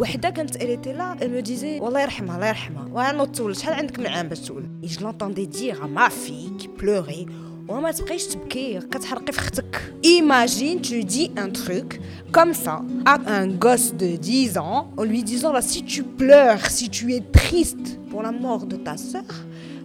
وحده 0.00 0.30
كانت 0.30 0.56
elle 0.56 0.70
était 0.70 0.92
là 0.92 1.16
elle 1.20 1.30
me 1.30 1.42
disait 1.42 1.80
والله 1.80 2.00
يرحمها 2.00 2.36
الله 2.36 2.48
يرحمها 2.48 2.88
وانا 2.92 3.24
تولد 3.24 3.56
شحال 3.56 3.74
عندك 3.74 3.98
من 3.98 4.06
عام 4.06 4.28
باش 4.28 4.40
تولد 4.40 4.68
et 4.84 4.88
je 4.88 5.00
l'entendais 5.00 5.46
dire 5.46 5.84
à 5.84 5.88
ma 5.88 6.10
fille 6.10 6.52
qui 6.58 6.68
pleurait 6.68 7.26
وما 7.68 7.90
تبقيش 7.92 8.26
تبكي 8.26 8.80
كتحرقي 8.80 9.32
في 9.32 9.38
اختك 9.38 9.92
imagine 10.04 10.80
tu 10.80 11.04
dis 11.04 11.30
un 11.36 11.50
truc 11.50 12.00
comme 12.32 12.54
ça 12.54 12.82
à 13.04 13.16
un 13.40 13.46
gosse 13.48 13.92
de 13.94 14.16
10 14.16 14.58
ans 14.58 14.90
en 14.96 15.04
lui 15.04 15.22
disant 15.22 15.52
là 15.52 15.62
si 15.62 15.82
tu 15.84 16.02
pleures 16.02 16.66
si 16.70 16.88
tu 16.90 17.14
es 17.14 17.22
triste 17.32 17.98
pour 18.10 18.22
la 18.22 18.32
mort 18.32 18.66
de 18.66 18.76
ta 18.76 18.96
sœur 18.96 19.30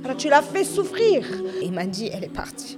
alors 0.04 0.18
tu 0.18 0.30
l'as 0.30 0.42
fait 0.42 0.64
souffrir 0.64 1.18
et 1.62 1.66
il 1.66 1.72
m'a 1.72 1.86
dit 1.86 2.10
elle 2.14 2.24
est 2.24 2.36
partie 2.44 2.78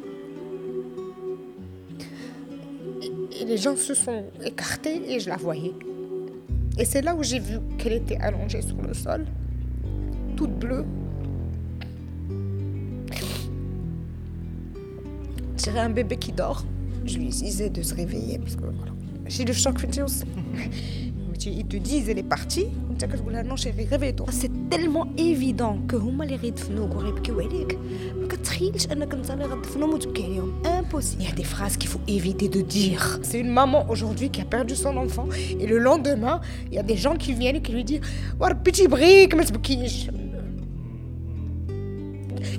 et 3.39 3.45
les 3.45 3.57
gens 3.57 3.75
se 3.75 3.93
sont 3.93 4.25
écartés 4.45 5.01
et 5.11 5.19
je 5.19 5.29
la 5.29 5.37
voyais. 5.37 5.73
Et 6.78 6.84
c'est 6.84 7.02
là 7.02 7.14
où 7.14 7.24
j'ai 7.24 7.40
vu 7.40 7.58
qu'elle 7.76 7.94
était 7.94 8.18
allongée 8.18 8.62
sur 8.62 8.80
le 8.80 8.94
sol, 8.94 9.26
toute 10.36 10.56
bleue. 10.58 10.84
J'ai 15.56 15.76
un 15.76 15.90
bébé 15.90 16.16
qui 16.16 16.30
dort. 16.30 16.64
Je 17.04 17.18
lui 17.18 17.28
disais 17.28 17.68
de 17.68 17.82
se 17.82 17.94
réveiller 17.94 18.38
parce 18.38 18.54
que 18.54 18.62
voilà. 18.62 18.92
J'ai 19.26 19.44
le 19.44 19.52
choc 19.52 19.84
aussi 20.04 20.24
Ils 21.45 21.65
te 21.65 21.75
disent 21.75 22.07
elle 22.09 22.19
est 22.19 22.31
partie. 22.37 22.67
Non 23.49 23.57
chérie, 23.57 23.85
réveille-toi. 23.95 24.27
C'est 24.31 24.53
tellement 24.69 25.07
évident 25.17 25.75
que 25.89 25.95
هما 25.95 26.23
اللي 26.23 26.35
غيدفنوك 26.35 26.95
وغيبكيو 26.95 27.39
عليك 27.39 27.79
ما 28.21 28.27
كتخيلش 28.27 28.85
انك 28.85 29.13
انت 29.13 29.31
اللي 29.31 29.45
غتدفنهم 29.45 29.93
وتبكي 29.93 30.23
عليهم 30.23 30.53
impossible. 30.63 31.21
Il 31.21 31.25
y 31.25 31.31
a 31.31 31.35
des 31.35 31.43
phrases 31.43 31.75
qu'il 31.77 31.89
faut 31.89 32.05
éviter 32.07 32.47
de 32.47 32.61
dire. 32.61 33.19
C'est 33.23 33.39
une 33.39 33.53
maman 33.61 33.89
aujourd'hui 33.89 34.29
qui 34.29 34.41
a 34.41 34.45
perdu 34.45 34.75
son 34.75 34.95
enfant 34.97 35.27
et 35.59 35.67
le 35.67 35.79
lendemain, 35.79 36.39
il 36.69 36.75
y 36.75 36.79
a 36.79 36.83
des 36.83 36.97
gens 36.97 37.15
qui 37.23 37.33
viennent 37.33 37.57
et 37.57 37.61
qui 37.61 37.71
lui 37.73 37.83
disent 37.83 38.01
وربي 38.39 38.71
تيبغيك 38.71 39.35
ما 39.35 39.43
تبكيش. 39.43 40.07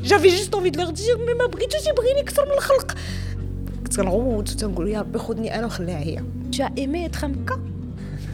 J'avais 0.03 0.33
juste 0.39 0.55
envie 0.55 0.71
de 0.71 0.79
leur 0.79 0.93
dire 0.93 1.17
mais 1.27 1.37
ما 1.39 1.47
بغيتش 1.47 1.87
يبغيني 1.89 2.21
اكثر 2.21 2.45
من 2.47 2.53
الخلق. 2.53 2.95
كنت 3.85 3.97
كنغوت 3.97 4.51
وتنقول 4.51 4.89
يا 4.89 5.01
ربي 5.01 5.19
خذني 5.19 5.59
انا 5.59 5.67
وخليها 5.67 5.99
هي. 5.99 6.23
Tu 6.53 6.63
as 6.63 6.71
aimé 6.77 7.05
être 7.09 7.25
un 7.25 7.33
cas 7.49 7.59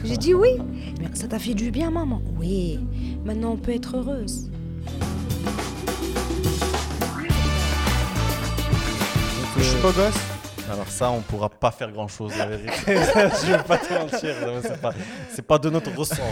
J'ai 0.06 0.16
dit 0.16 0.34
oui. 0.34 0.50
Mais 1.00 1.08
ça 1.14 1.26
t'a 1.28 1.38
fait 1.38 1.54
du 1.54 1.70
bien, 1.70 1.90
maman. 1.90 2.20
Oui. 2.38 2.80
Maintenant, 3.24 3.52
on 3.52 3.56
peut 3.56 3.74
être 3.74 3.96
heureuse. 3.96 4.48
Je 9.58 9.62
suis 9.62 9.80
beau 9.80 9.90
gosse. 9.92 10.14
Alors 10.70 10.88
ça, 10.88 11.10
on 11.10 11.20
pourra 11.20 11.48
pas 11.48 11.70
faire 11.70 11.90
grand-chose, 11.92 12.36
la 12.36 12.46
vérité. 12.46 12.72
je 12.86 13.52
vais 13.52 13.62
pas 13.62 13.78
te 13.78 13.92
mentir, 13.92 14.34
c'est 14.62 14.80
pas, 14.80 14.92
c'est 15.30 15.42
pas 15.42 15.58
de 15.58 15.70
notre 15.70 15.94
ressort. 15.96 16.24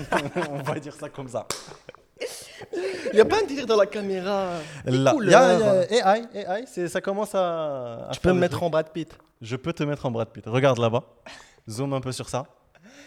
on 0.50 0.58
va 0.62 0.78
dire 0.80 0.92
ça 0.94 1.08
comme 1.08 1.28
ça. 1.28 1.46
Il 2.72 3.14
n'y 3.14 3.20
a 3.20 3.24
pas 3.24 3.36
un 3.42 3.46
délire 3.46 3.66
dans 3.66 3.76
la 3.76 3.86
caméra. 3.86 4.54
Là, 4.84 5.12
couleurs. 5.12 5.30
y 5.30 5.94
a- 5.94 5.94
y 5.94 6.00
a 6.00 6.16
AI, 6.18 6.24
AI, 6.34 6.64
c'est- 6.66 6.88
ça 6.88 7.00
commence 7.00 7.34
à. 7.36 8.08
à 8.08 8.10
Tu 8.12 8.20
peux 8.20 8.32
me 8.32 8.40
mettre 8.40 8.54
trucs. 8.56 8.64
en 8.64 8.70
Brad 8.70 8.90
Pitt. 8.90 9.16
Je 9.40 9.54
peux 9.54 9.72
te 9.72 9.84
mettre 9.84 10.04
en 10.06 10.10
Brad 10.10 10.28
Pitt. 10.28 10.44
Regarde 10.46 10.78
là-bas. 10.78 11.04
Zoom 11.70 11.92
un 11.92 12.00
peu 12.00 12.10
sur 12.12 12.28
ça. 12.28 12.46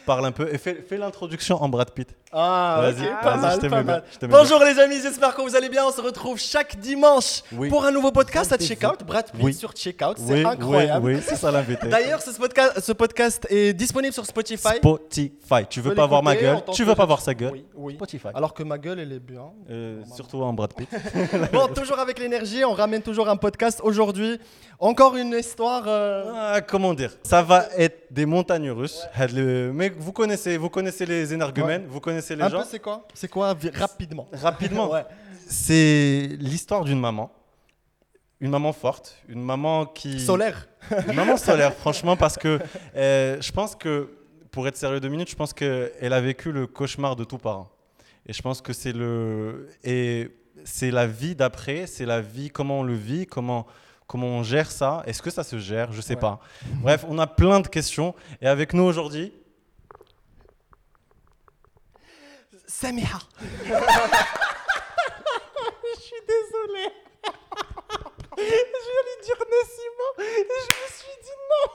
Parle 0.05 0.25
un 0.25 0.31
peu 0.31 0.51
et 0.53 0.57
fais, 0.57 0.75
fais 0.87 0.97
l'introduction 0.97 1.61
en 1.61 1.69
Brad 1.69 1.91
Pitt. 1.91 2.09
Ah, 2.31 2.79
Vas-y, 2.81 3.05
ok, 3.07 3.21
pas 3.21 3.37
mal, 3.37 3.59
pas 3.59 3.83
mal. 3.83 4.03
Bonjour 4.23 4.63
les 4.63 4.79
amis, 4.79 4.97
j'espère 5.01 5.35
que 5.35 5.41
vous 5.41 5.55
allez 5.55 5.69
bien. 5.69 5.83
On 5.85 5.91
se 5.91 6.01
retrouve 6.01 6.39
chaque 6.39 6.79
dimanche 6.79 7.41
Oui. 7.53 7.69
pour 7.69 7.85
un 7.85 7.91
nouveau 7.91 8.11
podcast 8.11 8.51
à 8.53 8.57
Checkout. 8.57 9.03
Brad 9.05 9.31
Pitt 9.31 9.41
Oui. 9.43 9.53
sur 9.53 9.73
Checkout, 9.73 10.15
c'est 10.17 10.33
Oui, 10.33 10.45
incroyable. 10.45 11.05
oui, 11.05 11.15
oui, 11.15 11.21
c'est 11.25 11.35
ça 11.35 11.51
l'invité. 11.51 11.87
D'ailleurs, 11.87 12.21
ce 12.21 12.31
podcast, 12.31 12.79
ce 12.81 12.91
podcast 12.91 13.45
est 13.49 13.73
disponible 13.73 14.13
sur 14.13 14.25
Spotify. 14.25 14.77
Spotify. 14.77 15.65
Tu 15.69 15.81
veux 15.81 15.93
pas 15.95 16.05
voir 16.07 16.23
ma 16.23 16.35
gueule 16.35 16.59
Tu 16.73 16.83
veux 16.83 16.95
pas 16.95 17.05
voir 17.05 17.21
sa 17.21 17.33
gueule 17.33 17.51
Oui, 17.53 17.65
oui. 17.75 17.93
Spotify. 17.95 18.27
Alors 18.33 18.53
que 18.53 18.63
ma 18.63 18.77
gueule, 18.77 18.99
elle 18.99 19.11
est 19.11 19.19
bien. 19.19 19.45
Euh, 19.69 20.01
surtout 20.15 20.41
en 20.41 20.53
Brad 20.53 20.73
Pitt. 20.73 20.89
Bon, 21.51 21.67
toujours 21.67 21.99
avec 21.99 22.19
l'énergie, 22.19 22.63
on 22.65 22.73
ramène 22.73 23.01
toujours 23.01 23.27
un 23.29 23.37
podcast. 23.37 23.79
Aujourd'hui, 23.83 24.39
encore 24.79 25.15
une 25.15 25.33
histoire. 25.33 25.83
euh, 25.87 26.23
Ah, 26.35 26.61
comment 26.61 26.93
dire? 26.93 27.11
Ça 27.23 27.41
va 27.43 27.65
être 27.77 28.07
des 28.11 28.25
montagnes 28.25 28.71
russes. 28.71 29.01
Had 29.15 29.31
vous 29.97 30.11
connaissez, 30.11 30.57
vous 30.57 30.69
connaissez 30.69 31.05
les 31.05 31.33
énergumènes, 31.33 31.85
vous 31.87 31.99
connaissez 31.99 32.35
les 32.35 32.43
un 32.43 32.49
gens. 32.49 32.59
peu, 32.59 32.67
c'est 32.69 32.79
quoi? 32.79 33.07
C'est 33.13 33.27
quoi 33.29 33.55
Rapidement? 33.75 34.27
Rapidement. 34.33 34.89
Ouais. 34.91 35.05
C'est 35.47 36.29
l'histoire 36.39 36.83
d'une 36.83 36.99
maman. 36.99 37.31
Une 38.41 38.51
maman 38.51 38.71
forte, 38.71 39.17
une 39.27 39.41
maman 39.43 39.85
qui... 39.85 40.19
Solaire. 40.19 40.67
Une 41.07 41.15
maman 41.15 41.35
solaire, 41.37 41.73
franchement, 41.79 42.15
parce 42.15 42.37
que 42.37 42.59
euh, 42.95 43.37
je 43.41 43.51
pense 43.51 43.75
que, 43.75 44.09
pour 44.51 44.67
être 44.67 44.77
sérieux 44.77 44.99
deux 44.99 45.09
minutes, 45.09 45.29
je 45.29 45.35
pense 45.35 45.51
qu'elle 45.53 46.13
a 46.13 46.21
vécu 46.21 46.51
le 46.51 46.67
cauchemar 46.67 47.15
de 47.15 47.23
tout 47.25 47.37
parent. 47.37 47.69
Et 48.25 48.31
je 48.33 48.41
pense 48.41 48.61
que 48.61 48.71
c'est 48.73 48.93
le... 48.93 49.67
Et 49.83 50.29
c'est 50.65 50.91
la 50.91 51.07
vie 51.07 51.35
d'après, 51.35 51.87
c'est 51.87 52.05
la 52.05 52.21
vie, 52.21 52.49
comment 52.49 52.79
on 52.81 52.83
le 52.83 52.93
vit, 52.93 53.25
comment, 53.25 53.65
comment 54.07 54.27
on 54.27 54.43
gère 54.43 54.69
ça. 54.71 55.03
Est-ce 55.05 55.21
que 55.21 55.29
ça 55.31 55.43
se 55.43 55.57
gère? 55.57 55.91
Je 55.91 55.99
sais 56.01 56.13
Ouais. 56.15 56.19
pas. 56.21 56.39
Bref, 56.81 57.05
on 57.09 57.17
a 57.17 57.27
plein 57.27 57.59
de 57.59 57.67
questions. 57.67 58.13
Et 58.41 58.47
avec 58.47 58.73
nous 58.73 58.83
aujourd'hui, 58.83 59.33
Samiha. 62.69 63.17
Je 65.83 65.93
suis 65.99 66.21
désolé. 66.27 66.85
je 68.37 68.43
allais 68.43 69.19
dire 69.23 69.41
Nassima 69.49 70.07
et 70.19 70.45
je 70.45 70.51
me 70.77 70.87
suis 70.87 71.17
dit 71.23 71.37
non. 71.49 71.67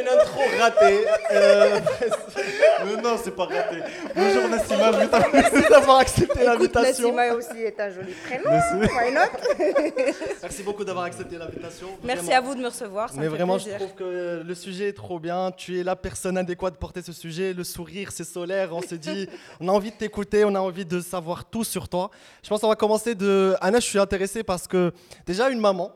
Une 0.00 0.08
intro 0.08 0.40
ratée. 0.58 1.04
Euh, 1.32 1.78
Mais 2.84 3.02
non, 3.02 3.16
c'est 3.22 3.30
pas 3.36 3.44
raté. 3.44 3.76
Bonjour 4.16 4.48
Nassima, 4.48 4.90
merci 5.32 5.68
d'avoir 5.70 5.98
accepté 5.98 6.44
l'invitation. 6.44 7.14
Nassima 7.14 7.34
aussi 7.34 7.62
est 7.62 7.78
un 7.78 7.90
joli 7.90 8.12
prénom. 8.12 8.50
Merci. 8.50 8.74
Why 8.94 9.12
not? 9.12 10.12
Merci 10.42 10.62
beaucoup 10.62 10.84
d'avoir 10.84 11.04
accepté 11.04 11.36
l'invitation. 11.38 11.88
Merci 12.02 12.24
Vraiment. 12.26 12.38
à 12.38 12.40
vous 12.48 12.54
de 12.56 12.60
me 12.60 12.66
recevoir. 12.68 13.08
Ça 13.10 13.14
Mais 13.18 13.26
me 13.26 13.30
fait 13.30 13.36
vraiment, 13.36 13.58
je 13.58 13.64
plaisir. 13.64 13.78
trouve 13.80 13.94
que 13.94 14.42
le 14.44 14.54
sujet 14.54 14.88
est 14.88 14.92
trop 14.96 15.20
bien. 15.20 15.52
Tu 15.56 15.78
es 15.78 15.84
la 15.84 15.94
personne 15.96 16.36
adéquate 16.38 16.72
pour 16.74 16.80
porter 16.88 17.02
ce 17.02 17.12
sujet. 17.12 17.52
Le 17.52 17.62
sourire, 17.64 18.10
c'est 18.12 18.24
solaire. 18.24 18.70
On 18.72 18.82
se 18.82 18.94
dit, 18.96 19.28
on 19.60 19.68
a 19.68 19.72
envie 19.72 19.90
de 19.92 19.96
t'écouter, 19.96 20.44
on 20.44 20.54
a 20.54 20.60
envie 20.60 20.86
de 20.86 21.00
savoir 21.00 21.44
tout 21.44 21.64
sur 21.64 21.88
toi. 21.88 22.10
Je 22.42 22.48
pense 22.48 22.60
qu'on 22.60 22.68
va 22.68 22.76
commencer 22.76 23.14
de. 23.14 23.54
Anna, 23.60 23.78
je 23.78 23.86
suis 23.86 23.98
intéressé 23.98 24.42
parce 24.42 24.66
que 24.66 24.92
déjà, 25.26 25.50
une 25.50 25.60
maman. 25.60 25.92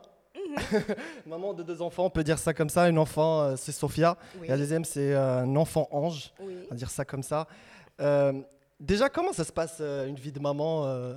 maman 1.26 1.54
de 1.54 1.62
deux 1.62 1.82
enfants, 1.82 2.04
on 2.06 2.10
peut 2.10 2.24
dire 2.24 2.38
ça 2.38 2.54
comme 2.54 2.68
ça. 2.68 2.88
Une 2.88 2.98
enfant, 2.98 3.42
euh, 3.42 3.56
c'est 3.56 3.72
Sophia. 3.72 4.16
Oui. 4.40 4.46
Et 4.46 4.50
la 4.50 4.56
deuxième, 4.56 4.84
c'est 4.84 5.14
euh, 5.14 5.40
un 5.42 5.56
enfant 5.56 5.88
ange. 5.90 6.32
Oui. 6.40 6.56
On 6.66 6.70
va 6.70 6.76
dire 6.76 6.90
ça 6.90 7.04
comme 7.04 7.22
ça. 7.22 7.46
Euh, 8.00 8.32
déjà, 8.80 9.08
comment 9.08 9.32
ça 9.32 9.44
se 9.44 9.52
passe 9.52 9.80
une 9.80 10.16
vie 10.16 10.32
de 10.32 10.40
maman 10.40 10.86
euh, 10.86 11.14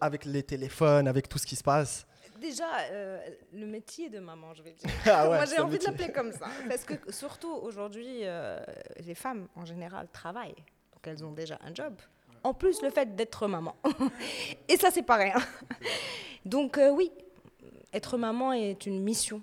avec 0.00 0.24
les 0.24 0.42
téléphones, 0.42 1.08
avec 1.08 1.28
tout 1.28 1.38
ce 1.38 1.46
qui 1.46 1.56
se 1.56 1.62
passe? 1.64 2.06
Déjà, 2.40 2.68
euh, 2.92 3.18
le 3.52 3.66
métier 3.66 4.10
de 4.10 4.20
maman, 4.20 4.54
je 4.54 4.62
vais 4.62 4.72
dire. 4.72 4.88
Ah 5.06 5.28
ouais, 5.28 5.36
Moi, 5.36 5.44
j'ai 5.46 5.58
envie 5.58 5.78
de 5.78 5.84
l'appeler 5.84 6.12
comme 6.12 6.32
ça. 6.32 6.46
Parce 6.68 6.84
que 6.84 6.94
surtout 7.12 7.52
aujourd'hui, 7.52 8.22
les 9.00 9.14
femmes 9.14 9.48
en 9.56 9.64
général 9.64 10.06
travaillent. 10.12 10.54
Donc 10.92 11.06
elles 11.06 11.24
ont 11.24 11.32
déjà 11.32 11.58
un 11.64 11.74
job. 11.74 11.94
En 12.44 12.54
plus, 12.54 12.80
le 12.82 12.90
fait 12.90 13.16
d'être 13.16 13.48
maman. 13.48 13.74
Et 14.68 14.76
ça, 14.76 14.90
c'est 14.92 15.02
pas 15.02 15.16
rien. 15.16 15.34
Donc 16.44 16.78
euh, 16.78 16.90
oui, 16.90 17.10
être 17.92 18.16
maman 18.18 18.52
est 18.52 18.86
une 18.86 19.00
mission, 19.02 19.42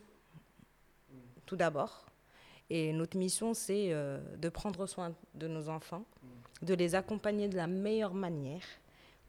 tout 1.45 1.55
d'abord. 1.55 2.05
Et 2.69 2.93
notre 2.93 3.17
mission, 3.17 3.53
c'est 3.53 3.89
euh, 3.91 4.17
de 4.37 4.49
prendre 4.49 4.87
soin 4.87 5.13
de 5.35 5.47
nos 5.47 5.69
enfants, 5.69 6.03
de 6.61 6.73
les 6.73 6.95
accompagner 6.95 7.47
de 7.47 7.55
la 7.55 7.67
meilleure 7.67 8.13
manière 8.13 8.63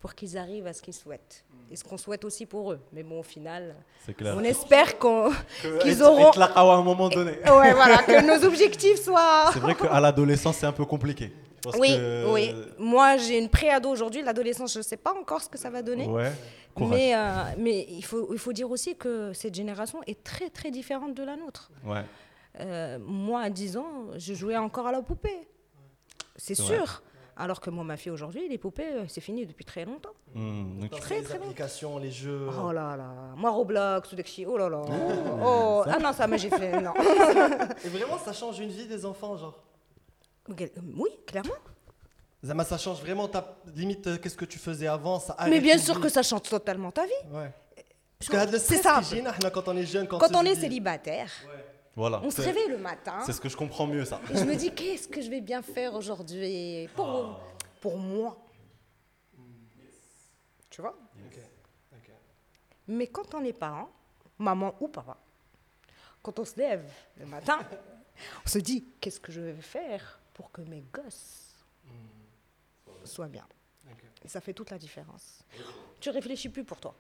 pour 0.01 0.15
qu'ils 0.15 0.39
arrivent 0.39 0.67
à 0.67 0.73
ce 0.73 0.81
qu'ils 0.83 0.95
souhaitent. 0.95 1.45
Et 1.71 1.77
ce 1.77 1.83
qu'on 1.85 1.99
souhaite 1.99 2.25
aussi 2.25 2.47
pour 2.47 2.73
eux. 2.73 2.81
Mais 2.93 3.03
bon, 3.03 3.21
au 3.21 3.23
final, 3.23 3.75
on 4.21 4.45
espère 4.45 4.99
qu'on- 4.99 5.33
qu'ils 5.83 5.91
Être- 6.01 6.03
auront... 6.03 6.29
être 6.29 6.39
là 6.39 6.47
à 6.55 6.63
un 6.63 6.83
moment 6.83 7.09
donné. 7.09 7.33
Ouais, 7.33 7.73
voilà, 7.75 7.99
que 8.05 8.25
nos 8.25 8.47
objectifs 8.47 9.03
soient... 9.03 9.51
C'est 9.53 9.59
vrai 9.61 9.75
qu'à 9.75 9.99
l'adolescence, 10.01 10.57
c'est 10.59 10.67
un 10.67 10.73
peu 10.73 10.85
compliqué. 10.85 11.33
Parce 11.63 11.77
Oui, 11.79 11.89
que- 11.89 12.33
oui. 12.33 12.55
Moi, 12.79 13.17
j'ai 13.17 13.39
une 13.39 13.49
préado 13.49 13.89
aujourd'hui. 13.91 14.23
L'adolescence, 14.23 14.73
je 14.75 14.79
ne 14.79 14.85
sais 14.85 14.97
pas 14.97 15.13
encore 15.19 15.41
ce 15.43 15.49
que 15.49 15.59
ça 15.59 15.69
va 15.71 15.83
donner. 15.83 16.07
Ouais. 16.07 16.31
Courage. 16.77 16.91
Mais, 16.99 17.15
euh, 17.15 17.43
mais 17.59 17.87
il, 17.89 18.05
faut, 18.05 18.33
il 18.33 18.39
faut 18.39 18.53
dire 18.53 18.71
aussi 18.71 18.97
que 18.97 19.33
cette 19.33 19.55
génération 19.55 20.01
est 20.07 20.23
très, 20.23 20.51
très 20.51 20.71
différente 20.71 21.15
de 21.15 21.23
la 21.25 21.37
nôtre. 21.37 21.71
Ouais. 21.85 22.05
Euh, 22.61 22.99
moi, 23.01 23.41
à 23.41 23.51
10 23.51 23.77
ans, 23.77 23.87
je 24.17 24.35
jouais 24.35 24.57
encore 24.57 24.87
à 24.87 24.93
la 24.93 25.03
poupée. 25.03 25.49
C'est 26.37 26.59
vrai. 26.59 26.77
sûr. 26.77 27.03
Alors 27.39 27.61
que 27.61 27.69
moi, 27.69 27.85
ma 27.85 27.99
fille 27.99 28.13
aujourd'hui, 28.13 28.49
les 28.49 28.57
poupées, 28.57 28.93
euh, 28.95 29.05
c'est 29.09 29.21
fini 29.21 29.45
depuis 29.45 29.65
très 29.67 29.85
longtemps. 29.85 30.15
Hmm, 30.35 30.81
donc- 30.81 30.99
Très, 31.01 31.19
les 31.19 31.23
très 31.25 31.39
bon. 31.39 31.45
applications, 31.45 31.99
les 31.99 32.11
jeux. 32.11 32.49
Oh 32.63 32.73
là 32.73 32.97
là. 32.97 33.11
Moi, 33.37 33.51
Roblox, 33.51 34.11
ou 34.13 34.17
Dexy, 34.17 34.47
oh 34.47 34.57
là 34.57 34.71
là. 34.71 34.81
Oh. 35.45 35.83
Ah 35.87 35.99
non, 35.99 36.13
ça, 36.15 36.27
j'ai 36.39 36.49
fait. 36.49 36.81
Non. 36.81 36.95
Et 37.85 37.89
vraiment, 37.89 38.17
ça 38.19 38.33
change 38.33 38.59
une 38.61 38.71
vie 38.71 38.87
des 38.87 39.05
enfants, 39.05 39.37
genre. 39.37 39.59
Oui, 40.49 41.11
clairement. 41.27 41.53
Zama, 42.47 42.65
ça 42.65 42.79
change 42.79 43.01
vraiment 43.01 43.29
ta 43.29 43.59
limite. 43.75 44.07
euh, 44.07 44.19
Qu'est-ce 44.19 44.37
que 44.37 44.45
tu 44.45 44.59
faisais 44.59 44.87
avant 44.87 45.19
ça 45.19 45.37
Mais 45.49 45.61
bien 45.61 45.79
sûr 45.79 46.01
que 46.01 46.09
ça 46.09 46.23
change 46.23 46.43
totalement 46.43 46.91
ta 46.93 47.05
vie. 47.05 47.13
Ouais. 47.31 47.53
Parce 48.19 48.31
que 48.31 48.37
had 48.37 48.51
le 48.53 48.59
C'est 48.59 48.87
ahna, 48.87 49.51
quand 49.53 49.69
on 49.69 49.77
est 49.77 49.85
jeune, 49.85 50.07
quand, 50.09 50.21
on 50.35 50.45
est 50.45 50.55
dit- 50.55 50.61
célibataire, 50.63 51.31
Voilà. 51.95 52.21
On 52.23 52.31
se 52.31 52.41
réveille 52.43 52.69
le 52.69 52.79
matin. 52.79 53.19
C'est 53.27 53.33
ce 53.33 53.41
que 53.41 53.49
je 53.49 53.57
comprends 53.57 53.87
mieux, 53.87 54.05
ça. 54.05 54.21
Et 54.33 54.37
je 54.39 54.45
me 54.45 54.55
dis, 54.55 54.71
qu'est-ce 54.73 55.09
que 55.09 55.21
je 55.21 55.29
vais 55.29 55.41
bien 55.41 55.61
faire 55.63 55.95
aujourd'hui 55.95 56.89
pour, 56.95 57.41
pour 57.81 57.99
moi 57.99 58.37
Tu 60.71 60.81
vois? 60.81 60.97
Mais 62.89 63.09
quand 63.09 63.35
on 63.35 63.43
est 63.45 63.53
parent, 63.53 63.91
maman 64.39 64.75
ou 64.81 64.87
papa, 64.89 65.17
quand 66.23 66.39
on 66.39 66.45
se 66.45 66.57
lève 66.57 66.89
le 67.19 67.27
matin, 67.27 67.59
on 68.47 68.49
se 68.49 68.59
dit, 68.61 68.85
qu'est-ce 69.01 69.19
que 69.21 69.33
je 69.33 69.41
vais 69.41 69.55
faire 69.61 70.21
pour 70.35 70.53
que 70.53 70.61
mes 70.63 70.85
gosses 70.93 71.46
soient 73.07 73.29
bien 73.29 73.47
Et 74.25 74.29
ça 74.29 74.41
fait 74.41 74.53
toute 74.53 74.71
la 74.71 74.79
différence. 74.79 75.41
Tu 76.01 76.11
réfléchis 76.11 76.49
plus 76.49 76.65
pour 76.65 76.79
toi. 76.79 76.95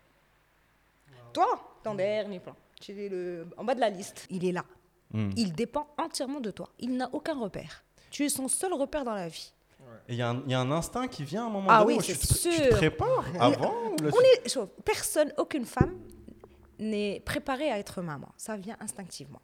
Toi, 1.32 1.78
ton 1.82 1.94
dernier 1.94 2.40
plan. 2.40 2.56
Tu 2.80 2.92
es 2.92 3.08
le, 3.08 3.46
en 3.56 3.64
bas 3.64 3.74
de 3.74 3.80
la 3.80 3.90
liste. 3.90 4.26
Il 4.30 4.44
est 4.44 4.52
là. 4.52 4.64
Mm. 5.12 5.30
Il 5.36 5.52
dépend 5.52 5.86
entièrement 5.98 6.40
de 6.40 6.50
toi. 6.50 6.68
Il 6.78 6.96
n'a 6.96 7.08
aucun 7.12 7.38
repère. 7.38 7.84
Tu 8.10 8.24
es 8.24 8.28
son 8.28 8.48
seul 8.48 8.72
repère 8.72 9.04
dans 9.04 9.14
la 9.14 9.28
vie. 9.28 9.52
Et 10.08 10.12
il 10.14 10.16
y, 10.18 10.22
a 10.22 10.30
un- 10.30 10.42
il 10.44 10.50
y 10.50 10.54
a 10.54 10.60
un 10.60 10.70
instinct 10.70 11.08
qui 11.08 11.24
vient 11.24 11.44
à 11.44 11.46
un 11.46 11.50
moment 11.50 11.68
Ah 11.70 11.82
donné. 11.82 11.94
oui, 11.94 11.98
où 11.98 12.02
tu 12.02 12.12
te- 12.16 12.20
Tu 12.26 12.26
te 12.26 12.38
sûr. 12.64 12.68
prépares 12.70 13.24
avant 13.40 13.74
ou 13.92 13.96
le- 14.02 14.10
On 14.14 14.20
est, 14.20 14.48
chaud. 14.48 14.66
personne, 14.84 15.32
aucune 15.36 15.64
femme 15.64 15.96
n'est 16.78 17.20
préparée 17.20 17.70
à 17.70 17.78
être 17.78 18.02
maman. 18.02 18.28
Ça 18.36 18.56
vient 18.56 18.76
instinctivement. 18.80 19.40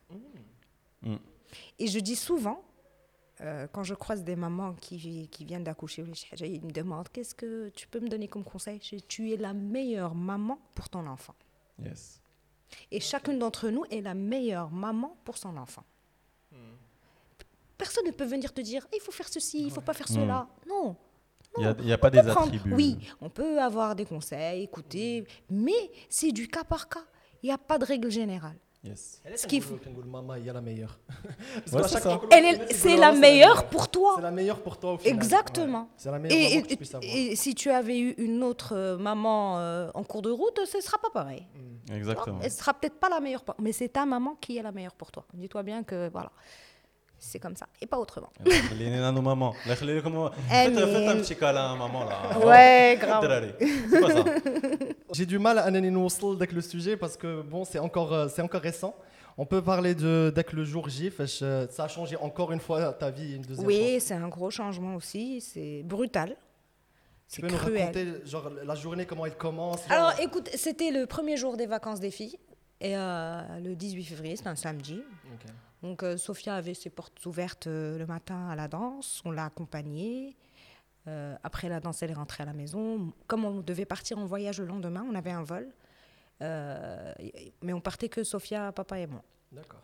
Mm. 1.03 1.17
Et 1.79 1.87
je 1.87 1.99
dis 1.99 2.17
souvent, 2.17 2.63
euh, 3.43 3.67
quand 3.73 3.83
je 3.83 3.95
croise 3.95 4.23
des 4.23 4.37
mamans 4.37 4.75
qui, 4.75 5.29
qui 5.29 5.45
viennent 5.45 5.65
d'accoucher, 5.65 6.05
ils 6.41 6.65
me 6.65 6.71
demandent 6.71 7.09
qu'est-ce 7.09 7.35
que 7.35 7.71
tu 7.71 7.89
peux 7.89 8.01
me 8.01 8.09
donner 8.09 8.29
comme 8.29 8.45
conseil? 8.45 8.79
Tu 8.81 9.33
es 9.33 9.37
la 9.37 9.53
meilleure 9.53 10.15
maman 10.15 10.59
pour 10.75 10.89
ton 10.89 11.07
enfant. 11.07 11.35
Yes. 11.83 12.21
Et 12.91 13.01
chacune 13.01 13.39
d'entre 13.39 13.69
nous 13.69 13.85
est 13.91 14.01
la 14.01 14.15
meilleure 14.15 14.71
maman 14.71 15.17
pour 15.25 15.39
son 15.39 15.57
enfant. 15.57 15.85
Personne 17.77 18.07
ne 18.07 18.13
peut 18.13 18.25
venir 18.25 18.55
te 18.55 18.61
dire 18.61 18.87
il 18.95 19.01
faut 19.01 19.11
faire 19.11 19.29
ceci, 19.29 19.65
il 19.65 19.71
faut 19.71 19.81
pas 19.81 19.93
faire 19.93 20.07
cela. 20.07 20.47
Non. 20.69 20.97
Il 21.59 21.85
n'y 21.85 21.93
a, 21.93 21.99
pas 21.99 22.11
des 22.11 22.19
attributs. 22.19 22.73
Oui, 22.73 22.99
on 23.21 23.29
peut 23.29 23.61
avoir 23.61 23.95
des 23.95 24.07
conseils, 24.07 24.63
écouter, 24.63 25.27
mais 25.51 25.91
c'est 26.09 26.33
du 26.33 26.49
cas 26.49 26.65
par 26.65 26.89
cas. 26.89 27.05
Il 27.43 27.47
n'y 27.47 27.53
a 27.53 27.59
pas 27.59 27.77
de 27.79 27.85
règle 27.85 28.11
générale. 28.11 28.57
Yes. 28.85 29.23
Ce 29.37 29.47
y 30.45 30.51
a 30.51 30.53
la 30.53 30.61
meilleure. 30.61 30.99
C'est 32.71 32.91
est- 32.93 32.97
la 32.97 33.13
meilleure 33.13 33.67
pour 33.69 33.89
toi. 33.89 34.15
C'est 34.17 34.23
la 34.23 34.31
meilleure 34.33 34.61
pour 34.61 34.77
toi 34.77 34.95
au 34.95 34.99
final. 34.99 35.15
Exactement. 35.15 35.83
Ouais. 35.83 35.87
C'est 35.97 36.11
la 36.11 36.19
meilleure 36.19 36.37
Et, 36.39 36.43
maman 36.43 36.57
et- 36.59 36.63
que 36.63 36.69
tu 36.69 36.77
puisses 36.77 36.95
avoir. 36.95 37.15
et 37.15 37.37
si 37.37 37.55
tu 37.55 37.71
avais 37.71 37.99
eu 38.01 38.11
une 38.19 38.43
autre 38.43 38.75
euh, 38.75 38.99
maman 38.99 39.59
euh, 39.61 39.89
en 39.95 40.03
cours 40.03 40.23
de 40.23 40.31
route, 40.31 40.59
ce 40.67 40.79
ne 40.79 40.83
sera 40.83 40.99
pas 40.99 41.11
pareil. 41.11 41.47
Exactement. 41.93 42.41
Elle 42.43 42.51
sera 42.51 42.75
peut-être 42.75 42.99
pas 42.99 43.09
la 43.09 43.21
meilleure, 43.21 43.45
pour- 43.45 43.55
mais 43.61 43.71
c'est 43.73 43.89
ta 43.89 44.05
maman 44.05 44.35
qui 44.41 44.57
est 44.57 44.63
la 44.63 44.73
meilleure 44.73 44.95
pour 44.95 45.13
toi. 45.13 45.25
Dis-toi 45.33 45.63
bien 45.63 45.85
que 45.85 46.09
voilà, 46.11 46.33
c'est 47.25 47.39
comme 47.39 47.55
ça 47.57 47.67
et 47.81 47.87
pas 47.87 47.99
autrement. 47.99 48.31
Les 48.79 48.91
nos 48.91 49.23
mamans. 49.23 49.55
Faites 50.49 51.09
un 51.09 51.17
petit 51.17 51.37
câlin 51.37 51.73
à 51.73 51.77
maman 51.77 52.05
là. 52.05 52.39
Ouais, 52.45 52.99
grave. 53.01 53.25
Allez, 53.31 53.55
C'est 53.61 54.01
pas 54.01 54.11
ça. 54.11 54.25
J'ai 55.13 55.27
du 55.27 55.39
mal 55.39 55.59
à 55.59 55.71
nous 55.71 56.09
avec 56.35 56.53
le 56.53 56.61
sujet 56.61 56.97
parce 56.97 57.17
que 57.17 57.43
bon, 57.43 57.65
c'est 57.65 57.79
encore, 57.79 58.13
euh, 58.13 58.29
c'est 58.29 58.43
encore 58.43 58.61
récent. 58.61 58.95
On 59.39 59.47
peut 59.47 59.63
parler 59.63 59.95
de 59.95 60.33
dès 60.35 60.45
que 60.45 60.57
le 60.57 60.65
jour 60.65 60.89
J, 60.89 61.11
euh, 61.43 61.67
ça 61.71 61.85
a 61.85 61.89
changé 61.89 62.17
encore 62.17 62.53
une 62.53 62.61
fois 62.61 62.93
ta 62.93 63.11
vie 63.11 63.37
une 63.37 63.43
deuxième 63.43 63.65
fois. 63.65 63.67
Oui, 63.67 64.01
c'est 64.01 64.15
un 64.15 64.29
gros 64.29 64.51
changement 64.51 64.97
aussi. 64.97 65.41
C'est 65.41 65.83
brutal. 65.85 66.31
Tu 67.29 67.37
C'est 67.37 67.43
peux 67.43 67.49
nous 67.49 67.57
cruel. 67.57 67.81
raconter 67.81 68.07
genre, 68.27 68.51
la 68.65 68.75
journée, 68.75 69.07
comment 69.07 69.25
elle 69.25 69.37
commence 69.37 69.87
genre- 69.89 69.93
Alors, 69.97 70.21
écoute, 70.21 70.51
c'était 70.55 70.91
le 70.91 71.07
premier 71.07 71.37
jour 71.39 71.57
des 71.57 71.67
vacances 71.67 72.01
des 72.01 72.11
filles. 72.11 72.37
Et 72.83 72.97
euh, 72.97 73.61
le 73.61 73.77
18 73.77 74.05
février, 74.05 74.37
c'était 74.37 74.49
un 74.49 74.57
samedi. 74.57 75.01
Donc, 75.83 76.03
euh, 76.03 76.17
Sophia 76.17 76.57
avait 76.57 76.75
ses 76.75 76.91
portes 76.91 77.25
ouvertes 77.27 77.69
euh, 77.69 77.97
le 77.97 78.07
matin 78.07 78.49
à 78.49 78.57
la 78.57 78.67
danse. 78.67 79.23
On 79.25 79.31
l'a 79.31 79.47
accompagnée. 79.47 80.37
Après 81.43 81.69
la 81.69 81.81
danse, 81.81 82.01
elle 82.05 82.13
est 82.13 82.15
rentrée 82.15 82.45
à 82.45 82.47
la 82.47 82.53
maison. 82.53 83.13
Comme 83.27 83.45
on 83.45 83.61
devait 83.61 83.85
partir 83.85 84.19
en 84.19 84.25
voyage 84.25 84.61
le 84.61 84.67
lendemain, 84.67 85.05
on 85.09 85.17
avait 85.17 85.33
un 85.33 85.43
vol. 85.43 85.69
Mais 86.41 87.73
on 87.73 87.81
partait 87.81 88.09
que 88.09 88.23
Sophia, 88.23 88.71
papa 88.71 89.01
et 89.01 89.09
moi. 89.09 89.25
D'accord. 89.51 89.83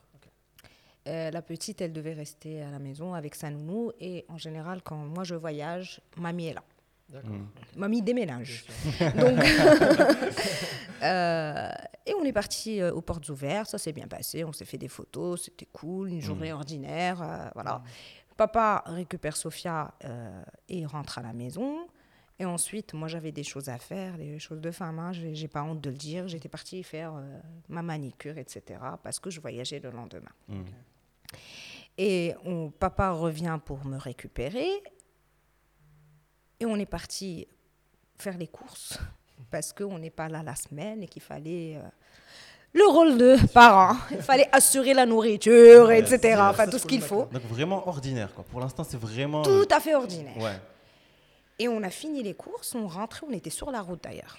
la 1.07 1.43
petite, 1.43 1.81
elle 1.81 1.93
devait 1.93 2.13
rester 2.13 2.63
à 2.63 2.71
la 2.71 2.79
maison 2.79 3.15
avec 3.15 3.35
sa 3.35 3.51
nounou. 3.51 3.91
Et 3.99 4.27
en 4.29 4.39
général, 4.39 4.81
quand 4.81 4.97
moi 4.97 5.25
je 5.25 5.35
voyage, 5.35 6.01
mamie 6.17 6.47
est 6.47 6.55
là. 6.55 6.63
D'accord. 7.09 7.31
Mamie 7.77 8.03
déménage. 8.03 8.67
Donc, 9.19 9.39
euh, 11.03 11.69
et 12.07 12.15
on 12.15 12.25
est 12.25 12.33
parti 12.33 12.81
euh, 12.81 12.93
aux 12.93 13.01
portes 13.01 13.29
ouvertes, 13.29 13.71
ça 13.71 13.79
s'est 13.79 13.93
bien 13.93 14.07
passé, 14.09 14.45
on 14.45 14.53
s'est 14.53 14.65
fait 14.65 14.79
des 14.79 14.89
photos, 14.89 15.45
c'était 15.45 15.69
cool, 15.73 16.11
une 16.11 16.21
journée 16.21 16.53
ordinaire, 16.53 17.23
euh, 17.23 17.49
voilà. 17.55 17.83
Papa 18.37 18.85
récupère 18.87 19.37
Sophia 19.37 19.95
euh, 20.05 20.43
et 20.69 20.87
rentre 20.87 21.19
à 21.19 21.23
la 21.23 21.33
maison. 21.33 21.87
Et 22.39 22.45
ensuite, 22.45 22.95
moi, 22.95 23.09
j'avais 23.09 23.33
des 23.33 23.43
choses 23.43 23.69
à 23.69 23.79
faire, 23.79 24.17
des 24.17 24.39
choses 24.39 24.61
de 24.61 24.71
femme, 24.71 25.01
hein, 25.01 25.13
j'ai 25.13 25.35
j'ai 25.35 25.49
pas 25.49 25.65
honte 25.65 25.81
de 25.81 25.91
le 25.91 25.97
dire. 25.97 26.29
J'étais 26.29 26.49
partie 26.49 26.85
faire 26.85 27.15
euh, 27.17 27.41
ma 27.69 27.83
manicure, 27.83 28.39
etc., 28.39 28.79
parce 29.03 29.19
que 29.19 29.29
je 29.29 29.41
voyageais 29.41 29.81
le 29.81 29.91
lendemain. 29.91 30.31
Mm. 30.47 30.63
Et 31.97 32.35
on- 32.45 32.71
papa 32.71 33.11
revient 33.11 33.59
pour 33.65 33.85
me 33.85 33.97
récupérer. 33.97 34.69
Et 36.61 36.67
on 36.67 36.77
est 36.77 36.87
parti 36.87 37.47
faire 38.19 38.37
les 38.37 38.49
courses 38.49 38.99
parce 39.51 39.73
qu'on 39.73 39.99
n'est 39.99 40.11
pas 40.11 40.29
là 40.29 40.43
la 40.43 40.55
semaine 40.55 41.03
et 41.03 41.07
qu'il 41.09 41.23
fallait 41.23 41.77
euh, 41.77 41.89
le 42.73 42.87
rôle 42.87 43.17
de 43.19 43.37
parent. 43.53 43.97
Il 44.11 44.23
fallait 44.23 44.49
assurer 44.53 44.95
la 44.95 45.07
nourriture, 45.07 45.87
Ouais, 45.87 46.01
etc. 46.01 46.41
Enfin, 46.41 46.67
tout 46.67 46.79
ce 46.79 46.87
qu'il 46.87 47.03
faut. 47.03 47.27
Donc 47.33 47.43
vraiment 47.43 47.87
ordinaire 47.89 48.35
quoi. 48.35 48.45
Pour 48.45 48.61
l'instant, 48.61 48.85
c'est 48.85 48.99
vraiment. 48.99 49.43
Tout 49.43 49.69
à 49.71 49.81
fait 49.81 49.95
ordinaire. 49.95 50.37
Ouais. 50.39 50.59
Et 51.61 51.69
on 51.69 51.83
a 51.83 51.91
fini 51.91 52.23
les 52.23 52.35
courses, 52.35 52.75
on 52.75 52.87
rentrait, 52.87 53.27
on 53.29 53.33
était 53.33 53.51
sur 53.51 53.71
la 53.71 53.81
route 53.83 54.03
d'ailleurs. 54.03 54.39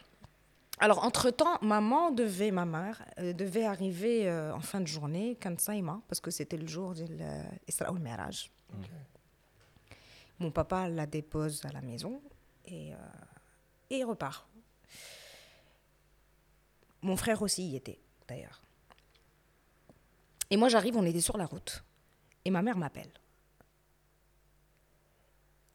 Alors, 0.82 1.04
entre-temps, 1.04 1.58
maman 1.62 2.12
devait, 2.12 2.52
ma 2.52 2.64
mère, 2.64 3.02
euh, 3.20 3.34
devait 3.34 3.66
arriver 3.66 4.30
euh, 4.30 4.54
en 4.54 4.62
fin 4.62 4.80
de 4.80 4.88
journée, 4.88 5.38
quand 5.42 5.60
Saïma, 5.60 6.00
parce 6.08 6.22
que 6.22 6.32
c'était 6.32 6.56
le 6.56 6.68
jour 6.68 6.94
de 6.94 7.04
l'Isra 7.68 7.92
ou 7.92 7.96
le 7.96 8.00
Miraj. 8.00 8.50
Mon 10.40 10.52
papa 10.52 10.88
la 10.88 11.06
dépose 11.06 11.66
à 11.66 11.72
la 11.72 11.82
maison 11.82 12.22
et, 12.66 12.94
euh, 12.94 12.98
et 13.90 13.98
il 14.00 14.06
repart. 14.06 14.48
Mon 17.02 17.16
frère 17.16 17.42
aussi 17.42 17.70
y 17.70 17.76
était, 17.76 18.00
d'ailleurs. 18.28 18.62
Et 20.50 20.58
moi, 20.58 20.70
j'arrive, 20.70 20.98
on 20.98 21.06
était 21.06 21.22
sur 21.22 21.38
la 21.38 21.46
route. 21.46 21.84
Et 22.46 22.52
ma 22.52 22.62
mère 22.62 22.78
m'appelle. 22.78 23.12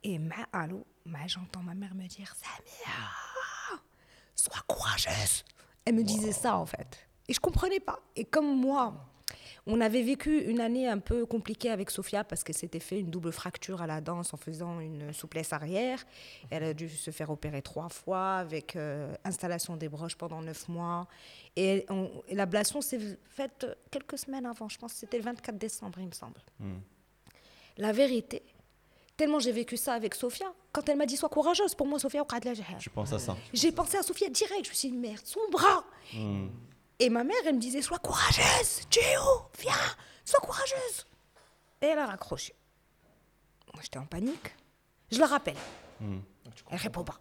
Et 0.02 0.18
ma, 0.18 0.46
allô, 0.52 0.86
ma, 1.04 1.26
j'entends 1.26 1.62
ma 1.62 1.74
mère 1.74 1.94
me 1.94 2.06
dire 2.06 2.34
Samia, 2.34 3.80
sois 4.34 4.60
courageuse. 4.66 5.44
Elle 5.84 5.94
me 5.94 6.02
disait 6.02 6.32
ça 6.32 6.56
en 6.56 6.66
fait. 6.66 7.08
Et 7.28 7.32
je 7.32 7.40
comprenais 7.40 7.80
pas. 7.80 8.00
Et 8.16 8.24
comme 8.24 8.58
moi, 8.58 9.06
on 9.66 9.80
avait 9.80 10.02
vécu 10.02 10.40
une 10.42 10.60
année 10.60 10.86
un 10.88 10.98
peu 10.98 11.24
compliquée 11.24 11.70
avec 11.70 11.90
Sophia 11.90 12.22
parce 12.24 12.44
qu'elle 12.44 12.56
s'était 12.56 12.80
fait 12.80 13.00
une 13.00 13.08
double 13.10 13.32
fracture 13.32 13.80
à 13.80 13.86
la 13.86 14.00
danse 14.02 14.34
en 14.34 14.36
faisant 14.36 14.78
une 14.80 15.12
souplesse 15.14 15.52
arrière. 15.54 16.04
Elle 16.50 16.64
a 16.64 16.74
dû 16.74 16.88
se 16.90 17.10
faire 17.10 17.30
opérer 17.30 17.62
trois 17.62 17.88
fois 17.88 18.34
avec 18.36 18.76
euh, 18.76 19.14
installation 19.24 19.76
des 19.76 19.88
broches 19.88 20.16
pendant 20.16 20.42
neuf 20.42 20.68
mois. 20.68 21.06
Et, 21.56 21.86
on- 21.88 22.10
et 22.28 22.34
l'ablation 22.34 22.80
s'est 22.82 23.00
faite 23.30 23.66
quelques 23.90 24.18
semaines 24.18 24.44
avant. 24.44 24.68
Je 24.68 24.76
pense 24.76 24.92
que 24.92 24.98
c'était 24.98 25.16
le 25.18 25.24
24 25.24 25.56
décembre, 25.56 25.98
il 25.98 26.06
me 26.08 26.12
semble. 26.12 26.40
La 27.78 27.92
vérité, 27.92 28.42
tellement 29.16 29.38
j'ai 29.38 29.52
vécu 29.52 29.76
ça 29.76 29.94
avec 29.94 30.14
Sophia, 30.14 30.46
quand 30.72 30.88
elle 30.88 30.98
m'a 30.98 31.06
dit 31.06 31.16
sois 31.16 31.28
courageuse, 31.28 31.74
pour 31.74 31.86
moi, 31.86 31.98
Sophia, 31.98 32.20
au 32.22 32.24
qad 32.24 32.44
la 32.44 32.52
jihad. 32.54 32.78
Tu 32.78 32.90
penses 32.90 33.12
à 33.12 33.18
ça. 33.18 33.36
j'ai 33.52 33.72
pensé 33.72 33.96
à 33.96 34.02
Sophia 34.02 34.28
direct. 34.28 34.64
Je 34.66 34.70
me 34.70 34.74
suis 34.74 34.90
dit 34.90 34.96
merde, 34.96 35.20
son 35.24 35.40
bras. 35.50 35.84
Et 36.98 37.10
ma 37.10 37.24
mère, 37.24 37.36
elle 37.44 37.56
me 37.56 37.60
disait 37.60 37.82
Sois 37.82 37.98
courageuse, 37.98 38.82
tu 38.90 39.00
es 39.00 39.18
où 39.18 39.60
Viens, 39.60 39.72
sois 40.24 40.40
courageuse. 40.40 41.06
Et 41.82 41.86
elle 41.86 41.98
a 41.98 42.06
raccroché. 42.06 42.54
Moi, 43.72 43.82
j'étais 43.82 43.98
en 43.98 44.06
panique. 44.06 44.54
Je 45.10 45.18
la 45.18 45.26
rappelle. 45.26 45.56
Mmh. 46.00 46.18
Elle 46.70 46.78
répond 46.78 47.04
pas. 47.04 47.20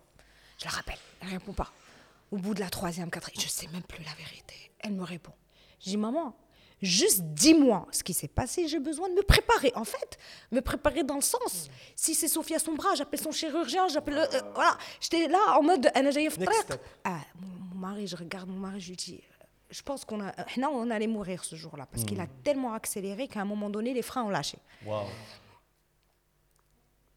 Je 0.60 0.66
la 0.66 0.72
rappelle. 0.72 0.98
Elle 1.22 1.30
répond 1.30 1.54
pas. 1.54 1.72
Au 2.32 2.38
bout 2.38 2.54
de 2.54 2.60
la 2.60 2.70
troisième, 2.70 3.10
quatrième, 3.10 3.42
je 3.42 3.50
sais 3.50 3.68
même 3.68 3.84
plus 3.84 4.04
la 4.04 4.14
vérité. 4.14 4.72
Elle 4.80 4.94
me 4.94 5.04
répond. 5.04 5.34
Je 5.80 5.90
dis 5.90 5.98
Maman, 5.98 6.36
juste 6.82 7.22
dis-moi 7.22 7.88
ce 7.92 8.04
qui 8.04 8.14
s'est 8.14 8.28
passé, 8.28 8.68
j'ai 8.68 8.80
besoin 8.80 9.10
de 9.10 9.16
me 9.16 9.22
préparer. 9.22 9.72
En 9.76 9.84
fait, 9.84 10.18
me 10.52 10.62
préparer 10.62 11.04
dans 11.04 11.16
le 11.16 11.22
sens. 11.22 11.70
Si 11.96 12.16
c'est 12.16 12.28
Sophie 12.28 12.56
à 12.56 12.60
son 12.60 12.74
bras, 12.74 12.96
j'appelle 12.96 13.20
son 13.20 13.32
chirurgien, 13.32 13.88
j'appelle. 13.88 14.18
Euh, 14.18 14.28
euh, 14.34 14.42
voilà, 14.54 14.78
j'étais 15.00 15.28
là 15.28 15.58
en 15.58 15.64
mode. 15.64 15.92
Ah, 17.04 17.20
mon 17.40 17.80
mari, 17.80 18.08
je 18.08 18.16
regarde 18.16 18.50
mon 18.50 18.60
mari, 18.60 18.80
je 18.80 18.90
lui 18.90 18.96
dis 18.96 19.22
je 19.74 19.82
pense 19.82 20.06
qu'on 20.06 20.22
a, 20.22 20.34
on 20.60 20.90
allait 20.92 21.08
mourir 21.08 21.44
ce 21.44 21.56
jour-là 21.56 21.88
parce 21.88 22.04
qu'il 22.04 22.20
a 22.20 22.26
hmm. 22.26 22.42
tellement 22.44 22.74
accéléré 22.74 23.28
qu'à 23.28 23.42
un 23.42 23.46
moment 23.46 23.70
donné, 23.70 23.94
les 23.94 24.04
freins 24.04 24.24
ont 24.24 24.30
lâché. 24.30 24.60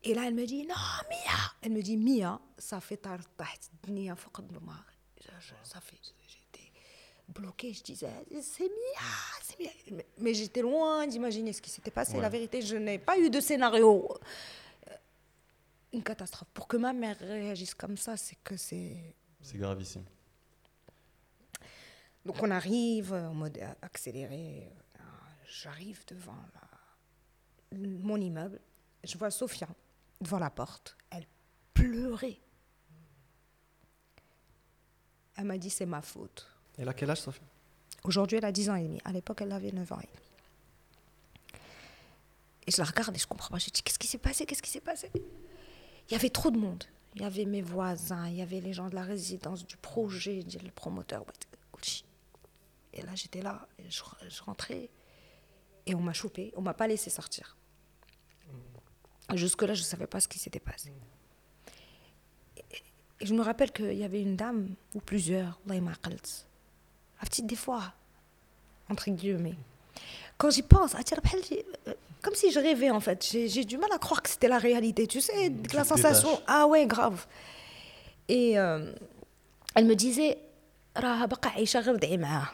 Et 0.02 0.14
là, 0.14 0.22
elle 0.26 0.34
me 0.34 0.46
dit, 0.46 0.62
non, 0.66 0.74
Mia 1.10 1.52
Elle 1.62 1.72
me 1.72 1.82
dit, 1.82 1.96
Mia, 1.96 2.40
ça 2.56 2.80
fait 2.80 2.96
tard. 2.96 3.18
Ça 5.64 5.80
fait. 5.80 5.98
J'étais 6.26 6.70
bloquée, 7.28 7.72
je 7.72 7.82
disais, 7.82 8.08
c'est 8.40 8.64
Mia, 8.64 9.00
c'est 9.42 9.58
Mia. 9.58 10.02
Mais 10.18 10.32
j'étais 10.32 10.62
loin 10.62 11.06
d'imaginer 11.06 11.52
ce 11.52 11.60
qui 11.60 11.70
s'était 11.70 11.90
passé. 11.90 12.18
La 12.20 12.28
vérité, 12.28 12.62
je 12.62 12.76
n'ai 12.76 12.98
pas 12.98 13.18
eu 13.18 13.28
de 13.28 13.40
scénario. 13.40 14.08
Euh, 14.88 14.94
une 15.92 16.02
catastrophe. 16.02 16.48
Pour 16.54 16.68
que 16.68 16.76
ma 16.76 16.92
mère 16.92 17.18
réagisse 17.18 17.74
comme 17.74 17.96
ça, 17.96 18.16
c'est 18.16 18.38
que 18.44 18.56
c'est. 18.56 18.96
C'est 19.42 19.58
gravissime. 19.58 20.04
Donc 22.26 22.42
on 22.42 22.50
arrive 22.50 23.12
euh, 23.12 23.28
en 23.28 23.34
mode 23.34 23.58
accéléré. 23.82 24.68
Euh, 24.98 25.02
J'arrive 25.48 26.04
devant 26.06 26.34
la- 26.54 27.78
mon 27.78 28.20
immeuble. 28.20 28.60
Je 29.04 29.16
vois 29.16 29.30
Sophia 29.30 29.68
devant 30.20 30.38
la 30.38 30.50
porte. 30.50 30.96
Elle 31.10 31.26
pleurait. 31.74 32.38
Elle 35.36 35.44
m'a 35.44 35.58
dit 35.58 35.70
c'est 35.70 35.86
ma 35.86 36.02
faute. 36.02 36.48
Elle 36.78 36.88
a 36.88 36.94
quel 36.94 37.10
âge, 37.10 37.20
Sophie 37.20 37.40
Aujourd'hui, 38.04 38.38
elle 38.38 38.44
a 38.44 38.52
10 38.52 38.70
ans 38.70 38.74
et 38.76 38.82
demi. 38.82 39.00
À 39.04 39.12
l'époque, 39.12 39.40
elle 39.42 39.52
avait 39.52 39.72
9 39.72 39.92
ans 39.92 40.00
et 40.00 40.06
demi. 40.06 41.60
Et 42.66 42.70
je 42.70 42.78
la 42.78 42.84
regarde 42.84 43.14
et 43.14 43.18
je 43.18 43.26
comprends 43.26 43.50
pas. 43.50 43.58
Je 43.58 43.66
dis, 43.70 43.82
qu'est-ce 43.82 43.98
qui 43.98 44.06
s'est 44.06 44.18
passé? 44.18 44.44
Qu'est-ce 44.46 44.62
qui 44.62 44.70
s'est 44.70 44.80
passé? 44.80 45.10
Il 45.14 46.12
y 46.12 46.14
avait 46.14 46.30
trop 46.30 46.50
de 46.50 46.58
monde. 46.58 46.84
Il 47.14 47.22
y 47.22 47.24
avait 47.24 47.44
mes 47.46 47.62
voisins, 47.62 48.28
il 48.28 48.36
y 48.36 48.42
avait 48.42 48.60
les 48.60 48.72
gens 48.72 48.88
de 48.90 48.94
la 48.94 49.02
résidence, 49.02 49.64
du 49.66 49.76
projet, 49.76 50.40
le 50.62 50.70
promoteur. 50.70 51.24
Et 52.95 53.01
là, 53.01 53.11
j'étais 53.15 53.41
là, 53.41 53.67
et 53.79 53.89
je, 53.89 54.01
je 54.29 54.43
rentrais 54.43 54.89
et 55.85 55.95
on 55.95 56.01
m'a 56.01 56.13
chopé. 56.13 56.51
On 56.57 56.61
m'a 56.61 56.73
pas 56.73 56.87
laissé 56.87 57.09
sortir. 57.09 57.55
Jusque-là, 59.33 59.73
je 59.73 59.81
ne 59.81 59.85
savais 59.85 60.07
pas 60.07 60.19
ce 60.19 60.27
qui 60.27 60.39
s'était 60.39 60.59
passé. 60.59 60.91
Et, 62.57 62.61
et 63.21 63.25
je 63.25 63.33
me 63.33 63.41
rappelle 63.41 63.71
qu'il 63.71 63.93
y 63.93 64.03
avait 64.03 64.21
une 64.21 64.35
dame, 64.35 64.75
ou 64.93 64.99
plusieurs, 64.99 65.59
Allah 65.65 65.75
ymaqalt, 65.77 66.45
la 67.21 67.25
petite 67.27 67.47
des 67.47 67.55
fois, 67.55 67.93
entre 68.89 69.09
guillemets. 69.09 69.55
Quand 70.37 70.49
j'y 70.49 70.63
pense, 70.63 70.95
ah, 70.95 71.03
tiens, 71.03 71.17
j'ai- 71.47 71.65
euh, 71.87 71.93
comme 72.21 72.35
si 72.35 72.51
je 72.51 72.59
rêvais 72.59 72.89
en 72.89 72.99
fait. 72.99 73.25
J'ai 73.31 73.47
j'ai 73.47 73.63
du 73.65 73.77
mal 73.77 73.91
à 73.93 73.97
croire 73.97 74.21
que 74.21 74.29
c'était 74.29 74.47
la 74.47 74.57
réalité. 74.59 75.07
Tu 75.07 75.21
sais, 75.21 75.49
que 75.51 75.75
la 75.75 75.83
te 75.83 75.87
sensation. 75.87 76.29
détaches. 76.31 76.45
Ah 76.47 76.67
ouais, 76.67 76.85
grave. 76.85 77.25
Et 78.27 78.59
euh, 78.59 78.93
elle 79.75 79.85
me 79.85 79.95
disait, 79.95 80.37
راها 80.97 81.25
باقا 81.25 81.49
عايشة 81.49 81.79
غير 81.79 81.95
ادعي 81.95 82.17
معاها. 82.17 82.53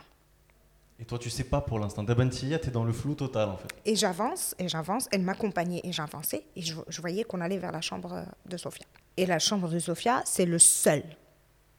et 1.02 1.04
toi, 1.04 1.18
tu 1.18 1.30
sais 1.30 1.42
pas 1.42 1.60
pour 1.60 1.80
l'instant. 1.80 2.04
Dabantia, 2.04 2.60
t'es 2.60 2.70
dans 2.70 2.84
le 2.84 2.92
flou 2.92 3.16
total 3.16 3.48
en 3.48 3.56
fait. 3.56 3.66
Et 3.84 3.96
j'avance, 3.96 4.54
et 4.60 4.68
j'avance. 4.68 5.08
Elle 5.10 5.22
m'accompagnait 5.22 5.80
et 5.82 5.90
j'avançais. 5.90 6.44
Et 6.54 6.62
je, 6.62 6.76
je 6.86 7.00
voyais 7.00 7.24
qu'on 7.24 7.40
allait 7.40 7.58
vers 7.58 7.72
la 7.72 7.80
chambre 7.80 8.24
de 8.46 8.56
Sophia. 8.56 8.86
Et 9.16 9.26
la 9.26 9.40
chambre 9.40 9.68
de 9.68 9.80
Sophia, 9.80 10.22
c'est 10.24 10.46
le 10.46 10.60
seul, 10.60 11.02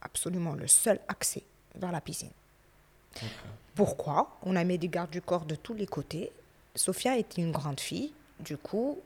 absolument 0.02 0.52
le 0.52 0.68
seul 0.68 1.00
accès 1.08 1.42
vers 1.74 1.90
la 1.90 2.02
piscine. 2.02 2.32
Pourquoi? 3.74 4.36
On 4.42 4.56
a 4.56 4.62
mis 4.62 4.76
des 4.76 4.88
gardes 4.88 5.10
du 5.10 5.22
corps 5.22 5.46
de 5.46 5.54
tous 5.54 5.72
les 5.72 5.86
côtés. 5.86 6.30
Sophia 6.74 7.16
était 7.16 7.40
une 7.40 7.50
grande 7.50 7.80
fille. 7.80 8.12
Du 8.40 8.58
coup, 8.58 8.98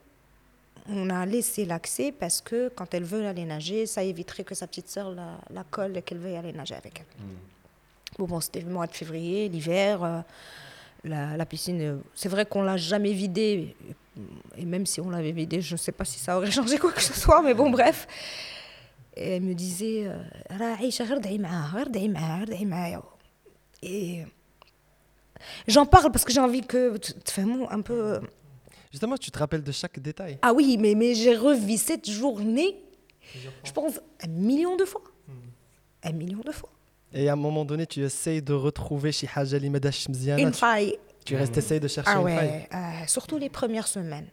on 0.88 1.10
a 1.10 1.26
laissé 1.26 1.64
l'accès 1.64 2.10
parce 2.10 2.40
que 2.40 2.70
quand 2.74 2.92
elle 2.92 3.04
veut 3.04 3.24
aller 3.24 3.44
nager, 3.44 3.86
ça 3.86 4.02
éviterait 4.02 4.42
que 4.42 4.56
sa 4.56 4.66
petite 4.66 4.88
sœur 4.88 5.12
la, 5.12 5.38
la 5.50 5.62
colle 5.62 5.96
et 5.96 6.02
qu'elle 6.02 6.18
veuille 6.18 6.36
aller 6.36 6.52
nager 6.52 6.74
avec 6.74 6.98
elle. 6.98 7.26
Bon, 8.18 8.40
c'était 8.40 8.60
le 8.60 8.70
mois 8.70 8.86
de 8.86 8.94
février, 8.94 9.48
l'hiver. 9.48 10.02
Euh, 10.02 10.20
la, 11.04 11.36
la, 11.36 11.46
piscine, 11.46 11.80
euh, 11.80 11.98
c'est 12.14 12.28
vrai 12.28 12.46
qu'on 12.46 12.62
l'a 12.62 12.76
jamais 12.76 13.12
vidée. 13.12 13.76
Et 14.56 14.64
même 14.64 14.86
si 14.86 15.00
on 15.00 15.10
l'avait 15.10 15.32
vidée, 15.32 15.60
je 15.60 15.74
ne 15.74 15.78
sais 15.78 15.92
pas 15.92 16.04
si 16.04 16.18
ça 16.18 16.36
aurait 16.36 16.50
changé 16.50 16.78
quoi 16.78 16.92
que 16.92 17.02
ce 17.02 17.14
soit, 17.14 17.42
mais 17.42 17.54
bon, 17.54 17.70
bref. 17.70 18.06
Et 19.16 19.36
elle 19.36 19.42
me 19.42 19.54
disait 19.54 20.06
euh, 20.06 20.22
Et 23.82 24.24
j'en 25.66 25.86
parle 25.86 26.10
parce 26.12 26.24
que 26.24 26.32
j'ai 26.32 26.40
envie 26.40 26.62
que. 26.62 26.96
Tu 26.96 27.40
un 27.70 27.80
peu. 27.80 28.20
Justement, 28.90 29.16
tu 29.16 29.30
te 29.30 29.38
rappelles 29.38 29.62
de 29.62 29.72
chaque 29.72 29.98
détail. 30.00 30.38
Ah 30.42 30.52
oui, 30.52 30.76
mais, 30.78 30.94
mais 30.94 31.14
j'ai 31.14 31.36
revu 31.36 31.76
cette 31.76 32.08
journée, 32.08 32.80
je 33.64 33.72
pense, 33.72 34.00
un 34.24 34.28
million 34.28 34.76
de 34.76 34.84
fois. 34.84 35.02
Hmm. 35.26 35.32
Un 36.04 36.12
million 36.12 36.40
de 36.40 36.52
fois. 36.52 36.70
Et 37.15 37.29
à 37.29 37.33
un 37.33 37.35
moment 37.47 37.63
donné, 37.65 37.85
tu 37.85 37.99
essayes 38.03 38.41
de 38.41 38.53
retrouver 38.53 39.09
شي 39.09 39.27
حاجة 39.27 39.55
اللي 39.57 39.69
ما 39.69 39.77
داشش 39.77 40.09
مزيانة. 40.09 40.51
Une 40.51 40.53
Tu- 40.53 40.59
faille. 40.59 40.97
Tu 41.25 41.35
restes 41.35 41.57
essayer 41.57 41.79
de 41.79 41.87
chercher 41.87 42.11
Ah 42.15 42.21
une 42.21 42.27
faille. 42.37 42.49
ouais, 42.49 42.69
euh, 42.73 43.07
surtout 43.07 43.37
les 43.37 43.49
premières 43.49 43.87
semaines. 43.87 44.29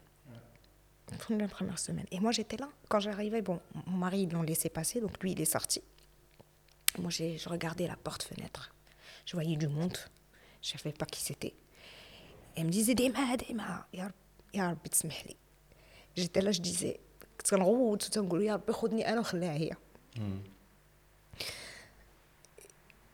Surtout 1.12 1.36
Les 1.44 1.48
premières 1.58 1.78
semaines. 1.88 2.06
Et 2.14 2.18
moi, 2.24 2.32
j'étais 2.36 2.56
là. 2.64 2.68
Quand 2.90 3.00
j'arrivais, 3.06 3.42
bon, 3.48 3.58
mon 3.90 3.98
mari, 4.04 4.18
ils 4.24 4.32
l'ont 4.34 4.46
laissé 4.52 4.68
passer, 4.78 4.96
donc 5.04 5.12
lui, 5.22 5.30
il 5.34 5.40
est 5.44 5.52
sorti. 5.56 5.80
Moi, 7.02 7.10
j'ai 7.16 7.30
je 7.42 7.48
regardais 7.54 7.86
la 7.94 7.98
porte-fenêtre. 8.06 8.62
Je 9.28 9.32
voyais 9.38 9.56
du 9.64 9.68
monde. 9.76 9.96
Je 10.66 10.70
ne 10.74 10.78
savais 10.78 10.96
pas 11.02 11.06
qui 11.14 11.20
c'était. 11.28 11.54
Et 12.54 12.58
elle 12.58 12.66
me 12.70 12.72
disait, 12.78 12.94
Dema, 13.00 13.24
Dema, 13.42 13.70
ya 13.98 14.04
Rab- 14.06 14.20
ya 14.58 14.62
Rabbi 14.68 14.88
تسمح 14.90 15.26
لي. 15.26 15.36
J'étais 16.18 16.40
là, 16.46 16.50
je 16.52 16.60
disais, 16.60 16.96
كنغوت 17.50 18.04
وتنقول 18.06 18.42
يا 18.42 18.54
ربي 18.54 18.72
خذني 18.72 19.08
انا 19.12 19.20
وخليها 19.20 19.52
هي. 19.52 19.70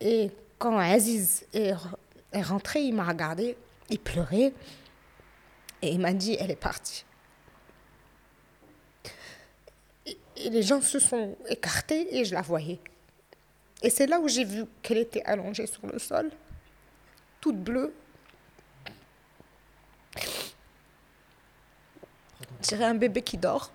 Et 0.01 0.31
quand 0.57 0.77
Aziz 0.77 1.45
est, 1.53 1.73
re- 1.73 1.95
est 2.31 2.41
rentré, 2.41 2.81
il 2.81 2.95
m'a 2.95 3.05
regardé, 3.05 3.55
il 3.89 3.99
pleurait, 3.99 4.51
et 5.83 5.89
il 5.89 5.99
m'a 5.99 6.13
dit, 6.13 6.35
elle 6.39 6.49
est 6.51 6.55
partie. 6.55 7.05
Et, 10.05 10.49
les 10.49 10.63
gens 10.63 10.81
se 10.81 10.97
sont 10.99 11.37
écartés 11.47 12.17
et 12.17 12.25
je 12.25 12.33
la 12.33 12.41
voyais. 12.41 12.79
Et 13.83 13.91
c'est 13.91 14.07
là 14.07 14.19
où 14.19 14.27
j'ai 14.27 14.43
vu 14.43 14.65
qu'elle 14.81 14.97
était 14.97 15.23
allongée 15.23 15.67
sur 15.67 15.85
le 15.85 15.99
sol, 15.99 16.31
toute 17.39 17.57
bleue. 17.57 17.93
Je 22.61 22.67
dirais 22.67 22.85
un 22.85 22.95
bébé 22.95 23.21
qui 23.21 23.37
dort. 23.37 23.71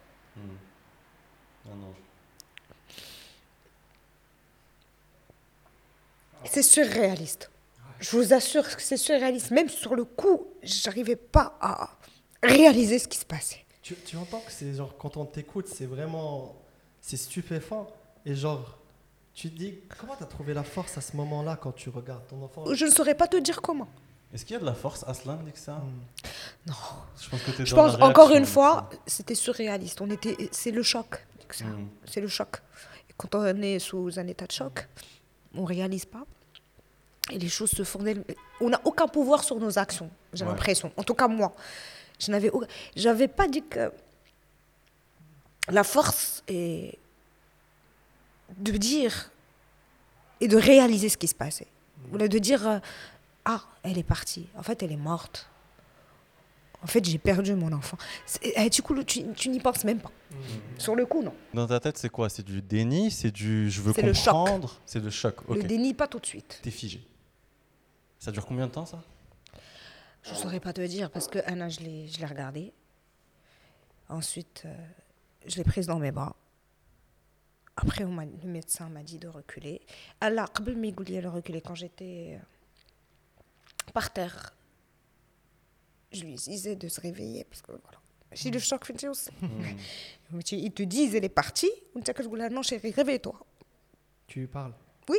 Ah 1.64 1.75
non. 1.75 1.95
C'est 6.50 6.62
surréaliste. 6.62 7.50
Je 8.00 8.11
vous 8.17 8.33
assure 8.33 8.65
que 8.76 8.83
c'est 8.83 8.97
surréaliste. 8.97 9.50
Même 9.50 9.69
sur 9.69 9.95
le 9.95 10.05
coup, 10.05 10.47
j'arrivais 10.62 11.17
pas 11.17 11.57
à 11.61 11.91
réaliser 12.43 12.99
ce 12.99 13.09
qui 13.09 13.19
se 13.19 13.25
passait. 13.25 13.65
Tu, 13.83 13.95
tu 14.05 14.17
entends 14.17 14.41
que 14.41 14.53
c'est 14.53 14.75
genre, 14.75 14.97
quand 14.99 15.17
on 15.17 15.25
t'écoute, 15.25 15.69
c'est 15.69 15.87
vraiment. 15.87 16.57
C'est 17.00 17.17
stupéfiant. 17.17 17.87
Et 18.25 18.35
genre, 18.35 18.79
tu 19.33 19.50
te 19.50 19.57
dis, 19.57 19.79
comment 19.99 20.17
t'as 20.19 20.25
trouvé 20.25 20.55
la 20.55 20.65
force 20.65 20.99
à 20.99 21.00
ce 21.00 21.17
moment-là 21.17 21.57
quand 21.61 21.73
tu 21.73 21.88
regardes 21.91 22.26
ton 22.26 22.43
enfant? 22.43 22.65
Je 22.75 22.85
ne 22.85 22.91
saurais 22.91 23.15
pas 23.15 23.29
te 23.29 23.37
dire 23.37 23.62
comment. 23.62 23.88
Est-ce 24.35 24.45
qu'il 24.45 24.55
y 24.55 24.57
a 24.57 24.61
de 24.61 24.67
la 24.67 24.75
force, 24.75 25.05
Aslan, 25.07 25.37
dit 25.45 25.53
que 25.53 25.59
ça 25.59 25.81
Non. 26.67 26.75
Je 27.21 27.29
pense 27.29 27.43
que 27.43 27.50
t'es 27.53 27.65
Je 27.65 27.75
dans 27.75 27.87
la 27.87 27.93
pense 27.93 28.03
encore 28.03 28.33
une 28.35 28.45
fois, 28.45 28.91
c'était 29.07 29.35
surréaliste. 29.37 30.00
On 30.00 30.11
était, 30.11 30.37
c'est 30.50 30.73
le 30.73 30.83
choc. 30.83 31.25
ça. 31.50 31.65
Mm. 31.65 31.88
C'est 32.07 32.21
le 32.21 32.29
choc. 32.29 32.57
Et 33.09 33.15
quand 33.17 33.35
on 33.35 33.45
est 33.62 33.79
sous 33.79 34.19
un 34.19 34.26
état 34.26 34.47
de 34.47 34.53
choc, 34.53 34.88
on 35.57 35.65
réalise 35.65 36.05
pas. 36.05 36.25
Et 37.31 37.39
les 37.39 37.49
choses 37.49 37.71
se 37.71 37.83
font 37.83 38.03
d'elles- 38.03 38.25
On 38.61 38.69
n'a 38.71 38.81
aucun 38.85 39.09
pouvoir 39.09 39.43
sur 39.45 39.57
nos 39.57 39.79
actions, 39.79 40.11
j'ai 40.33 40.45
Ouais. 40.45 40.51
l'impression. 40.51 40.93
En 40.97 41.03
tout 41.03 41.15
cas, 41.15 41.27
moi. 41.29 41.53
Je 42.19 42.31
n'avais 42.31 42.51
j'avais 42.95 43.29
pas 43.29 43.47
dit 43.49 43.63
que 43.63 43.93
la 45.69 45.85
force 45.85 46.43
est 46.49 46.99
de 48.57 48.73
dire 48.73 49.31
et 50.41 50.49
de 50.49 50.57
réaliser 50.57 51.09
ce 51.09 51.17
qui 51.17 51.27
se 51.27 51.35
passait. 51.35 51.67
Ou 52.13 52.17
là, 52.17 52.29
de 52.29 52.39
dire 52.39 52.67
euh, 52.67 52.79
Ah, 53.45 53.63
elle 53.83 53.99
est 53.99 54.03
partie. 54.03 54.47
En 54.57 54.63
fait, 54.63 54.83
elle 54.83 54.93
est 54.93 54.97
morte. 54.97 55.49
En 56.83 56.87
fait, 56.87 57.04
j'ai 57.04 57.18
perdu 57.18 57.54
mon 57.54 57.73
enfant. 57.73 57.97
Eh, 58.42 58.71
du 58.71 58.83
coup, 58.83 59.02
tu, 59.02 59.49
n'y 59.49 59.61
penses 59.61 59.85
même 59.85 59.99
pas. 59.99 60.11
Mmh. 60.30 60.35
Sur 60.78 60.95
le 60.95 61.06
coup, 61.06 61.23
non. 61.23 61.35
Dans 61.54 61.66
ta 61.66 61.80
tête, 61.80 61.99
c'est 61.99 62.09
quoi? 62.09 62.28
C'est 62.28 62.45
du 62.45 62.62
déni? 62.62 63.11
C'est 63.11 63.30
du 63.30 63.71
je 63.71 63.80
veux 63.80 63.92
comprendre 63.92 64.80
C'est 64.87 65.00
le 65.00 65.11
choc. 65.11 65.37
Okay. 65.49 65.62
Le 65.62 65.68
déni, 65.68 65.95
pas 65.95 66.06
tout 66.06 66.21
de 66.21 66.26
suite. 66.26 66.61
T'es 66.62 66.71
figé. 66.71 67.06
Ça 68.18 68.30
dure 68.30 68.47
combien 68.47 68.66
de 68.66 68.73
temps, 68.73 68.87
ça? 68.87 69.02
Je 70.23 70.30
ne 70.33 70.37
saurais 70.37 70.61
pas 70.61 70.73
te 70.73 70.80
dire 70.80 71.11
parce 71.11 71.28
que 71.28 71.38
an, 71.38 71.68
je 71.68 71.80
l'ai 71.80 72.26
regardé. 72.26 72.73
Ensuite, 74.09 74.62
euh, 74.64 74.75
je 75.47 75.56
l'ai 75.56 75.64
prise 75.64 75.87
dans 75.87 75.99
mes 75.99 76.11
bras. 76.11 76.35
Après, 77.76 78.04
le 78.04 78.49
médecin 78.49 78.88
m'a 78.88 79.02
dit 79.02 79.18
de 79.18 79.28
reculer. 79.28 79.83
Allah, 80.21 80.47
de 80.59 81.26
reculer, 81.28 81.61
quand 81.61 81.75
j'étais 81.75 82.38
euh, 82.40 83.92
par 83.92 84.12
terre, 84.12 84.54
je 86.17 86.25
lui 86.25 86.35
disais 86.35 86.77
de 86.77 86.89
se 86.89 87.01
réveiller 87.01 87.45
parce 87.45 87.63
que 87.63 87.73
voilà. 87.73 88.01
J'ai 88.33 88.51
le 88.51 88.59
mm. 88.59 88.61
choc, 88.61 88.93
je 89.01 89.07
aussi. 89.09 89.31
Mm. 89.41 90.41
Ils 90.53 90.73
te 90.73 90.83
disent, 90.83 91.15
elle 91.15 91.25
est 91.25 91.29
partie. 91.29 91.71
On 91.95 92.01
dit 92.01 92.13
que 92.13 92.49
non, 92.49 92.63
chérie, 92.63 92.91
réveille-toi. 92.91 93.39
Tu 94.27 94.41
lui 94.41 94.47
parles 94.47 94.75
Oui. 95.09 95.19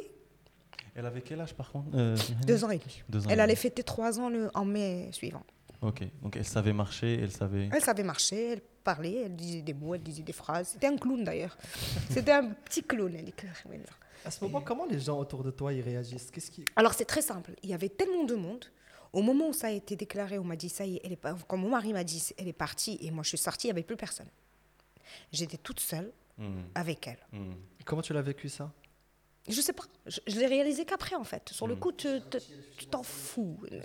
Elle 0.96 1.06
avait 1.06 1.22
quel 1.22 1.40
âge 1.42 1.54
par 1.54 1.72
contre. 1.72 1.90
Euh, 1.94 2.18
Deux 2.46 2.64
ans 2.64 2.70
et 2.70 2.80
demi. 2.80 3.04
Deux 3.08 3.26
ans 3.26 3.30
elle 3.30 3.40
allait 3.40 3.56
fêter 3.56 3.84
trois 3.84 4.20
ans 4.20 4.30
le... 4.30 4.50
en 4.54 4.66
mai 4.66 5.10
suivant. 5.12 5.44
Ok, 5.82 6.02
donc 6.24 6.36
elle 6.36 6.46
savait 6.46 6.74
marcher, 6.74 7.20
elle 7.22 7.32
savait. 7.32 7.70
Elle 7.72 7.84
savait 7.84 8.04
marcher, 8.04 8.54
elle 8.54 8.62
parlait, 8.84 9.24
elle 9.26 9.36
disait 9.36 9.62
des 9.62 9.76
mots, 9.76 9.94
elle 9.94 10.02
disait 10.02 10.24
des 10.24 10.34
phrases. 10.34 10.70
C'était 10.70 10.88
un 10.88 10.98
clown 10.98 11.24
d'ailleurs. 11.24 11.56
C'était 12.10 12.32
un 12.32 12.50
petit 12.50 12.84
clown, 12.84 13.14
elle 13.16 13.32
À 14.26 14.32
ce 14.32 14.44
moment, 14.44 14.60
comment 14.62 14.88
les 14.88 15.00
gens 15.00 15.20
autour 15.20 15.44
de 15.44 15.52
toi 15.52 15.72
ils 15.72 15.82
réagissent? 15.82 16.32
Qu'est-ce 16.32 16.50
qui... 16.50 16.66
Alors 16.76 16.96
c'est 16.96 17.06
très 17.06 17.22
simple. 17.22 17.52
Il 17.62 17.70
y 17.70 17.76
avait 17.76 17.90
tellement 17.90 18.24
de 18.24 18.34
monde 18.34 18.66
au 19.18 19.22
moment 19.24 19.48
où 19.50 19.54
ça 19.54 19.68
a 19.68 19.72
été 19.72 19.96
déclaré, 19.96 20.38
on 20.38 20.44
m'a 20.44 20.56
dit 20.56 20.70
ça 20.70 20.86
y 20.86 20.96
est, 20.98 21.02
elle 21.04 21.12
est 21.14 21.16
pas. 21.16 21.36
Quand 21.48 21.58
mon 21.58 21.70
mari 21.70 21.92
m'a 21.92 22.04
dit 22.04 22.22
elle 22.38 22.48
est 22.48 22.54
partie 22.54 22.98
et 23.02 23.10
moi 23.12 23.24
je 23.24 23.30
suis 23.30 23.38
sortie, 23.40 23.68
il 23.68 23.70
n'y 23.70 23.78
avait 23.78 23.84
plus 23.92 23.98
personne. 23.98 24.30
J'étais 25.32 25.58
toute 25.58 25.80
seule 25.80 26.12
Hmm, 26.40 26.62
avec 26.76 27.08
elle. 27.08 27.18
hmm. 27.34 27.54
Comment 27.84 28.04
tu 28.04 28.14
l'as 28.14 28.22
vécu 28.22 28.48
ça? 28.48 28.72
Je 29.50 29.60
sais 29.60 29.74
pas. 29.74 29.86
Je, 30.06 30.20
je 30.28 30.40
l'ai 30.40 30.46
réalisé 30.46 30.86
qu'après 30.86 31.16
en 31.16 31.24
fait. 31.24 31.50
Sur 31.50 31.66
le 31.68 31.76
coup, 31.76 31.92
tu 31.92 32.08
te- 32.30 32.38
tu 32.78 32.86
t'en 32.86 33.02
fous. 33.04 33.58
Euh, 33.72 33.80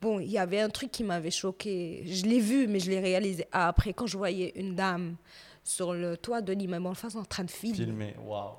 Bon, 0.00 0.18
il 0.20 0.30
y 0.30 0.38
avait 0.38 0.60
un 0.60 0.70
truc 0.70 0.90
qui 0.90 1.04
m'avait 1.04 1.30
choqué. 1.30 2.02
Je 2.06 2.24
l'ai 2.24 2.40
vu, 2.40 2.66
mais 2.68 2.80
je 2.80 2.90
l'ai 2.90 3.00
réalisé 3.00 3.46
après 3.52 3.92
quand 3.92 4.06
je 4.06 4.16
voyais 4.16 4.52
une 4.58 4.74
dame 4.74 5.16
sur 5.64 5.92
le 5.92 6.16
toit 6.16 6.40
de 6.40 6.52
l'immeuble 6.54 6.86
en 6.86 6.94
face 6.94 7.16
en 7.16 7.24
train 7.24 7.44
de 7.44 7.50
filmer. 7.50 7.76
Filmé, 7.76 8.14
waouh. 8.24 8.54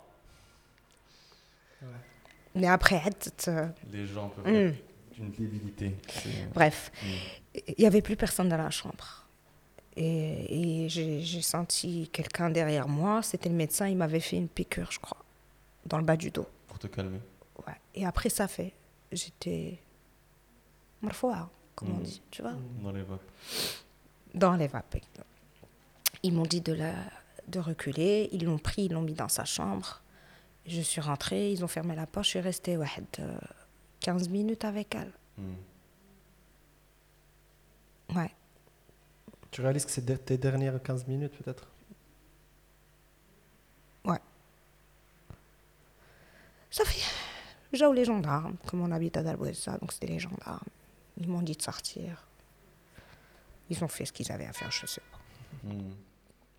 Mais 2.56 2.68
après, 2.68 3.02
euh, 3.48 3.68
Les 3.92 4.06
gens 4.06 4.30
peuvent 4.30 4.48
Mm. 4.48 4.74
D'une 5.18 5.32
débilité. 5.32 5.96
Bref, 6.54 6.92
Mm. 7.04 7.08
il 7.70 7.76
n'y 7.80 7.86
avait 7.86 8.02
plus 8.02 8.16
personne 8.16 8.50
dans 8.50 8.58
la 8.58 8.70
chambre. 8.70 9.26
Et, 9.96 10.84
et 10.86 10.90
j'ai 10.90 11.42
senti 11.42 12.08
quelqu'un 12.14 12.50
derrière 12.52 12.88
moi. 12.88 13.24
C'était 13.24 13.50
le 13.50 13.56
médecin. 13.56 13.88
Il 13.88 13.98
m'avait 13.98 14.20
fait 14.20 14.38
une 14.38 14.48
piqûre, 14.48 14.92
je 14.92 15.00
crois, 15.00 15.18
dans 15.86 15.98
le 15.98 16.04
bas 16.04 16.16
du 16.18 16.30
dos. 16.30 16.48
Pour 16.68 16.78
te 16.78 16.86
calmer. 16.88 17.20
Ouais. 17.66 17.74
Et 17.96 18.06
après, 18.06 18.30
ça 18.30 18.48
fait. 18.48 18.74
J'étais. 19.12 19.80
marfoua, 21.02 21.50
comme 21.76 21.92
on 21.92 21.98
Mm. 22.00 22.04
dit, 22.04 22.22
tu 22.32 22.42
vois, 22.42 22.54
Dans 22.84 22.92
les 22.92 23.04
vapes. 23.04 23.22
dans 24.34 24.56
les 24.56 24.68
vapes. 24.68 24.98
Ils 26.24 26.34
m'ont 26.34 26.44
dit 26.46 26.62
de, 26.62 26.74
la, 26.74 26.94
de 27.48 27.60
reculer. 27.60 28.30
Ils 28.32 28.44
l'ont 28.46 28.58
pris, 28.58 28.84
ils 28.86 28.92
l'ont 28.94 29.02
mis 29.04 29.14
dans 29.14 29.30
sa 29.30 29.46
chambre. 29.46 30.02
Je 30.66 30.82
suis 30.82 31.02
rentrée, 31.02 31.52
ils 31.52 31.64
ont 31.64 31.68
fermé 31.68 31.96
la 31.96 32.06
porte. 32.08 32.26
Je 32.26 32.30
suis 32.32 32.40
restée 32.40 32.78
ouais, 32.78 32.88
15 34.00 34.30
minutes 34.30 34.64
avec 34.66 34.94
elle. 34.96 35.12
Hmm. 35.38 35.54
Ouais. 38.16 38.32
Tu 39.52 39.62
réalises 39.62 39.86
que 39.86 39.92
c'est 39.92 40.06
de- 40.06 40.16
tes 40.16 40.38
dernières 40.38 40.82
15 40.82 41.08
minutes 41.08 41.34
peut-être? 41.44 41.68
Ça 46.70 46.84
fait. 46.86 47.02
J'ai 47.74 47.92
les 47.94 48.06
gendarmes, 48.06 48.56
comme 48.68 48.82
on 48.82 48.92
habite 48.92 49.18
à 49.18 49.24
Dalbouessa, 49.24 49.78
donc 49.80 49.92
c'était 49.94 50.08
les 50.08 50.20
gendarmes. 50.20 50.60
Ils 51.20 51.28
m'ont 51.28 51.42
dit 51.42 51.56
de 51.56 51.62
sortir. 51.62 52.24
Ils 53.70 53.84
ont 53.84 53.88
fait 53.88 54.06
ce 54.06 54.14
qu'ils 54.14 54.32
avaient 54.32 54.46
à 54.46 54.54
faire, 54.54 54.70
je 54.70 54.86
sais 54.86 55.02
pas. 55.12 55.68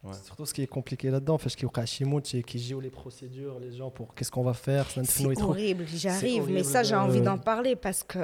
Ouais. 0.04 0.12
C'est 0.12 0.24
Surtout 0.26 0.46
ce 0.46 0.54
qui 0.54 0.62
est 0.62 0.66
compliqué 0.68 1.10
là-dedans, 1.10 1.38
fait, 1.38 1.48
ce 1.48 1.56
qui 1.56 1.64
est 1.64 1.66
au 1.66 1.70
Kashimout, 1.70 2.24
c'est 2.24 2.42
qui 2.42 2.58
jouent 2.60 2.78
les 2.80 2.90
procédures, 2.90 3.58
les 3.58 3.72
gens 3.72 3.90
pour 3.90 4.14
qu'est-ce 4.14 4.30
qu'on 4.30 4.44
va 4.44 4.54
faire, 4.54 4.86
C'est 4.90 5.22
horrible, 5.42 5.86
j'arrive, 5.88 6.48
mais 6.50 6.62
ça, 6.64 6.82
j'ai 6.84 6.94
envie 6.94 7.20
d'en 7.24 7.38
parler 7.38 7.74
parce 7.76 8.04
que 8.04 8.18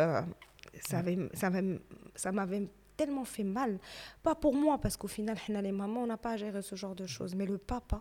ça 0.81 0.99
avait- 0.99 1.29
ça 1.35 1.49
avait- 1.49 1.81
ça 2.15 2.31
m'avait 2.33 2.69
tellement 2.97 3.25
fait 3.25 3.43
mal. 3.43 3.79
Pas 4.23 4.37
pour 4.37 4.55
moi, 4.55 4.79
parce 4.79 4.97
qu'au 4.97 5.09
final, 5.09 5.37
les 5.49 5.73
mamans, 5.73 6.03
on 6.03 6.07
n'a 6.07 6.17
pas 6.17 6.33
à 6.33 6.37
gérer 6.37 6.63
ce 6.63 6.77
genre 6.77 6.95
de 6.95 7.07
choses, 7.07 7.35
mais 7.35 7.45
le 7.47 7.59
papa. 7.59 8.01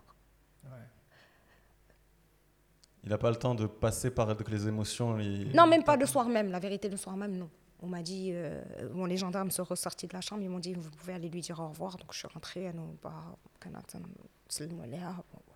Il 3.02 3.10
n'a 3.10 3.18
pas 3.18 3.28
le 3.30 3.36
temps 3.36 3.54
de 3.54 3.66
passer 3.66 4.10
par 4.10 4.28
les 4.50 4.66
émotions. 4.66 5.18
il- 5.18 5.54
Non, 5.54 5.66
même 5.66 5.84
pas 5.84 5.96
le 5.96 6.06
soir 6.06 6.26
même, 6.28 6.50
la 6.50 6.58
vérité, 6.58 6.88
le 6.88 6.96
soir 6.96 7.16
même, 7.16 7.36
non 7.36 7.50
on 7.84 7.88
m'a 7.88 8.02
dit, 8.02 8.30
euh, 8.32 8.62
les 9.06 9.16
gendarmes 9.16 9.50
sont 9.50 9.64
ressortis 9.64 10.06
de 10.06 10.14
la 10.14 10.20
chambre, 10.20 10.42
ils 10.42 10.48
m'ont 10.48 10.58
dit, 10.58 10.74
vous 10.74 10.90
pouvez 10.90 11.14
aller 11.14 11.28
lui 11.28 11.40
dire 11.40 11.60
au 11.60 11.68
revoir. 11.68 11.96
Donc 11.96 12.12
je 12.12 12.18
suis 12.18 12.28
rentrée, 12.28 12.66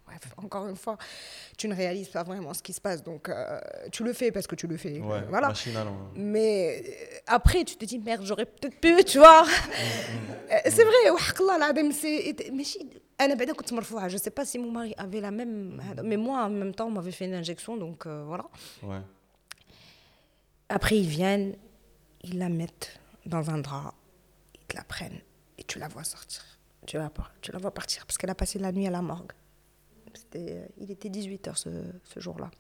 Bref, 0.09 0.21
encore 0.43 0.67
une 0.69 0.77
fois, 0.77 0.97
tu 1.57 1.69
ne 1.69 1.75
réalises 1.75 2.09
pas 2.09 2.23
vraiment 2.23 2.55
ce 2.55 2.63
qui 2.63 2.73
se 2.73 2.81
passe. 2.81 3.03
Donc, 3.03 3.29
euh, 3.29 3.61
tu 3.93 4.05
le 4.05 4.13
fais 4.13 4.33
parce 4.33 4.47
que 4.47 4.55
tu 4.55 4.67
le 4.67 4.77
fais. 4.77 5.01
Euh, 5.01 5.21
voilà. 5.29 5.49
Hein. 5.49 5.97
Mais 6.15 6.83
euh, 6.87 7.19
après, 7.27 7.65
tu 7.65 7.77
te 7.77 7.85
dis, 7.85 7.99
merde, 7.99 8.23
j'aurais 8.25 8.47
peut-être 8.47 8.81
pu, 8.81 9.05
tu 9.05 9.19
vois. 9.19 9.43
Mm, 9.43 9.47
mm. 9.47 10.71
c'est 10.71 10.85
vrai, 10.85 11.11
c'est. 11.93 12.51
Mais 12.53 12.65
je 12.65 14.15
ne 14.15 14.19
sais 14.19 14.31
pas 14.31 14.45
si 14.45 14.59
mon 14.59 14.71
mari 14.71 14.95
avait 14.97 15.21
la 15.21 15.31
même. 15.31 15.83
Mais 16.03 16.17
moi, 16.17 16.45
en 16.45 16.51
même 16.51 16.75
temps, 16.75 16.87
on 16.87 16.93
m'avait 16.93 17.13
fait 17.13 17.27
une 17.27 17.35
injection, 17.35 17.77
donc 17.77 18.07
voilà. 18.07 18.45
Après, 20.71 20.99
ils 20.99 21.09
viennent, 21.09 21.57
ils 22.29 22.39
la 22.39 22.49
mettent 22.49 23.01
dans 23.27 23.51
un 23.51 23.59
drap 23.59 23.95
ils 24.55 24.67
te 24.67 24.77
la 24.77 24.85
prennent 24.85 25.21
et 25.59 25.65
tu 25.65 25.79
la 25.79 25.89
vois 25.89 26.05
sortir. 26.05 26.45
Tu 26.87 26.97
la 26.97 27.09
vois, 27.15 27.29
tu 27.43 27.53
la 27.53 27.59
vois 27.59 27.73
partir 27.73 28.07
parce 28.07 28.17
qu'elle 28.19 28.31
a 28.31 28.35
passé 28.35 28.59
la 28.59 28.71
nuit 28.73 28.87
à 28.87 28.91
la 28.91 29.03
morgue. 29.03 29.33
Euh, 30.37 30.67
il 30.79 30.91
était 30.91 31.09
18h 31.09 31.57
ce, 31.57 31.69
ce 32.05 32.21
jour-là. 32.21 32.51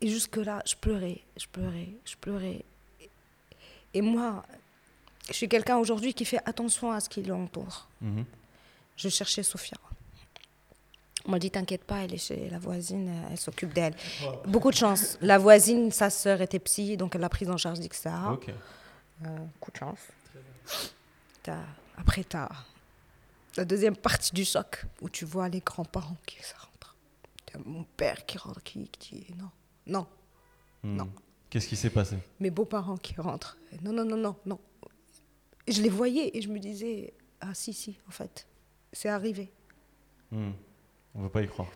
Et 0.00 0.08
jusque 0.08 0.36
là 0.36 0.62
je 0.66 0.74
pleurais 0.76 1.20
je 1.36 1.46
pleurais 1.46 1.88
je 2.04 2.16
pleurais. 2.16 2.64
Et 3.94 4.00
moi 4.02 4.44
je 5.28 5.32
suis 5.34 5.48
quelqu'un 5.48 5.76
aujourd'hui 5.78 6.12
qui 6.14 6.24
fait 6.24 6.40
attention 6.44 6.90
à 6.92 7.00
ce 7.00 7.08
qui 7.08 7.22
l'entoure 7.22 7.88
Mhm. 8.00 8.24
je 8.96 9.08
cherchais 9.08 9.42
Sophia. 9.42 9.78
On 11.26 11.30
m'a 11.30 11.38
dit, 11.38 11.50
t'inquiète 11.50 11.84
pas, 11.84 12.04
elle 12.04 12.12
est 12.12 12.18
chez 12.18 12.50
la 12.50 12.58
voisine, 12.58 13.08
euh, 13.08 13.28
elle 13.30 13.38
s'occupe 13.38 13.72
d'elle. 13.72 13.94
Beaucoup 14.46 14.70
de 14.70 14.76
chance. 14.76 15.16
La 15.22 15.38
voisine, 15.38 15.90
sa 15.90 16.10
sœur 16.10 16.42
était 16.42 16.58
psy, 16.58 16.96
donc 16.98 17.14
elle 17.14 17.22
l'a 17.22 17.30
prise 17.30 17.48
en 17.50 17.56
charge 17.56 17.80
d'XA. 17.80 18.32
Ok. 18.32 18.48
Euh, 19.24 19.38
coup 19.60 19.70
de 19.70 19.76
chance. 19.76 19.98
T'as- 21.42 21.64
Après, 21.96 22.24
tu 22.24 22.36
as 22.36 22.48
la 23.56 23.64
deuxième 23.64 23.96
partie 23.96 24.34
du 24.34 24.44
choc, 24.44 24.84
où 25.00 25.08
tu 25.08 25.24
vois 25.24 25.48
les 25.48 25.60
grands-parents 25.60 26.16
qui 26.26 26.36
rentrent. 26.58 26.96
T'as 27.46 27.58
mon 27.64 27.84
père 27.96 28.26
qui 28.26 28.36
rentre, 28.36 28.62
qui, 28.62 28.88
qui 28.98 29.20
dit 29.20 29.34
non, 29.38 29.50
non. 29.86 30.06
Hmm. 30.82 30.96
Non. 30.96 31.10
Qu'est-ce 31.48 31.68
qui 31.68 31.76
s'est 31.76 31.90
passé? 31.90 32.16
Mes 32.40 32.50
beaux-parents 32.50 32.96
qui 32.96 33.14
rentrent. 33.20 33.56
Non, 33.82 33.92
non, 33.92 34.04
non, 34.04 34.16
non, 34.16 34.36
non. 34.44 34.58
Je 35.68 35.80
les 35.80 35.88
voyais 35.88 36.36
et 36.36 36.42
je 36.42 36.48
me 36.48 36.58
disais, 36.58 37.14
ah 37.40 37.54
si, 37.54 37.72
si, 37.72 37.96
en 38.08 38.10
fait, 38.10 38.46
c'est 38.92 39.08
arrivé. 39.08 39.50
Hmm. 40.32 40.50
On 41.14 41.20
ne 41.20 41.24
veut 41.24 41.30
pas 41.30 41.42
y 41.42 41.48
croire. 41.48 41.68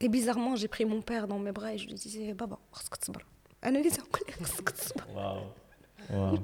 Et 0.00 0.08
bizarrement, 0.08 0.56
j'ai 0.56 0.68
pris 0.68 0.84
mon 0.84 1.00
père 1.00 1.26
dans 1.26 1.38
mes 1.38 1.52
bras 1.52 1.72
et 1.72 1.78
je 1.78 1.86
lui 1.86 1.94
disais 1.94 2.34
Baba, 2.34 2.58
analyse 3.62 3.98
wow. 5.14 5.22
wow. 6.12 6.38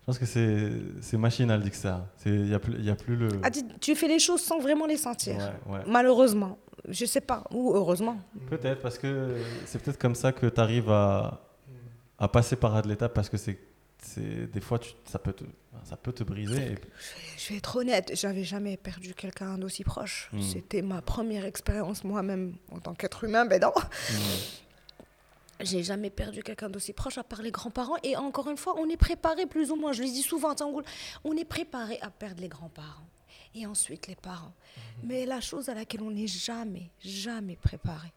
Je 0.00 0.06
pense 0.06 0.18
que 0.18 0.26
c'est 0.26 1.16
machinal, 1.16 1.62
dit 1.62 1.70
que 1.70 1.76
ça. 1.76 2.08
Il 2.26 2.44
n'y 2.44 2.54
a, 2.54 2.58
plus, 2.58 2.90
a 2.90 2.94
plus 2.96 3.16
le. 3.16 3.28
Ah, 3.42 3.50
tu, 3.80 3.94
fais 3.94 4.08
les 4.08 4.18
choses 4.18 4.40
sans 4.40 4.58
vraiment 4.58 4.86
les 4.86 4.96
sentir. 4.96 5.54
Malheureusement. 5.86 6.58
Je 6.88 7.04
ne 7.04 7.08
sais 7.08 7.20
pas. 7.20 7.44
Ou 7.52 7.72
heureusement. 7.74 8.16
Peut-être, 8.50 8.82
parce 8.82 8.98
que 8.98 9.36
c'est 9.64 9.80
peut-être 9.80 9.98
comme 9.98 10.16
ça 10.16 10.32
que 10.32 10.46
tu 10.46 10.60
arrives 10.60 10.90
à, 10.90 11.40
à 12.18 12.26
passer 12.26 12.56
par 12.56 12.82
de 12.82 12.88
l'étape 12.88 13.14
parce 13.14 13.28
que 13.28 13.36
c'est 13.36 13.58
des 14.16 14.60
fois 14.60 14.78
tu, 14.78 14.92
ça 15.04 15.18
peut 15.18 15.32
te 15.32 15.44
ça 15.84 15.96
peut 15.96 16.12
te 16.12 16.22
briser. 16.22 16.72
et- 16.72 16.78
Je 17.38 17.48
vais 17.50 17.56
être 17.56 17.76
honnête, 17.76 18.12
j'avais 18.14 18.44
jamais 18.44 18.76
perdu 18.76 19.14
quelqu'un 19.14 19.56
d'aussi 19.58 19.84
proche. 19.84 20.28
Mm. 20.32 20.42
C'était 20.42 20.82
ma 20.82 21.00
première 21.02 21.44
expérience 21.46 22.04
moi-même 22.04 22.56
en 22.70 22.78
tant 22.78 22.94
qu'être 22.94 23.24
humain. 23.24 23.46
Ben 23.46 23.60
non. 23.60 23.72
J'ai 25.60 25.82
jamais 25.84 26.10
perdu 26.10 26.42
quelqu'un 26.42 26.68
d'aussi 26.68 26.92
proche 26.92 27.18
à 27.18 27.24
part 27.24 27.40
les 27.42 27.52
grands-parents. 27.52 27.96
Et 28.02 28.16
encore 28.16 28.48
une 28.50 28.56
fois, 28.56 28.74
on 28.78 28.88
est 28.88 28.96
préparé 28.96 29.46
plus 29.46 29.70
ou 29.70 29.76
moins. 29.76 29.92
Je 29.92 30.02
le 30.02 30.08
dis 30.08 30.22
souvent 30.22 30.54
Tangoul, 30.54 30.82
on 31.24 31.36
est 31.36 31.44
préparé 31.44 31.98
à 32.00 32.10
perdre 32.10 32.40
les 32.40 32.48
grands-parents. 32.48 33.06
Et 33.54 33.66
ensuite 33.66 34.08
les 34.08 34.16
parents. 34.16 34.54
Mais 35.04 35.24
la 35.26 35.40
chose 35.40 35.68
à 35.68 35.74
laquelle 35.74 36.02
on 36.02 36.10
n'est 36.10 36.26
jamais, 36.26 36.90
jamais 37.00 37.56
préparé, 37.56 38.12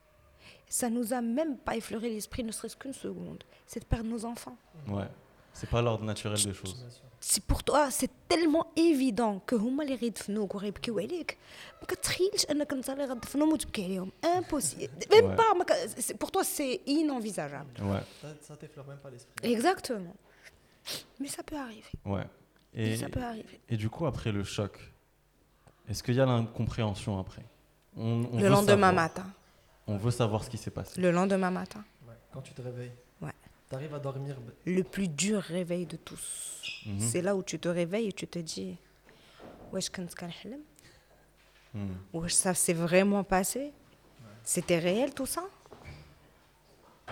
ça 0.68 0.90
nous 0.90 1.14
a 1.14 1.22
même 1.22 1.58
pas 1.58 1.76
effleuré 1.76 2.10
l'esprit, 2.10 2.44
ne 2.44 2.52
serait-ce 2.52 2.76
qu'une 2.78 2.94
seconde, 2.94 3.44
c'est 3.68 3.82
de 3.82 3.86
perdre 3.86 4.10
nos 4.10 4.26
enfants. 4.26 4.58
Ouais. 4.88 5.08
C'est 5.55 5.69
pas 5.71 5.83
l'ordre 5.83 6.05
naturel 6.05 6.41
des 6.43 6.55
choses. 6.55 6.77
C'est 7.21 7.45
pour 7.45 7.63
toi, 7.63 7.91
c'est 7.91 8.11
tellement 8.29 8.67
évident 8.77 9.41
que 9.47 9.55
هما 9.55 9.83
اللي 9.85 9.95
غيدفنوك 9.95 10.55
وغيبكيو 10.55 10.99
عليك 10.99 11.39
ما 11.81 11.87
كتخيلش 11.87 12.45
انك 12.51 12.73
انت 12.73 12.91
اللي 12.91 13.05
غتدفنهم 13.05 13.53
وتبكي 13.53 13.85
عليهم 13.85 14.13
impossible 14.25 15.07
même 15.11 15.25
Ouais. 15.25 15.37
pas 15.37 15.57
ما 15.57 15.65
ك- 15.65 15.89
c'est- 16.01 16.17
pour 16.17 16.31
toi 16.31 16.43
c'est 16.45 16.81
inenvisageable 16.87 17.73
Ouais. 17.81 18.03
Ça, 18.23 18.29
ça 18.49 18.57
t'effleure 18.57 18.87
même 18.87 18.99
pas 19.05 19.11
l'esprit. 19.11 19.53
exactement 19.55 20.15
mais 21.21 21.29
ça 21.37 21.43
peut 21.43 21.57
arriver 21.67 21.93
Ouais. 22.07 22.27
Et, 22.75 22.97
ça 22.97 23.09
peut 23.15 23.23
arriver 23.33 23.57
et 23.73 23.77
du 23.77 23.89
coup, 23.95 24.07
après 24.13 24.33
le 24.39 24.45
choc, 24.57 24.75
est-ce 25.89 26.03
qu'il 26.05 26.15
y 26.15 26.21
a 26.21 26.27
l'incompréhension 26.33 27.13
après 27.25 27.45
on, 27.97 28.25
on 28.33 28.37
le 28.37 28.43
veut 28.45 28.49
lendemain 28.57 28.93
savoir. 28.93 29.05
matin 29.05 29.27
On 29.95 29.97
veut 30.05 30.15
savoir 30.23 30.41
ce 30.45 30.51
qui 30.53 30.59
s'est 30.65 30.75
passé. 30.81 30.93
le 31.07 31.11
lendemain 31.19 31.51
matin 31.63 31.83
Ouais, 32.09 32.19
Quand 32.33 32.43
tu 32.49 32.53
te 32.59 32.63
réveilles, 32.69 32.97
T'arrives 33.70 33.94
à 33.94 34.00
dormir. 34.00 34.38
Le 34.66 34.84
plus 34.84 35.08
dur 35.08 35.42
réveil 35.42 35.86
de 35.86 35.98
tous. 35.98 36.84
Mhm. 36.86 37.00
C'est 37.00 37.22
là 37.22 37.36
où 37.36 37.44
tu 37.44 37.60
te 37.60 37.68
réveilles 37.68 38.10
et 38.10 38.14
tu 38.14 38.28
te 38.28 38.40
dis 38.40 38.78
Wesh, 39.72 39.90
mm. 41.74 42.30
ça 42.30 42.54
s'est 42.54 42.74
vraiment 42.74 43.24
passé? 43.24 43.74
C'était 44.44 44.78
réel 44.78 45.14
tout 45.14 45.26
ça? 45.26 45.44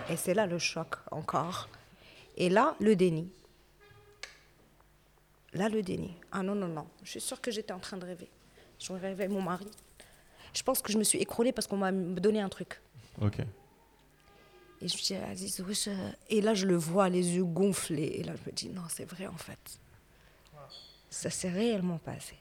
Et 0.08 0.16
c'est 0.16 0.34
là 0.34 0.46
le 0.46 0.58
choc 0.58 0.96
encore. 1.10 1.68
Et 2.36 2.48
là, 2.48 2.74
le 2.80 2.96
déni. 2.96 3.30
Là, 5.52 5.68
le 5.68 5.82
déni. 5.82 6.16
Ah 6.32 6.42
non, 6.42 6.54
non, 6.54 6.68
non. 6.68 6.86
Je 7.02 7.10
suis 7.10 7.20
sûre 7.20 7.40
que 7.40 7.50
j'étais 7.50 7.72
en 7.72 7.78
train 7.78 7.96
de 7.96 8.04
rêver. 8.04 8.28
Je 8.78 8.92
réveille 8.92 9.28
mon 9.28 9.42
mari. 9.42 9.68
Je 10.52 10.62
pense 10.62 10.82
que 10.82 10.92
je 10.92 10.98
me 10.98 11.04
suis 11.04 11.18
écroulée 11.18 11.52
parce 11.52 11.66
qu'on 11.66 11.76
m'a 11.76 11.92
donné 11.92 12.40
un 12.40 12.48
truc. 12.48 12.80
Ok. 13.20 13.38
Et 14.84 14.88
je 14.88 14.96
me 14.98 15.02
dis, 15.02 15.14
Aziz. 15.14 15.64
Et 16.28 16.42
là, 16.42 16.52
je 16.52 16.66
le 16.66 16.76
vois, 16.76 17.08
les 17.08 17.36
yeux 17.36 17.44
gonflés. 17.44 18.16
Et 18.16 18.22
là, 18.22 18.34
je 18.36 18.50
me 18.50 18.54
dis, 18.54 18.68
non, 18.68 18.82
c'est 18.90 19.06
vrai, 19.06 19.26
en 19.26 19.36
fait. 19.38 19.80
Ça 21.08 21.30
s'est 21.30 21.48
réellement 21.48 21.96
passé. 21.96 22.36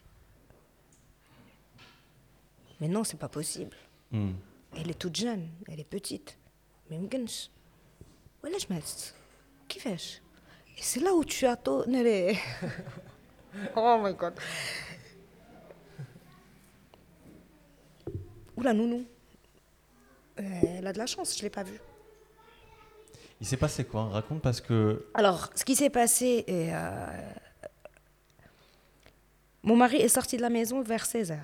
Mais 2.81 2.89
non, 2.89 3.05
c'est 3.05 3.17
pas 3.17 3.29
possible. 3.29 3.77
Hmm. 4.11 4.33
Elle 4.75 4.91
est 4.91 4.99
toute 4.99 5.15
jeune, 5.15 5.47
elle 5.69 5.79
est 5.79 5.85
petite. 5.85 6.37
Mais 6.89 6.97
m'gench. 6.97 7.49
Voilà, 8.41 8.57
je 8.57 8.65
m'attends. 8.67 9.13
Qui 9.69 9.79
fais-je 9.79 10.17
Et 10.77 10.81
c'est 10.81 10.99
là 10.99 11.13
où 11.13 11.23
tu 11.23 11.45
as 11.45 11.55
tôt. 11.55 11.85
oh 13.77 14.01
my 14.03 14.13
god. 14.15 14.33
Oula, 18.57 18.73
nounou. 18.73 19.05
Euh, 20.39 20.59
elle 20.77 20.87
a 20.87 20.91
de 20.91 20.97
la 20.97 21.05
chance, 21.05 21.35
je 21.35 21.39
ne 21.39 21.43
l'ai 21.43 21.49
pas 21.49 21.63
vue. 21.63 21.79
Il 23.43 23.45
s'est 23.45 23.57
passé 23.57 23.83
quoi? 23.83 24.05
Raconte 24.05 24.41
parce 24.41 24.61
que. 24.61 25.05
Alors, 25.13 25.49
ce 25.53 25.65
qui 25.65 25.75
s'est 25.75 25.89
passé, 25.89 26.45
est, 26.47 26.73
euh, 26.73 27.31
mon 29.63 29.75
mari 29.75 29.97
est 29.97 30.07
sorti 30.07 30.37
de 30.37 30.41
la 30.41 30.49
maison 30.49 30.81
vers 30.81 31.03
16h. 31.03 31.39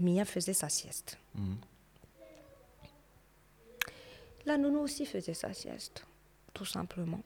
Mia 0.00 0.24
faisait 0.24 0.54
sa 0.54 0.70
sieste. 0.70 1.18
Hmm. 1.34 1.56
La 4.46 4.56
nounou 4.56 4.78
aussi 4.78 5.04
faisait 5.04 5.34
sa 5.34 5.52
sieste, 5.52 6.02
tout 6.54 6.64
simplement. 6.64 7.20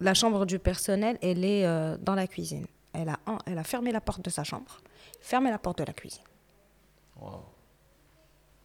La 0.00 0.12
chambre 0.12 0.44
du 0.44 0.58
personnel, 0.58 1.16
elle 1.22 1.42
est 1.42 1.64
euh, 1.64 1.96
dans 1.96 2.14
la 2.14 2.26
cuisine. 2.26 2.66
Elle 2.92 3.08
a, 3.08 3.18
elle 3.46 3.56
a 3.56 3.64
fermé 3.64 3.92
la 3.92 4.02
porte 4.02 4.22
de 4.22 4.28
sa 4.28 4.44
chambre, 4.44 4.82
fermé 5.22 5.50
la 5.50 5.58
porte 5.58 5.78
de 5.78 5.84
la 5.84 5.94
cuisine. 5.94 6.22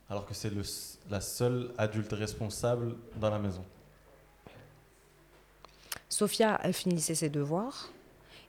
Alors 0.10 0.26
que 0.26 0.34
c'est 0.34 0.52
la 1.10 1.22
seule 1.22 1.74
adulte 1.78 2.12
responsable 2.12 2.98
dans 3.16 3.30
la 3.30 3.40
maison. 3.40 3.64
Sophia, 6.10 6.60
elle 6.64 6.74
finissait 6.74 7.16
ses 7.16 7.30
devoirs. 7.30 7.92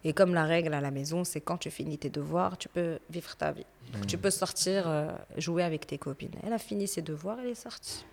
Et 0.02 0.14
comme 0.14 0.32
la 0.32 0.44
règle 0.44 0.72
à 0.72 0.80
la 0.80 0.90
maison, 0.90 1.24
c'est 1.24 1.42
quand 1.42 1.58
tu 1.58 1.70
finis 1.70 1.98
tes 1.98 2.08
devoirs, 2.08 2.56
tu 2.56 2.68
peux 2.68 2.98
vivre 3.10 3.36
ta 3.36 3.52
vie. 3.52 3.66
Tu 4.06 4.16
peux 4.16 4.30
sortir, 4.30 4.88
euh, 4.88 5.12
jouer 5.36 5.62
avec 5.62 5.86
tes 5.86 5.98
copines. 5.98 6.34
Elle 6.42 6.54
a 6.54 6.58
fini 6.58 6.88
ses 6.88 7.02
devoirs, 7.02 7.38
elle 7.40 7.48
est 7.48 7.54
sortie. 7.54 8.04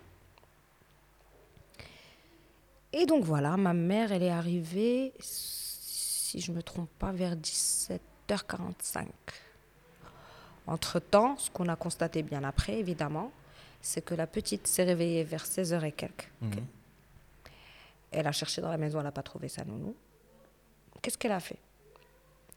Et 2.92 3.06
donc 3.06 3.24
voilà, 3.24 3.56
ma 3.56 3.74
mère, 3.74 4.12
elle 4.12 4.22
est 4.22 4.30
arrivée, 4.30 5.12
si 5.20 6.40
je 6.40 6.50
ne 6.50 6.56
me 6.56 6.62
trompe 6.62 6.90
pas, 6.98 7.12
vers 7.12 7.36
17h45. 7.36 9.06
Entre-temps, 10.66 11.36
ce 11.38 11.50
qu'on 11.50 11.68
a 11.68 11.76
constaté 11.76 12.22
bien 12.22 12.44
après, 12.44 12.78
évidemment, 12.78 13.30
c'est 13.80 14.02
que 14.02 14.14
la 14.14 14.26
petite 14.26 14.66
s'est 14.66 14.84
réveillée 14.84 15.24
vers 15.24 15.44
16h 15.44 15.82
et 15.84 15.92
quelques. 15.92 16.30
Mhm. 16.42 16.50
Elle 18.10 18.26
a 18.26 18.32
cherché 18.32 18.60
dans 18.60 18.70
la 18.70 18.78
maison, 18.78 18.98
elle 18.98 19.04
n'a 19.04 19.12
pas 19.12 19.22
trouvé 19.22 19.48
sa 19.48 19.64
nounou. 19.64 19.94
Qu'est-ce 21.02 21.18
qu'elle 21.18 21.32
a 21.32 21.40
fait? 21.40 21.58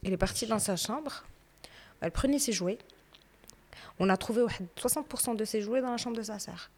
Elle 0.03 0.13
est 0.13 0.17
partie 0.17 0.47
dans 0.47 0.59
sa 0.59 0.75
chambre, 0.75 1.23
elle 1.99 2.11
prenait 2.11 2.39
ses 2.39 2.53
jouets. 2.53 2.79
On 3.99 4.09
a 4.09 4.17
trouvé 4.17 4.43
60% 4.77 5.35
de 5.35 5.45
ses 5.45 5.61
jouets 5.61 5.81
dans 5.81 5.91
la 5.91 5.97
chambre 5.97 6.17
de 6.17 6.23
sa 6.23 6.39
sœur. 6.39 6.71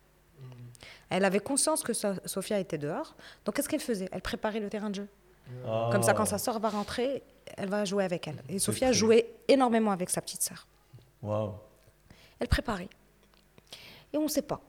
Elle 1.10 1.24
avait 1.24 1.40
conscience 1.40 1.84
que 1.84 1.94
Sophia 1.94 2.60
était 2.60 2.78
dehors. 2.78 3.16
Donc 3.46 3.56
qu'est-ce 3.56 3.70
qu'elle 3.70 3.80
faisait? 3.80 4.10
Elle 4.12 4.22
préparait 4.22 4.60
le 4.60 4.70
terrain 4.70 4.90
de 4.90 4.96
jeu. 4.96 5.08
Comme 5.64 6.04
ça, 6.04 6.14
quand 6.14 6.26
sa 6.26 6.38
sœur 6.38 6.60
va 6.60 6.70
rentrer, 6.70 7.24
elle 7.58 7.70
va 7.70 7.86
jouer 7.86 8.04
avec 8.04 8.28
elle. 8.28 8.42
Et 8.50 8.60
Sophia 8.60 8.92
jouait 8.92 9.34
énormément 9.48 9.92
avec 9.92 10.10
sa 10.10 10.22
petite 10.22 10.42
sœur. 10.42 10.68
Wow. 11.22 11.56
Elle 12.40 12.48
préparait. 12.48 12.90
Et 14.12 14.18
on 14.18 14.24
ne 14.24 14.28
sait 14.28 14.42
pas. 14.42 14.60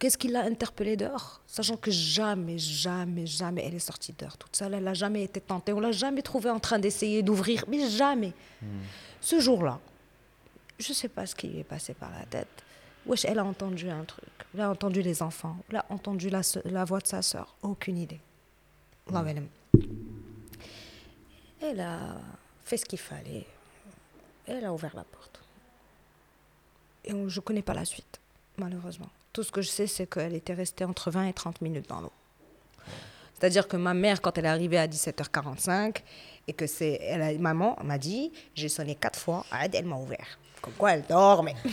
Qu'est-ce 0.00 0.16
qui 0.16 0.28
l'a 0.28 0.44
interpellée 0.44 0.96
dehors? 0.96 1.42
Sachant 1.46 1.76
que 1.76 1.90
jamais, 1.90 2.56
jamais, 2.56 3.26
jamais 3.26 3.66
elle 3.66 3.74
est 3.74 3.78
sortie 3.78 4.14
dehors 4.14 4.38
toute 4.38 4.56
seule. 4.56 4.72
Elle 4.72 4.84
n'a 4.84 4.94
jamais 4.94 5.22
été 5.24 5.42
tentée. 5.42 5.74
On 5.74 5.78
l'a 5.78 5.92
jamais 5.92 6.22
trouvée 6.22 6.48
en 6.48 6.58
train 6.58 6.78
d'essayer 6.78 7.22
d'ouvrir. 7.22 7.66
Mais 7.68 7.86
jamais. 7.86 8.32
Ce 9.20 9.38
jour-là, 9.40 9.78
je 10.78 10.88
ne 10.88 10.94
sais 10.94 11.08
pas 11.10 11.26
ce 11.26 11.34
qui 11.34 11.48
lui 11.48 11.58
est 11.58 11.64
passé 11.64 11.92
par 11.92 12.10
la 12.18 12.24
tête. 12.24 12.48
Wesh, 13.04 13.26
elle 13.26 13.38
a 13.40 13.44
entendu 13.44 13.90
un 13.90 14.04
truc. 14.04 14.24
Elle 14.54 14.62
a 14.62 14.70
entendu 14.70 15.02
les 15.02 15.22
enfants. 15.22 15.56
Elle 15.68 15.76
a 15.76 15.84
entendu 15.90 16.30
la, 16.30 16.84
voix 16.86 17.00
de 17.00 17.06
sa 17.06 17.20
sœur. 17.20 17.54
Aucune 17.60 17.98
idée. 17.98 18.20
Alam. 19.14 19.48
Elle 21.60 21.80
a 21.80 22.16
fait 22.64 22.78
ce 22.78 22.86
qu'il 22.86 22.98
fallait. 22.98 23.46
Elle 24.46 24.64
a 24.64 24.72
ouvert 24.72 24.96
la 24.96 25.04
porte. 25.04 25.42
Et 27.04 27.12
on- 27.12 27.28
je 27.28 27.38
ne 27.38 27.44
connais 27.44 27.60
pas 27.62 27.74
la 27.74 27.84
suite, 27.84 28.18
malheureusement. 28.56 29.10
Tout 29.32 29.42
ce 29.42 29.52
que 29.52 29.62
je 29.62 29.68
sais, 29.68 29.86
c'est 29.86 30.06
qu'elle 30.06 30.34
était 30.34 30.54
restée 30.54 30.84
entre 30.84 31.10
20 31.10 31.26
et 31.26 31.32
30 31.32 31.60
minutes 31.60 31.88
dans 31.88 32.00
l'eau. 32.00 32.12
C'est-à-dire 33.34 33.68
que 33.68 33.76
ma 33.76 33.94
mère, 33.94 34.20
quand 34.20 34.36
elle 34.36 34.44
est 34.44 34.48
arrivée 34.48 34.78
à 34.78 34.86
17h45, 34.86 36.02
et 36.46 36.52
que 36.52 36.66
c'est. 36.66 36.98
Elle 37.02 37.22
a, 37.22 37.38
maman 37.38 37.76
m'a 37.84 37.96
dit 37.96 38.32
j'ai 38.54 38.68
sonné 38.68 38.94
quatre 38.94 39.18
fois, 39.18 39.46
elle 39.52 39.86
m'a 39.86 39.96
ouvert. 39.96 40.38
Comme 40.60 40.74
quoi 40.74 40.92
elle 40.94 41.04
dort, 41.08 41.42
mais. 41.42 41.54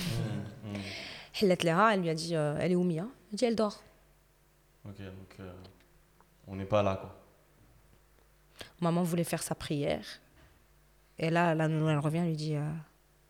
Elle 1.40 1.52
elle 1.52 2.02
lui 2.02 2.10
a 2.10 2.16
dit 2.16 2.36
euh, 2.36 2.58
elle 2.60 2.72
est 2.72 2.76
où 2.76 2.84
Mia? 2.84 3.04
Elle 3.04 3.34
a 3.34 3.36
dit 3.36 3.46
elle 3.46 3.56
dort. 3.56 3.84
Ok, 4.86 4.98
donc 4.98 5.36
euh, 5.40 5.54
on 6.48 6.56
n'est 6.56 6.66
pas 6.66 6.82
là 6.82 6.96
quoi. 6.96 7.16
Maman 8.82 9.04
voulait 9.04 9.24
faire 9.24 9.44
sa 9.44 9.54
prière. 9.54 10.04
Et 11.20 11.30
là, 11.30 11.54
la 11.54 11.66
elle 11.66 12.00
revient, 12.00 12.18
elle 12.20 12.30
lui 12.30 12.36
dit 12.36 12.56
euh, 12.56 12.72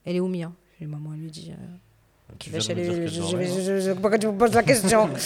elle 0.05 0.15
est 0.15 0.19
où 0.21 0.29
Mia? 0.29 0.53
Et 0.79 0.85
maman, 0.85 1.15
elle 1.15 1.19
lui 1.19 1.31
dit 1.31 1.51
je, 2.43 2.49
de 2.73 2.81
me 2.81 3.83
dire 3.85 3.95
que 3.95 3.99
pourquoi 3.99 4.19
tu 4.19 4.27
me 4.27 4.37
poses 4.37 4.53
la 4.53 4.63
question 4.63 5.09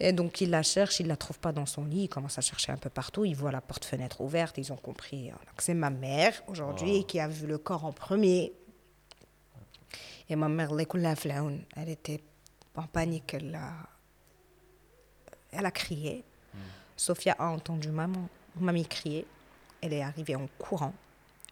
Et 0.00 0.12
donc 0.12 0.40
il 0.40 0.50
la 0.50 0.62
cherche, 0.62 1.00
il 1.00 1.04
ne 1.04 1.08
la 1.08 1.16
trouve 1.16 1.38
pas 1.40 1.50
dans 1.50 1.66
son 1.66 1.84
lit, 1.84 2.04
il 2.04 2.08
commence 2.08 2.38
à 2.38 2.40
chercher 2.40 2.70
un 2.70 2.76
peu 2.76 2.88
partout, 2.88 3.24
il 3.24 3.34
voit 3.34 3.50
la 3.50 3.60
porte-fenêtre 3.60 4.20
ouverte, 4.20 4.56
ils 4.58 4.72
ont 4.72 4.76
compris. 4.76 5.30
Euh, 5.30 5.34
que 5.56 5.62
C'est 5.62 5.74
ma 5.74 5.90
mère 5.90 6.40
aujourd'hui 6.46 7.00
ah. 7.00 7.04
qui 7.06 7.18
a 7.18 7.26
vu 7.26 7.46
le 7.46 7.58
corps 7.58 7.84
en 7.84 7.92
premier. 7.92 8.52
Et 10.28 10.36
ma 10.36 10.48
mère, 10.48 10.70
elle 10.72 11.88
était 11.88 12.22
en 12.76 12.82
panique, 12.82 13.34
elle 13.34 13.54
a, 13.56 13.72
elle 15.50 15.66
a 15.66 15.70
crié. 15.70 16.22
Mm. 16.54 16.58
Sophia 16.96 17.34
a 17.38 17.48
entendu 17.48 17.88
maman, 17.88 18.28
mamie 18.60 18.86
crier, 18.86 19.26
elle 19.80 19.94
est 19.94 20.02
arrivée 20.02 20.36
en 20.36 20.46
courant, 20.58 20.94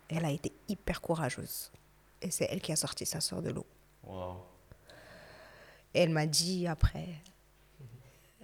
elle 0.08 0.24
a 0.24 0.30
été 0.30 0.52
hyper 0.68 1.00
courageuse. 1.00 1.72
Et 2.22 2.30
c'est 2.30 2.46
elle 2.50 2.60
qui 2.60 2.70
a 2.70 2.76
sorti 2.76 3.06
sa 3.06 3.20
soeur 3.20 3.42
de 3.42 3.50
l'eau. 3.50 3.66
Elle 5.92 6.10
m'a 6.10 6.26
dit 6.26 6.66
après, 6.66 7.08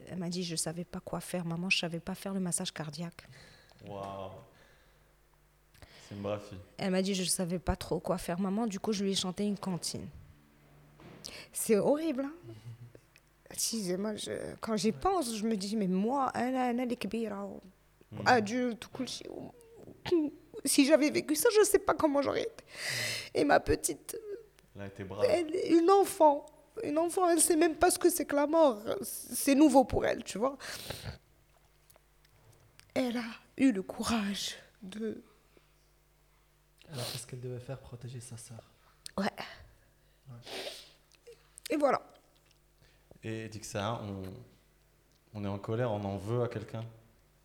elle 0.08 0.18
m'a 0.18 0.28
dit, 0.28 0.42
je 0.42 0.52
ne 0.52 0.56
savais 0.56 0.84
pas 0.84 1.00
quoi 1.00 1.20
faire, 1.20 1.44
maman, 1.44 1.70
je 1.70 1.76
ne 1.76 1.80
savais 1.80 2.00
pas 2.00 2.14
faire 2.14 2.34
le 2.34 2.40
massage 2.40 2.72
cardiaque. 2.72 3.26
Waouh. 3.86 4.30
C'est 6.08 6.14
ma 6.16 6.38
fille. 6.38 6.58
Elle 6.76 6.90
m'a 6.90 7.02
dit, 7.02 7.14
je 7.14 7.22
ne 7.22 7.28
savais 7.28 7.58
pas 7.58 7.76
trop 7.76 8.00
quoi 8.00 8.18
faire, 8.18 8.38
maman, 8.38 8.66
du 8.66 8.78
coup, 8.80 8.92
je 8.92 9.04
lui 9.04 9.12
ai 9.12 9.14
chanté 9.14 9.44
une 9.44 9.58
cantine. 9.58 10.08
C'est 11.52 11.76
horrible, 11.76 12.24
hein. 12.24 12.32
Excusez-moi, 13.50 14.14
quand 14.60 14.76
j'y 14.76 14.92
pense, 14.92 15.36
je 15.36 15.44
me 15.44 15.56
dis, 15.56 15.76
mais 15.76 15.86
moi, 15.86 16.32
mm. 16.34 18.20
adulte, 18.24 18.88
si 20.64 20.86
j'avais 20.86 21.10
vécu 21.10 21.36
ça, 21.36 21.48
je 21.54 21.60
ne 21.60 21.64
sais 21.64 21.78
pas 21.78 21.94
comment 21.94 22.22
j'aurais 22.22 22.42
été. 22.42 22.64
Et 23.34 23.44
ma 23.44 23.60
petite 23.60 24.16
elle 24.74 24.82
a 24.82 24.86
été 24.86 25.04
brave. 25.04 25.26
elle, 25.28 25.54
une 25.70 25.90
enfant, 25.90 26.46
une 26.82 26.98
enfant, 26.98 27.28
elle 27.28 27.40
sait 27.40 27.56
même 27.56 27.74
pas 27.76 27.90
ce 27.90 27.98
que 27.98 28.08
c'est 28.10 28.24
que 28.24 28.36
la 28.36 28.46
mort. 28.46 28.78
C'est 29.02 29.54
nouveau 29.54 29.84
pour 29.84 30.06
elle, 30.06 30.24
tu 30.24 30.38
vois. 30.38 30.56
Elle 32.94 33.16
a 33.16 33.24
eu 33.56 33.72
le 33.72 33.82
courage 33.82 34.56
de. 34.82 35.22
Elle 36.92 36.98
a 36.98 37.02
fait 37.02 37.18
ce 37.18 37.26
qu'elle 37.26 37.40
devait 37.40 37.60
faire, 37.60 37.78
protéger 37.78 38.20
sa 38.20 38.36
sœur. 38.36 38.60
Ouais. 39.16 39.28
Et 41.70 41.76
voilà. 41.76 42.02
Et 43.22 43.48
Dixa, 43.48 44.00
on, 44.02 44.22
on 45.34 45.44
est 45.44 45.48
en 45.48 45.58
colère, 45.58 45.90
on 45.92 46.04
en 46.04 46.16
veut 46.16 46.42
à 46.42 46.48
quelqu'un? 46.48 46.84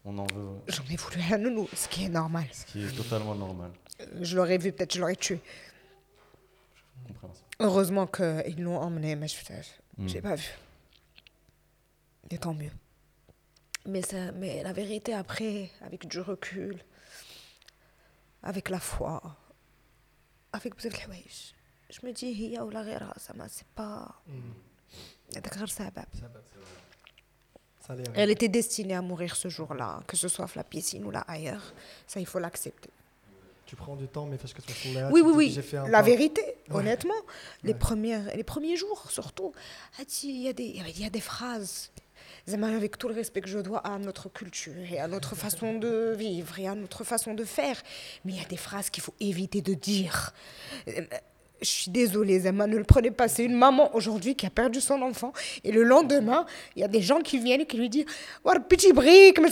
On 0.03 0.17
en 0.17 0.25
veut, 0.27 0.47
J'en 0.67 0.83
ai 0.89 0.95
voulu 0.95 1.21
à 1.21 1.29
la 1.31 1.37
nounou, 1.37 1.67
ce 1.73 1.87
qui 1.89 2.05
est 2.05 2.09
normal. 2.09 2.45
ce 2.53 2.65
qui 2.65 2.83
est 2.83 2.95
totalement 2.95 3.35
normal. 3.35 3.71
Je 4.21 4.37
l'aurais 4.37 4.57
vu, 4.57 4.71
peut-être 4.71 4.93
je 4.93 5.01
l'aurais 5.01 5.15
tué. 5.17 5.39
Heureusement 7.59 8.07
qu'ils 8.07 8.63
l'ont 8.63 8.77
emmené, 8.79 9.15
mais 9.15 9.27
je 9.27 9.37
n'ai 9.97 10.19
mm. 10.19 10.21
pas 10.21 10.35
vu. 10.35 10.49
Et 12.29 12.37
tant 12.37 12.53
mieux. 12.53 12.71
Mais, 13.85 14.01
ça, 14.01 14.31
mais 14.33 14.63
la 14.63 14.73
vérité, 14.73 15.13
après, 15.13 15.71
avec 15.81 16.07
du 16.07 16.19
recul, 16.19 16.83
avec 18.43 18.69
la 18.69 18.79
foi, 18.79 19.21
avec 20.51 20.73
je 21.89 22.05
me 22.05 22.11
dis, 22.11 22.27
il 22.27 22.51
y 22.51 22.57
a 22.57 22.65
ou 22.65 22.69
la 22.69 22.83
ça 23.17 23.33
c'est 23.47 23.67
pas. 23.67 24.21
Elle 28.13 28.29
était 28.29 28.49
destinée 28.49 28.95
à 28.95 29.01
mourir 29.01 29.35
ce 29.35 29.47
jour-là, 29.47 30.01
que 30.05 30.17
ce 30.17 30.27
soit 30.27 30.45
à 30.45 30.49
la 30.55 30.63
piscine 30.63 31.05
ou 31.05 31.11
là 31.11 31.21
ailleurs. 31.21 31.73
Ça, 32.05 32.19
il 32.19 32.25
faut 32.25 32.39
l'accepter. 32.39 32.89
Tu 33.67 33.75
prends 33.75 33.95
du 33.95 34.07
temps, 34.07 34.25
mais 34.25 34.37
fais 34.37 34.47
que 34.47 34.61
tu 34.61 34.71
sois 34.73 35.01
là. 35.01 35.09
Oui, 35.11 35.21
oui, 35.23 35.33
oui. 35.35 35.51
j'ai 35.53 35.61
fait 35.61 35.77
un 35.77 35.83
La 35.89 35.99
pas. 35.99 36.03
vérité, 36.03 36.41
Ouais. 36.69 36.77
honnêtement. 36.77 37.13
Les, 37.63 37.73
Ouais. 37.73 37.77
premières, 37.77 38.35
les 38.35 38.43
premiers 38.43 38.77
jours, 38.77 39.11
surtout. 39.11 39.51
Ah, 39.99 40.03
Il 40.23 40.41
y, 40.41 40.47
a 40.47 40.53
des- 40.53 40.63
il 40.63 41.01
y 41.01 41.05
a 41.05 41.09
des 41.09 41.19
phrases. 41.21 41.91
Zama, 42.49 42.67
Avec 42.73 42.97
tout 42.97 43.09
le 43.09 43.13
respect 43.13 43.41
que 43.41 43.49
je 43.49 43.59
dois 43.59 43.79
à 43.79 43.99
notre 43.99 44.29
culture 44.29 44.73
et 44.89 44.99
à 44.99 45.07
notre 45.09 45.35
façon 45.35 45.77
de 45.79 46.15
vivre 46.17 46.57
et 46.59 46.67
à 46.67 46.75
notre 46.75 47.03
façon 47.03 47.33
de 47.33 47.43
faire. 47.43 47.75
Mais 48.23 48.31
il 48.33 48.37
y 48.37 48.41
a 48.41 48.47
des 48.47 48.55
phrases 48.57 48.89
qu'il 48.89 49.03
faut 49.03 49.13
éviter 49.19 49.61
de 49.61 49.73
dire. 49.73 50.33
Je 51.59 51.65
suis 51.67 51.91
désolée, 51.91 52.39
Zama, 52.41 52.67
ne 52.67 52.77
le 52.77 52.83
prenez 52.85 53.11
pas. 53.11 53.27
C'est 53.27 53.43
une 53.43 53.55
maman 53.57 53.93
aujourd'hui 53.95 54.35
qui 54.35 54.45
a 54.45 54.49
perdu 54.49 54.79
son 54.79 55.01
enfant. 55.01 55.33
Et 55.65 55.71
le 55.73 55.83
lendemain, 55.83 56.45
il 56.75 56.81
y 56.81 56.85
a 56.85 56.87
des 56.87 57.01
gens 57.01 57.19
qui 57.19 57.37
viennent 57.39 57.61
et 57.61 57.65
qui 57.65 57.77
lui 57.77 57.89
disent 57.89 58.05
War 58.45 58.65
petit 58.65 58.93
brique, 58.93 59.39
mais 59.41 59.49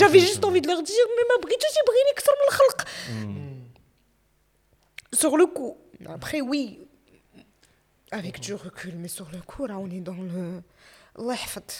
J'avais 0.00 0.18
باش 0.20 0.22
juste 0.26 0.38
نفهم؟ 0.38 0.50
envie 0.50 0.60
de 0.64 0.68
leur 0.72 0.82
dire 0.82 1.06
Mais 1.16 1.24
ma 1.32 1.38
brique, 1.44 1.64
j'ai 1.74 1.84
brillé 1.90 2.12
que 2.18 2.22
ça 2.28 2.32
me 2.38 2.44
le 2.48 2.52
khalq. 2.58 2.80
Sur 5.12 5.36
le 5.36 5.46
coup. 5.46 5.76
Après, 6.06 6.40
oui, 6.40 6.64
avec 8.10 8.40
du 8.40 8.54
recul, 8.54 8.94
mais 9.02 9.08
sur 9.08 9.28
le 9.32 9.40
coup, 9.40 9.66
là, 9.66 9.78
on 9.78 9.88
est 9.90 10.00
dans 10.00 10.14
le. 10.32 10.62
Allah 11.18 11.34
yahfad. 11.42 11.70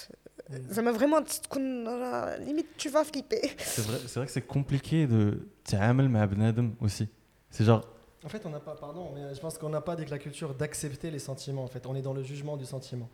Ça 0.75 0.81
m'a 0.83 0.93
vraiment 0.93 1.21
dit 1.21 1.41
qu'on- 1.51 1.87
euh, 1.87 2.37
limite 2.39 2.69
tu 2.83 2.89
vas 2.95 3.05
flipper. 3.05 3.43
C'est 3.75 3.83
vrai, 3.89 3.99
c'est 4.09 4.17
vrai 4.19 4.27
que 4.27 4.33
c'est 4.33 4.47
compliqué 4.57 5.07
de 5.07 5.21
تعامل 5.65 6.09
مع 6.09 6.25
بنادم 6.25 6.75
aussi. 6.81 7.07
C'est 7.51 7.65
genre 7.65 7.83
En 8.25 8.29
fait, 8.29 8.45
on 8.47 8.51
n'a 8.51 8.59
pas, 8.69 8.75
pardon, 8.75 9.13
mais 9.15 9.33
je 9.37 9.41
pense 9.41 9.57
qu'on 9.59 9.69
n'a 9.69 9.81
pas 9.81 9.93
avec 9.93 10.09
la 10.11 10.19
culture 10.19 10.53
d'accepter 10.55 11.09
les 11.17 11.21
sentiments. 11.21 11.63
En 11.63 11.69
fait, 11.75 11.85
on 11.87 11.95
est 11.95 12.03
dans 12.03 12.15
le 12.15 12.23
jugement 12.25 12.57
du 12.57 12.67
sentiment. 12.75 13.09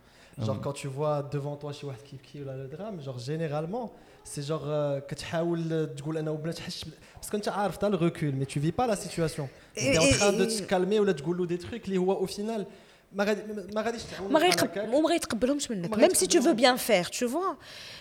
Genre, 0.46 0.56
Ah. 0.58 0.62
quand 0.64 0.72
tu 0.82 0.88
vois 0.96 1.16
devant 1.36 1.56
toi 1.62 1.72
chez 1.72 1.86
واحد 1.86 2.00
كيف 2.10 2.20
كيف 2.22 2.42
ولا 2.46 2.56
le 2.56 2.68
drame, 2.76 3.00
genre 3.06 3.18
généralement, 3.18 3.92
c'est 4.28 4.42
genre 4.42 4.64
euh, 4.66 4.98
كتحاول 5.08 5.94
تقول 5.96 6.18
انا 6.18 6.30
وبنات 6.30 6.58
حش 6.58 6.84
parce 7.22 7.30
que 7.30 7.34
انت 7.34 7.48
عارف 7.48 7.76
t'as 7.76 7.88
le 7.90 7.96
recul, 7.96 8.32
mais 8.40 8.46
tu 8.46 8.60
vis 8.60 8.72
pas 8.72 8.86
la 8.86 8.96
situation. 8.96 9.48
Tu 9.76 9.80
Et- 9.84 9.94
es 9.94 9.98
en 9.98 10.18
train 10.18 10.32
de 10.32 10.44
et- 10.44 10.62
te 10.62 10.62
calmer 10.74 11.00
ولا 11.00 11.12
تقول 11.12 11.36
له 11.38 11.46
des 11.46 11.60
trucs 11.60 11.84
اللي 11.84 11.98
هو 11.98 12.26
au 12.26 12.30
final 12.30 12.64
ما 13.12 13.24
غادي 13.24 13.40
ما 13.74 13.82
غاديش 13.82 14.02
تعاون 14.02 14.32
ما 14.32 14.40
غيقب- 14.40 14.94
وما 14.94 15.08
غيتقبلهمش 15.08 15.70
منك. 15.70 15.94
Même 15.94 16.14
si 16.14 16.26
tu 16.28 16.38
veux 16.40 16.54
bien 16.54 16.76
faire, 16.76 17.10
tu 17.10 17.24
vois. 17.26 17.52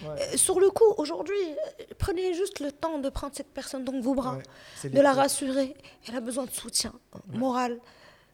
Euh, 0.06 0.38
Sur 0.46 0.58
le 0.60 0.70
coup, 0.78 0.92
aujourd'hui, 1.04 1.44
euh, 1.52 1.84
prenez 2.06 2.34
juste 2.42 2.58
le 2.66 2.72
temps 2.84 2.98
de 3.06 3.10
prendre 3.18 3.34
cette 3.40 3.54
personne 3.60 3.84
dans 3.90 4.00
vos 4.08 4.16
bras, 4.22 4.38
de 4.98 5.02
la 5.08 5.14
rassurer. 5.22 5.70
Elle 6.08 6.16
a 6.16 6.22
besoin 6.30 6.46
de 6.52 6.56
soutien 6.64 6.94
moral. 7.44 7.74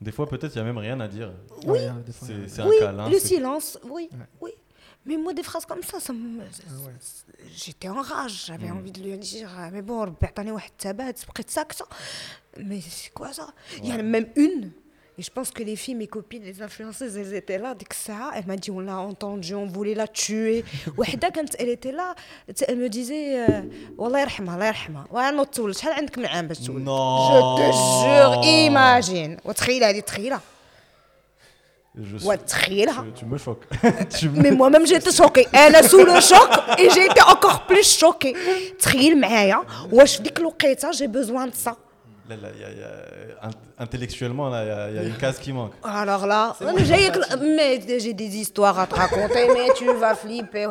des 0.07 0.13
fois 0.17 0.25
peut-être 0.33 0.53
il 0.55 0.59
y 0.61 0.65
a 0.65 0.67
même 0.71 0.81
rien 0.87 0.97
à 1.05 1.09
dire. 1.17 1.29
Oui, 1.71 1.79
C'est 2.27 2.47
c'est 2.53 2.63
oui, 2.71 2.77
un 2.77 2.85
câlin. 2.85 3.05
le 3.13 3.19
c'est- 3.19 3.27
silence, 3.33 3.67
oui, 3.95 4.05
oui. 4.43 4.51
Mais 5.06 5.16
moi, 5.16 5.34
des 5.34 5.42
phrases 5.42 5.66
comme 5.66 5.82
ça, 5.82 6.00
ça 6.00 6.12
me... 6.12 6.42
Ah 6.42 6.90
j'étais 7.54 7.88
en 7.88 8.00
rage. 8.00 8.44
J'avais 8.46 8.68
hmm. 8.68 8.78
envie 8.78 8.92
de 8.92 9.02
lui 9.02 9.18
dire 9.18 9.50
euh, 9.58 9.68
Mais 9.72 9.82
bon, 9.82 10.14
attendez, 10.22 10.52
mais 12.62 12.80
c'est 12.80 13.12
quoi 13.12 13.32
ça? 13.32 13.48
Il 13.82 13.88
y 13.88 13.92
en 13.92 13.98
a 13.98 14.02
même 14.02 14.28
une. 14.36 14.70
Et 15.16 15.22
je 15.22 15.30
pense 15.30 15.52
que 15.52 15.62
les 15.62 15.76
filles, 15.76 15.94
mes 15.94 16.08
copines, 16.08 16.42
les 16.42 16.60
influenceuses, 16.60 17.16
elles 17.16 17.34
étaient 17.34 17.58
là. 17.58 17.74
Dès 17.74 17.84
que 17.84 17.94
ça, 17.94 18.32
elle 18.34 18.46
m'a 18.46 18.56
dit 18.56 18.72
On 18.72 18.80
l'a 18.80 18.98
entendue, 18.98 19.54
on 19.54 19.66
voulait 19.66 19.94
la 19.94 20.08
tuer. 20.08 20.64
quand 20.96 21.54
elle 21.58 21.68
était 21.68 21.92
là, 21.92 22.14
elle 22.66 22.78
me 22.78 22.88
disait 22.88 23.48
euh, 23.48 23.62
Wallah 23.96 24.26
Je 24.28 24.42
te 27.62 27.72
jure, 27.72 28.44
imagine. 28.44 29.36
Je 31.96 32.16
suis, 32.16 32.28
tu, 33.14 33.24
me 33.24 33.38
choques. 33.38 33.64
Mais 34.34 34.50
moi-même, 34.50 34.84
j'ai 34.84 34.96
été 34.96 35.12
choquée. 35.12 35.46
Elle 35.52 35.76
est 35.76 35.88
sous 35.88 36.04
le 36.04 36.20
choc 36.20 36.50
et 36.76 36.90
j'ai 36.90 37.04
été 37.04 37.22
encore 37.22 37.66
plus 37.66 37.98
choquée. 37.98 38.34
Tril, 38.80 39.16
mais 39.16 39.52
hein. 39.52 39.62
je 40.04 40.20
dis 40.20 40.30
que 40.30 40.42
j'ai 40.92 41.06
besoin 41.06 41.46
de 41.46 41.54
ça. 41.54 41.76
Là, 42.28 42.36
là, 42.36 42.48
y 42.56 42.60
y 42.60 42.82
a, 42.82 43.50
intellectuellement, 43.78 44.48
il 44.48 44.94
y, 44.94 44.98
a 44.98 45.02
une 45.02 45.16
case 45.16 45.38
qui 45.38 45.52
manque. 45.52 45.72
Alors 45.82 46.26
là, 46.26 46.56
j'ai, 46.78 47.10
mais 47.40 47.78
des 47.78 48.36
histoires 48.38 48.78
à 48.78 48.86
te 48.86 48.94
raconter, 48.94 49.46
mais 49.52 49.68
tu 49.76 49.84
vas 49.92 50.14
flipper. 50.14 50.68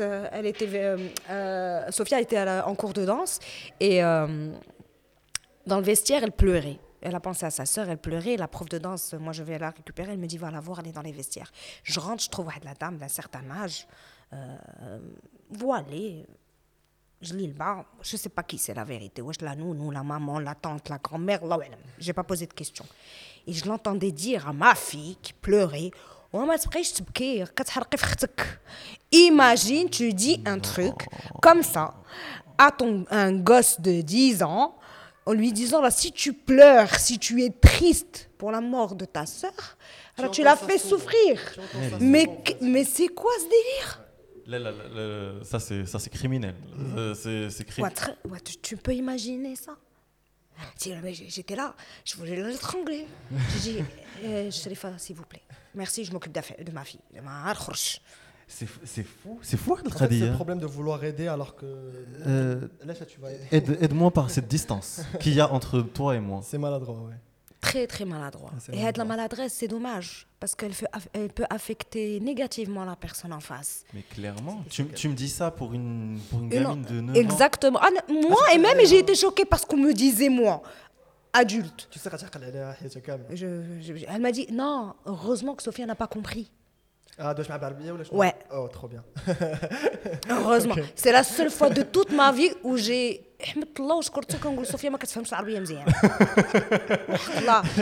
Euh, 0.00 0.28
elle 0.32 0.46
était, 0.46 0.68
euh, 0.74 0.96
euh 1.30 1.90
Sophia 1.90 2.20
était 2.20 2.38
euh, 2.38 2.62
en 2.62 2.76
cours 2.76 2.92
de 2.92 3.04
danse 3.04 3.40
et 3.80 4.00
dans 4.00 5.76
le 5.76 5.82
vestiaire, 5.82 6.22
elle 6.22 6.32
pleurait. 6.32 6.78
Elle 7.01 7.15
a 7.15 7.19
pensé 7.19 7.45
à 7.45 7.51
sa 7.51 7.65
sœur, 7.65 7.89
elle 7.89 7.97
pleurait. 7.97 8.37
La 8.37 8.47
prof 8.47 8.67
de 8.69 8.77
danse, 8.77 9.13
moi 9.13 9.33
je 9.33 9.43
vais 9.43 9.59
la 9.59 9.69
récupérer. 9.69 10.13
Elle 10.13 10.19
me 10.19 10.27
dit 10.27 10.37
va 10.37 10.51
la 10.51 10.59
voir, 10.59 10.79
elle 10.79 10.87
est 10.87 10.91
dans 10.91 11.01
les 11.01 11.11
vestiaires. 11.11 11.51
Je 11.83 11.99
rentre, 11.99 12.23
je 12.23 12.29
trouve 12.29 12.49
la 12.63 12.73
dame 12.73 12.97
d'un 12.97 13.07
certain 13.07 13.49
âge, 13.51 13.87
euh, 14.33 14.99
voilée. 15.49 16.25
Je 17.21 17.33
lis 17.33 17.47
le 17.47 17.53
bas, 17.53 17.85
je 18.01 18.17
sais 18.17 18.29
pas 18.29 18.43
qui 18.43 18.57
c'est 18.57 18.73
la 18.73 18.83
vérité. 18.83 19.21
Wesh 19.21 19.41
la 19.41 19.55
nounou, 19.55 19.89
la 19.91 20.03
maman, 20.03 20.39
la 20.39 20.53
tante, 20.53 20.89
la 20.89 20.97
grand-mère, 20.97 21.45
là 21.45 21.57
J'ai 21.97 22.13
pas 22.13 22.23
posé 22.23 22.45
de 22.45 22.53
questions. 22.53 22.85
Et 23.47 23.53
je 23.53 23.65
l'entendais 23.67 24.11
dire 24.11 24.47
à 24.47 24.53
ma 24.53 24.75
fille 24.75 25.17
qui 25.21 25.33
pleurait 25.33 25.91
وما 26.35 26.55
تبقيش 26.55 26.91
تبكي 26.91 27.45
كتحرقي 27.45 27.97
في 27.97 28.03
اختك 28.03 28.59
imagine 29.15 29.89
tu 29.89 30.13
dis 30.13 30.41
un 30.45 30.59
truc 30.59 31.07
comme 31.41 31.63
ça 31.63 31.93
à 32.57 32.71
ton 32.71 33.05
un 33.09 33.33
gosse 33.33 33.79
de 33.79 34.01
10 34.01 34.43
ans 34.43 34.75
en 35.26 35.32
lui 35.32 35.52
disant 35.52 35.80
là 35.80 35.90
si 35.90 36.12
tu 36.12 36.32
pleures 36.32 36.94
si 36.98 37.18
tu 37.18 37.42
es 37.42 37.50
triste 37.50 38.30
pour 38.38 38.50
la 38.50 38.60
mort 38.60 38.94
de 38.94 39.04
ta 39.04 39.26
sœur 39.26 39.76
alors 40.16 40.30
tu 40.32 40.42
l'as 40.42 40.56
fait 40.56 40.78
souffrir. 40.78 41.40
Mais 42.00 42.26
mais 42.60 42.84
c'est 42.84 43.08
quoi 43.08 43.30
ce 43.38 43.44
délire? 43.44 44.04
Là, 44.46 44.58
là, 44.58 44.70
là, 44.72 44.88
là, 44.88 45.32
ça, 45.44 45.60
c'est 45.60 45.86
ça, 45.86 45.98
c'est 45.98 46.10
criminel. 46.10 46.54
Euh, 46.96 47.14
c'est 47.14 47.48
Ouais, 47.84 47.90
ouais, 48.28 48.40
tu, 48.40 48.56
tu 48.56 48.76
peux 48.76 48.92
imaginer 48.92 49.54
ça? 49.56 49.76
J'étais 51.28 51.56
là, 51.56 51.74
je 52.04 52.16
voulais 52.16 52.36
l'étrangler. 52.42 53.06
J'ai 53.62 53.72
dit, 53.72 53.84
euh, 54.24 54.50
s'il 54.50 55.14
vous 55.16 55.24
plaît, 55.24 55.42
merci, 55.74 56.04
je 56.04 56.12
m'occupe 56.12 56.32
d'affaires- 56.32 56.62
de 56.64 56.70
ma 56.72 56.84
fille. 56.84 57.00
C'est 58.52 58.66
fou, 58.66 58.80
c'est 59.42 59.56
fou 59.56 59.76
le 59.76 59.90
C'est 59.90 60.08
le 60.08 60.28
hein. 60.28 60.34
problème 60.34 60.58
de 60.58 60.66
vouloir 60.66 61.02
aider 61.04 61.28
alors 61.28 61.54
que. 61.54 61.66
Euh, 62.26 62.66
tu 63.08 63.20
vas 63.20 63.30
aider. 63.30 63.78
Aide-moi 63.80 64.10
par 64.10 64.28
cette 64.28 64.48
distance 64.48 65.02
qu'il 65.20 65.34
y 65.34 65.40
a 65.40 65.50
entre 65.50 65.80
toi 65.82 66.16
et 66.16 66.20
moi. 66.20 66.40
C'est 66.42 66.58
maladroit, 66.58 66.96
ouais. 66.96 67.14
Très, 67.60 67.86
très 67.86 68.04
maladroit. 68.04 68.50
Ah, 68.52 68.60
et 68.72 68.76
maladroit. 68.76 69.04
la 69.04 69.08
maladresse, 69.08 69.52
c'est 69.52 69.68
dommage 69.68 70.26
parce 70.40 70.56
qu'elle 70.56 70.72
peut 70.72 71.44
affecter 71.48 72.18
négativement 72.18 72.84
la 72.84 72.96
personne 72.96 73.32
en 73.32 73.40
face. 73.40 73.84
Mais 73.94 74.02
clairement, 74.02 74.64
tu, 74.68 74.82
me 75.08 75.14
dis 75.14 75.28
ça 75.28 75.50
pour 75.52 75.72
une, 75.72 76.18
pour 76.28 76.40
une 76.40 76.48
gamine 76.48 76.68
non, 76.68 76.76
de 76.76 77.00
9 77.00 77.16
exactement. 77.16 77.78
ans. 77.78 77.82
Exactement. 77.82 78.18
Ah, 78.18 78.28
moi, 78.28 78.40
et 78.54 78.58
même, 78.58 78.78
euh, 78.78 78.86
j'ai 78.86 78.98
été 78.98 79.14
choquée 79.14 79.44
parce 79.44 79.64
qu'on 79.64 79.76
me 79.76 79.92
disait, 79.92 80.28
moi, 80.28 80.62
adulte. 81.32 81.88
Tu 81.90 81.98
sais, 82.00 82.10
je, 83.30 83.62
je, 83.80 83.92
elle 84.08 84.20
m'a 84.20 84.32
dit, 84.32 84.48
non, 84.50 84.94
heureusement 85.06 85.54
que 85.54 85.62
Sophia 85.62 85.86
n'a 85.86 85.94
pas 85.94 86.08
compris. 86.08 86.50
Ah, 87.22 87.34
de 87.34 87.42
ou 87.42 88.16
Ouais. 88.16 88.34
Oh, 88.52 88.66
trop 88.72 88.88
bien. 88.88 89.04
Heureusement. 90.30 90.74
C'est 90.94 91.12
la 91.12 91.22
seule 91.22 91.50
fois 91.50 91.68
de 91.68 91.82
toute 91.82 92.12
ma 92.12 92.32
vie 92.32 92.50
où 92.64 92.76
j'ai. 92.76 93.26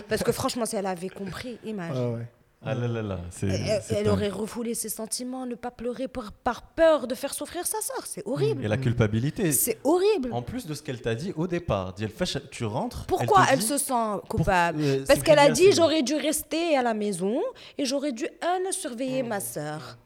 Parce 0.09 0.23
que 0.23 0.33
franchement, 0.33 0.67
si 0.67 0.77
elle 0.77 0.87
avait 0.87 1.09
compris, 1.09 1.59
imagine. 1.65 2.19
Ah 2.21 2.38
ah 2.61 2.75
là 2.75 2.89
là 2.89 3.03
là, 3.03 3.21
elle, 3.91 4.09
aurait 4.09 4.29
refoulé 4.31 4.75
ses 4.75 4.89
sentiments 4.89 5.47
ne 5.47 5.55
pas 5.55 5.71
pleurer 5.71 6.09
par, 6.09 6.33
par 6.33 6.63
peur 6.63 7.07
de 7.07 7.15
faire 7.15 7.33
souffrir 7.33 7.65
sa 7.67 7.81
sœur 7.81 8.05
c'est 8.05 8.27
horrible 8.27 8.65
Et 8.65 8.69
la 8.69 8.77
culpabilité. 8.77 9.53
c'est 9.53 9.79
horrible 9.85 10.33
En 10.33 10.43
plus 10.43 10.67
de 10.67 10.75
ce 10.75 10.83
qu'elle 10.83 11.01
t'a 11.01 11.15
dit 11.15 11.33
au 11.37 11.47
départ, 11.47 11.95
tu 12.51 12.65
rentres. 12.65 13.07
pourquoi 13.07 13.45
elle, 13.53 13.61
dit- 13.61 13.65
se 13.65 13.79
sent 13.79 13.95
coupable 14.29 14.81
euh, 14.83 15.05
Parce 15.07 15.23
qu'elle 15.23 15.39
a 15.39 15.51
dit 15.51 15.71
j'aurais 15.71 16.03
dû 16.03 16.17
rester 16.17 16.77
à 16.77 16.83
la 16.83 16.95
maison 16.95 17.41
et 17.79 17.85
j'aurais 17.85 18.13
dû 18.13 18.27
un 18.43 18.73
surveiller 18.73 19.23
ma 19.23 19.39
sœur. 19.41 19.97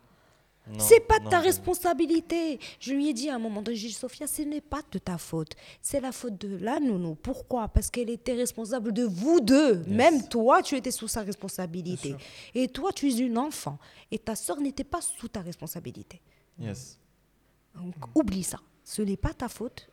C'est 0.78 1.00
pas 1.00 1.18
de 1.18 1.28
ta 1.28 1.38
non. 1.38 1.42
responsabilité. 1.42 2.60
Je 2.78 2.92
lui 2.92 3.08
ai 3.08 3.12
dit 3.12 3.28
à 3.28 3.34
un 3.34 3.38
moment 3.38 3.62
donné, 3.62 3.76
j'ai 3.76 3.88
dit, 3.88 3.94
Sophia, 3.94 4.26
ce 4.26 4.42
n'est 4.42 4.60
pas 4.60 4.80
de 4.92 4.98
ta 4.98 5.18
faute. 5.18 5.54
C'est 5.80 6.00
la 6.00 6.12
faute 6.12 6.38
de 6.38 6.56
la 6.56 6.78
nounou. 6.78 7.16
Pourquoi? 7.16 7.68
Parce 7.68 7.90
qu'elle 7.90 8.10
était 8.10 8.34
responsable 8.34 8.92
de 8.92 9.04
vous 9.04 9.40
deux. 9.40 9.82
Même 9.86 10.28
toi, 10.28 10.62
tu 10.62 10.76
étais 10.76 10.92
sous 10.92 11.08
sa 11.08 11.22
responsabilité. 11.22 12.14
Et 12.54 12.68
toi, 12.68 12.92
tu 12.92 13.08
es 13.08 13.18
une 13.18 13.38
enfant. 13.38 13.78
Et 14.10 14.18
ta 14.18 14.36
sœur 14.36 14.60
n'était 14.60 14.84
pas 14.84 15.00
sous 15.00 15.28
ta 15.28 15.40
responsabilité. 15.40 16.20
Yes. 16.58 16.98
Donc, 17.74 17.94
oublie 18.14 18.44
ça. 18.44 18.60
Ce 18.84 19.02
n'est 19.02 19.16
pas 19.16 19.32
ta 19.32 19.48
faute. 19.48 19.88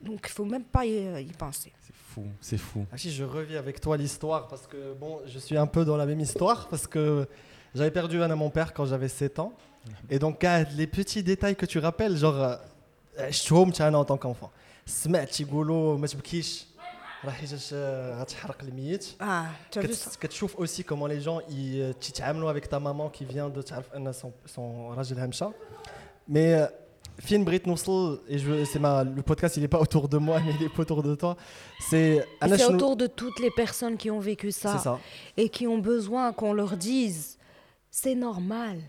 Donc, 0.00 0.20
il 0.24 0.32
faut 0.32 0.44
même 0.46 0.64
pas 0.64 0.86
y, 0.86 1.06
euh, 1.06 1.20
y 1.20 1.32
penser. 1.32 1.72
C'est 1.82 1.94
fou, 1.94 2.24
c'est 2.40 2.56
fou. 2.56 2.86
Ah, 2.90 2.96
si 2.96 3.10
je 3.10 3.24
revis 3.24 3.56
avec 3.56 3.80
toi 3.80 3.96
l'histoire 3.98 4.48
parce 4.48 4.66
que 4.66 4.94
bon, 4.94 5.20
je 5.26 5.38
suis 5.38 5.58
un 5.58 5.66
peu 5.66 5.84
dans 5.84 5.96
la 5.98 6.06
même 6.06 6.20
histoire 6.20 6.68
parce 6.68 6.86
que 6.86 7.28
j'avais 7.75 7.91
perdu 7.91 8.21
un 8.21 8.29
à 8.31 8.35
mon 8.35 8.49
père 8.49 8.73
quand 8.73 8.85
j'avais 8.85 9.07
7 9.09 9.39
ans. 9.39 9.53
Et 10.09 10.17
donc 10.19 10.43
ah, 10.43 10.63
les 10.63 10.87
petits 10.87 11.23
détails 11.23 11.55
que 11.55 11.65
tu 11.65 11.79
rappelles 11.79 12.15
genre 12.17 12.39
euh, 12.41 13.29
شفتهم 13.29 13.71
انا 13.81 14.03
en 14.03 14.05
tant 14.05 14.17
qu'enfant. 14.17 14.49
سمعت 14.85 15.39
يقولوا 15.39 15.97
ما 15.97 16.07
تبكيش 16.07 16.65
راه 17.25 17.31
حيتاش 17.31 17.69
آه، 17.73 18.21
غتحرق 18.21 18.57
الميت 18.63 19.05
Ah, 19.19 19.23
tu 19.71 19.79
as 19.79 19.81
vu 19.81 19.93
ça 19.93 20.09
كت- 20.09 20.15
كتشوف 20.21 20.55
aussi 20.61 20.83
comment 20.83 21.07
les 21.07 21.21
gens 21.21 21.39
ils 21.49 21.93
تيتعاملوا 22.01 22.51
avec 22.53 22.69
ta 22.69 22.79
maman 22.79 23.09
qui 23.09 23.25
vient 23.25 23.49
de 23.49 23.61
تعرف 23.61 23.93
ان 23.95 24.13
son 24.13 24.31
son 24.55 24.59
راجلها 24.97 25.25
مشى 25.27 25.45
mais 26.29 26.35
euh, 26.35 26.69
فين 27.21 27.43
بغيت 27.45 27.67
نوصل 27.67 28.19
et 28.29 28.37
je 28.37 28.65
c'est 28.65 28.79
ma 28.79 29.03
le 29.03 29.21
podcast 29.21 29.57
il 29.57 29.63
est 29.63 29.73
pas 29.75 29.79
autour 29.79 30.07
de 30.09 30.17
moi 30.17 30.39
mais 30.45 30.53
il 30.59 30.63
est 30.65 30.79
autour 30.79 31.01
de 31.03 31.15
toi 31.15 31.35
c'est 31.89 32.25
انا 32.43 32.57
C'est 32.57 32.63
شنو- 32.67 32.75
autour 32.75 32.95
de 32.95 33.07
toutes 33.07 33.39
les 33.39 33.51
personnes 33.51 33.97
qui 33.97 34.09
ont 34.11 34.19
vécu 34.19 34.51
ça, 34.51 34.71
c'est 34.77 34.83
ça 34.89 34.99
et 35.37 35.47
qui 35.49 35.65
ont 35.67 35.79
besoin 35.93 36.33
qu'on 36.33 36.53
leur 36.53 36.73
dise 36.77 37.37
c'est 37.90 38.14
normal. 38.14 38.80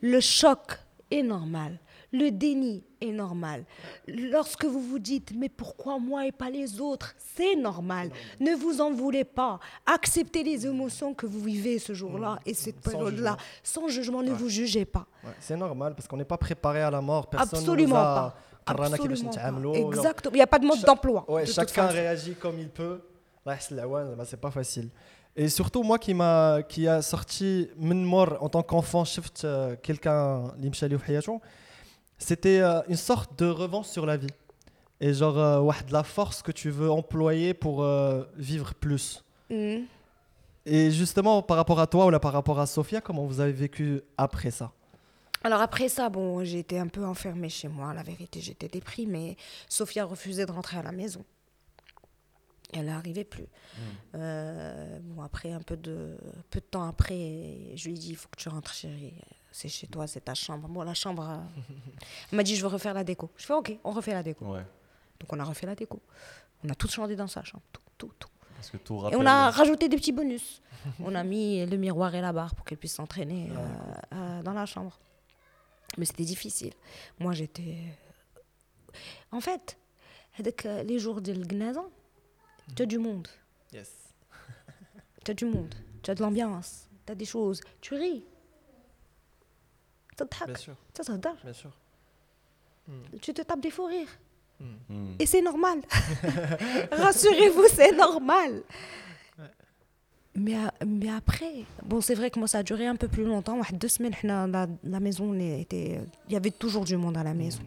Le 0.00 0.20
choc 0.20 0.78
est 1.10 1.22
normal. 1.22 1.78
Le 2.12 2.30
déni 2.30 2.82
est 3.00 3.12
normal. 3.12 3.64
Lorsque 4.08 4.64
vous 4.64 4.80
vous 4.80 4.98
dites 4.98 5.32
mais 5.36 5.48
pourquoi 5.48 5.98
moi 5.98 6.26
et 6.26 6.32
pas 6.32 6.50
les 6.50 6.80
autres, 6.80 7.14
c'est 7.36 7.54
normal. 7.54 8.10
Ne 8.40 8.54
vous 8.54 8.80
en 8.80 8.92
voulez 8.92 9.24
pas. 9.24 9.60
Acceptez 9.86 10.42
les 10.42 10.66
émotions 10.66 11.14
que 11.14 11.26
vous 11.26 11.40
vivez 11.40 11.78
ce 11.78 11.94
jour-là 11.94 12.34
mmh. 12.34 12.48
et 12.48 12.54
cette 12.54 12.80
période-là. 12.80 13.36
Sans 13.62 13.86
jugement, 13.88 14.22
ne 14.22 14.32
vous 14.32 14.48
jugez 14.48 14.84
pas. 14.84 15.06
C'est 15.38 15.56
normal 15.56 15.94
parce 15.94 16.08
qu'on 16.08 16.16
n'est 16.16 16.24
pas 16.24 16.38
préparé 16.38 16.82
à 16.82 16.90
la 16.90 17.00
mort. 17.00 17.30
Personne 17.30 17.58
Absolument 17.60 17.94
nous 17.94 18.00
a... 18.00 18.34
Absolument 18.66 19.72
pas. 19.72 19.78
Exactement. 19.78 20.32
Il 20.34 20.36
n'y 20.38 20.42
a 20.42 20.46
pas 20.46 20.58
de 20.58 20.66
mode 20.66 20.82
d'emploi. 20.82 21.26
Chacun 21.46 21.86
réagit 21.86 22.34
comme 22.34 22.58
il 22.58 22.68
peut. 22.68 23.00
C'est 24.24 24.40
pas 24.40 24.50
facile. 24.50 24.90
Et 25.36 25.48
surtout, 25.48 25.82
moi 25.82 25.98
qui, 25.98 26.12
m'a, 26.12 26.62
qui 26.68 26.88
a 26.88 27.02
sorti 27.02 27.68
Menmor 27.76 28.36
en 28.40 28.48
tant 28.48 28.62
qu'enfant, 28.62 29.04
shift 29.04 29.44
euh, 29.44 29.76
quelqu'un, 29.82 30.52
c'était 32.20 32.60
euh, 32.60 32.82
une 32.88 32.96
sorte 32.96 33.38
de 33.38 33.46
revanche 33.46 33.86
sur 33.86 34.06
la 34.06 34.16
vie. 34.16 34.28
Et 35.00 35.14
genre, 35.14 35.38
euh, 35.38 35.72
de 35.86 35.92
la 35.92 36.02
force 36.02 36.42
que 36.42 36.52
tu 36.52 36.70
veux 36.70 36.90
employer 36.90 37.54
pour 37.54 37.82
euh, 37.82 38.24
vivre 38.36 38.74
plus. 38.74 39.24
Mm. 39.48 39.84
Et 40.66 40.90
justement, 40.90 41.42
par 41.42 41.56
rapport 41.56 41.80
à 41.80 41.86
toi 41.86 42.06
ou 42.06 42.10
là, 42.10 42.20
par 42.20 42.34
rapport 42.34 42.60
à 42.60 42.66
Sofia, 42.66 43.00
comment 43.00 43.24
vous 43.24 43.40
avez 43.40 43.52
vécu 43.52 44.02
après 44.18 44.50
ça? 44.50 44.72
Alors 45.42 45.62
après 45.62 45.88
ça, 45.88 46.10
bon, 46.10 46.44
j'ai 46.44 46.66
un 46.72 46.86
peu 46.86 47.02
enfermée 47.06 47.48
chez 47.48 47.68
moi, 47.68 47.94
la 47.94 48.02
vérité, 48.02 48.40
j'étais 48.42 48.68
déprimée. 48.68 49.38
Sofia 49.70 50.04
refusait 50.04 50.44
de 50.44 50.52
rentrer 50.52 50.76
à 50.76 50.82
la 50.82 50.92
maison. 50.92 51.24
Elle 52.72 52.86
n'arrivait 52.86 53.24
plus. 53.24 53.46
Euh, 54.14 54.98
bon, 55.02 55.22
après, 55.22 55.52
un 55.52 55.60
peu 55.60 55.76
de, 55.76 56.16
peu 56.50 56.60
de 56.60 56.64
temps 56.64 56.86
après, 56.86 57.72
je 57.74 57.88
lui 57.88 57.96
ai 57.96 57.98
dit, 57.98 58.10
il 58.10 58.16
faut 58.16 58.28
que 58.28 58.36
tu 58.36 58.48
rentres, 58.48 58.72
chérie. 58.72 59.14
C'est 59.50 59.68
chez 59.68 59.88
toi, 59.88 60.06
c'est 60.06 60.20
ta 60.20 60.34
chambre. 60.34 60.68
Bon, 60.68 60.82
la 60.82 60.94
chambre... 60.94 61.28
euh, 61.28 61.62
Elle 62.32 62.36
m'a 62.36 62.42
dit, 62.42 62.54
je 62.54 62.62
veux 62.62 62.68
refaire 62.68 62.94
la 62.94 63.02
déco. 63.02 63.30
Je 63.36 63.46
fais, 63.46 63.54
ok, 63.54 63.76
on 63.82 63.90
refait 63.90 64.12
la 64.12 64.22
déco. 64.22 64.44
Ouais. 64.44 64.64
Donc 65.18 65.32
on 65.32 65.38
a 65.40 65.44
refait 65.44 65.66
la 65.66 65.74
déco. 65.74 66.00
On 66.64 66.68
a 66.68 66.74
tout 66.74 66.88
changé 66.88 67.16
dans 67.16 67.26
sa 67.26 67.42
chambre. 67.42 67.64
Tout, 67.72 67.82
tout, 67.98 68.12
tout. 68.18 68.28
Parce 68.54 68.70
que 68.70 68.76
tout 68.76 69.08
Et 69.10 69.16
on 69.16 69.24
a 69.26 69.50
rajouté 69.50 69.88
des 69.88 69.96
petits 69.96 70.12
bonus. 70.12 70.60
on 71.00 71.14
a 71.14 71.24
mis 71.24 71.64
le 71.66 71.76
miroir 71.76 72.14
et 72.14 72.20
la 72.20 72.32
barre 72.32 72.54
pour 72.54 72.64
qu'elle 72.64 72.78
puisse 72.78 72.94
s'entraîner 72.94 73.50
euh, 73.50 74.14
euh, 74.14 74.42
dans 74.42 74.52
la 74.52 74.66
chambre. 74.66 74.98
Mais 75.98 76.04
c'était 76.04 76.24
difficile. 76.24 76.72
Moi, 77.18 77.32
j'étais. 77.32 77.78
En 79.32 79.40
fait, 79.40 79.78
les 80.84 80.98
jours 80.98 81.20
de 81.20 81.32
l'Gnazan, 81.32 81.86
tu 82.74 82.82
as 82.82 82.86
du 82.86 82.98
monde. 82.98 83.28
Yes. 83.72 83.90
tu 85.24 85.30
as 85.30 85.34
du 85.34 85.44
monde. 85.44 85.74
Tu 86.02 86.10
as 86.10 86.14
de 86.14 86.22
l'ambiance. 86.22 86.88
Tu 87.06 87.12
as 87.12 87.14
des 87.14 87.24
choses. 87.24 87.60
Tu 87.80 87.94
ris. 87.94 88.24
Bien 90.46 90.56
sûr. 90.56 90.76
Bien 91.42 91.52
sûr. 91.52 91.70
Hmm. 92.86 93.02
Tu 93.20 93.32
te 93.32 93.42
tapes 93.42 93.60
des 93.60 93.70
faux 93.70 93.86
rires. 93.86 94.18
Hmm. 94.58 94.74
Hmm. 94.88 95.14
Et 95.18 95.26
c'est 95.26 95.40
normal. 95.40 95.80
Rassurez-vous, 96.92 97.66
c'est 97.72 97.92
normal. 97.92 98.62
Mais, 100.36 100.56
après, 101.10 101.64
bon, 101.84 102.00
c'est 102.00 102.14
vrai 102.14 102.30
que 102.30 102.38
moi, 102.38 102.48
ça 102.48 102.58
a 102.58 102.62
duré 102.62 102.86
un 102.86 102.96
peu 102.96 103.08
plus 103.08 103.24
longtemps. 103.24 103.60
Deux 103.72 103.88
semaines, 103.88 104.14
la, 104.22 105.00
maison, 105.00 105.34
était, 105.34 106.00
il 106.28 106.32
y 106.32 106.36
avait 106.36 106.52
toujours 106.52 106.84
du 106.84 106.96
monde 106.96 107.16
à 107.16 107.24
la 107.24 107.34
maison. 107.34 107.62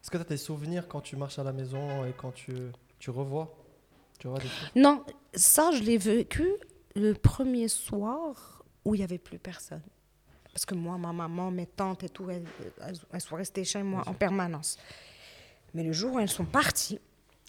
Est-ce 0.00 0.10
que 0.10 0.16
tu 0.16 0.22
as 0.22 0.26
des 0.26 0.36
souvenirs 0.36 0.86
quand 0.88 1.00
tu 1.00 1.16
marches 1.16 1.38
à 1.38 1.44
la 1.44 1.52
maison 1.52 2.04
et 2.06 2.12
quand 2.12 2.32
tu 2.34 3.10
revois? 3.10 3.61
Non, 4.76 5.04
ça, 5.34 5.70
je 5.72 5.82
l'ai 5.82 5.98
vécu 5.98 6.46
le 6.94 7.14
premier 7.14 7.68
soir 7.68 8.64
où 8.84 8.94
il 8.94 8.98
n'y 8.98 9.04
avait 9.04 9.18
plus 9.18 9.38
personne. 9.38 9.82
Parce 10.52 10.66
que 10.66 10.74
moi, 10.74 10.98
ma 10.98 11.12
maman, 11.12 11.50
mes 11.50 11.66
tantes 11.66 12.04
et 12.04 12.08
tout, 12.08 12.28
elles, 12.28 12.44
elles 13.12 13.20
sont 13.20 13.36
restées 13.36 13.64
chez 13.64 13.82
moi 13.82 14.02
en 14.06 14.12
permanence. 14.12 14.78
Mais 15.74 15.82
le 15.82 15.92
jour 15.92 16.14
où 16.14 16.18
elles 16.18 16.28
sont 16.28 16.44
parties, 16.44 16.98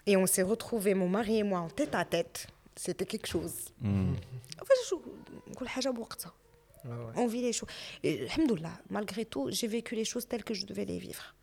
et 0.06 0.18
on 0.18 0.26
s'est 0.26 0.44
retrouvés, 0.44 0.94
mon 0.94 1.10
mari 1.10 1.40
et 1.40 1.44
moi, 1.44 1.60
en 1.60 1.70
tête 1.70 1.96
à 1.96 2.06
tête, 2.06 2.48
c'était 2.76 3.06
quelque 3.06 3.28
chose. 3.28 3.74
Hmm. 3.80 4.14
On 7.16 7.28
vit 7.28 7.42
les 7.42 7.54
choses. 7.54 7.70
Et, 8.04 8.28
malgré 8.90 9.26
tout, 9.26 9.48
j'ai 9.50 9.68
vécu 9.68 9.96
les 9.96 10.06
choses 10.06 10.28
telles 10.28 10.44
que 10.44 10.54
je 10.54 10.66
devais 10.66 10.86
les 10.86 11.00
vivre. 11.00 11.36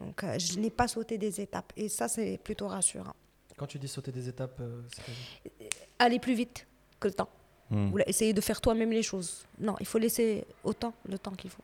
Donc, 0.00 0.24
euh, 0.24 0.38
je 0.38 0.58
n'ai 0.58 0.70
pas 0.70 0.88
sauté 0.88 1.18
des 1.18 1.40
étapes. 1.40 1.72
Et 1.76 1.88
ça, 1.88 2.08
c'est 2.08 2.38
plutôt 2.42 2.68
rassurant. 2.68 3.14
Quand 3.62 3.68
tu 3.68 3.78
dis 3.78 3.86
sauter 3.86 4.10
des 4.10 4.28
étapes, 4.28 4.58
euh, 4.58 4.82
c'est... 4.92 5.62
Euh, 5.62 5.68
aller 6.00 6.18
plus 6.18 6.34
vite 6.34 6.66
que 6.98 7.06
le 7.06 7.14
temps. 7.14 7.28
Mmh. 7.70 7.92
Ou 7.92 7.98
essayer 8.08 8.32
de 8.32 8.40
faire 8.40 8.60
toi-même 8.60 8.90
les 8.90 9.04
choses. 9.04 9.46
Non, 9.60 9.76
il 9.78 9.86
faut 9.86 9.98
laisser 9.98 10.44
autant 10.64 10.92
le 11.08 11.16
temps 11.16 11.30
qu'il 11.30 11.48
faut. 11.48 11.62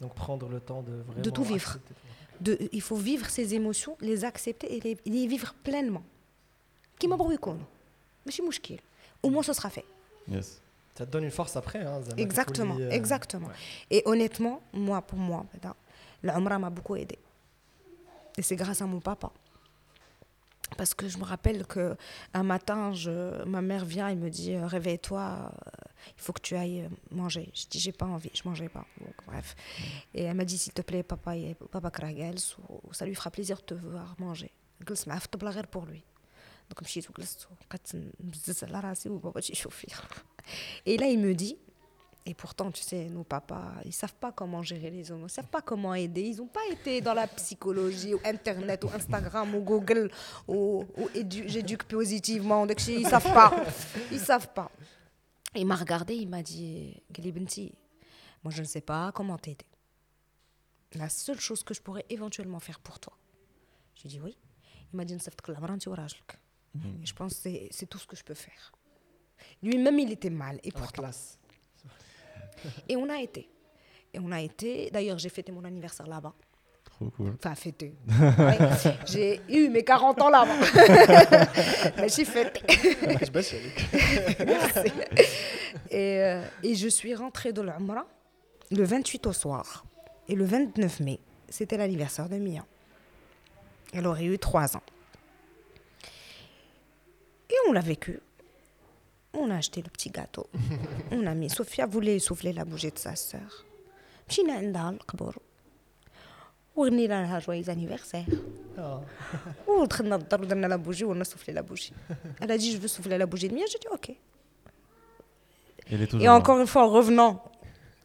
Donc 0.00 0.14
prendre 0.14 0.50
le 0.50 0.60
temps 0.60 0.82
de 0.82 0.92
vraiment... 0.92 1.22
De 1.22 1.30
tout 1.30 1.42
vivre. 1.42 1.78
Il 2.72 2.82
faut 2.82 2.96
vivre 2.96 3.30
ses 3.30 3.54
émotions, 3.54 3.96
les 4.02 4.26
accepter 4.26 4.76
et 4.76 4.98
les, 5.06 5.26
vivre 5.26 5.54
pleinement. 5.64 6.02
Qui 6.98 7.08
m'a 7.08 7.16
hmm. 7.16 7.58
Mais 8.26 8.32
je 8.32 8.42
suis 8.42 8.80
Au 9.22 9.30
moins, 9.30 9.42
ce 9.42 9.54
sera 9.54 9.70
fait. 9.70 9.86
Ça 10.94 11.06
te 11.06 11.10
donne 11.10 11.24
une 11.24 11.30
force 11.30 11.56
après. 11.56 11.78
Hein, 11.78 12.02
exactement, 12.18 12.76
euh, 12.78 12.90
exactement. 12.90 13.48
Et 13.90 14.02
honnêtement, 14.04 14.60
moi, 14.74 15.00
pour 15.00 15.18
moi, 15.18 15.46
l'Amra 16.22 16.58
m'a 16.58 16.68
beaucoup 16.68 16.96
aidé. 16.96 17.18
Et 18.36 18.42
c'est 18.42 18.56
grâce 18.56 18.82
à 18.82 18.86
mon 18.86 19.00
papa. 19.00 19.32
Parce 20.77 20.93
que 20.95 21.07
je 21.07 21.17
me 21.19 21.23
rappelle 21.23 21.65
que 21.67 21.95
un 22.33 22.43
matin, 22.43 22.91
je, 22.93 23.43
ma 23.45 23.61
mère 23.61 23.85
vient 23.85 24.07
et 24.09 24.15
me 24.15 24.29
dit 24.29 24.53
euh, 24.53 24.65
réveille-toi, 24.65 25.21
euh, 25.21 25.69
il 26.17 26.21
faut 26.21 26.33
que 26.33 26.41
tu 26.41 26.55
ailles 26.55 26.81
euh, 26.81 26.89
manger. 27.11 27.51
Je 27.53 27.65
dis 27.71 27.79
j'ai 27.79 27.91
pas 27.91 28.07
envie, 28.07 28.31
je 28.33 28.41
mangeais 28.49 28.67
pas. 28.77 28.85
Donc 28.99 29.15
bref. 29.27 29.55
Et 30.15 30.23
elle 30.23 30.35
m'a 30.35 30.43
dit 30.43 30.57
s'il 30.57 30.73
te 30.73 30.81
plaît, 30.81 31.03
papa, 31.03 31.35
il- 31.37 31.55
papa 31.55 31.91
Kragels, 31.91 32.43
ou- 32.69 32.91
ça 32.93 33.05
lui 33.05 33.15
fera 33.15 33.29
plaisir 33.31 33.57
de 33.57 33.61
te 33.61 33.73
voir 33.75 34.15
manger. 34.19 34.51
جلس 34.89 35.07
معاه 35.07 35.19
في 35.19 35.25
الطبلة 35.25 35.51
غير 35.51 35.65
pour 35.65 35.85
lui. 35.85 36.01
Donc 36.69 36.83
مشيت 36.83 37.09
وجلست 37.09 37.47
وبقيت 37.51 37.91
نبزز 38.19 38.63
على 38.63 38.79
راسي 38.79 39.09
وبابا 39.09 39.39
تيشوف 39.41 39.75
فيا. 39.75 39.97
Et 40.87 40.97
là, 40.97 41.07
il 41.07 41.19
me 41.19 41.33
dit, 41.33 41.57
et 42.26 42.34
pourtant, 42.34 42.70
tu 42.70 42.82
sais, 42.82 43.08
nos 43.08 43.24
papas, 43.24 43.76
ils 43.84 43.92
savent 43.92 44.14
pas 44.14 44.30
comment 44.30 44.62
gérer 44.62 44.90
les 44.90 45.10
hommes, 45.10 45.22
ils 45.24 45.30
savent 45.30 45.46
pas 45.46 45.62
comment 45.62 45.94
aider. 45.94 46.22
Ils 46.22 46.36
n'ont 46.36 46.46
pas 46.46 46.66
été 46.70 47.00
dans 47.00 47.14
la 47.14 47.26
psychologie, 47.26 48.14
ou 48.14 48.20
Internet, 48.24 48.84
ou 48.84 48.88
Instagram, 48.94 49.54
ou 49.54 49.62
Google, 49.62 50.10
ou, 50.46 50.84
ou 50.98 51.08
j'éduque 51.14 51.84
positivement. 51.84 52.66
Donc, 52.66 52.86
ils 52.86 53.06
savent 53.06 53.32
pas. 53.32 53.64
Ils 54.12 54.20
savent 54.20 54.52
pas. 54.52 54.70
Il 55.54 55.66
m'a 55.66 55.76
regardé, 55.76 56.14
il 56.14 56.28
m'a 56.28 56.42
dit, 56.42 57.02
Galibenti, 57.10 57.72
moi 58.44 58.52
je 58.52 58.60
ne 58.60 58.66
sais 58.66 58.80
pas 58.80 59.10
comment 59.12 59.36
t'aider. 59.36 59.66
La 60.94 61.08
seule 61.08 61.40
chose 61.40 61.62
que 61.62 61.74
je 61.74 61.80
pourrais 61.80 62.04
éventuellement 62.08 62.60
faire 62.60 62.78
pour 62.80 63.00
toi. 63.00 63.16
Je 63.96 64.02
lui 64.02 64.08
ai 64.08 64.12
dit 64.12 64.20
oui. 64.20 64.36
Il 64.92 64.96
m'a 64.96 65.04
dit, 65.04 65.14
mhm. 65.14 65.20
je 67.04 67.12
pense 67.12 67.40
que 67.40 67.50
c'est 67.70 67.86
tout 67.86 67.98
ce 67.98 68.06
que 68.06 68.16
je 68.16 68.24
peux 68.24 68.34
faire. 68.34 68.72
Lui-même, 69.62 69.98
il 69.98 70.10
était 70.12 70.30
mal. 70.30 70.58
Et 70.62 70.72
pourtant, 70.72 71.02
classe 71.02 71.38
et 72.88 72.96
on 72.96 73.08
a 73.08 73.20
été. 73.20 73.48
Et 74.12 74.18
on 74.18 74.32
a 74.32 74.40
été. 74.40 74.90
D'ailleurs, 74.90 75.18
j'ai 75.18 75.28
fêté 75.28 75.52
mon 75.52 75.64
anniversaire 75.64 76.06
là-bas. 76.06 76.34
Trop 76.84 77.10
cool. 77.10 77.34
Enfin, 77.38 77.54
fêté. 77.54 77.94
Ouais. 78.08 78.58
j'ai 79.06 79.40
eu 79.48 79.68
mes 79.68 79.84
40 79.84 80.20
ans 80.22 80.30
là-bas. 80.30 80.52
Mais 81.96 82.08
j'ai 82.08 82.24
fêté. 82.24 82.60
Yannick. 83.02 83.86
Merci. 84.44 84.92
Et, 85.90 86.18
euh, 86.20 86.42
et 86.62 86.74
je 86.74 86.88
suis 86.88 87.14
rentrée 87.14 87.52
de 87.52 87.62
l'Umrah 87.62 88.06
le 88.70 88.84
28 88.84 89.26
au 89.26 89.32
soir. 89.32 89.84
Et 90.28 90.34
le 90.34 90.44
29 90.44 91.00
mai, 91.00 91.20
c'était 91.48 91.76
l'anniversaire 91.76 92.28
de 92.28 92.36
Mia. 92.36 92.64
Elle 93.92 94.06
aurait 94.06 94.24
eu 94.24 94.38
3 94.38 94.76
ans. 94.76 94.82
Et 97.50 97.54
on 97.68 97.72
l'a 97.72 97.80
vécu. 97.80 98.20
On 99.33 99.49
a 99.51 99.55
acheté 99.57 99.81
le 99.81 99.89
petit 99.89 100.09
gâteau. 100.09 100.47
on 101.11 101.25
a 101.27 101.33
mis. 101.33 101.49
Sophia 101.49 101.85
voulait 101.85 102.19
souffler 102.19 102.53
la 102.53 102.63
bougie 102.65 102.91
de 102.91 102.97
sa 102.99 103.15
sœur. 103.15 103.63
مشينا 104.29 104.53
عندها 104.53 104.89
القبر 104.89 105.37
وغنينا 106.75 107.21
لها 107.23 107.39
جويز 107.39 107.69
انيفرسير 107.69 108.25
Ah. 108.77 108.99
ودخلنا 109.69 110.15
الدار 110.15 110.41
ودرنا 110.41 110.67
لا 110.67 110.75
بوجي 110.75 111.05
ونا 111.05 111.23
سوفلي 111.23 111.53
لا 111.53 111.61
بوجي 111.61 111.91
elle 112.41 112.51
a 112.51 112.57
dit 112.57 112.71
je 112.73 112.77
veux 112.77 112.87
souffler 112.89 113.17
la 113.17 113.25
bougie 113.25 113.47
de 113.47 113.53
Mia 113.55 113.65
j'ai 113.71 113.79
dit 113.79 113.87
ok 113.91 114.07
Il 115.91 116.01
est 116.01 116.07
toujours 116.07 116.21
Et 116.21 116.25
là. 116.25 116.35
encore 116.35 116.59
une 116.59 116.67
fois, 116.67 116.83
en 116.87 116.89
revenant 116.89 117.33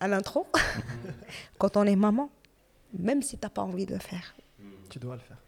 à 0.01 0.07
l'intro, 0.13 0.47
quand 1.59 1.77
on 1.81 1.85
est 1.93 1.97
maman, 1.97 2.31
même 3.09 3.23
si 3.23 3.35
t'as 3.39 3.49
pas 3.57 3.63
envie 3.63 3.87
de 3.87 3.95
le 3.95 4.01
faire, 4.11 4.27
Tu 4.91 4.99
dois 5.05 5.15
le 5.21 5.25
faire. 5.29 5.41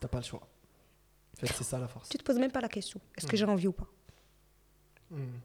T'as 0.00 0.08
pas 0.14 0.18
le 0.24 0.28
choix. 0.30 0.44
En 1.34 1.36
fait, 1.40 1.52
c'est 1.58 1.68
ça 1.72 1.78
la 1.78 1.88
force. 1.94 2.08
Tu 2.08 2.18
te 2.18 2.24
poses 2.26 2.40
même 2.44 2.50
pas 2.56 2.60
la 2.68 2.72
question 2.76 2.98
est-ce 3.16 3.26
que 3.30 3.36
j'ai 3.38 3.44
envie 3.56 3.68
ou 3.72 3.76
pas 3.82 3.88
Hmm. 5.10 5.38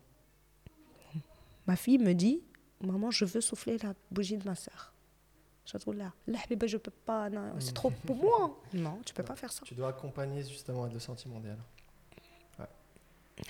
Ma 1.68 1.76
fille 1.76 2.00
me 2.00 2.14
dit 2.14 2.42
Maman, 2.82 3.12
je 3.12 3.26
veux 3.26 3.42
souffler 3.42 3.78
la 3.78 3.94
bougie 4.12 4.38
de 4.38 4.46
ma 4.48 4.56
soeur. 4.56 4.94
Je 5.66 5.78
dis 5.78 5.94
là, 5.98 6.12
là, 6.28 6.40
bébé, 6.50 6.68
je 6.68 6.78
peux 6.78 6.96
pas, 7.10 7.30
non, 7.30 7.44
c'est 7.60 7.74
trop 7.74 7.92
pour 8.08 8.16
moi. 8.16 8.58
Non, 8.74 8.96
tu 9.06 9.14
peux 9.14 9.22
pas 9.24 9.36
faire 9.36 9.52
ça. 9.52 9.62
Tu 9.66 9.76
dois 9.76 9.90
accompagner 9.90 10.42
justement 10.44 10.86
le 10.86 11.00
sentiment 11.00 11.40
d'elle. 11.40 11.60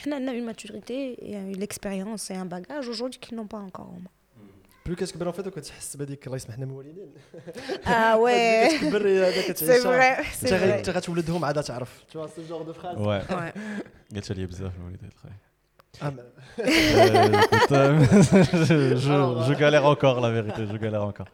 On 0.08 0.12
a 0.28 0.34
une 0.34 0.46
maturité 0.46 0.98
et 1.32 1.36
une 1.36 1.64
expérience 1.64 2.30
et 2.30 2.36
un 2.36 2.46
bagage 2.46 2.88
aujourd'hui 2.88 3.20
qu'ils 3.20 3.36
n'ont 3.38 3.48
pas 3.48 3.58
encore. 3.60 3.88
en 3.90 4.00
moi. 4.06 4.12
Plus 4.84 4.96
كتكبر 4.96 5.30
en 5.30 5.34
fait 5.34 5.48
وكتحس 5.48 5.96
بهذيك 5.96 6.26
الله 6.26 6.36
يسمح 6.36 6.56
لنا 6.60 6.66
الوالدين 6.66 7.14
Ah 7.86 8.18
ouais, 8.18 8.74
كتكبر 8.78 9.08
هذاك 9.08 9.46
c'est 9.46 9.52
كتعيشها 9.52 9.92
vrai, 10.22 10.26
c'est 10.26 10.44
انت 10.44 10.54
غير- 10.54 10.72
vrai. 10.74 10.78
انت 10.78 10.90
غتولدهم 10.90 11.46
عاد 11.46 11.64
تعرف 11.64 12.04
tu 12.12 12.18
vois 12.18 12.28
ce 12.28 12.42
genre 12.52 12.66
de 12.66 12.74
phrase 12.74 12.98
Ouais. 12.98 13.32
Ouais. 13.32 13.60
قالت 14.14 14.32
لي 14.32 14.46
بزاف 14.46 14.76
الوالدات 14.76 15.12
الخاي. 15.14 15.32
ah, 16.01 16.11
Euh, 16.59 17.29
écoute, 17.43 17.73
euh, 17.73 17.99
je, 18.01 18.97
je- 18.97 19.11
Alors, 19.13 19.43
je 19.45 19.53
euh, 19.53 19.57
galère 19.57 19.85
encore, 19.87 20.21
la 20.21 20.31
vérité, 20.31 20.67
je 20.71 20.77
galère 20.77 21.05
encore. 21.05 21.27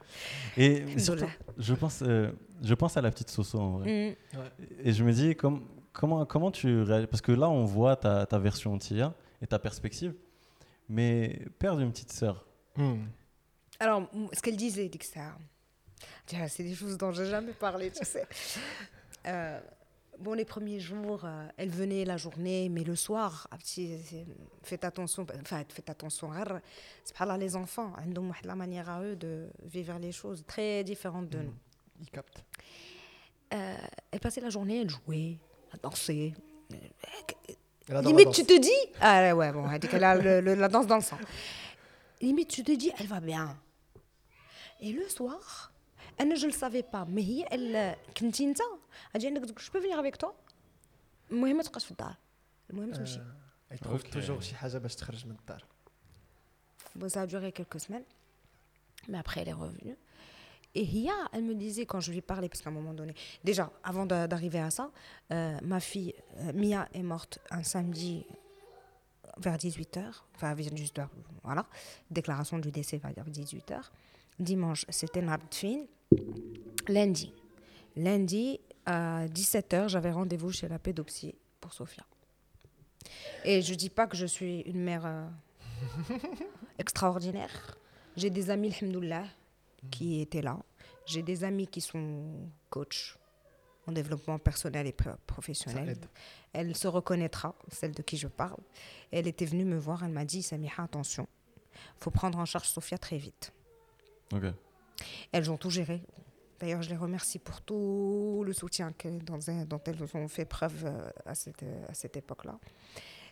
Et 0.57 0.99
surtout, 0.99 1.27
je 1.59 1.75
pense, 1.75 2.03
euh, 2.03 2.31
je 2.63 2.75
pense 2.75 2.97
à 2.97 3.01
la 3.03 3.11
petite 3.11 3.31
Soso 3.31 3.59
en 3.59 3.79
vrai. 3.79 4.17
Mm. 4.35 4.39
Et 4.85 4.93
je 4.93 5.05
me 5.05 5.13
dis, 5.13 5.35
comme, 5.37 5.67
comment, 5.93 6.25
comment 6.27 6.51
tu 6.51 6.83
réagis? 6.83 7.07
Parce 7.07 7.21
que 7.21 7.33
là, 7.33 7.49
on 7.49 7.65
voit 7.65 7.97
ta, 7.97 8.27
ta 8.27 8.39
version 8.39 8.77
Tia 8.79 9.13
et 9.43 9.47
ta 9.47 9.59
perspective, 9.59 10.15
mais 10.89 11.41
perdre 11.59 11.81
une 11.81 11.91
petite 11.93 12.13
sœur. 12.13 12.47
Hmm. 12.77 13.05
Alors, 13.79 14.09
ce 14.33 14.41
qu'elle 14.43 14.57
disait, 14.57 14.89
Dixar, 14.89 15.39
c'est 16.49 16.63
des 16.63 16.75
choses 16.75 16.97
dont 16.99 17.13
j'ai 17.13 17.27
jamais 17.27 17.53
parlé, 17.53 17.91
tu 17.91 18.05
sais. 18.05 18.27
Bon, 20.21 20.35
les 20.35 20.45
premiers 20.45 20.81
jours, 20.81 21.25
euh, 21.25 21.49
elle 21.57 21.71
venait 21.71 22.05
la 22.05 22.19
journée, 22.19 22.69
mais 22.69 22.85
le 22.85 22.95
soir, 22.95 23.49
ah, 23.51 23.57
faites 24.63 24.85
attention, 24.85 25.27
enfin, 25.41 25.63
faites 25.69 25.89
attention. 25.89 26.29
rrr, 26.29 26.61
Subhanallah, 27.05 27.39
les 27.39 27.57
enfants, 27.57 27.93
ils 28.07 28.19
ont 28.19 28.31
la 28.45 28.55
manière 28.55 28.91
à 28.91 29.03
eux 29.03 29.17
de 29.17 29.49
vivre 29.65 29.99
les 29.99 30.13
choses 30.13 30.45
très 30.47 30.85
différentes 30.85 31.31
de 31.31 31.39
nous. 31.39 31.55
il 32.01 32.11
capte 32.11 32.45
Euh, 33.53 33.77
elle 34.13 34.21
passait 34.21 34.41
la 34.43 34.51
journée, 34.51 34.83
elle 34.83 34.91
jouait, 34.91 35.39
elle 35.73 35.81
dansait. 35.83 36.35
Limite, 38.03 38.31
tu 38.33 38.45
te 38.45 38.59
dis. 38.61 38.71
Ah 39.01 39.23
ouais, 39.23 39.33
ouais, 39.33 39.53
bon, 39.53 39.69
elle 39.71 39.81
dit 39.81 39.89
qu'elle 39.89 40.05
a 40.05 40.15
le- 40.15 40.41
le- 40.41 40.55
la 40.55 40.69
danse 40.69 40.87
dans 40.87 40.97
le 40.97 41.03
sang. 41.03 41.19
Limite, 42.21 42.49
tu 42.49 42.63
te 42.63 42.71
dis, 42.73 42.93
elle 42.99 43.07
va 43.09 43.19
bien. 43.21 43.57
Et 44.81 44.93
le 44.93 45.09
soir, 45.09 45.70
elle, 46.18 46.36
je 46.38 46.46
ne 46.48 46.52
le 46.52 46.58
savais 46.58 46.84
pas, 46.84 47.06
mais 47.06 47.22
هي, 47.22 47.46
elle, 47.52 47.96
كنتي 48.18 48.44
انت 48.46 48.60
elle 49.16 49.20
dit 49.22 49.26
عندك 49.26 49.60
je 49.60 49.72
peux 49.72 49.80
venir 49.80 50.00
avec 50.00 50.18
toi 50.18 50.34
المهم 51.32 51.58
ما 51.58 51.64
تبقاش 51.64 51.86
في 51.86 51.92
الدار 51.92 52.16
المهم 52.70 52.92
تمشي 52.92 53.20
Elle 53.74 53.80
trouve 53.80 54.02
Ok. 54.04 54.14
toujours 54.14 54.42
شي 54.42 54.56
حاجه 54.56 54.78
باش 54.78 54.96
تخرج 54.96 55.26
من 55.26 55.32
الدار 55.40 55.64
Bon, 57.00 57.10
ça 57.10 57.22
a 57.22 57.28
duré 57.28 57.52
quelques 57.52 57.80
semaines, 57.86 58.06
mais 59.10 59.18
après 59.24 59.42
elle 59.42 59.50
est 59.50 59.62
revenue. 59.68 59.98
Et 60.80 60.84
Hia, 60.96 61.18
elle 61.34 61.44
me 61.44 61.56
disait 61.66 61.86
quand 61.92 62.00
je 62.06 62.12
lui 62.16 62.22
parlais, 62.22 62.48
parce 62.52 62.62
qu'à 62.62 62.70
un 62.70 62.78
moment 62.82 62.94
donné, 63.02 63.14
déjà 63.50 63.66
avant 63.92 64.06
d'a- 64.06 64.28
d'arriver 64.32 64.60
à 64.60 64.72
ça, 64.78 64.86
euh, 64.86 65.58
ma 65.72 65.80
fille 65.90 66.14
euh, 66.38 66.54
Mia 66.62 66.82
est 67.00 67.04
morte 67.14 67.34
un 67.60 67.64
samedi 67.74 68.26
vers 69.46 69.58
18h, 69.58 70.04
enfin 70.36 70.54
vers 70.54 70.68
18h, 70.80 71.02
voilà, 71.44 71.64
déclaration 72.20 72.58
du 72.60 72.72
décès 72.80 72.98
vers 72.98 73.14
18h. 73.40 73.78
Dimanche, 74.40 74.86
c'était 74.90 75.22
Nabtfin. 75.22 75.80
Lundi, 76.89 77.33
lundi 77.97 78.61
à 78.87 79.27
17h, 79.27 79.89
j'avais 79.89 80.11
rendez-vous 80.11 80.51
chez 80.51 80.69
la 80.69 80.79
pédopsie 80.79 81.35
pour 81.61 81.73
Sophia. 81.73 82.05
Et 83.45 83.63
je 83.63 83.75
dis 83.75 83.91
pas 83.91 84.07
que 84.07 84.17
je 84.17 84.27
suis 84.27 84.61
une 84.63 84.81
mère 84.83 85.07
euh, 85.07 85.27
extraordinaire. 86.79 87.77
J'ai 88.17 88.31
des 88.31 88.51
amis, 88.51 88.75
alhamdoulilah, 88.81 89.25
qui 89.91 90.21
étaient 90.21 90.43
là. 90.43 90.59
J'ai 91.07 91.23
des 91.23 91.45
amis 91.45 91.67
qui 91.67 91.81
sont 91.81 92.51
coachs 92.69 93.17
en 93.87 93.93
développement 93.93 94.39
personnel 94.39 94.87
et 94.87 94.95
professionnel. 95.27 95.97
Elle 96.53 96.77
se 96.77 96.89
reconnaîtra, 96.89 97.55
celle 97.71 97.93
de 97.93 98.03
qui 98.03 98.17
je 98.17 98.29
parle. 98.29 98.61
Elle 99.11 99.27
était 99.27 99.47
venue 99.47 99.65
me 99.65 99.79
voir, 99.79 100.05
elle 100.05 100.13
m'a 100.13 100.25
dit, 100.25 100.43
Samiha, 100.43 100.83
attention, 100.83 101.27
faut 101.99 102.11
prendre 102.11 102.39
en 102.39 102.45
charge 102.45 102.69
Sophia 102.69 102.99
très 102.99 103.17
vite. 103.17 103.53
Ok. 104.33 104.45
Elles 105.33 105.51
ont 105.51 105.57
tout 105.57 105.71
géré. 105.71 106.03
D'ailleurs, 106.59 106.83
je 106.83 106.91
les 106.91 106.97
remercie 106.97 107.39
pour 107.39 107.63
tout 107.63 108.43
le 108.45 108.53
soutien 108.53 108.93
que, 108.93 109.09
dont, 109.09 109.39
elles 109.87 110.03
ont 110.15 110.29
fait 110.29 110.45
preuve 110.45 110.85
euh, 110.85 111.11
à 111.25 111.35
cette, 111.35 111.65
à 111.89 111.95
cette 111.95 112.17
époque-là. 112.17 112.59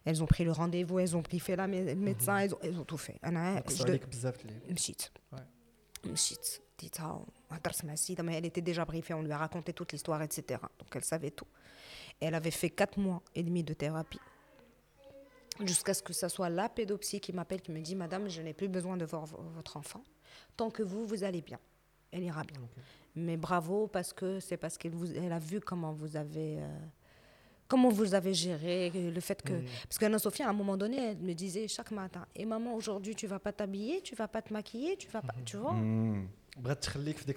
Elles 0.04 0.22
ont 0.22 0.26
pris 0.26 0.44
le 0.44 0.52
rendez-vous, 0.52 0.98
elles 0.98 1.16
ont 1.16 1.22
pris 1.22 1.38
fait 1.38 1.56
la 1.56 1.66
mé 1.66 1.94
médecin, 1.94 2.38
elles, 2.38 2.54
ont, 2.54 2.58
elles, 2.62 2.78
ont, 2.78 2.84
tout 2.84 2.96
fait. 2.96 3.18
Ah, 3.22 3.30
elle 8.32 8.46
était 8.46 8.62
déjà 8.62 8.84
briefée, 8.84 9.12
on 9.12 9.22
lui 9.22 9.32
a 9.32 9.38
raconté 9.38 9.74
toute 9.74 9.92
l'histoire, 9.92 10.22
etc. 10.22 10.60
Donc 10.78 10.88
elle 10.94 11.04
savait 11.04 11.32
tout. 11.32 11.46
Elle 12.20 12.34
avait 12.34 12.50
fait 12.50 12.70
4 12.70 12.98
mois 12.98 13.22
et 13.34 13.42
demi 13.42 13.62
de 13.62 13.74
thérapie 13.74 14.20
jusqu'à 15.66 15.94
ce 15.94 16.02
que 16.02 16.12
ce 16.12 16.28
soit 16.28 16.48
la 16.48 16.68
pédopsie 16.68 17.20
qui 17.20 17.32
m'appelle, 17.32 17.60
qui 17.60 17.72
me 17.72 17.80
dit 17.80 17.94
Madame, 17.94 18.28
je 18.28 18.42
n'ai 18.42 18.52
plus 18.52 18.68
besoin 18.68 18.96
de 18.96 19.04
voir 19.04 19.26
votre 19.26 19.76
enfant. 19.76 20.02
Tant 20.56 20.70
que 20.70 20.82
vous, 20.82 21.04
vous 21.04 21.24
allez 21.24 21.42
bien. 21.42 21.58
Elle 22.10 22.24
ira 22.24 22.42
bien. 22.42 22.60
Mais 23.14 23.36
bravo 23.36 23.86
parce 23.86 24.12
que 24.12 24.40
c'est 24.40 24.56
parce 24.56 24.78
qu'elle 24.78 25.32
a 25.32 25.38
vu 25.38 25.60
comment 25.60 25.92
vous 25.92 26.16
avez. 26.16 26.58
Euh, 26.58 26.78
comment 27.66 27.88
vous 27.88 28.14
avez 28.14 28.32
géré 28.32 28.90
le 28.90 29.20
fait 29.20 29.42
que. 29.42 29.52
Parce 29.84 29.98
qu'Anna 29.98 30.18
Sophia, 30.18 30.46
à 30.46 30.50
un 30.50 30.54
moment 30.54 30.76
donné, 30.76 31.10
elle 31.10 31.18
me 31.18 31.34
disait 31.34 31.68
chaque 31.68 31.90
matin 31.90 32.26
Et 32.36 32.44
maman, 32.44 32.74
aujourd'hui, 32.74 33.14
tu 33.14 33.26
vas 33.26 33.38
pas 33.38 33.52
t'habiller, 33.52 34.00
tu 34.02 34.14
vas 34.14 34.28
pas 34.28 34.42
te 34.42 34.52
maquiller, 34.52 34.96
tu 34.96 35.08
vas 35.08 35.20
pas. 35.20 35.34
Tu 35.44 35.56
vois? 35.56 35.72
Mmh. 35.72 36.28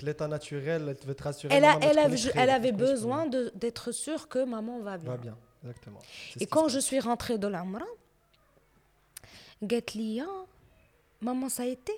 l'état 0.04 0.28
naturel, 0.28 0.96
elle 1.08 1.16
te 1.16 1.24
rassurer. 1.24 1.54
Elle, 1.54 1.66
elle, 1.82 2.00
a, 2.00 2.10
elle 2.36 2.50
avait 2.50 2.72
besoin 2.72 3.28
d'être 3.28 3.92
sûre 3.92 4.28
que 4.28 4.44
maman 4.44 4.80
va 4.82 4.98
bien. 4.98 5.12
Va 5.12 5.18
bien, 5.18 5.38
exactement. 5.64 6.00
Et 6.39 6.46
quand 6.46 6.68
je 6.70 6.80
suis 6.80 7.00
rentrée 7.00 7.38
de 7.38 7.48
l'Amra, 7.48 7.86
Gatlia, 9.64 10.28
maman, 11.22 11.50
ça 11.50 11.64
a 11.64 11.68
été 11.68 11.94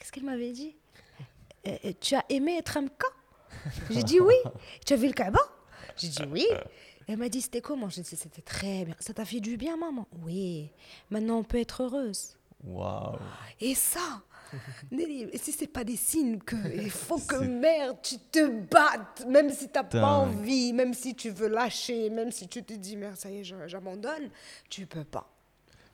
Qu'est-ce 0.00 0.10
qu'elle 0.10 0.24
m'avait 0.24 0.52
dit? 0.52 0.74
Euh, 1.68 1.76
euh, 1.84 1.92
Tu 2.00 2.16
as 2.16 2.24
aimé 2.30 2.56
être 2.56 2.78
Amka 2.78 3.06
J'ai 3.90 4.02
dit 4.02 4.18
oui. 4.18 4.34
Tu 4.84 4.94
as 4.94 4.96
vu 4.96 5.06
le 5.06 5.12
Kaaba 5.12 5.38
J'ai 5.96 6.08
dit 6.08 6.24
oui. 6.28 6.46
Elle 7.06 7.18
m'a 7.18 7.28
dit 7.28 7.42
c'était 7.42 7.60
comment? 7.60 7.88
J'ai 7.88 8.00
dit 8.00 8.16
c'était 8.16 8.40
très 8.40 8.86
bien. 8.86 8.96
Ça 8.98 9.12
t'a 9.12 9.24
fait 9.24 9.40
du 9.40 9.56
bien, 9.56 9.76
maman? 9.76 10.08
Oui. 10.24 10.70
Maintenant, 11.10 11.38
on 11.38 11.44
peut 11.44 11.60
être 11.60 11.82
heureuse. 11.82 12.36
Waouh. 12.64 13.18
Et 13.60 13.74
ça, 13.74 14.22
si 15.34 15.52
c'est 15.52 15.66
pas 15.66 15.84
des 15.84 15.96
signes 15.96 16.38
que 16.38 16.56
il 16.74 16.90
faut 16.90 17.18
que 17.18 17.36
merde, 17.36 17.98
tu 18.02 18.18
te 18.18 18.48
battes, 18.48 19.26
même 19.26 19.50
si 19.50 19.68
t'as 19.68 19.84
pas 19.84 20.14
envie, 20.14 20.72
même 20.72 20.94
si 20.94 21.14
tu 21.14 21.30
veux 21.30 21.48
lâcher, 21.48 22.10
même 22.10 22.30
si 22.32 22.48
tu 22.48 22.62
te 22.62 22.72
dis 22.72 22.96
merde, 22.96 23.16
ça 23.16 23.30
y 23.30 23.40
est, 23.40 23.44
j'abandonne, 23.66 24.30
tu 24.68 24.86
peux 24.86 25.04
pas. 25.04 25.30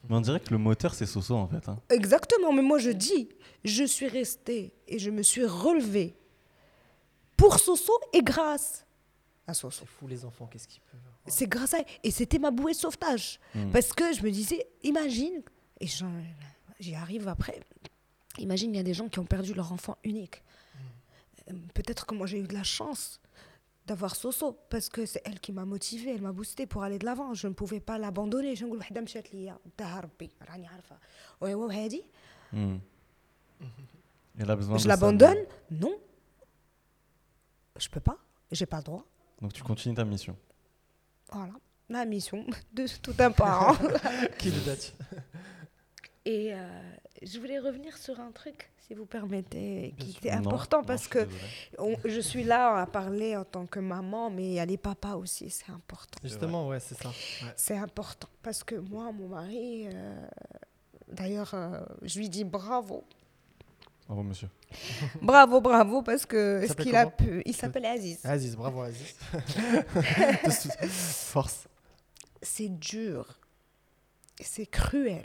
Mais 0.09 0.15
on 0.15 0.21
dirait 0.21 0.39
que 0.39 0.51
le 0.51 0.57
moteur, 0.57 0.93
c'est 0.93 1.05
Soso 1.05 1.35
en 1.35 1.47
fait. 1.47 1.67
hein. 1.69 1.79
Exactement, 1.89 2.53
mais 2.53 2.61
moi 2.61 2.77
je 2.79 2.91
dis, 2.91 3.29
je 3.63 3.83
suis 3.83 4.07
restée 4.07 4.73
et 4.87 4.99
je 4.99 5.09
me 5.09 5.21
suis 5.23 5.45
relevée 5.45 6.15
pour 7.35 7.59
Soso 7.59 7.93
et 8.13 8.21
grâce 8.21 8.85
à 9.45 9.53
Soso. 9.53 9.77
c'est 9.81 9.85
fou 9.87 10.07
les 10.07 10.25
enfants 10.25 10.47
qu'est-ce 10.47 10.67
qu'ils 10.67 10.81
peuvent 10.81 10.99
C'est 11.27 11.47
grâce 11.47 11.73
à 11.73 11.79
Et 12.03 12.11
c'était 12.11 12.39
ma 12.39 12.51
bouée 12.51 12.73
de 12.73 12.77
sauvetage. 12.77 13.39
Parce 13.71 13.93
que 13.93 14.13
je 14.13 14.21
me 14.23 14.31
disais, 14.31 14.65
imagine, 14.83 15.41
et 15.79 15.87
j'y 16.79 16.95
arrive 16.95 17.27
après, 17.27 17.59
imagine, 18.39 18.73
il 18.73 18.77
y 18.77 18.79
a 18.79 18.83
des 18.83 18.93
gens 18.93 19.07
qui 19.09 19.19
ont 19.19 19.25
perdu 19.25 19.53
leur 19.53 19.71
enfant 19.73 19.97
unique. 20.03 20.41
Euh, 21.49 21.53
Peut-être 21.73 22.05
que 22.05 22.13
moi 22.15 22.27
j'ai 22.27 22.39
eu 22.39 22.47
de 22.47 22.53
la 22.53 22.63
chance 22.63 23.19
d'avoir 23.86 24.14
Soso, 24.14 24.52
parce 24.70 24.88
que 24.88 25.06
c'est 25.06 25.20
elle 25.24 25.40
qui 25.40 25.52
m'a 25.52 25.64
motivée, 25.64 26.14
elle 26.14 26.22
m'a 26.22 26.32
boostée 26.32 26.66
pour 26.66 26.82
aller 26.84 26.98
de 26.98 27.04
l'avant. 27.04 27.34
Je 27.34 27.48
ne 27.48 27.52
pouvais 27.54 27.80
pas 27.80 27.98
l'abandonner. 27.98 28.54
Je 28.56 28.64
نقول 28.64 28.78
وحدة 28.78 29.00
مشات 29.00 29.34
ليا 29.34 29.58
وداها 29.66 30.00
ربي 30.00 30.30
راني 30.48 30.66
عارفة 30.66 30.98
وهو 31.40 31.66
هادي 31.70 32.02
Hmm. 32.54 32.78
Elle 34.38 34.50
a 34.50 34.56
besoin 34.56 34.74
de 34.74 34.78
je 34.78 34.84
ça, 34.84 34.88
l'abandonne 34.88 35.38
Non. 35.70 35.94
Je 37.78 37.88
peux 37.88 38.00
pas. 38.00 38.18
J'ai 38.50 38.66
pas 38.66 38.78
le 38.78 38.82
droit. 38.82 39.04
mais- 39.06 39.42
Donc 39.42 39.52
tu 39.54 39.62
continues 39.62 39.94
ta 39.94 40.04
mission. 40.04 40.36
Voilà. 41.32 41.54
La 41.88 42.04
mission 42.04 42.44
de 42.74 42.84
tout 43.04 43.14
un 43.18 43.30
parent. 43.30 43.74
qui 44.38 44.50
le 44.50 44.60
date 44.66 44.94
Et 46.29 46.53
euh, 46.53 46.57
je 47.21 47.39
voulais 47.39 47.57
revenir 47.57 47.95
sur 47.97 48.19
un 48.19 48.31
truc, 48.31 48.69
si 48.85 48.93
vous 48.93 49.05
permettez, 49.05 49.93
qui 49.97 50.11
était 50.17 50.29
important 50.31 50.79
non, 50.79 50.83
parce 50.85 51.07
que 51.07 51.25
on- 51.77 51.95
je 52.03 52.19
suis 52.19 52.43
là 52.43 52.75
à 52.81 52.85
parler 52.85 53.37
en 53.37 53.45
tant 53.45 53.65
que 53.65 53.79
maman, 53.79 54.29
mais 54.29 54.43
il 54.43 54.53
y 54.55 54.59
a 54.59 54.65
les 54.65 54.75
papas 54.77 55.15
aussi, 55.15 55.49
c'est 55.49 55.71
important. 55.71 56.19
justement 56.23 56.67
ouais 56.67 56.81
c'est 56.81 56.95
ça 57.01 57.07
Ouais. 57.09 57.53
C'est 57.55 57.77
important 57.77 58.27
parce 58.43 58.61
que 58.61 58.75
moi, 58.75 59.09
mon 59.13 59.29
mari, 59.29 59.87
euh, 59.87 60.27
d'ailleurs, 61.07 61.53
euh, 61.53 61.79
je 62.01 62.19
lui 62.19 62.27
dis 62.29 62.43
bravo 62.43 63.05
Bravo, 64.07 64.23
monsieur. 64.23 64.49
Bravo, 65.21 65.59
bravo, 65.61 66.01
parce 66.01 66.25
que 66.25 66.61
Il 66.63 66.69
ce 66.69 66.73
qu'il 66.75 66.95
a 66.95 67.07
pu. 67.07 67.41
Il 67.45 67.53
s'appelle 67.55 67.85
Aziz. 67.85 68.19
Aziz, 68.25 68.55
bravo 68.55 68.81
Aziz. 68.81 69.15
Force. 70.89 71.67
C'est 72.41 72.69
dur. 72.69 73.39
C'est 74.39 74.65
cruel 74.65 75.23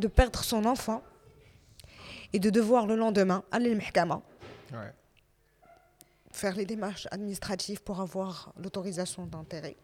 de 0.00 0.08
perdre 0.08 0.42
son 0.42 0.64
enfant 0.64 1.02
et 2.32 2.38
de 2.38 2.50
devoir 2.50 2.86
le 2.86 2.96
lendemain 2.96 3.44
aller 3.50 3.70
le 3.70 3.76
ouais. 3.76 4.92
faire 6.32 6.54
les 6.56 6.66
démarches 6.66 7.06
administratives 7.10 7.82
pour 7.82 8.00
avoir 8.00 8.52
l'autorisation 8.56 9.26
d'enterrer. 9.26 9.76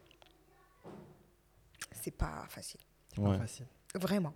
C'est 1.92 2.10
pas 2.12 2.44
facile. 2.48 2.80
Ouais. 3.18 3.36
Pas 3.36 3.38
facile. 3.38 3.66
Vraiment. 3.94 4.34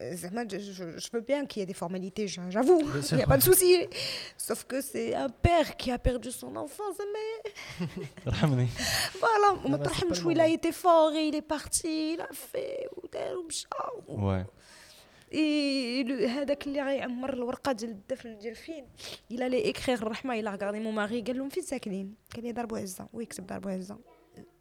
Euh, 0.00 0.14
je, 0.14 1.10
veux 1.12 1.20
bien 1.20 1.44
qu'il 1.44 1.60
y 1.60 1.62
ait 1.64 1.66
des 1.66 1.74
formalités, 1.74 2.28
j'avoue, 2.28 2.82
il 3.10 3.16
n'y 3.16 3.22
a 3.22 3.26
pas 3.26 3.36
de 3.36 3.42
souci. 3.50 3.86
Sauf 4.36 4.64
que 4.64 4.80
c'est 4.80 5.14
un 5.14 5.28
père 5.28 5.76
qui 5.76 5.90
a 5.90 5.98
perdu 5.98 6.30
son 6.30 6.54
enfant, 6.54 6.84
mais. 6.98 7.86
voilà, 8.24 9.60
non, 9.68 9.78
mais 9.78 10.32
il 10.32 10.40
a 10.40 10.46
été 10.46 10.70
fort 10.70 11.12
et 11.14 11.26
il 11.26 11.34
est 11.34 11.42
parti, 11.42 12.14
il 12.14 12.20
a 12.20 12.28
fait. 12.32 12.88
Ouais. 14.06 14.44
إي 15.34 16.26
هذاك 16.26 16.66
اللي 16.66 16.82
غيعمر 16.82 17.32
الورقة 17.32 17.72
ديال 17.72 17.90
الدفن 17.90 18.38
ديال 18.38 18.50
الفيل 18.50 18.84
إلا 19.30 19.48
لي 19.48 19.70
إكريغ 19.70 20.02
الرحمة 20.02 20.40
إلا 20.40 20.50
غادي 20.50 20.80
مو 20.80 20.90
ماغي. 20.90 21.20
قال 21.22 21.38
لهم 21.38 21.48
فين 21.48 21.62
ساكنين؟ 21.62 22.14
كان 22.34 22.46
يضربو 22.46 22.76
عزه 22.76 23.08
ويكتب 23.12 23.46
ضربوا 23.46 23.70
عزه 23.70 23.98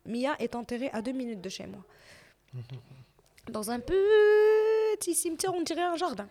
ميا 0.05 0.29
اي 0.29 0.49
انتيري 0.55 0.87
ا 0.87 0.99
دو 0.99 1.13
مينوت 1.13 1.37
دو 1.37 1.49
شي 1.49 1.65
موا 1.65 1.81
دون 3.49 3.69
ان 3.69 3.81
petit 3.81 5.11
سيمتير 5.11 5.49
اون 5.49 5.63
تيغي 5.63 5.81
ان 5.81 5.95
جاردان 5.95 6.27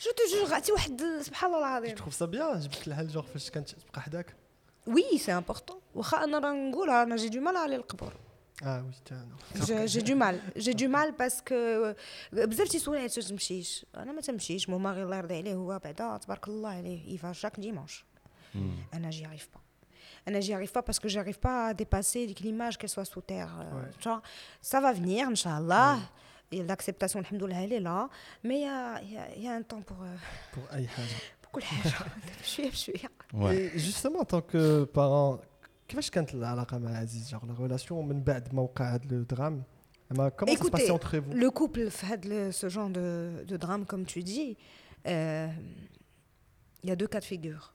جو 0.00 0.10
تو 0.10 0.36
جور 0.36 0.54
عطي 0.54 0.72
واحد 0.72 1.02
سبحان 1.20 1.54
الله 1.54 1.68
العظيم 1.68 1.94
تخوف 1.94 2.14
سا 2.14 2.26
بيان 2.26 2.60
جبت 2.60 2.88
لها 2.88 3.02
الجور 3.02 3.22
فاش 3.22 3.50
كانت 3.50 3.70
تبقى 3.70 4.00
حداك 4.00 4.36
وي 4.86 5.18
سي 5.18 5.32
امبورطون 5.32 5.80
واخا 5.94 6.24
أنا 6.24 6.38
راه 6.38 6.52
نقولها 6.52 7.02
أنا 7.02 7.16
جي 7.16 7.28
دو 7.28 7.40
مال 7.40 7.56
على 7.56 7.76
القبور 7.76 8.12
اه 8.63 8.83
وي 8.83 8.91
تا 9.05 9.15
J'ai 9.65 9.87
j'ai 9.93 10.01
du 10.01 10.15
mal 10.15 10.35
j'ai 10.55 10.73
du 10.73 10.87
mal 10.87 11.13
parce 11.21 11.41
que 11.41 11.95
بزاف 12.33 12.67
تيسولوني 12.67 13.01
علاش 13.01 13.15
تمشيش 13.15 13.85
انا 13.95 14.11
ما 14.11 14.21
تمشيش 14.21 14.69
مو 14.69 14.77
ماري 14.77 15.03
الله 15.03 15.17
يرضي 15.17 15.35
عليه 15.37 15.53
هو 15.53 15.79
بعدا 15.83 16.17
تبارك 16.17 16.47
الله 16.47 16.69
عليه 16.69 17.13
يفا 17.13 17.33
chaque 17.33 17.59
dimanche 17.61 18.03
Hmm. 18.55 18.93
انا 18.95 19.11
j'y 19.11 19.15
arrive 19.25 19.47
pas 19.55 19.59
انا 20.27 20.41
j'y 20.41 20.53
arrive 20.53 20.71
pas 20.71 20.81
parce 20.81 20.99
que 20.99 21.09
j'arrive 21.09 21.39
pas 21.39 21.57
à 21.69 21.73
dépasser 21.73 22.25
l'image 22.43 22.77
qu'elle 22.77 22.89
soit 22.97 23.03
sous 23.13 23.21
terre 23.31 23.51
euh, 23.59 23.75
Ouais. 23.77 23.89
tu 24.01 24.07
vois 24.09 24.21
ça 24.71 24.79
va 24.85 24.91
venir 25.01 25.21
inchallah 25.33 25.91
et 26.55 26.59
l'acceptation 26.69 27.17
alhamdoulilah 27.23 27.61
elle 27.65 27.73
est 27.79 27.85
là 27.89 27.99
mais 28.47 28.57
il 28.61 28.65
y 28.67 28.71
a, 28.77 29.01
il 29.07 29.11
y, 29.15 29.17
a, 29.23 29.25
il 29.37 29.43
y 29.45 29.47
a 29.51 29.53
un 29.61 29.65
temps 29.71 29.83
pour 29.89 29.99
euh, 30.03 30.15
pour 30.53 30.63
اي 30.75 30.87
حاجه. 30.87 31.17
pour 31.43 31.51
كل 31.51 31.61
حاجه 31.63 31.93
بشويه 32.43 32.69
بشويه 32.69 33.09
Ouais. 33.33 33.55
Et 33.75 33.79
justement, 33.87 34.19
en 34.25 34.29
tant 34.33 34.41
que 34.51 34.63
parent, 34.99 35.31
كيفاش 35.89 36.09
كانت 36.09 36.33
العلاقه 36.33 36.77
مع 36.77 36.97
عزيز 36.97 37.33
genre 37.35 37.37
la 37.47 37.59
relation 37.59 37.91
من 37.91 38.23
بعد 38.23 38.53
ما 38.53 38.61
وقع 38.61 38.95
هذا 38.95 39.05
le 39.07 39.35
drame 39.35 39.61
اما 40.11 40.29
comment 40.29 40.45
ça 40.45 40.51
se 40.51 40.53
Écoutez, 40.57 40.71
passait 40.71 40.91
entre 40.91 41.17
vous 41.17 41.31
Le 41.33 41.49
couple 41.51 41.89
fait 41.89 42.25
le- 42.25 42.51
ce 42.51 42.69
genre 42.69 42.89
de, 42.89 43.43
de 43.47 43.57
drame, 43.57 43.85
comme 43.85 44.05
tu 44.05 44.23
dis, 44.23 44.57
euh, 45.07 45.47
il 46.83 46.89
y 46.89 46.91
a 46.91 46.95
deux 46.95 47.07
cas 47.07 47.19
de 47.19 47.25
figure. 47.25 47.73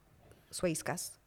Soit 0.50 0.68
il 0.70 0.76
se 0.76 0.84
casse. 0.84 1.18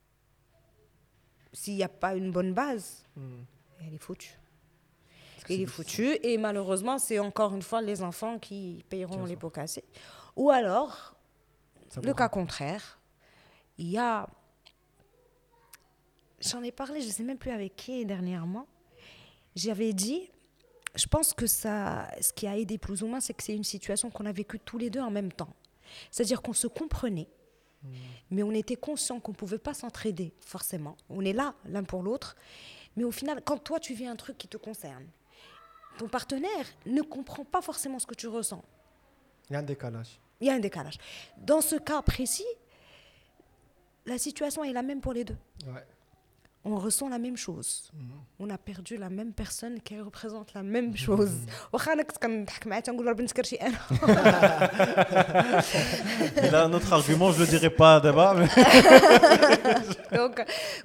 S'il 1.54 1.76
n'y 1.76 1.84
a 1.84 1.90
pas 1.90 2.16
une 2.16 2.32
bonne 2.32 2.54
base, 2.54 2.88
Hmm. 3.16 3.44
elle 3.82 3.94
est 3.94 3.98
foutue. 4.10 4.34
Parce 5.36 5.44
que 5.46 5.54
Il 5.54 5.58
c'est 5.58 5.64
est 5.64 5.66
foutu. 5.68 6.18
Et 6.24 6.38
malheureusement, 6.38 6.98
c'est 6.98 7.20
encore 7.20 7.54
une 7.54 7.62
fois 7.62 7.82
les 7.82 8.02
enfants 8.02 8.40
qui 8.40 8.84
payeront 8.90 9.16
Bien 9.18 9.24
les 9.26 9.30
sûr. 9.32 9.40
pots 9.40 9.50
cassés. 9.52 9.84
Ou 10.36 10.50
alors, 10.50 10.94
difficile. 11.76 11.94
Ça 11.94 12.02
le 12.02 12.08
vous- 12.10 12.16
cas 12.16 12.30
contraire, 12.30 13.00
il 13.78 13.90
y 13.90 13.98
a. 13.98 14.28
J'en 16.41 16.63
ai 16.63 16.73
parlé, 16.73 17.01
je 17.01 17.07
ne 17.07 17.13
sais 17.13 17.25
même 17.25 17.39
plus 17.39 17.51
avec 17.51 17.77
qui 17.77 18.05
dernièrement. 18.05 18.67
J'avais 19.57 19.93
dit, 19.93 20.31
je 20.95 21.07
pense 21.07 21.35
que 21.35 21.47
ça, 21.47 22.09
ce 22.21 22.33
qui 22.33 22.47
a 22.47 22.57
aidé 22.57 22.79
plus 22.79 23.03
ou 23.03 23.07
moins, 23.07 23.21
c'est 23.21 23.35
que 23.35 23.43
c'est 23.43 23.55
une 23.55 23.65
situation 23.65 24.11
qu'on 24.11 24.27
a 24.27 24.33
vécue 24.33 24.59
tous 24.59 24.79
les 24.79 24.91
deux 24.91 25.01
en 25.01 25.11
même 25.11 25.33
temps. 25.33 25.53
C'est-à-dire 26.11 26.43
qu'on 26.43 26.53
se 26.53 26.67
comprenait, 26.67 27.29
mais 28.31 28.43
on 28.43 28.53
était 28.53 28.77
conscient 28.77 29.21
qu'on 29.21 29.33
ne 29.33 29.37
pouvait 29.37 29.59
pas 29.59 29.75
s'entraider, 29.75 30.33
forcément. 30.41 30.97
On 31.09 31.25
est 31.25 31.33
là, 31.33 31.55
l'un 31.65 31.83
pour 31.83 32.03
l'autre. 32.03 32.37
Mais 32.97 33.05
au 33.05 33.11
final, 33.13 33.43
quand 33.45 33.59
toi, 33.59 33.81
tu 33.81 33.95
vis 33.95 34.07
un 34.07 34.17
truc 34.17 34.37
qui 34.39 34.49
te 34.49 34.57
concerne, 34.57 35.07
ton 35.99 36.09
partenaire 36.09 36.67
ne 36.87 37.03
comprend 37.03 37.45
pas 37.45 37.63
forcément 37.63 37.99
ce 37.99 38.07
que 38.07 38.15
tu 38.15 38.29
ressens. 38.29 38.63
Il 39.51 39.55
y 39.55 39.57
a 39.57 39.61
un 39.61 39.63
décalage. 39.63 40.21
Il 40.41 40.47
y 40.47 40.51
a 40.51 40.55
un 40.55 40.61
décalage. 40.61 40.99
Dans 41.39 41.61
ce 41.61 41.77
cas 41.77 42.03
précis, 42.03 42.47
la 44.07 44.19
situation 44.19 44.63
est 44.63 44.73
la 44.73 44.83
même 44.83 45.01
pour 45.01 45.13
les 45.13 45.25
deux. 45.25 45.37
Ouais 45.67 45.85
On 46.66 46.78
ressent 46.78 47.10
la 47.10 47.20
même 47.20 47.36
chose. 47.46 47.72
Mhm. 47.94 48.12
On 48.40 48.50
a 48.50 48.58
perdu 48.58 48.96
la 49.06 49.10
même 49.10 49.34
personne 49.34 49.76
qui 49.82 50.00
représente 50.00 50.54
la 50.54 50.64
même 50.64 50.96
chose. 50.96 51.32
واخا 51.74 51.94
انا 51.94 52.04
كنت 52.04 52.18
كنضحك 52.18 52.68
معاه 52.68 52.80
تنقول 52.80 53.06
له 53.06 53.12
ربي 53.12 53.24
نسكرشي 53.24 53.56
انا 53.56 53.78
Il 56.48 56.56
a 56.56 56.64
un 56.66 56.74
autre 56.74 56.92
argument, 56.94 57.32
je 57.32 57.40
le 57.42 57.48
dirai 57.48 57.70
pas 57.70 58.00
d'abord, 58.00 58.36
mais 58.36 58.48
Donc, 60.20 60.36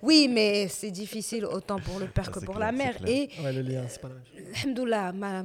oui, 0.03 0.29
mais 0.37 0.69
c'est 0.69 0.91
difficile 0.91 1.45
autant 1.57 1.79
pour 1.87 1.99
le 2.01 2.07
père 2.07 2.25
Ah, 2.29 2.33
que 2.33 2.41
c'est 2.41 2.47
pour 2.47 2.57
clair, 2.57 2.73
la 2.73 2.77
c'est 2.79 2.85
mère. 2.85 2.97
clair. 2.97 3.11
Et 3.17 3.43
Ouais, 3.43 3.53
le 3.53 3.63
lien, 3.63 3.85
c'est 3.89 4.01
pas 4.01 4.09
la 4.09 4.15
même 4.15 4.25
chose. 4.31 4.41
Alhamdoulilah, 4.63 5.13
ma- 5.13 5.45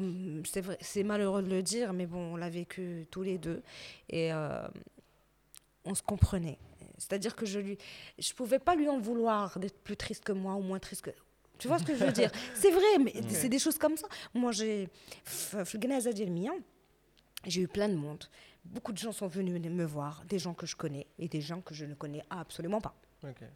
c'est 0.52 0.62
vrai, 0.62 0.78
c'est 0.82 1.04
malheureux 1.04 1.44
de 1.44 1.50
le 1.58 1.62
dire, 1.62 1.88
mais 1.94 2.06
bon, 2.14 2.24
on 2.34 2.38
l'a 2.38 2.50
vécu 2.50 3.06
tous 3.12 3.24
les 3.30 3.38
deux 3.38 3.62
et 4.10 4.26
euh, 4.34 4.68
on 5.86 5.94
se 6.00 6.02
comprenait. 6.12 6.58
C'est-à-dire 6.99 7.37
que 7.37 7.47
je 7.47 7.61
lui, 7.61 7.79
je 8.19 8.33
pouvais 8.33 8.59
pas 8.59 8.75
lui 8.75 8.89
en 8.89 8.99
vouloir 8.99 9.59
d'être 9.59 9.79
plus 9.79 9.97
triste 9.97 10.25
que 10.25 10.33
moi 10.33 10.55
ou 10.55 10.61
moins 10.61 10.79
triste 10.79 11.03
que. 11.03 11.11
Tu 11.59 11.67
vois 11.67 11.79
ce 11.79 11.85
que 11.85 11.95
je 11.95 12.05
veux 12.05 12.13
dire? 12.13 12.31
C'est 12.55 12.71
vrai, 12.71 12.99
mais 13.01 13.13
c'est 13.31 13.49
des 13.49 13.59
choses 13.59 13.79
comme 13.79 13.97
ça. 13.97 14.07
Moi, 14.33 14.53
j'ai. 14.53 14.89
J'ai 17.47 17.63
eu 17.63 17.69
plein 17.69 17.89
de 17.89 17.95
monde. 17.95 18.25
Beaucoup 18.65 18.93
de 18.93 18.99
gens 18.99 19.13
sont 19.13 19.27
venus 19.27 19.61
me 19.61 19.85
voir, 19.85 20.23
des 20.29 20.39
gens 20.39 20.55
que 20.55 20.67
je 20.67 20.77
connais 20.77 21.07
et 21.19 21.29
des 21.29 21.41
gens 21.41 21.61
que 21.61 21.75
je 21.75 21.85
ne 21.85 21.95
connais 21.95 22.23
absolument 22.31 22.81
pas. 22.81 22.95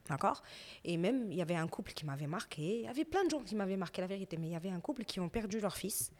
D'accord? 0.08 0.42
Et 0.84 0.96
même, 0.96 1.30
il 1.30 1.38
y 1.38 1.42
avait 1.42 1.54
un 1.54 1.68
couple 1.68 1.92
qui 1.92 2.04
m'avait 2.04 2.26
marqué. 2.26 2.80
Il 2.80 2.84
y 2.84 2.88
avait 2.88 3.04
plein 3.04 3.24
de 3.24 3.30
gens 3.30 3.42
qui 3.42 3.54
m'avaient 3.54 3.76
marqué 3.76 4.00
la 4.00 4.06
vérité, 4.06 4.36
mais 4.36 4.48
il 4.48 4.52
y 4.52 4.56
avait 4.56 4.70
un 4.70 4.80
couple 4.80 5.04
qui 5.04 5.20
ont 5.20 5.28
perdu 5.28 5.60
leur 5.60 5.76
fils 5.76 6.12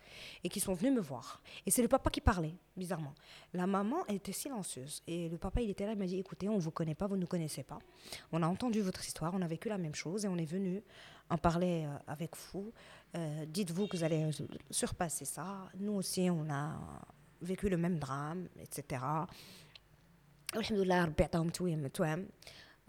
et 0.44 0.48
qui 0.48 0.60
sont 0.60 0.74
venus 0.74 0.94
me 0.94 1.00
voir. 1.00 1.42
Et 1.66 1.70
c'est 1.70 1.82
le 1.82 1.88
papa 1.88 2.10
qui 2.10 2.20
parlait, 2.20 2.54
bizarrement. 2.76 3.14
La 3.52 3.66
maman, 3.66 4.04
elle 4.08 4.16
était 4.16 4.32
silencieuse. 4.32 5.02
Et 5.06 5.28
le 5.28 5.38
papa, 5.38 5.60
il 5.60 5.70
était 5.70 5.86
là, 5.86 5.92
il 5.92 5.98
m'a 5.98 6.06
dit 6.06 6.18
écoutez, 6.18 6.48
on 6.48 6.56
ne 6.56 6.60
vous 6.60 6.70
connaît 6.70 6.94
pas, 6.94 7.06
vous 7.06 7.16
ne 7.16 7.22
nous 7.22 7.26
connaissez 7.26 7.62
pas. 7.62 7.78
On 8.30 8.42
a 8.42 8.46
entendu 8.46 8.80
votre 8.80 9.04
histoire, 9.04 9.32
on 9.34 9.42
a 9.42 9.48
vécu 9.48 9.68
la 9.68 9.78
même 9.78 9.94
chose 9.94 10.24
et 10.24 10.28
on 10.28 10.36
est 10.36 10.44
venu 10.44 10.82
en 11.30 11.38
parler 11.38 11.84
euh, 11.86 11.96
avec 12.06 12.36
vous. 12.36 12.72
Euh, 13.16 13.44
Dites-vous 13.46 13.88
que 13.88 13.96
vous 13.96 14.04
allez 14.04 14.30
surpasser 14.70 15.24
ça. 15.24 15.68
Nous 15.78 15.92
aussi, 15.92 16.28
on 16.30 16.48
a 16.50 16.78
vécu 17.40 17.68
le 17.68 17.76
même 17.76 17.98
drame, 17.98 18.48
etc. 18.60 19.02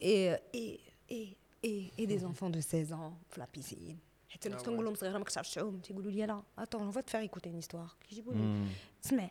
et 0.00 0.36
et 0.54 0.80
et 1.10 1.36
et, 1.64 2.02
et 2.02 2.06
des 2.06 2.24
enfants 2.24 2.50
de 2.50 2.60
16 2.60 2.92
ans 2.92 3.12
في 3.30 3.40
la 3.40 3.46
piscine 3.58 3.96
حتى 4.28 4.48
انا 4.48 4.56
كنت 4.56 4.66
كنقول 4.66 4.84
لهم 4.84 4.94
صغيره 4.94 5.18
ما 5.18 5.24
كتعرفش 5.24 5.54
تعوم 5.54 5.80
تيقولوا 5.80 6.10
لي 6.10 6.26
لا 6.26 6.42
attends 6.60 6.78
on 6.78 6.96
va 6.96 7.02
te 7.02 7.10
faire 7.10 7.22
écouter 7.30 7.48
une 7.48 7.62
histoire 7.66 7.96
كيجيبوا 8.08 8.34
لي 8.34 8.40
Hmm. 8.68 9.06
اسمع 9.06 9.30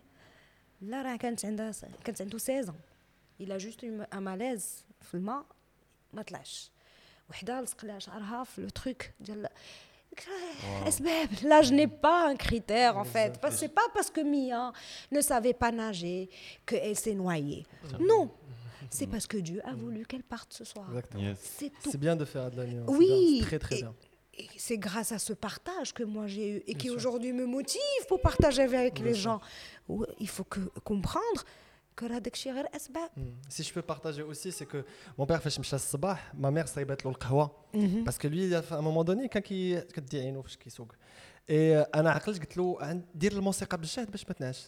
لا 0.81 1.01
راه 1.01 1.15
كانت 1.15 1.45
عندها 1.45 1.71
كانت 2.03 2.21
عنده 2.21 2.37
16 2.37 2.71
ans 2.71 2.75
il 3.41 3.51
a 3.51 3.59
juste 3.59 3.83
eu 3.83 4.15
un 4.15 4.21
malaise 4.21 4.83
في 5.01 5.13
الماء 5.13 5.45
ما 6.13 6.21
طلعش 6.21 6.71
وحده 7.29 7.61
لصق 7.61 7.85
لها 7.85 7.99
شعرها 7.99 8.43
في 8.43 8.61
لو 8.61 8.69
تروك 8.69 9.11
ديال 9.19 9.47
Là, 11.44 11.62
je 11.62 11.72
n'ai 11.72 11.86
pas 11.86 12.28
un 12.28 12.36
critère, 12.36 12.96
en 12.96 13.04
fait. 13.04 13.38
Parce 13.40 13.56
c'est 13.56 13.68
pas 13.68 13.86
parce 13.92 14.10
que 14.10 14.20
Mia 14.20 14.72
ne 15.10 15.20
savait 15.20 15.54
pas 15.54 15.70
nager 15.70 16.28
qu'elle 16.66 16.96
s'est 16.96 17.14
noyée. 17.14 17.66
Non, 18.00 18.24
mhm. 18.24 18.88
c'est 18.90 19.06
parce 19.06 19.26
que 19.26 19.36
Dieu 19.36 19.60
a 19.64 19.74
voulu 19.74 20.04
qu'elle 20.06 20.22
parte 20.22 20.52
ce 20.52 20.64
soir. 20.64 20.90
C'est 21.40 21.96
bien 21.96 22.16
de 22.16 22.24
faire 22.24 22.50
de 22.50 22.56
la. 22.56 22.64
Oui. 22.86 23.40
Très, 23.42 23.58
très 23.58 23.76
bien. 23.76 23.94
C'est 24.56 24.78
grâce 24.78 25.12
à 25.12 25.20
ce 25.20 25.32
partage 25.32 25.94
que 25.94 26.02
moi 26.02 26.26
j'ai 26.26 26.56
eu 26.56 26.62
et 26.66 26.74
qui 26.74 26.90
aujourd'hui 26.90 27.32
me 27.32 27.46
motive 27.46 27.80
pour 28.08 28.20
partager 28.20 28.62
avec 28.62 28.98
les 28.98 29.14
gens. 29.14 29.40
Il 30.18 30.28
faut 30.28 30.42
que, 30.42 30.58
comprendre 30.82 31.44
Hmm. 33.16 33.22
Si 33.48 33.62
je 33.62 33.72
peux 33.72 33.82
partager 33.82 34.22
aussi, 34.22 34.50
c'est 34.50 34.66
que 34.66 34.84
mon 35.16 35.26
père 35.26 35.42
fait 35.42 35.50
ma 36.34 36.50
mère 36.50 36.68
le 37.10 37.16
Parce 38.04 38.18
que 38.18 38.28
lui, 38.28 38.54
à 38.54 38.62
un 38.70 38.82
moment 38.82 39.04
donné, 39.04 39.28
quand 39.28 39.48
il 39.50 39.74
Et 41.48 41.76
euh, 41.76 41.84
hein, 42.80 43.00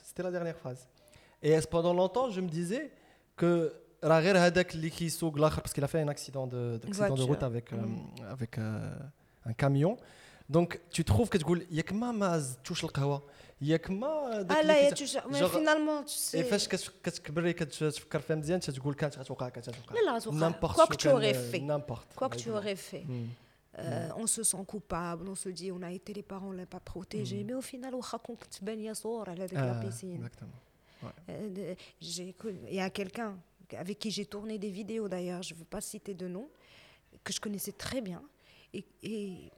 C'était 0.05 0.22
la 0.22 0.31
dernière 0.31 0.57
phrase. 0.57 0.89
Et 1.43 1.57
euh, 1.57 1.61
pendant 1.70 1.95
longtemps, 1.95 2.31
je 2.31 2.41
me 2.41 2.49
disais 2.49 2.91
que 3.37 3.72
parce 5.62 5.72
qu'il 5.72 5.85
a 5.85 5.89
fait 5.89 6.01
un 6.01 6.09
accident 6.09 6.47
de, 6.47 6.79
route 7.22 7.43
avec, 7.43 7.72
euh, 8.59 8.95
un 9.45 9.53
camion. 9.55 9.97
Donc 10.49 10.81
tu 10.91 11.05
trouves 11.05 11.29
que 11.29 11.39
tu 11.39 11.45
touches 12.62 12.83
le 12.83 12.89
ياك 13.62 13.89
ما 13.92 14.42
داك 14.42 14.58
Ah 14.58 14.62
اللي 14.62 14.89
là, 14.89 14.94
كت- 14.94 14.98
tu 14.98 15.08
sais, 15.08 15.20
mais 15.30 15.39
genre- 15.39 15.52
finalement, 15.54 16.04
tu 16.06 16.32
sais. 16.32 16.36
اي 16.36 16.44
فاش 16.44 16.68
كت- 16.68 16.92
كتكبري 17.04 17.54
كتفكر 17.54 18.20
فيها 18.20 18.36
مزيان 18.36 18.60
تتقول 18.60 18.94
كانت 18.94 19.18
غتوقع 19.20 19.50
كانت 19.50 19.70
غتوقع 19.70 19.96
لا 19.96 20.06
لا 20.06 20.16
غتوقع. 20.18 20.50
N'importe 20.52 20.76
Quoi 20.76 20.86
شو 20.86 20.86
que 20.94 20.96
tu 20.96 21.04
كان- 21.08 21.16
aurais 21.16 21.34
fait. 21.52 21.60
n'importe. 21.62 22.16
Quoi 22.16 22.30
que 22.30 22.36
tu 22.38 22.50
Ouais, 22.50 22.56
aurais 22.58 22.76
fait. 22.92 23.06
Mm. 23.08 23.28
Euh, 23.78 24.22
on 24.24 24.28
se 24.36 24.44
sent 24.52 24.64
coupable, 24.74 25.24
on 25.34 25.36
se 25.44 25.50
dit 25.60 25.70
on 25.78 25.82
a 25.89 25.92
été 26.00 26.12
les 26.20 26.26
parents, 26.32 26.50
on 26.54 26.58
l'a 26.62 26.66
pas 26.76 26.84
protégé, 26.94 27.38
mais 27.48 27.54
au 27.54 27.62
final, 27.62 27.94
واخا 27.94 28.18
كون 28.18 28.36
كنت 28.36 28.64
بانيه 28.64 28.94
صور 28.94 29.30
على 29.30 29.46
ديك 29.48 29.54
لا 29.60 29.82
Ah, 29.82 29.86
piscine. 29.86 30.18
exactement. 30.20 30.60
Euh, 31.30 31.50
de- 31.56 31.76
j'ai 32.02 32.34
connu- 32.42 32.68
Il 32.68 32.76
y 32.76 32.82
a 32.82 32.89
quelqu'un 32.89 33.32
avec 33.84 33.98
qui 34.00 34.12
j'ai 34.12 34.26
tourné 34.26 34.58
des 34.66 34.70
vidéos 34.80 35.08
d'ailleurs, 35.14 35.42
je 35.48 35.54
ne 35.54 35.60
veux 35.60 35.70
pas 35.76 35.82
citer 35.92 36.14
de 36.14 36.28
nom, 36.36 36.48
que 37.24 37.32
je 37.36 37.39
connaissais 37.46 37.76
très 37.86 38.02
bien. 38.10 38.22
Et, 38.78 38.84
et 39.12 39.18
j- 39.28 39.52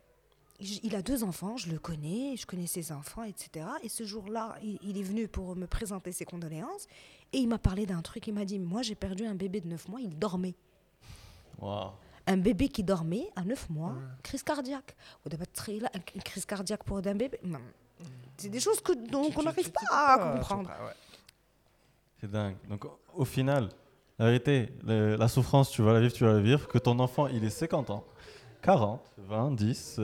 il 0.60 0.96
a 0.96 1.02
deux 1.02 1.22
enfants, 1.22 1.56
je 1.56 1.70
le 1.70 1.78
connais, 1.78 2.36
je 2.36 2.44
connais 2.44 2.66
ses 2.66 2.90
enfants, 2.90 3.22
etc. 3.22 3.66
Et 3.82 3.88
ce 3.88 4.04
jour-là, 4.04 4.56
il, 4.62 4.98
est 4.98 5.02
venu 5.02 5.28
pour 5.28 5.54
me 5.54 5.66
présenter 5.66 6.10
ses 6.10 6.24
condoléances 6.24 6.86
et 7.32 7.38
il 7.38 7.48
m'a 7.48 7.58
parlé 7.58 7.86
d'un 7.86 8.02
truc. 8.02 8.26
Il 8.26 8.34
m'a 8.34 8.44
dit 8.44 8.58
Moi, 8.58 8.82
j'ai 8.82 8.96
perdu 8.96 9.24
un 9.24 9.34
bébé 9.34 9.60
de 9.60 9.68
9 9.68 9.88
mois, 9.88 10.00
il 10.00 10.18
dormait. 10.18 10.54
Un 12.26 12.36
bébé 12.36 12.68
qui 12.68 12.82
dormait 12.82 13.30
à 13.36 13.44
9 13.44 13.70
mois, 13.70 13.94
crise 14.22 14.42
cardiaque. 14.42 14.96
Une 15.30 16.22
crise 16.22 16.44
cardiaque 16.44 16.82
pour 16.82 16.98
un 16.98 17.02
bébé. 17.02 17.40
C'est 18.36 18.48
des 18.48 18.60
choses 18.60 18.80
que, 18.80 18.92
dont 18.92 19.30
on 19.36 19.42
n'arrive 19.42 19.70
pas, 19.70 19.80
à 19.90 20.32
comprendre. 20.32 20.70
C'est 22.20 22.30
dingue. 22.30 22.56
Donc, 22.68 22.84
au 23.14 23.24
final, 23.24 23.68
la 24.18 24.26
vérité, 24.26 24.72
la 24.84 25.28
souffrance, 25.28 25.70
tu 25.70 25.82
vas 25.82 25.92
la 25.92 26.00
vivre, 26.00 26.12
tu 26.12 26.24
vas 26.24 26.32
la 26.32 26.40
vivre. 26.40 26.66
Que 26.66 26.78
ton 26.78 26.98
enfant, 26.98 27.28
il 27.28 27.44
ait 27.44 27.50
50 27.50 27.90
ans. 27.90 28.04
40, 28.62 29.00
20, 29.18 29.52
10. 29.52 30.00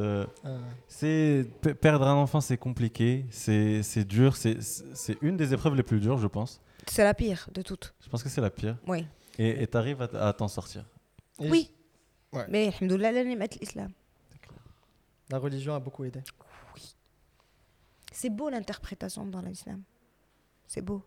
C'est 0.89 1.47
perdre 1.81 2.07
un 2.07 2.15
enfant, 2.15 2.41
c'est 2.41 2.57
compliqué, 2.57 3.27
c'est 3.31 4.05
dur, 4.05 4.37
c'est 4.37 4.59
une 5.23 5.37
des 5.37 5.53
épreuves 5.55 5.75
les 5.75 5.83
plus 5.83 6.01
dures, 6.01 6.19
je 6.19 6.27
pense. 6.27 6.61
C'est 6.87 7.05
la 7.05 7.15
pire 7.15 7.49
de 7.53 7.63
toutes. 7.63 7.95
Je 8.01 8.09
pense 8.09 8.23
que 8.23 8.29
c'est 8.29 8.41
la 8.41 8.51
pire. 8.51 8.77
Oui. 8.87 9.07
Et 9.39 9.67
tu 9.67 9.77
arrives 9.77 10.03
à, 10.03 10.33
t'en 10.33 10.49
sortir. 10.49 10.85
Oui. 11.39 11.71
Ouais. 12.33 12.47
Mais 12.49 12.69
alhamdoulilah, 12.69 13.13
l'islam. 13.61 13.93
La 15.31 15.39
religion 15.39 15.75
a 15.75 15.81
beaucoup 15.81 16.05
aidé. 16.05 16.21
Oui. 16.75 16.95
C'est 18.13 18.31
beau 18.31 18.51
l'interprétation 18.51 19.25
dans 19.27 19.41
l'islam. 19.41 19.83
C'est 20.67 20.83
beau. 20.83 21.03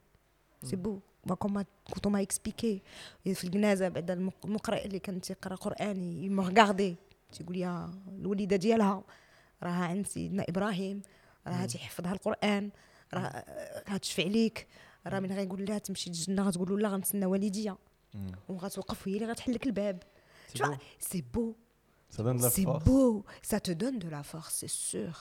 C'est 0.64 0.76
mm. 0.76 0.82
beau. 0.82 1.02
Quand 1.28 2.06
on 2.06 2.10
m'a 2.10 2.22
expliqué, 2.22 2.82
il 3.26 3.36
ben, 3.52 4.30
me 6.30 6.42
regardait. 6.42 6.98
تيقول 7.32 7.58
لي 7.58 7.90
الوليدة 8.08 8.56
ديالها 8.56 9.04
راها 9.64 9.86
عند 9.86 10.08
سيدنا 10.08 10.46
إبراهيم 10.50 11.02
راها 11.48 11.66
تيحفظها 11.66 12.12
القرآن 12.14 12.72
راه 13.14 13.46
غتشفع 13.90 14.24
عليك 14.24 14.68
راه 15.08 15.20
من 15.20 15.32
غيقول 15.32 15.66
لها 15.66 15.78
تمشي 15.78 16.10
للجنة 16.10 16.44
غتقول 16.44 16.70
له 16.70 16.78
لا 16.80 16.90
غنتسنى 16.90 17.26
والديا. 17.26 17.78
وغتوقف 18.50 19.08
هي 19.08 19.14
اللي 19.16 19.26
غتحل 19.26 19.54
لك 19.54 19.66
الباب. 19.66 20.04
سي 21.00 21.22
بو 21.34 21.56
سي 22.50 22.66
بو 22.66 23.24
سا 23.42 23.58
تو 23.58 23.74
دون 23.74 24.00
دو 24.00 24.10
لا 24.10 24.22
فورس 24.22 24.48
سي 24.54 24.68
سور 24.68 25.18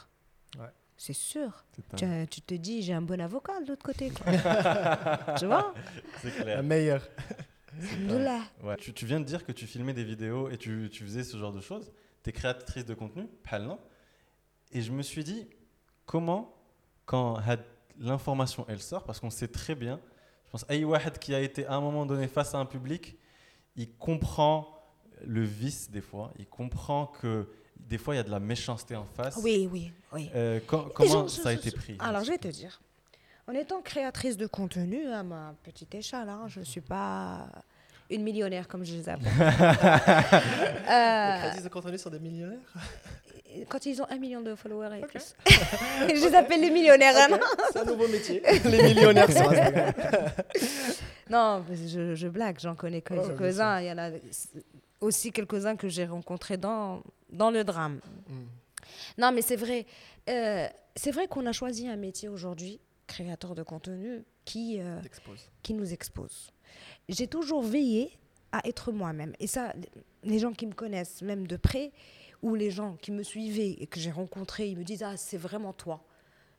سي 0.99 1.13
سور 1.13 1.53
تو 1.97 2.25
تو 2.47 2.57
دي 2.57 2.81
جي 2.81 2.97
ان 2.97 3.07
بون 3.07 3.21
افوكا 3.21 3.53
avocat 3.53 3.67
de 3.67 3.67
تو 3.67 3.93
تو 3.93 4.11
Quoi. 4.11 5.39
tu 5.41 5.47
vois? 5.47 5.75
Alhamdoulilah. 7.81 8.41
Ouais. 8.63 8.77
Tu, 8.77 8.93
tu 8.93 9.07
viens 9.07 9.21
de 9.21 9.25
dire 9.25 9.45
que 9.45 9.53
tu 9.53 9.67
filmais 9.67 9.93
des 9.93 10.05
vidéos 10.05 10.49
et 10.51 10.57
tu, 10.57 10.89
tu 10.93 11.05
faisais 11.05 11.25
ce 11.25 11.37
genre 11.37 11.53
de 11.53 11.61
choses. 11.61 11.91
Tu 12.23 12.31
es 12.31 12.33
créatrice 12.33 12.85
de 12.85 12.95
contenu, 12.95 13.27
Palna. 13.49 13.79
Et 14.73 14.83
je 14.83 14.93
me 14.93 15.03
suis 15.03 15.25
dit, 15.25 15.47
comment, 16.05 16.55
quand 17.05 17.37
had- 17.37 17.65
l'information 17.99 18.65
elle 18.69 18.81
sort, 18.83 19.05
parce 19.05 19.21
qu'on 19.21 19.31
sait 19.31 19.49
très 19.49 19.75
bien, 19.75 20.01
je 20.47 20.51
pense, 20.51 20.65
Aïe 20.69 20.85
Wahed 20.85 21.19
qui 21.19 21.35
a 21.35 21.41
été 21.41 21.67
à 21.67 21.75
un 21.75 21.81
moment 21.81 22.05
donné 22.07 22.29
face 22.29 22.55
à 22.55 22.59
un 22.59 22.67
public, 22.67 23.17
il 23.77 23.93
comprend 23.97 24.69
le 25.25 25.43
vice 25.43 25.91
des 25.91 26.01
fois, 26.03 26.33
il 26.39 26.47
comprend 26.47 27.07
que 27.07 27.49
des 27.79 27.97
fois 27.99 28.15
il 28.15 28.19
y 28.19 28.21
a 28.21 28.25
de 28.25 28.31
la 28.31 28.41
méchanceté 28.41 28.97
en 28.97 29.05
face. 29.07 29.39
oui 29.43 29.69
oui 29.73 29.93
oui 30.13 30.31
Euh, 30.35 30.61
quand- 30.67 30.89
comment 30.95 31.27
je- 31.27 31.33
ça 31.41 31.51
a 31.51 31.53
je- 31.55 31.59
été 31.59 31.71
pris 31.71 31.97
alors 32.01 32.23
je 32.25 32.31
vais 32.31 32.39
te 32.39 32.49
dire 32.49 32.81
en 33.49 33.53
étant 33.53 33.81
créatrice 33.83 34.37
de 34.37 34.47
contenu 34.47 35.07
à 35.11 35.23
ma 35.23 35.55
petite 35.63 35.95
échelle 35.95 36.29
hein, 36.29 36.45
je 36.49 36.61
ne 36.61 36.65
suis 36.65 36.81
pas 36.81 37.47
une 38.11 38.23
millionnaire 38.23 38.69
comme 38.69 38.85
je 38.85 38.95
les 38.95 39.09
appelle 39.09 39.27
Euh, 40.89 41.35
Les 41.35 41.49
crédits 41.51 41.63
de 41.65 41.69
contenu 41.69 41.99
sont 41.99 42.11
des 42.11 42.21
millionnaires? 42.21 42.59
Quand 43.69 43.87
ils 43.87 44.01
ont 44.03 44.07
un 44.11 44.19
million 44.19 44.41
de 44.43 44.55
followers 44.55 44.99
et 44.99 45.07
plus 45.07 45.35
je 45.47 46.13
les 46.29 46.35
appelle 46.35 46.61
les 46.61 46.71
millionnaires 46.71 47.15
hein, 47.17 47.29
non 47.31 47.39
C'est 47.73 47.79
un 47.81 47.85
nouveau 47.85 48.07
métier. 48.09 48.43
Les 48.65 48.83
millionnaires 48.83 49.31
sur 49.33 49.51
Instagram. 49.51 49.93
Non, 51.31 51.65
mais 51.69 51.77
je, 51.89 52.15
je 52.15 52.29
blague, 52.29 52.59
j'en 52.61 52.75
connais 52.75 52.99
ouais, 52.99 53.03
quelques-uns. 53.03 53.81
Il 53.81 53.87
y 53.87 53.93
en 53.93 53.99
a 53.99 54.11
aussi 55.01 55.33
quelques-uns 55.33 55.75
que 55.77 55.89
j'ai 55.89 56.05
rencontrés 56.05 56.59
dans, 56.59 57.03
dans 57.33 57.51
le 57.51 57.65
drame. 57.65 58.01
Mm. 58.29 58.35
Non, 59.19 59.33
mais 59.33 59.41
c'est 59.43 59.57
vrai. 59.57 59.87
euh, 60.29 60.67
c'est 60.95 61.11
vrai 61.11 61.27
qu'on 61.27 61.47
a 61.47 61.53
choisi 61.53 61.89
un 61.89 61.97
métier 61.97 62.29
aujourd'hui, 62.29 62.79
créateur 63.07 63.55
de 63.55 63.63
contenu, 63.63 64.25
qui, 64.45 64.81
euh, 64.81 65.01
qui 65.63 65.75
nous 65.75 65.93
expose. 65.93 66.53
J'ai 67.09 67.27
toujours 67.27 67.63
veillé 67.63 68.11
à 68.53 68.67
être 68.67 68.93
moi-même. 68.93 69.35
Et 69.41 69.47
ça, 69.47 69.75
les 70.23 70.39
gens 70.39 70.53
qui 70.53 70.67
me 70.67 70.73
connaissent, 70.73 71.23
même 71.23 71.47
de 71.47 71.57
près, 71.57 71.93
ou 72.43 72.55
les 72.55 72.71
gens 72.71 72.97
qui 72.97 73.13
me 73.13 73.23
suivaient 73.23 73.71
et 73.79 73.87
que 73.87 73.99
j'ai 73.99 74.11
rencontrés, 74.11 74.69
ils 74.69 74.79
me 74.79 74.85
disent 74.85 75.03
Ah, 75.03 75.17
c'est 75.17 75.39
vraiment 75.39 75.73
toi. 75.73 76.05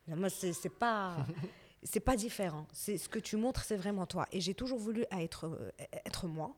Mais 0.08 0.16
Moi, 0.16 0.30
c'est 0.30 0.70
pas. 0.70 1.26
C'est 1.84 2.00
pas 2.00 2.16
différent. 2.16 2.66
C'est 2.74 2.98
ce 2.98 3.08
que 3.08 3.20
tu 3.20 3.38
montres, 3.38 3.64
c'est 3.64 3.76
vraiment 3.78 4.08
toi. 4.08 4.28
Et 4.32 4.42
j'ai 4.42 4.56
toujours 4.56 4.80
voulu 4.80 5.06
être, 5.12 5.46
euh, 5.46 5.72
être 6.06 6.28
moi. 6.28 6.56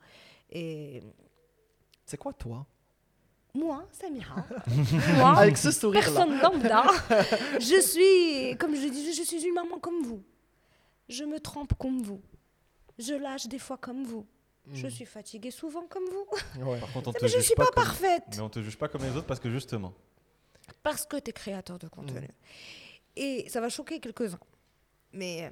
Et 0.49 1.03
C'est 2.05 2.17
quoi 2.17 2.31
toi? 2.31 2.65
Moi, 3.53 3.85
Samira, 3.91 4.45
moi, 5.17 5.37
Avec 5.39 5.57
ce 5.57 5.71
sourire-là. 5.71 6.05
personne 6.05 6.39
lambda, 6.39 6.83
je 7.59 7.81
suis, 7.81 8.57
comme 8.57 8.75
je 8.75 8.87
dis, 8.87 9.13
je 9.13 9.23
suis 9.23 9.43
une 9.45 9.53
maman 9.55 9.79
comme 9.79 10.03
vous. 10.03 10.23
Je 11.07 11.23
me 11.23 11.39
trompe 11.39 11.73
comme 11.77 12.01
vous. 12.01 12.21
Je 12.99 13.13
lâche 13.15 13.47
des 13.47 13.59
fois 13.59 13.77
comme 13.77 14.03
vous. 14.03 14.25
Je 14.71 14.87
suis 14.87 15.05
fatiguée 15.05 15.49
souvent 15.49 15.87
comme 15.87 16.03
vous. 16.05 16.63
Ouais. 16.63 16.79
Par 16.79 16.91
contre, 16.93 17.09
on 17.09 17.13
te 17.13 17.17
Mais 17.23 17.27
je 17.27 17.35
ne 17.37 17.39
juge 17.39 17.47
suis 17.47 17.55
pas, 17.55 17.65
comme- 17.65 17.83
parfaite. 17.83 18.23
Mais 18.35 18.41
on 18.41 18.49
te 18.49 18.61
juge 18.61 18.77
pas 18.77 18.87
comme 18.87 19.01
les 19.03 19.15
autres 19.15 19.25
parce 19.25 19.39
que 19.39 19.49
justement. 19.49 19.93
Parce 20.83 21.07
que 21.07 21.17
tu 21.17 21.31
es 21.31 21.33
créateur 21.33 21.79
de 21.79 21.87
contenu. 21.87 22.27
Et 23.15 23.49
ça 23.49 23.61
va 23.61 23.69
choquer 23.69 23.99
quelques-uns. 23.99 24.39
Mais 25.11 25.45
euh, 25.45 25.49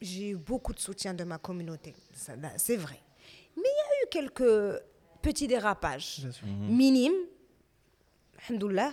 j'ai 0.00 0.30
eu 0.30 0.36
beaucoup 0.36 0.72
de 0.72 0.78
soutien 0.80 1.12
de 1.12 1.24
ma 1.24 1.36
communauté. 1.36 1.94
C'est 2.56 2.76
vrai. 2.76 2.98
Mais 3.56 3.62
il 3.64 3.66
y 3.66 3.68
a 3.68 4.04
eu 4.04 4.08
quelques 4.10 4.82
petits 5.21 5.47
dérapages 5.47 6.19
Bien 6.21 6.31
sûr. 6.31 6.47
minimes. 6.47 7.13
Alhamdoulilah, 8.47 8.91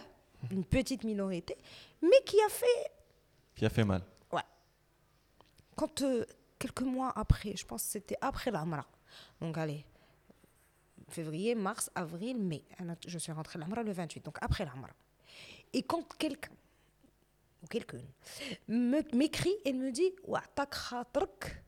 une 0.51 0.65
petite 0.65 1.05
minorité. 1.05 1.57
Mais 2.03 2.21
qui 2.25 2.41
a 2.43 2.49
fait 2.49 2.93
Qui 3.55 3.65
a 3.67 3.71
fait 3.71 3.85
mal. 3.85 4.03
quand 5.77 6.03
euh, 6.03 6.25
quelques 6.59 6.83
mois 6.83 7.13
après, 7.17 7.57
je 7.57 7.65
pense 7.65 7.83
que 7.85 7.91
c'était 7.91 8.19
après 8.21 8.51
l'Amra. 8.51 8.85
Donc 9.41 9.57
allez, 9.57 9.85
février, 11.09 11.55
mars, 11.55 11.91
avril, 11.95 12.37
mai. 12.39 12.63
Ana- 12.79 12.97
Je 13.07 13.19
suis 13.19 13.33
rentrée 13.33 13.59
l'Amra 13.59 13.83
le 13.83 13.93
28, 13.93 14.25
donc 14.25 14.37
après 14.43 14.65
l'Amra. 14.65 14.91
Et 15.73 15.83
quand 15.83 16.03
quelqu'un 16.19 16.53
ou 17.63 17.67
quelqu'une 17.67 18.05
me- 18.69 19.17
m'écrit 19.17 19.55
et 19.65 19.73
me 19.73 19.91
dit 19.91 20.13
وعطاك 20.25 20.75
خاطرك 20.75 21.63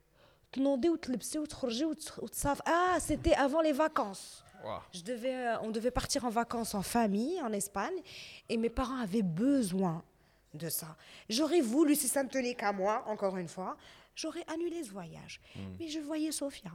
تنوضي 0.52 0.90
وتلبسي 0.90 1.38
وتخرجي 1.38 1.84
وت- 1.84 2.18
وتصاف 2.18 2.60
ah 2.66 2.98
c'était 3.00 3.34
avant 3.34 3.60
les 3.62 3.72
vacances 4.63 4.83
je 4.93 5.01
devais, 5.01 5.35
euh, 5.35 5.59
on 5.61 5.71
devait 5.71 5.91
partir 5.91 6.25
en 6.25 6.29
vacances 6.29 6.73
en 6.75 6.81
famille 6.81 7.41
en 7.41 7.51
Espagne 7.53 7.95
et 8.49 8.57
mes 8.57 8.69
parents 8.69 8.97
avaient 8.97 9.21
besoin 9.21 10.03
de 10.53 10.69
ça. 10.69 10.95
J'aurais 11.29 11.61
voulu, 11.61 11.95
si 11.95 12.07
ça 12.07 12.23
ne 12.23 12.29
tenait 12.29 12.55
qu'à 12.55 12.71
moi, 12.71 13.03
encore 13.07 13.37
une 13.37 13.47
fois, 13.47 13.77
j'aurais 14.15 14.43
annulé 14.47 14.83
ce 14.83 14.91
voyage. 14.91 15.39
Mais 15.79 15.87
je 15.87 15.99
voyais 15.99 16.31
Sophia. 16.31 16.71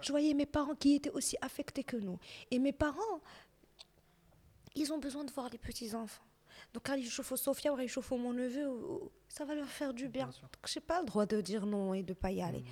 Je 0.00 0.10
voyais 0.10 0.34
mes 0.34 0.46
parents 0.46 0.74
qui 0.74 0.96
étaient 0.96 1.10
aussi 1.10 1.36
affectés 1.40 1.84
que 1.84 1.96
nous. 1.96 2.18
Et 2.50 2.58
mes 2.58 2.72
parents, 2.72 3.20
ils 4.74 4.92
ont 4.92 4.98
besoin 4.98 5.24
de 5.24 5.30
voir 5.30 5.48
les 5.50 5.58
petits-enfants. 5.58 6.23
Donc 6.73 6.81
quand 6.85 6.95
ils 7.03 7.09
chauffent 7.15 7.35
Sophia 7.47 7.69
ou 7.73 7.79
ils 7.79 7.87
chauffent 7.95 8.11
mon 8.25 8.33
neveu, 8.41 8.67
ou- 8.67 8.81
ou- 8.93 9.11
ça 9.35 9.41
va 9.47 9.53
leur 9.59 9.67
faire 9.79 9.93
du 10.01 10.07
bien. 10.17 10.27
Donc 10.43 10.63
j'ai 10.71 10.79
pas 10.91 10.99
le 11.01 11.05
droit 11.11 11.25
de 11.33 11.37
dire 11.49 11.63
non 11.73 11.93
et 11.99 12.03
de 12.11 12.13
pas 12.23 12.31
y 12.37 12.41
aller. 12.49 12.63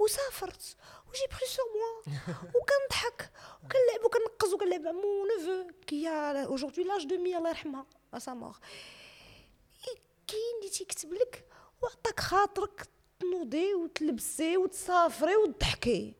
Ou 0.00 0.06
ça, 0.16 0.20
j'ai 1.18 1.28
pris 1.36 1.48
sur 1.56 1.64
moi. 1.78 1.90
وكنضحك 2.54 3.30
وكنلعب 3.64 4.04
وكنقز 4.04 4.54
وكنلعب 4.54 4.80
مع 4.80 4.92
mon 4.92 5.24
neveu 5.32 5.66
qui 5.88 6.06
a 6.06 6.48
aujourd'hui 6.50 6.84
l'âge 6.84 7.06
de 7.06 7.16
mi 7.16 7.36
الله 7.36 7.48
يرحمها 7.48 7.86
à 8.14 8.20
sa 8.20 8.34
mort 8.34 8.60
كاين 10.26 10.40
اللي 10.60 10.70
تيكتب 10.70 11.12
لك 11.12 11.44
وعطاك 11.82 12.20
خاطرك 12.20 12.88
تنوضي 13.20 13.74
وتلبسي 13.74 14.56
وتسافري 14.56 15.36
وتضحكي 15.36 16.14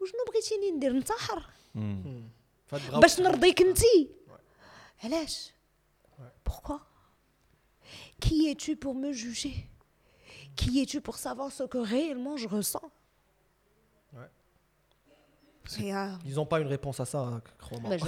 وشنو 0.00 0.24
بغيتيني 0.28 0.70
ندير 0.70 0.92
ننتحر 0.92 1.42
Faut 1.42 2.76
être 2.76 2.90
brave. 2.90 2.98
باش 3.00 3.20
نرضيك 3.20 3.62
انتي 3.62 4.08
علاش 5.04 5.50
بوركوا 6.46 6.78
qui 8.19 8.49
es-tu 8.49 8.75
pour 8.75 8.95
me 8.95 9.11
juger? 9.11 9.69
Qui 10.55 10.81
es-tu 10.81 11.01
pour 11.01 11.17
savoir 11.17 11.51
ce 11.51 11.63
que 11.63 11.77
réellement 11.77 12.37
je 12.37 12.47
ressens? 12.47 12.81
Euh, 15.79 16.09
Ils 16.25 16.35
n'ont 16.35 16.45
pas 16.45 16.59
une 16.59 16.67
réponse 16.67 16.99
à 16.99 17.05
ça, 17.05 17.41
crois. 17.57 17.77
Bah, 17.79 17.89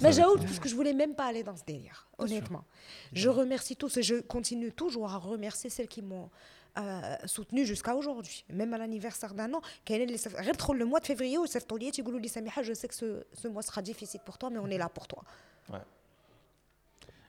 mais 0.00 0.12
j'ai 0.12 0.22
parce 0.22 0.58
que 0.58 0.68
je 0.68 0.74
voulais 0.74 0.94
même 0.94 1.14
pas 1.14 1.26
aller 1.26 1.42
dans 1.42 1.56
ce 1.56 1.64
délire, 1.64 2.08
honnêtement. 2.18 2.64
Je 3.12 3.28
remercie 3.28 3.76
tous 3.76 3.96
et 3.98 4.02
je 4.02 4.16
continue 4.16 4.72
toujours 4.72 5.10
à 5.10 5.18
remercier 5.18 5.68
celles 5.70 5.88
qui 5.88 6.02
m'ont 6.02 6.30
euh, 6.78 7.16
soutenu 7.24 7.64
jusqu'à 7.64 7.94
aujourd'hui, 7.94 8.44
même 8.50 8.74
à 8.74 8.78
l'anniversaire 8.78 9.34
d'un 9.34 9.52
an. 9.54 9.60
Le 9.88 10.84
mois 10.84 11.00
de 11.00 11.06
février, 11.06 11.38
je 11.46 12.72
sais 12.74 12.88
que 12.88 12.94
ce, 12.94 13.48
mois 13.48 13.62
sera 13.62 13.82
difficile 13.82 14.20
pour 14.24 14.38
toi, 14.38 14.50
mais 14.50 14.58
on 14.58 14.68
est 14.68 14.78
là 14.78 14.88
pour 14.88 15.06
toi. 15.06 15.22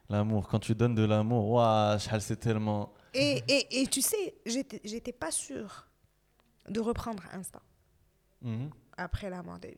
L'amour, 0.09 0.47
quand 0.47 0.59
tu 0.59 0.73
donnes 0.73 0.95
de 0.95 1.03
l'amour, 1.03 1.49
waouh, 1.49 1.99
c'est 1.99 2.39
tellement. 2.39 2.93
Et, 3.13 3.43
et, 3.47 3.81
et, 3.81 3.87
tu 3.87 4.01
sais, 4.01 4.35
j'étais 4.45 5.11
pas 5.11 5.31
sûre 5.31 5.87
de 6.69 6.79
reprendre 6.79 7.23
Insta 7.33 7.61
mmh. 8.41 8.67
après 8.97 9.29
la 9.29 9.43
mort 9.43 9.59
de 9.59 9.69
vie. 9.69 9.77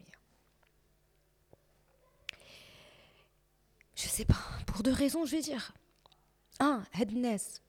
Je 3.95 4.07
sais 4.07 4.25
pas, 4.25 4.39
pour 4.65 4.83
deux 4.83 4.93
raisons, 4.93 5.25
je 5.25 5.35
vais 5.35 5.41
dire. 5.41 5.73
Un, 6.59 6.83
Headness, 6.97 7.61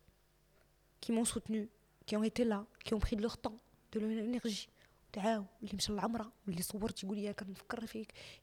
qui 1.00 1.12
m'ont 1.12 1.24
soutenu, 1.24 1.68
qui 2.06 2.16
ont 2.16 2.22
été 2.22 2.44
là, 2.44 2.66
qui 2.84 2.94
ont 2.94 2.98
pris 2.98 3.16
de 3.16 3.22
leur 3.22 3.38
temps, 3.38 3.58
de 3.92 4.00
leur 4.00 4.10
énergie. 4.10 4.68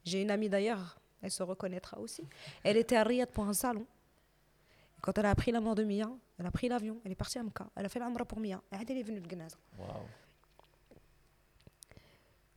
J'ai 0.04 0.22
une 0.22 0.30
amie 0.30 0.48
d'ailleurs, 0.48 1.00
elle 1.22 1.30
se 1.30 1.42
reconnaîtra 1.42 1.98
aussi. 1.98 2.22
Elle 2.62 2.76
était 2.76 2.96
à 2.96 3.04
Riyad 3.04 3.30
pour 3.30 3.44
un 3.44 3.54
salon. 3.54 3.86
quand 5.01 5.17
elle 5.17 5.25
a 5.25 5.31
appris 5.31 5.51
la 5.51 5.61
mort 5.61 5.75
de 5.75 5.83
Mia 5.83 6.09
elle 6.39 6.45
a 6.45 6.51
pris 6.51 6.67
l'avion 6.69 6.95
elle 7.03 7.11
est 7.11 7.21
partie 7.23 7.37
à 7.39 7.43
Mecca 7.43 7.65
elle 7.75 7.85
a 7.85 7.89
fait 7.89 7.99
l'Amra 7.99 8.25
pour 8.25 8.39
Mia 8.39 8.61
et 8.71 8.75
elle 8.89 8.97
est 8.97 9.03
venue 9.03 9.21
de 9.21 9.27
Gnaza 9.27 9.57
Waouh. 9.79 10.07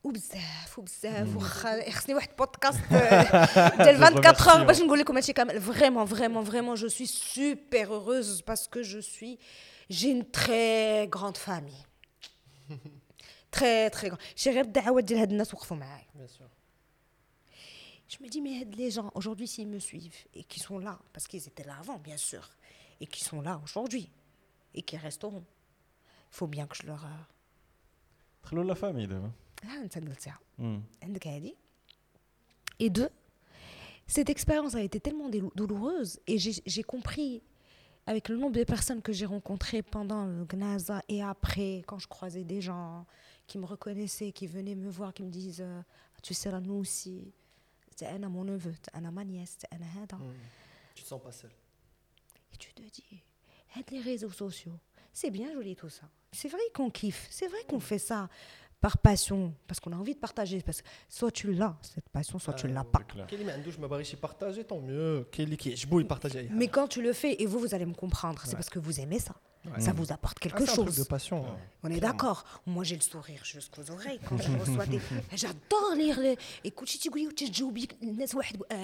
وبزاف 0.03 0.79
وبزاف 0.79 1.35
واخا 1.35 1.91
خصني 1.91 2.15
واحد 2.15 2.29
بودكاست 2.39 2.79
ديال 2.89 3.97
24 3.97 4.47
heures 4.49 4.63
باش 4.63 4.81
نقول 4.81 4.99
لكم 4.99 5.15
هادشي 5.15 5.33
كامل 5.33 5.61
vraiment 5.61 6.05
vraiment 6.13 6.43
vraiment 6.49 6.75
je 6.75 6.87
suis 6.87 7.07
super 7.07 7.91
heureuse 7.91 8.41
parce 8.41 8.67
que 8.67 8.83
je 8.83 8.99
suis 8.99 9.37
j'ai 9.89 10.09
une 10.09 10.25
très 10.31 11.07
grande 11.07 11.37
famille 11.37 11.83
très 13.51 13.89
très 13.89 14.09
grande 14.09 14.21
شي 14.35 14.49
غير 14.51 14.63
الدعوات 14.65 15.03
ديال 15.03 15.19
هاد 15.19 15.31
الناس 15.31 15.53
وقفوا 15.53 15.77
معايا 15.77 16.05
Bien 16.15 16.27
sûr. 16.39 16.50
je 18.11 18.17
me 18.23 18.27
dis 18.29 18.41
mais 18.41 18.53
هاد 18.59 18.75
les 18.75 18.91
gens 18.91 19.09
aujourd'hui 19.15 19.47
s'ils 19.47 19.67
me 19.67 19.79
suivent 19.79 20.21
et 20.33 20.43
qui 20.43 20.59
sont 20.59 20.79
là 20.87 20.95
parce 21.13 21.27
qu'ils 21.27 21.45
étaient 21.47 21.67
là 21.71 21.75
avant 21.83 21.97
bien 22.09 22.17
sûr 22.17 22.43
et 23.01 23.07
qui 23.13 23.21
sont 23.23 23.41
là 23.41 23.59
aujourd'hui 23.65 24.09
et 24.75 24.81
qui 24.87 24.95
resteront 24.97 25.45
il 26.31 26.35
faut 26.39 26.47
bien 26.55 26.65
que 26.67 26.75
je 26.75 26.83
leur 26.89 27.03
euh, 27.05 27.23
دخلوا 28.43 28.63
لا 28.63 28.73
فامي 28.73 29.05
دابا. 29.07 29.31
ah 29.63 29.67
انت 29.83 29.97
قلتها 29.97 30.39
مم. 30.57 30.81
عندك 31.03 31.27
هادي. 31.27 31.55
Et 32.79 32.89
deux, 32.89 33.09
cette 34.07 34.29
expérience 34.29 34.75
a 34.75 34.81
été 34.81 34.99
tellement 34.99 35.29
délou- 35.29 35.51
douloureuse 35.55 36.19
et 36.27 36.37
j'ai 36.37 36.53
j'ai 36.73 36.83
compris 36.83 37.41
avec 38.11 38.29
le 38.29 38.35
nombre 38.41 38.55
de 38.61 38.63
personnes 38.75 39.01
que 39.07 39.11
j'ai 39.17 39.25
rencontrées 39.35 39.81
pendant 39.95 40.23
le 40.25 40.45
Gnaza 40.51 40.97
et 41.13 41.19
après, 41.33 41.73
quand 41.87 41.99
je 42.05 42.07
croisais 42.15 42.45
des 42.53 42.61
gens 42.61 43.05
qui 43.47 43.57
me 43.61 43.65
reconnaissaient, 43.73 44.31
qui 44.31 44.47
venaient 44.55 44.75
me 44.85 44.89
voir, 44.97 45.09
qui 45.15 45.23
me 45.27 45.31
disent 45.41 45.61
euh, 45.71 45.81
Tu 46.25 46.33
sais, 46.39 46.49
là, 46.55 46.59
nous 46.67 46.75
aussi, 46.85 47.17
c'est 47.95 48.05
Anna, 48.05 48.29
mon 48.29 48.43
neveu, 48.43 48.73
c'est 48.83 48.95
Anna, 48.95 49.11
ma 49.11 49.23
nièce, 49.23 49.57
c'est 49.59 49.67
Anna, 49.73 49.85
Hada. 50.03 50.17
Tu 50.95 51.03
te 51.03 51.07
sens 51.07 51.21
pas 51.21 51.31
seul. 51.31 51.51
Et 52.53 52.57
tu 52.57 52.73
te 52.73 52.81
dis, 52.81 53.23
aide 53.77 53.89
les 53.91 54.01
réseaux 54.01 54.31
sociaux, 54.31 54.77
c'est 55.13 55.31
bien 55.31 55.51
joli 55.53 55.75
tout 55.75 55.89
ça. 55.89 56.03
C'est 56.31 56.49
vrai 56.49 56.61
qu'on 56.73 56.89
kiffe, 56.89 57.27
c'est 57.29 57.47
vrai 57.47 57.63
qu'on 57.67 57.79
fait 57.79 57.99
ça 57.99 58.29
par 58.79 58.99
passion, 58.99 59.55
parce 59.67 59.79
qu'on 59.79 59.91
a 59.91 59.95
envie 59.95 60.13
de 60.13 60.19
partager. 60.19 60.61
Parce 60.61 60.81
que 60.83 60.87
soit 61.09 61.31
tu 61.31 61.51
l'as, 61.51 61.75
cette 61.81 62.09
passion, 62.09 62.37
soit 62.37 62.53
tu 62.53 62.67
Ah, 62.67 62.73
l'as 62.73 62.81
oui, 62.83 62.91
pas. 62.91 62.99
C'est 62.99 63.13
clair. 63.13 63.25
كاين 63.27 63.39
اللي 63.41 63.45
ما 63.51 63.53
عندوش 63.53 63.79
ما 63.79 63.87
باغيش 63.87 64.13
يبارطاجي 64.13 64.63
طون 64.63 64.85
ميو 64.85 65.23
كاين 65.25 65.45
اللي 65.45 65.55
كيعجبو 65.55 65.99
يبارطاجي 65.99 66.39
اي 66.39 66.49
Mais 66.49 66.67
quand 66.69 66.87
tu 66.87 67.01
le 67.01 67.13
fais, 67.13 67.41
et 67.41 67.45
vous, 67.47 67.59
vous 67.59 67.73
allez 67.73 67.85
me 67.85 67.93
comprendre, 67.95 68.41
c'est 68.43 68.49
Ouais. 68.49 68.53
parce 68.55 68.69
que 68.69 68.79
vous 68.79 68.99
aimez 68.99 69.19
ça. 69.19 69.33
Ça 69.78 69.92
mm. 69.92 69.96
vous 69.96 70.12
apporte 70.12 70.38
quelque 70.38 70.64
ah, 70.64 70.66
chose. 70.66 70.80
Un 70.80 70.84
truc 70.84 70.98
de 70.98 71.04
passion. 71.04 71.44
Hein. 71.46 71.56
On 71.84 71.90
est 71.90 72.00
d'accord. 72.00 72.44
Moi, 72.66 72.82
j'ai 72.84 72.96
le 72.96 73.00
sourire 73.00 73.44
jusqu'aux 73.44 73.90
oreilles 73.90 74.18
quand 74.28 74.36
je 74.36 74.50
reçois 74.50 74.86
des. 74.86 75.00
J'adore 75.34 75.94
lire 75.96 76.18
les. 76.20 76.36
Écoute, 76.64 76.88
tu 76.88 76.98
dis 76.98 77.08
que 77.08 77.34
tu 77.34 77.44
eh, 78.00 78.74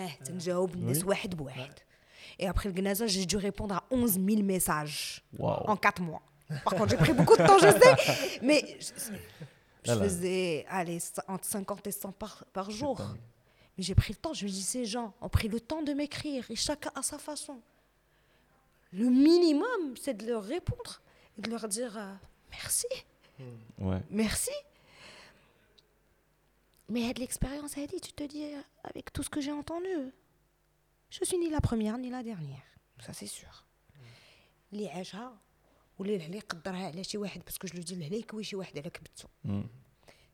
eh. 1.57 2.43
et 2.43 2.47
après 2.47 2.69
le 2.69 2.75
Gnaza, 2.75 3.07
j'ai 3.07 3.27
dû 3.27 3.37
répondre 3.37 3.75
à 3.75 3.85
11 3.91 4.13
000 4.13 4.43
messages 4.43 5.23
en 5.41 5.77
4 5.77 6.03
mois. 6.03 6.23
Par 6.65 6.75
contre, 6.75 6.91
j'ai 6.91 6.97
pris 6.97 7.13
beaucoup 7.13 7.37
de 7.37 7.47
temps, 7.47 7.59
je 7.59 7.71
sais, 7.71 8.41
mais 8.43 8.79
je, 8.81 9.93
ah 9.93 9.97
faisais 9.97 10.65
allez, 10.71 10.99
entre 11.27 11.45
50 11.45 11.87
et 11.87 11.93
100 11.93 12.13
par, 12.13 12.45
par 12.53 12.71
jour. 12.71 13.01
Mais 13.77 13.85
j'ai 13.85 13.95
pris 13.95 14.13
le 14.13 14.19
temps, 14.19 14.33
je 14.33 14.45
me 14.47 14.51
dis, 14.51 14.63
ces 14.63 14.87
gens 14.87 15.13
ont 15.21 15.29
pris 15.29 15.49
le 15.49 15.61
temps 15.61 15.83
de 15.83 15.93
m'écrire 15.93 16.51
et 16.51 16.57
chacun 16.57 16.91
à 16.95 17.03
sa 17.03 17.19
façon 17.19 17.61
Le 18.94 19.10
minimum, 19.10 19.96
c'est 20.02 20.14
de 20.16 20.28
leur 20.28 20.44
répondre 20.44 21.02
et 21.38 21.42
de 21.42 21.50
leur 21.50 21.68
dire 21.68 21.98
euh, 21.98 22.14
merci, 22.52 22.88
Ouais. 23.80 24.02
merci. 24.10 24.52
Mais 26.90 27.14
de 27.14 27.20
l'expérience, 27.20 27.78
elle 27.78 27.88
dit, 27.88 28.00
tu 28.02 28.14
te 28.14 28.24
dis, 28.24 28.44
euh, 28.54 28.62
avec 28.84 29.12
tout 29.12 29.24
ce 29.24 29.30
que 29.30 29.42
j'ai 29.42 29.52
entendu, 29.52 30.12
je 31.10 31.24
suis 31.26 31.38
ni 31.38 31.50
la 31.50 31.62
première 31.62 31.98
ni 31.98 32.10
la 32.10 32.22
dernière. 32.24 32.62
Ça, 33.00 33.14
c'est 33.14 33.28
sûr. 33.28 33.64
اللي 34.74 34.90
عاشها 34.90 35.38
واللي 36.00 36.16
الهلا 36.16 36.36
يقدرها 36.38 36.88
على 36.88 37.04
شي 37.04 37.18
واحد 37.18 37.42
باسكو 37.46 37.68
جو 37.68 37.82
دي 37.82 37.94
الهلا 37.94 38.16
يكوي 38.16 38.44
شي 38.44 38.56
واحد 38.56 38.78
على 38.80 38.90
كبتو 38.90 39.28
مم. 39.44 39.64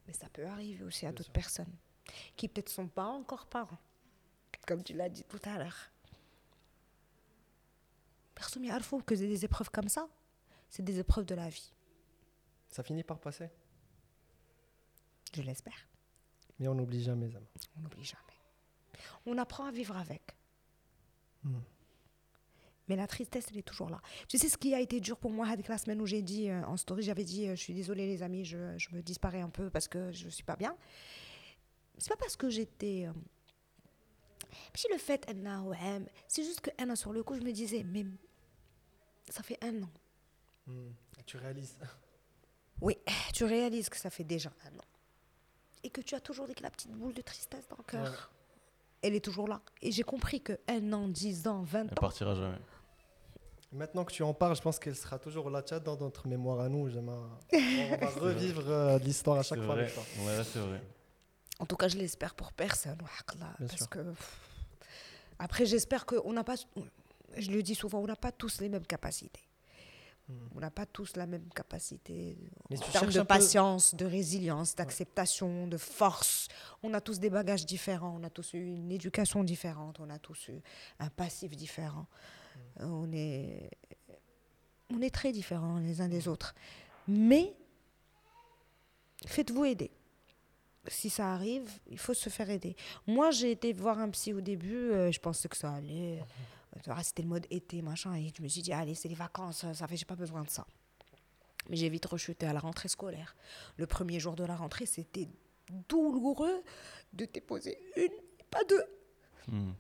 mais 0.07 0.13
ça 0.13 0.27
peut 0.29 0.45
arriver 0.47 0.83
aussi 0.85 1.05
à 1.05 1.11
d'autres 1.11 1.31
personnes 1.31 1.73
qui 2.37 2.47
peut-être 2.47 2.69
sont 2.69 2.87
pas 2.87 3.05
encore 3.19 3.45
parents, 3.47 3.77
comme 4.67 4.81
tu 4.83 4.93
l'as 4.93 5.09
dit 5.09 5.23
tout 5.23 5.41
à 5.43 5.57
l'heure. 5.57 5.79
Personne 8.34 8.62
ne 8.62 9.02
que 9.02 9.14
des 9.14 9.44
épreuves 9.44 9.70
comme 9.70 9.88
ça, 9.88 10.08
c'est 10.68 10.82
des 10.82 10.98
épreuves 10.98 11.24
de 11.24 11.34
la 11.34 11.48
vie. 11.48 11.72
Ça 12.68 12.82
finit 12.82 13.04
par 13.04 13.20
passer? 13.20 13.48
Je 15.34 15.42
l'espère. 15.42 15.88
Mais 16.58 16.68
on 16.68 16.74
n'oublie 16.74 17.02
jamais, 17.02 17.28
Zama. 17.28 17.46
On 17.76 17.80
n'oublie 17.80 18.04
jamais. 18.04 18.22
On 19.26 19.38
apprend 19.38 19.66
à 19.66 19.70
vivre 19.70 19.96
avec. 19.96 20.36
Hmm. 21.42 21.60
Mais 22.88 22.96
la 22.96 23.06
tristesse, 23.06 23.46
elle 23.50 23.58
est 23.58 23.62
toujours 23.62 23.88
là. 23.88 24.00
Tu 24.28 24.38
sais 24.38 24.48
ce 24.48 24.58
qui 24.58 24.74
a 24.74 24.80
été 24.80 25.00
dur 25.00 25.16
pour 25.16 25.30
moi 25.30 25.48
avec 25.48 25.68
la 25.68 25.78
semaine 25.78 26.00
où 26.02 26.06
j'ai 26.06 26.22
dit 26.22 26.50
euh, 26.50 26.64
en 26.64 26.76
story, 26.76 27.02
j'avais 27.02 27.24
dit, 27.24 27.48
euh, 27.48 27.56
je 27.56 27.60
suis 27.60 27.74
désolée 27.74 28.06
les 28.06 28.22
amis, 28.22 28.44
je, 28.44 28.76
je, 28.76 28.94
me 28.94 29.02
disparais 29.02 29.40
un 29.40 29.48
peu 29.48 29.70
parce 29.70 29.88
que 29.88 30.12
je 30.12 30.26
ne 30.26 30.30
suis 30.30 30.44
pas 30.44 30.56
bien. 30.56 30.76
C'est 31.98 32.10
pas 32.10 32.16
parce 32.16 32.36
que 32.36 32.50
j'étais... 32.50 33.06
Euh, 33.06 33.12
puis 34.72 34.84
le 34.92 34.98
fait 34.98 35.24
Anna, 35.28 35.62
ouais, 35.62 35.78
c'est 36.28 36.44
juste 36.44 36.60
que 36.60 36.70
Anna 36.78 36.96
sur 36.96 37.12
le 37.12 37.22
coup, 37.22 37.34
je 37.34 37.40
me 37.42 37.52
disais 37.52 37.82
mais 37.84 38.04
ça 39.28 39.42
fait 39.42 39.58
un 39.62 39.82
an. 39.82 39.90
Tu 41.26 41.36
réalises. 41.36 41.76
Oui, 42.80 42.98
tu 43.32 43.44
réalises 43.44 43.88
que 43.88 43.96
ça 43.96 44.10
fait 44.10 44.24
déjà 44.24 44.50
un 44.66 44.78
an. 44.78 44.84
Et 45.82 45.90
que 45.90 46.00
tu 46.00 46.14
as 46.14 46.20
toujours 46.20 46.46
la 46.60 46.70
petite 46.70 46.92
boule 46.92 47.14
de 47.14 47.22
tristesse 47.22 47.66
dans 47.68 47.76
le 47.78 47.84
cœur. 47.84 48.10
Ouais. 48.10 48.18
Elle 49.02 49.14
est 49.14 49.24
toujours 49.24 49.48
là. 49.48 49.60
Et 49.82 49.92
j'ai 49.92 50.02
compris 50.02 50.40
que 50.40 50.58
un 50.66 50.92
an, 50.92 51.08
10 51.08 51.46
ans, 51.46 51.62
20 51.62 51.80
Elle 51.80 51.86
ans, 51.90 51.94
partira 52.00 52.34
jamais. 52.34 52.58
Maintenant 53.70 54.04
que 54.04 54.12
tu 54.12 54.22
en 54.22 54.32
parles, 54.32 54.56
je 54.56 54.62
pense 54.62 54.78
qu'elle 54.78 54.96
sera 54.96 55.18
toujours 55.18 55.50
là, 55.50 55.60
tchat, 55.60 55.80
dans 55.80 55.96
notre 55.96 56.26
mémoire 56.28 56.60
à 56.60 56.68
nous. 56.68 56.88
On 56.96 57.02
va 57.02 58.08
revivre 58.18 58.70
euh, 58.70 58.98
l'histoire 58.98 59.38
à 59.38 59.42
chaque 59.42 59.58
fois 59.58 59.74
vrai. 59.74 59.82
avec 59.82 59.94
toi. 59.94 60.04
Ouais, 60.20 60.36
là, 60.36 60.44
c'est 60.44 60.60
vrai. 60.60 60.80
En 61.60 61.66
tout 61.66 61.76
cas, 61.76 61.88
je 61.88 61.96
l'espère 61.96 62.34
pour 62.34 62.52
personne. 62.52 62.98
Parce 63.58 63.76
sûr. 63.76 63.88
que. 63.88 64.14
Après, 65.38 65.66
j'espère 65.66 66.06
qu'on 66.06 66.32
n'a 66.32 66.44
pas. 66.44 66.54
Je 67.36 67.50
le 67.50 67.62
dis 67.62 67.74
souvent, 67.74 68.00
on 68.00 68.06
n'a 68.06 68.16
pas 68.16 68.32
tous 68.32 68.60
les 68.60 68.68
mêmes 68.68 68.86
capacités. 68.86 69.42
On 70.54 70.60
n'a 70.60 70.70
pas 70.70 70.86
tous 70.86 71.16
la 71.16 71.26
même 71.26 71.46
capacité 71.54 72.38
Hmm. 72.38 72.48
Mais 72.70 72.78
en 72.78 72.90
termes 72.90 73.12
de 73.12 73.20
peu- 73.20 73.26
patience, 73.26 73.94
de 73.94 74.06
résilience, 74.06 74.74
d'acceptation, 74.74 75.66
de 75.66 75.76
force. 75.76 76.48
On 76.82 76.94
a 76.94 77.00
tous 77.02 77.18
des 77.18 77.28
bagages 77.28 77.66
différents, 77.66 78.18
on 78.18 78.24
a 78.24 78.30
tous 78.30 78.54
eu 78.54 78.64
une 78.64 78.90
éducation 78.90 79.44
différente, 79.44 80.00
on 80.00 80.08
a 80.08 80.18
tous 80.18 80.48
eu 80.48 80.62
un 80.98 81.10
passif 81.10 81.54
différent. 81.54 82.06
Hmm. 82.80 82.84
On 82.84 83.12
est, 83.12 83.70
on 84.90 85.02
est 85.02 85.10
très 85.14 85.30
différents 85.30 85.78
les 85.78 86.00
uns 86.00 86.08
des 86.08 86.26
autres. 86.26 86.54
Mais 87.06 87.54
faites-vous 89.26 89.66
aider 89.66 89.90
Si 90.87 91.09
ça 91.09 91.25
arrive, 91.35 91.69
il 91.95 91.99
faut 92.05 92.13
se 92.13 92.29
faire 92.29 92.49
aider. 92.49 92.75
Moi, 93.05 93.27
j'ai 93.31 93.51
été 93.51 93.67
voir 93.73 93.99
un 93.99 94.09
psy 94.15 94.33
au 94.33 94.41
début, 94.41 94.83
euh, 94.91 95.11
je 95.11 95.19
pensais 95.19 95.47
que 95.51 95.57
ça 95.57 95.69
allait. 95.79 96.23
euh, 96.87 97.03
C'était 97.03 97.23
le 97.27 97.31
mode 97.33 97.47
été, 97.59 97.81
machin, 97.81 98.13
et 98.15 98.31
je 98.35 98.41
me 98.41 98.47
suis 98.47 98.63
dit, 98.67 98.73
allez, 98.81 98.95
c'est 98.95 99.09
les 99.13 99.21
vacances, 99.27 99.65
ça 99.79 99.85
fait, 99.87 99.97
j'ai 99.97 100.05
pas 100.13 100.15
besoin 100.15 100.43
de 100.43 100.51
ça. 100.57 100.65
Mais 101.69 101.75
j'ai 101.75 101.89
vite 101.89 102.05
rechuté 102.05 102.43
à 102.51 102.53
la 102.53 102.61
rentrée 102.67 102.87
scolaire. 102.87 103.35
Le 103.81 103.85
premier 103.95 104.19
jour 104.19 104.35
de 104.41 104.45
la 104.51 104.55
rentrée, 104.63 104.87
c'était 104.95 105.27
douloureux 105.89 106.63
de 107.13 107.25
déposer 107.25 107.75
une, 108.03 108.17
pas 108.49 108.63
deux. 108.71 108.85
Hmm. 109.47 109.73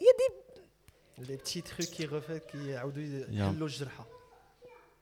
Il 0.00 0.04
y 0.06 0.10
a 0.14 0.16
des. 0.20 0.30
لي 1.18 1.36
بتي 1.36 1.60
تروك 1.60 1.88
كي 1.88 2.06
غوفيت 2.06 2.44
كيعاودوا 2.44 3.02
يا. 3.02 3.26
يحلوا 3.30 3.66
الجرحه 3.66 4.06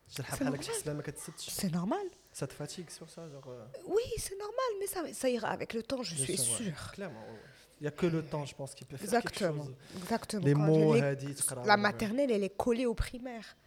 الجرحه 0.08 0.36
سي 0.36 0.44
بحال 0.44 0.44
هكا 0.44 0.44
نورمال. 0.44 0.64
تحس 0.64 0.82
بها 0.82 0.94
ما 0.94 1.02
كتسدش 1.02 1.60
C'est 1.60 1.70
normal. 1.70 2.06
ça 2.33 2.47
te 2.47 2.53
fatigue 2.53 2.89
sur 2.89 3.09
ça. 3.09 3.21
Euh 3.21 3.65
oui, 3.87 4.03
c'est 4.17 4.37
normal, 4.37 4.55
mais 4.79 5.13
ça, 5.13 5.29
ira 5.29 5.49
avec 5.49 5.73
le 5.73 5.83
temps, 5.83 6.01
je 6.01 6.15
suis 6.15 6.37
sûre. 6.37 6.93
Il 6.97 7.85
n'y 7.85 7.87
a 7.87 7.91
que 7.91 8.05
le 8.05 8.23
temps, 8.23 8.45
je 8.45 8.53
pense, 8.53 8.75
qui 8.75 8.85
peut 8.85 8.95
faire 8.95 9.05
exactement, 9.05 9.63
quelque 9.63 9.65
chose. 9.65 9.75
Exactement. 10.03 10.45
Les 10.45 10.53
mots, 10.53 10.93
les, 10.93 11.01
hadith, 11.01 11.43
la 11.65 11.77
maternelle, 11.77 12.31
elle 12.31 12.43
est 12.43 12.55
collée 12.55 12.85
au 12.85 12.93
primaire. 12.93 13.57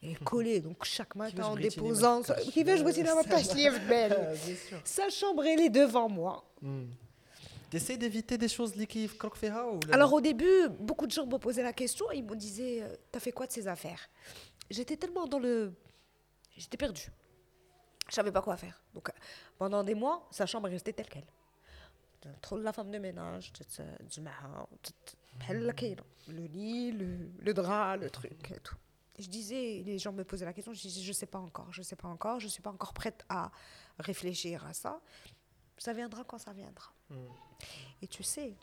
Elle 0.00 0.10
est 0.10 0.20
mhm. 0.20 0.26
collée, 0.26 0.60
donc 0.60 0.84
chaque 0.84 1.14
matin 1.16 1.44
en 1.44 1.56
déposant. 1.56 2.22
Qui 2.52 2.62
veut 2.62 2.76
jouer 2.76 2.92
dans 3.02 3.16
ma 3.16 3.24
page 3.24 3.48
belle 3.88 4.36
Sa 4.84 5.08
chambre, 5.08 5.44
elle 5.44 5.60
est 5.60 5.70
devant 5.70 6.08
moi. 6.08 6.44
Mm. 6.62 6.84
T'essayes 7.70 7.98
d'éviter 7.98 8.38
des 8.38 8.48
choses 8.48 8.72
qui 8.88 9.10
ou 9.10 9.80
Alors 9.90 10.12
au 10.12 10.20
début, 10.20 10.68
beaucoup 10.78 11.06
de 11.06 11.10
gens 11.10 11.26
me 11.26 11.38
posaient 11.38 11.62
la 11.62 11.72
question 11.72 12.06
ils 12.12 12.22
me 12.22 12.36
disaient 12.36 12.82
euh, 12.82 12.94
T'as 13.10 13.18
fait 13.18 13.32
quoi 13.32 13.48
de 13.48 13.52
ces 13.52 13.66
affaires? 13.66 14.08
J'étais 14.70 14.96
tellement 14.96 15.26
dans 15.26 15.40
le. 15.40 15.72
J'étais 16.56 16.76
perdue. 16.76 17.10
Je 18.08 18.14
savais 18.14 18.32
pas 18.32 18.42
quoi 18.42 18.56
faire. 18.56 18.82
Donc, 18.94 19.08
euh, 19.08 19.12
pendant 19.58 19.82
des 19.82 19.94
mois, 19.94 20.26
sa 20.30 20.46
chambre 20.46 20.68
est 20.68 20.72
restée 20.72 20.92
telle 20.92 21.08
qu'elle. 21.08 21.26
Euh, 22.26 22.32
trop 22.40 22.58
de 22.58 22.62
la 22.62 22.72
femme 22.72 22.90
de 22.90 22.98
ménage, 22.98 23.52
du 24.10 24.20
maha, 24.20 24.66
hmm. 25.48 25.52
le 26.28 26.46
lit, 26.46 26.92
le, 26.92 27.54
drap, 27.54 27.96
le 27.96 28.10
truc 28.10 28.50
et 28.50 28.60
tout. 28.60 28.76
Je 29.18 29.28
disais, 29.28 29.82
les 29.84 29.98
gens 29.98 30.12
me 30.12 30.24
posaient 30.24 30.44
la 30.44 30.52
question, 30.52 30.72
je 30.72 30.80
disais, 30.80 31.02
je 31.02 31.12
sais 31.12 31.26
pas 31.26 31.38
encore, 31.38 31.72
je 31.72 31.82
sais 31.82 31.96
pas 31.96 32.08
encore, 32.08 32.40
je 32.40 32.48
suis 32.48 32.62
pas 32.62 32.70
encore 32.70 32.92
prête 32.92 33.24
à 33.28 33.50
réfléchir 33.98 34.64
à 34.64 34.72
ça. 34.72 35.00
Ça 35.76 35.92
viendra 35.92 36.24
quand 36.24 36.38
ça 36.38 36.52
viendra. 36.52 36.92
Hmm. 37.10 37.26
Et 38.02 38.08
tu 38.08 38.22
sais, 38.22 38.56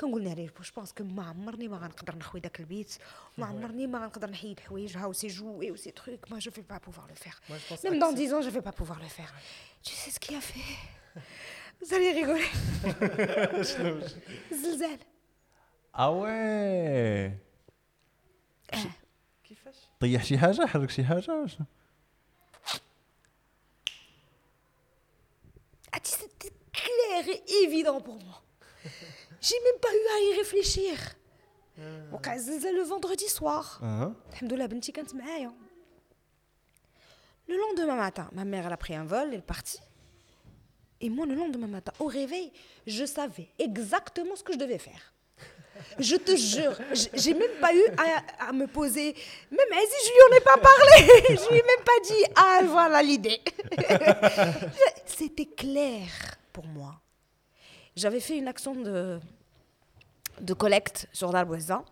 كنقول 0.00 0.28
عليه 0.28 0.46
جو 0.46 0.72
بونس 0.76 0.92
كو 0.92 1.04
ما 1.04 1.24
عمرني 1.28 1.68
ما 1.68 1.76
غنقدر 1.76 2.16
نخوي 2.16 2.40
داك 2.40 2.60
البيت 2.60 2.96
ما 3.38 3.46
عمرني 3.46 3.86
ما 3.86 3.98
غنقدر 3.98 4.30
نحيد 4.30 4.60
حوايجها 4.60 5.06
وسي 5.06 5.26
جوي 5.26 5.70
وسي 5.70 5.90
تروك 5.90 6.26
moi 6.28 6.38
je 6.38 6.50
vais 6.50 6.66
pas 6.74 6.80
pouvoir 6.80 7.06
le 7.08 7.14
faire 7.24 7.40
Moi, 7.48 7.58
je 7.58 7.68
pense 7.68 7.84
même 7.84 7.98
dans 7.98 8.10
accepter- 8.12 8.28
10 8.28 8.34
ans 8.34 8.42
je 8.42 8.50
vais 8.50 8.62
pas 8.62 8.72
pouvoir 8.72 8.98
le 9.00 9.08
faire 9.08 9.32
tu 9.82 9.92
sais 9.94 10.10
ce 10.10 10.20
qu'il 10.20 10.36
a 10.36 10.40
fait 10.40 10.70
vous 11.80 11.94
allez 11.94 12.12
rigoler 12.20 12.48
زلزال 14.52 14.98
Ah 15.94 16.10
ouais 16.12 17.32
كيفاش 19.44 19.76
طيح 20.00 20.24
شي 20.24 20.38
حاجه 20.38 20.66
حرك 20.66 20.90
شي 20.90 21.04
حاجه 21.04 21.32
واش 21.42 21.56
Ah, 25.94 26.00
tu 26.00 26.10
sais, 26.10 26.18
c'était 26.20 26.54
clair 26.82 27.22
et 27.34 27.40
évident 27.66 28.00
pour 28.06 28.16
moi 28.26 28.36
j'ai 29.42 29.60
même 29.66 29.80
pas 29.80 29.92
eu 29.94 30.06
à 30.16 30.18
y 30.34 30.40
réfléchir 30.42 30.96
وقع 32.12 32.34
الزلزال 32.34 32.74
le 32.74 32.88
vendredi 32.88 33.28
soir 33.38 33.82
اه 33.82 34.12
الحمد 34.32 34.52
لله 34.52 34.66
بنتي 34.66 34.92
كانت 34.92 35.14
معايا 35.14 35.52
Le 37.50 37.56
lendemain 37.56 37.96
matin, 37.96 38.28
ma 38.32 38.44
mère 38.44 38.66
elle 38.66 38.72
a 38.74 38.76
pris 38.76 38.94
un 38.94 39.04
vol, 39.04 39.28
elle 39.32 39.38
est 39.38 39.50
partie. 39.56 39.80
Et 41.00 41.08
moi, 41.08 41.24
le 41.24 41.34
lendemain 41.34 41.66
matin, 41.76 41.92
au 41.98 42.04
réveil, 42.20 42.52
je 42.86 43.04
savais 43.06 43.48
exactement 43.58 44.36
ce 44.36 44.42
que 44.44 44.52
je 44.52 44.58
devais 44.58 44.76
faire. 44.88 45.02
Je 45.98 46.16
te 46.16 46.34
jure, 46.36 46.74
j- 46.92 47.08
j'ai 47.22 47.32
même 47.42 47.56
pas 47.64 47.72
eu 47.80 47.84
à, 48.04 48.48
à 48.48 48.52
me 48.52 48.66
poser. 48.66 49.08
Même 49.58 49.72
Aziz, 49.82 50.02
je 50.06 50.12
lui 50.14 50.22
en 50.28 50.32
ai 50.38 50.40
pas 50.52 50.58
parlé. 50.70 50.98
je 51.42 51.46
lui 51.50 51.58
ai 51.62 51.66
même 51.72 51.84
pas 51.90 52.00
dit 52.10 52.22
Ah, 52.44 52.60
voilà 52.76 53.02
l'idée. 53.08 53.40
C'était 55.06 55.46
clair 55.62 56.08
pour 56.52 56.66
moi. 56.66 56.92
J'avais 57.95 58.19
fait 58.19 58.37
une 58.37 58.47
action 58.47 58.75
de, 58.75 59.19
de 60.41 60.53
collecte 60.53 61.07
sur 61.13 61.31
l'Alboisin. 61.31 61.83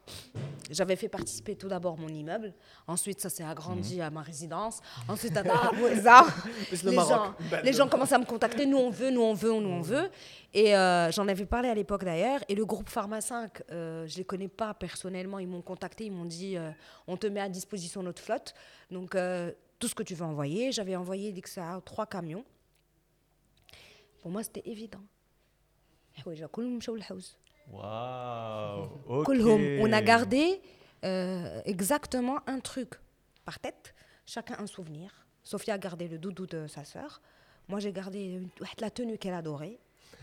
J'avais 0.70 0.95
fait 0.95 1.10
participer 1.10 1.56
tout 1.56 1.68
d'abord 1.68 1.97
mon 1.97 2.08
immeuble. 2.08 2.54
Ensuite, 2.88 3.20
ça 3.20 3.30
s'est 3.30 3.43
agrandi 3.43 4.02
à 4.02 4.10
ma 4.10 4.22
résidence. 4.22 4.80
Ensuite, 5.08 5.36
à 5.36 5.43
Darboisa. 5.43 6.26
Les, 6.72 6.95
gens, 6.95 7.36
Belle. 7.49 7.66
les 7.66 7.74
gens 7.74 7.88
commencent 7.88 8.14
à 8.14 8.18
me 8.18 8.26
contacter. 8.26 8.66
Nous, 8.66 8.78
on 8.78 8.89
veut, 8.89 9.12
nous, 9.12 9.22
on 9.22 9.34
veut, 9.34 9.52
nous, 9.52 9.70
on 9.70 9.82
veut. 9.82 10.10
Et 10.54 10.76
euh, 10.76 11.12
j'en 11.12 11.28
avais 11.28 11.45
parlé 11.45 11.70
à 11.70 11.76
l'époque 11.76 12.04
d'ailleurs. 12.04 12.39
Et 12.47 12.56
le 12.56 12.66
groupe 12.66 12.89
Pharma 12.89 13.22
5, 13.22 13.64
euh, 13.72 14.08
je 14.08 14.14
ne 14.14 14.18
les 14.20 14.26
connais 14.26 14.47
pas 14.47 14.74
personnellement. 14.74 15.39
Ils 15.39 15.47
m'ont 15.47 15.62
contacté. 15.62 16.06
Ils 16.06 16.12
m'ont 16.12 16.26
dit 16.26 16.58
euh, 16.58 16.72
on 17.08 17.18
te 17.18 17.28
met 17.28 17.41
à 17.41 17.49
disposition 17.49 18.02
notre 18.02 18.22
flotte. 18.22 18.54
Donc, 18.89 19.16
tout 19.78 19.88
ce 19.88 19.95
que 19.95 20.04
tu 20.04 20.16
veux 20.16 20.26
envoyer. 20.26 20.72
J'avais 20.72 20.95
envoyé 20.95 21.32
dès 21.32 21.41
que 21.41 21.49
ça 21.49 21.82
trois 21.86 22.06
camions. 22.06 22.45
Pour 24.22 24.32
moi, 24.32 24.43
c'était 24.43 24.64
évident. 24.66 25.02
حوايجها 26.14 26.47
كلهم 26.47 26.76
مشاو 26.76 26.97
للحوز. 26.97 27.37
واو 27.72 28.91
اوكي 29.09 29.26
كلهم. 29.26 29.87
On 29.87 29.93
a 29.93 30.03
gardé 30.03 30.61
euh, 31.05 31.62
exactement 31.64 32.39
un 32.47 32.61
truc 32.61 32.91
par 33.45 33.59
tête, 33.59 33.95
chacun 34.26 34.57
un 34.59 34.66
souvenir. 34.66 35.26
Sophia 35.45 35.74
a 35.74 35.78
gardé 35.78 36.09
le 36.09 36.18
doudou 36.18 36.47
de 36.47 36.66
sa 36.66 36.84
sœur. 36.84 37.20
Moi, 37.68 37.78
j'ai 37.80 37.93
gardé 37.93 38.20
une- 38.37 38.49
واحد 38.61 38.80
la 38.80 38.91
tenue 38.91 39.18
qu'elle 39.18 39.34
adorait. 39.34 39.78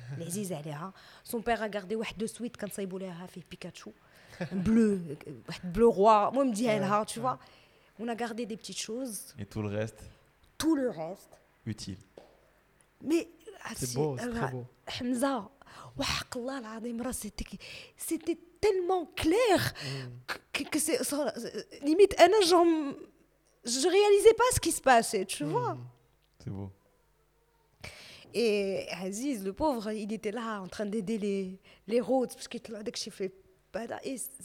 Les 0.18 0.54
عليها. 0.54 0.94
Son 1.24 1.42
père 1.42 1.62
a 1.62 1.70
gardé 1.70 1.96
واحد 1.96 2.24
de 2.24 2.28
suite 2.28 2.58
كان 2.58 2.70
صايبوا 2.70 3.00
لها 3.00 3.26
فيه 3.26 3.42
بيكاتشو. 3.52 3.92
Un 4.42 4.46
bleu, 4.46 5.00
واحد 5.48 5.78
bleu 5.78 5.88
roi. 5.88 6.32
Moi, 6.34 6.46
me 6.46 6.54
dit 6.54 6.66
elle, 6.66 6.88
tu 7.08 7.20
vois. 7.20 7.38
On 8.00 8.08
a 8.08 8.16
gardé 8.16 8.46
des 8.46 8.58
petites 8.58 8.80
choses, 8.80 9.36
et 9.40 9.46
tout 9.46 9.62
le 9.62 9.70
reste 9.78 10.02
tout 10.58 10.76
le 10.76 10.90
reste. 10.90 11.34
utile 11.66 12.02
Mais 13.10 13.28
C'est 13.76 13.94
beau, 13.96 14.18
c'est 14.18 14.30
très 14.38 14.52
beau. 14.56 14.66
Hamza, 14.96 15.36
c'était 17.97 18.39
tellement 18.61 19.07
clair 19.17 19.75
mm. 19.83 20.33
que, 20.53 20.63
que 20.65 20.79
c'est 20.79 20.99
limite 21.83 22.15
un 22.21 22.47
genre, 22.47 22.67
je 23.65 23.89
réalisais 23.89 24.35
pas 24.35 24.45
ce 24.55 24.61
qui 24.61 24.73
se 24.73 24.81
passait 24.81 25.25
tu 25.25 25.45
mm. 25.45 25.51
vois 25.51 25.79
c'est 26.43 26.51
beau 26.51 26.71
et 28.35 28.87
Aziz 29.03 29.45
le 29.45 29.53
pauvre 29.53 29.91
il 29.93 30.13
était 30.13 30.33
là 30.33 30.61
en 30.61 30.69
train 30.69 30.87
d'aider 30.87 31.19
les 31.19 31.59
les 31.87 32.01
routes 32.01 32.35
parce 32.35 32.49
qu'il 32.49 32.75
a 32.75 32.83
fait 33.11 33.33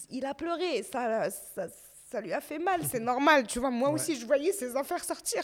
il 0.09 0.25
a 0.25 0.33
pleuré 0.33 0.83
ça, 0.83 1.29
ça 1.29 1.67
ça 2.13 2.21
lui 2.21 2.31
a 2.31 2.41
fait 2.41 2.59
mal, 2.59 2.81
c'est 2.89 2.99
normal, 2.99 3.47
tu 3.47 3.59
vois. 3.59 3.71
Moi 3.71 3.89
aussi, 3.89 4.15
je 4.15 4.25
voyais 4.25 4.51
ses 4.51 4.75
affaires 4.75 5.03
sortir. 5.03 5.41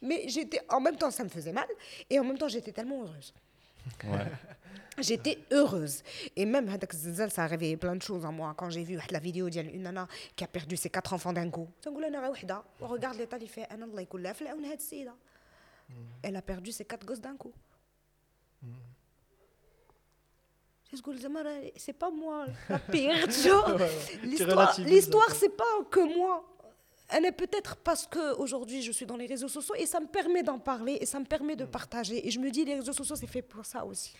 Mais 0.00 0.28
j'étais, 0.28 0.60
en 0.68 0.80
même 0.80 0.96
temps, 0.96 1.10
ça 1.10 1.24
me 1.24 1.28
faisait 1.28 1.52
mal, 1.52 1.66
et 2.08 2.18
en 2.18 2.24
même 2.24 2.38
temps, 2.38 2.48
j'étais 2.48 2.72
tellement 2.72 3.02
heureuse. 3.02 3.34
Ouais. 4.04 4.18
J'étais 4.98 5.38
heureuse. 5.50 6.02
Et 6.36 6.44
même, 6.44 6.68
ça 7.30 7.44
a 7.44 7.46
réveillé 7.46 7.76
plein 7.76 7.96
de 7.96 8.02
choses 8.02 8.24
en 8.24 8.32
moi. 8.32 8.54
Quand 8.56 8.70
j'ai 8.70 8.84
vu 8.84 8.98
la 9.10 9.18
vidéo 9.18 9.48
d'une 9.48 9.82
nana 9.82 10.06
qui 10.36 10.44
a 10.44 10.48
perdu 10.48 10.76
ses 10.76 10.90
quatre 10.90 11.12
enfants 11.12 11.32
d'un 11.32 11.50
coup, 11.50 11.68
regarde 12.80 13.16
l'état, 13.16 13.38
il 13.40 13.48
fait 13.48 13.66
Elle 16.22 16.36
a 16.36 16.42
perdu 16.42 16.72
ses 16.72 16.84
quatre 16.84 17.06
gosses 17.06 17.20
d'un 17.20 17.36
coup. 17.36 17.52
C'est 21.76 21.92
pas 21.94 22.10
moi 22.10 22.46
la 22.68 22.78
pire. 22.78 23.26
L'histoire, 24.84 25.30
c'est 25.34 25.56
pas 25.56 25.64
que 25.90 26.16
moi. 26.16 26.44
Elle 27.08 27.26
est 27.26 27.32
peut-être 27.32 27.76
parce 27.76 28.06
que 28.06 28.34
aujourd'hui 28.36 28.82
je 28.82 28.90
suis 28.90 29.04
dans 29.04 29.16
les 29.16 29.26
réseaux 29.26 29.48
sociaux 29.48 29.74
et 29.74 29.84
ça 29.84 30.00
me 30.00 30.06
permet 30.06 30.42
d'en 30.42 30.58
parler 30.58 30.96
et 31.00 31.06
ça 31.06 31.18
me 31.18 31.24
permet 31.24 31.56
de 31.56 31.64
partager. 31.64 32.26
Et 32.26 32.30
je 32.30 32.38
me 32.38 32.50
dis, 32.50 32.64
les 32.64 32.76
réseaux 32.76 32.92
sociaux, 32.92 33.16
c'est 33.16 33.26
fait 33.26 33.42
pour 33.42 33.64
ça 33.66 33.84
aussi. 33.84 34.14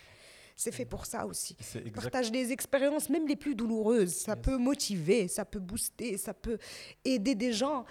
C'est 0.55 0.71
fait 0.71 0.85
pour 0.85 1.05
ça 1.05 1.25
aussi. 1.25 1.57
Partage 1.93 2.31
des 2.31 2.51
expériences, 2.51 3.09
même 3.09 3.27
les 3.27 3.35
plus 3.35 3.55
douloureuses. 3.55 4.13
Ça 4.13 4.35
peut 4.35 4.57
motiver, 4.57 5.27
ça 5.27 5.45
peut 5.45 5.59
booster, 5.59 6.17
ça 6.17 6.33
peut 6.33 6.57
aider 7.03 7.35
des 7.35 7.53
gens. 7.53 7.85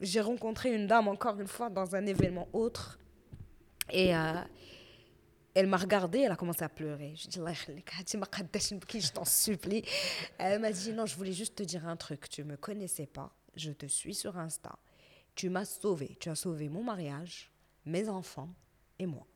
J'ai 0.00 0.20
rencontré 0.20 0.74
une 0.74 0.86
dame 0.86 1.08
encore 1.08 1.38
une 1.38 1.46
fois 1.46 1.70
dans 1.70 1.94
un 1.94 2.06
événement 2.06 2.48
autre. 2.52 2.98
Et. 3.90 4.14
Euh, 4.14 4.32
elle 5.54 5.66
m'a 5.66 5.76
regardée, 5.76 6.20
elle 6.20 6.32
a 6.32 6.36
commencé 6.36 6.64
à 6.64 6.68
pleurer. 6.68 7.14
Je 7.14 7.28
dis, 7.28 7.38
je 7.38 9.12
t'en 9.12 9.24
supplie. 9.24 9.84
Elle 10.38 10.60
m'a 10.60 10.72
dit, 10.72 10.92
non, 10.92 11.06
je 11.06 11.14
voulais 11.16 11.32
juste 11.32 11.56
te 11.56 11.62
dire 11.62 11.86
un 11.86 11.96
truc. 11.96 12.28
Tu 12.28 12.42
ne 12.42 12.52
me 12.52 12.56
connaissais 12.56 13.06
pas, 13.06 13.34
je 13.54 13.70
te 13.70 13.86
suis 13.86 14.14
sur 14.14 14.38
Insta. 14.38 14.78
Tu 15.34 15.50
m'as 15.50 15.64
sauvée. 15.64 16.16
Tu 16.20 16.28
as 16.30 16.34
sauvé 16.34 16.68
mon 16.68 16.82
mariage, 16.82 17.50
mes 17.84 18.08
enfants 18.08 18.48
et 18.98 19.06
moi. 19.06 19.26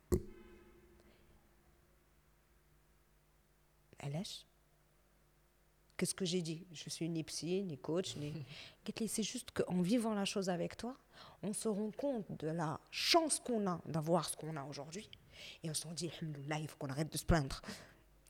علاش 4.06 4.46
Qu'est-ce 5.98 6.16
que 6.16 6.26
j'ai 6.26 6.42
dit 6.42 6.66
Je 6.74 6.90
suis 6.90 7.08
ni 7.10 7.24
psy, 7.24 7.64
ni 7.64 7.78
coach, 7.78 8.16
ni... 8.16 8.34
قلت 8.88 9.02
لي, 9.02 9.08
C'est 9.08 9.24
juste 9.24 9.52
qu'en 9.52 9.82
vivant 9.82 10.16
la 10.16 10.26
chose 10.26 10.50
avec 10.50 10.76
toi, 10.76 10.96
on 11.44 11.54
se 11.54 11.68
rend 11.68 11.92
compte 11.92 12.26
de 12.40 12.48
la 12.48 12.80
chance 12.90 13.40
qu'on 13.40 13.68
a 13.68 13.80
d'avoir 13.86 14.28
ce 14.30 14.36
qu'on 14.36 14.56
a 14.58 14.64
aujourd'hui. 14.64 15.08
Et 15.64 15.70
on 15.70 15.74
se 15.76 15.88
dit, 15.90 16.10
Alhamdoulilah, 16.22 16.60
il 16.60 16.68
faut 16.68 16.78
qu'on 16.78 16.90
arrête 16.90 17.12
de 17.12 17.18
se 17.18 17.26
plaindre. 17.26 17.62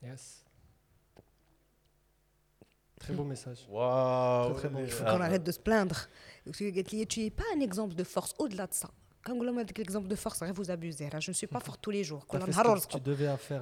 Yes. 0.03 0.43
Très 2.99 3.13
beau 3.13 3.23
message. 3.23 3.65
waouh 3.69 4.51
Très, 4.51 4.59
très 4.59 4.69
bon. 4.69 4.79
Il 4.83 4.91
faut 4.91 5.03
Ah, 5.07 5.11
qu'on 5.15 5.21
arrête 5.21 5.43
de 5.43 5.51
se 5.51 5.59
plaindre. 5.59 6.07
قلت 6.45 6.61
لي, 6.93 7.05
Tu 7.07 7.19
n'es 7.21 7.29
pas 7.31 7.45
un 7.55 7.61
exemple 7.61 7.95
de 7.95 8.03
force 8.03 8.33
au-delà 8.37 8.67
de 8.67 8.73
ça. 8.73 8.89
Quand 9.26 9.32
on 9.32 9.64
dit 9.64 9.74
l'exemple 9.76 10.06
de 10.06 10.14
force, 10.14 10.40
vous 10.40 10.70
abusez. 10.70 11.10
Je 11.18 11.30
ne 11.30 11.34
suis 11.34 11.48
pas 11.48 11.58
forte 11.58 11.80
tous 11.82 11.90
les 11.90 12.04
jours. 12.04 12.24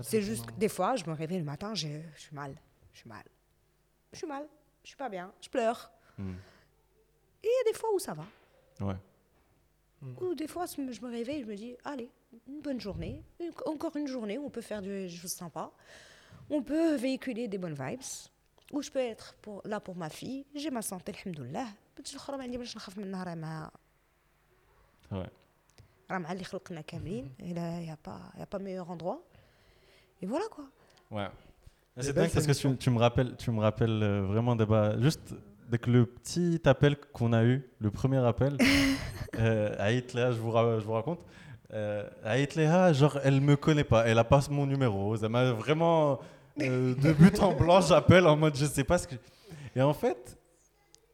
C'est 0.03 0.21
ce 0.21 0.21
juste 0.21 0.45
des 0.59 0.69
fois, 0.69 0.95
je 0.97 1.07
me 1.07 1.15
réveille 1.15 1.39
le 1.39 1.45
matin, 1.45 1.73
je, 1.75 1.89
suis 2.19 2.35
mal. 2.35 2.55
Je 2.93 2.99
suis 2.99 3.09
mal. 3.09 3.25
Je 4.13 4.19
suis 4.19 4.27
mal. 4.27 4.43
Je 4.43 4.85
ne 4.85 4.89
suis 4.89 4.97
pas 4.97 5.09
bien. 5.09 5.33
Je 5.41 5.49
pleure. 5.49 5.91
Et 6.19 6.23
il 7.45 7.47
y 7.47 7.69
a 7.69 7.73
des 7.73 7.79
fois 7.79 7.89
où 7.95 7.99
ça 7.99 8.13
va. 8.13 8.27
Ouais. 8.81 8.97
Hmm. 10.03 10.15
Ou 10.21 10.35
des 10.35 10.47
fois, 10.47 10.67
je 10.67 10.83
me 10.83 11.11
réveille, 11.11 11.39
et 11.39 11.43
je 11.43 11.47
me 11.47 11.57
dis, 11.57 11.75
allez, 11.83 12.11
une 12.47 12.61
bonne 12.61 12.81
journée. 12.81 13.23
Encore 13.65 13.97
une 13.97 14.07
journée 14.07 14.37
où 14.37 14.45
on 14.45 14.51
peut 14.51 14.61
faire 14.61 14.83
des 14.83 15.09
choses 15.09 15.33
sympas. 15.33 15.73
On 16.51 16.63
peut 16.63 16.97
véhiculer 16.97 17.49
des 17.49 17.57
bonnes 17.57 17.75
vibes. 17.75 18.01
Où 18.71 18.83
je 18.83 18.91
peux 18.91 18.99
être 18.99 19.35
là 19.65 19.81
pour 19.81 19.97
ma 19.97 20.11
fille. 20.11 20.45
J'ai 20.55 20.71
ma 20.71 20.83
santé, 20.83 21.13
alhamdoulilah. 21.25 21.69
Ouais. 25.11 25.31
راه 26.12 26.18
مع 26.18 26.32
اللي 26.32 26.44
خلقنا 26.44 26.82
كاملين 26.82 27.32
il 27.40 27.44
y 27.88 27.92
a 27.92 27.98
pas 28.10 28.40
y 28.40 28.42
a 28.42 28.46
pas 28.56 28.60
meilleur 28.60 28.90
endroit 28.92 29.20
et 30.22 30.26
voilà 30.26 30.46
quoi 30.52 30.66
Ouais. 31.12 31.28
Des 31.98 32.04
C'est 32.04 32.14
belles 32.14 32.26
dingue 32.26 32.34
parce 32.34 32.46
que 32.48 32.52
tu, 32.52 32.68
émissions. 32.68 32.76
tu 32.84 32.90
me 32.92 33.00
rappelles, 33.00 33.36
tu 33.38 33.50
me 33.52 33.60
rappelles 33.68 34.00
euh, 34.04 34.22
vraiment 34.32 34.56
des 34.56 34.66
bas- 34.66 34.96
Juste 35.00 35.34
avec 35.68 35.88
le 35.88 36.06
petit 36.06 36.62
appel 36.74 36.94
qu'on 37.16 37.34
a 37.34 37.44
eu, 37.44 37.58
le 37.80 37.90
premier 38.00 38.18
appel, 38.34 38.54
euh, 39.40 39.76
à 39.86 39.92
Hitler, 39.92 40.28
je 40.36 40.40
vous, 40.44 40.52
ra- 40.52 40.80
je 40.80 40.86
vous 40.86 40.94
raconte. 40.94 41.22
Euh, 41.74 42.08
à 42.24 42.38
Hitler, 42.40 42.68
ah, 42.68 42.94
genre, 42.94 43.18
elle 43.24 43.42
me 43.42 43.56
connaît 43.56 43.84
pas, 43.94 44.02
elle 44.08 44.18
a 44.20 44.24
pas 44.24 44.42
mon 44.50 44.66
numéro. 44.74 45.16
Ça 45.18 45.28
m'a 45.30 45.52
vraiment 45.52 46.20
euh, 46.62 46.94
de 46.96 47.12
but 47.14 47.40
en 47.48 47.54
blanc, 47.62 47.82
j'appelle 47.82 48.26
en 48.28 48.36
mode 48.44 48.56
je 48.56 48.66
sais 48.66 48.84
pas 48.84 48.98
ce 48.98 49.08
que. 49.08 49.16
Et 49.76 49.82
en 49.82 49.94
fait, 49.94 50.38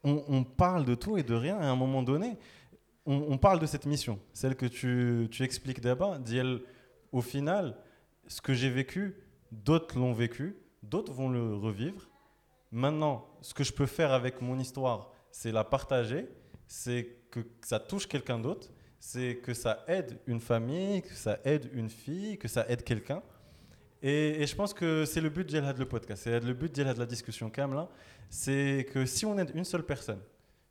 on, 0.04 0.22
on 0.28 0.44
parle 0.44 0.84
de 0.84 0.94
tout 0.94 1.16
et 1.18 1.22
de 1.22 1.34
rien. 1.34 1.56
Et 1.60 1.64
à 1.64 1.70
un 1.70 1.76
moment 1.76 2.02
donné, 2.02 2.36
on, 3.05 3.37
parle 3.37 3.59
de 3.59 3.65
cette 3.65 3.85
mission, 3.85 4.19
celle 4.33 4.55
que 4.55 4.65
tu, 4.65 5.43
expliques 5.43 5.81
d'abord. 5.81 6.19
Dit 6.19 6.37
elle, 6.37 6.61
au 7.11 7.21
final, 7.21 7.77
ce 8.27 8.41
que 8.41 8.53
j'ai 8.53 8.69
vécu, 8.69 9.15
d'autres 9.51 9.97
l'ont 9.97 10.13
vécu, 10.13 10.55
d'autres 10.83 11.13
vont 11.13 11.29
le 11.29 11.55
revivre. 11.55 12.09
Maintenant, 12.71 13.27
ce 13.41 13.53
que 13.53 13.63
je 13.63 13.73
peux 13.73 13.85
faire 13.85 14.13
avec 14.13 14.41
mon 14.41 14.59
histoire, 14.59 15.11
c'est 15.31 15.51
la 15.51 15.63
partager, 15.63 16.29
c'est 16.67 17.17
que 17.31 17.41
ça 17.61 17.79
touche 17.79 18.07
quelqu'un 18.07 18.39
d'autre, 18.39 18.69
c'est 18.99 19.37
que 19.37 19.53
ça 19.53 19.83
aide 19.87 20.19
une 20.27 20.39
famille, 20.39 21.01
que 21.01 21.13
ça 21.13 21.39
aide 21.43 21.69
une 21.73 21.89
fille, 21.89 22.37
que 22.37 22.47
ça 22.47 22.65
aide 22.69 22.83
quelqu'un. 22.83 23.21
Et, 24.03 24.45
je 24.47 24.55
pense 24.55 24.73
que 24.73 25.05
c'est 25.05 25.21
le 25.21 25.29
but 25.29 25.47
de 25.47 25.59
le 25.59 25.85
podcast, 25.85 26.23
c'est 26.23 26.39
le 26.39 26.53
but 26.53 26.73
de 26.73 26.83
la 26.83 27.05
discussion 27.05 27.49
Cam 27.49 27.73
là, 27.73 27.89
c'est 28.29 28.87
que 28.91 29.05
si 29.05 29.25
on 29.25 29.37
aide 29.37 29.51
une 29.53 29.65
seule 29.65 29.83
personne, 29.83 30.19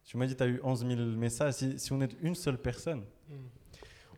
tu 0.05 0.17
m'as 0.17 0.27
dit 0.27 0.37
tu 0.37 0.43
as 0.43 0.47
eu 0.47 0.61
11 0.63 0.87
000 0.87 1.01
messages, 1.17 1.55
si, 1.55 1.79
si 1.79 1.93
on 1.93 2.01
aide 2.01 2.15
une 2.21 2.35
seule 2.35 2.59
personne, 2.59 3.03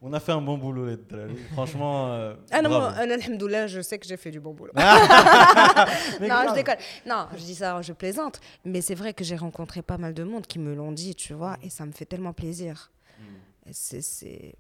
on 0.05 0.13
a 0.13 0.19
fait 0.19 0.33
un 0.33 0.43
bon 0.43 0.59
boulot 0.59 0.87
les. 0.87 0.99
Franchement, 1.53 2.13
euh, 2.13 2.35
ah 2.51 2.61
non 2.61 2.71
moi, 2.71 2.93
euh, 2.99 3.03
alhamdoulilah, 3.03 3.69
je 3.69 3.81
sais 3.81 4.01
que 4.01 4.07
j'ai 4.07 4.17
fait 4.17 4.33
du 4.33 4.41
bon 4.41 4.53
boulot 4.53 4.73
Mais 4.77 6.29
non, 6.29 6.45
je 6.49 6.55
déconne. 6.55 6.77
Non, 7.07 7.29
je 7.33 7.39
dis 7.39 7.55
ça, 7.55 7.81
je 7.83 7.93
plaisante. 7.93 8.41
Mais 8.65 8.81
c'est 8.81 8.97
vrai 8.97 9.15
que 9.15 9.23
j'ai 9.23 9.37
rencontré 9.37 9.81
pas 9.81 9.99
mal 9.99 10.13
de 10.13 10.25
monde 10.25 10.45
qui 10.45 10.59
me 10.59 10.75
l'ont 10.75 10.91
dit, 10.91 11.15
tu 11.15 11.35
vois, 11.35 11.57
et 11.63 11.71
ça 11.71 11.87
me 11.87 11.93
fait 11.93 12.05
tellement 12.05 12.33
plaisir. 12.33 12.91
Mm. 13.21 13.25
C'est, 13.71 14.03
c'est... 14.03 14.57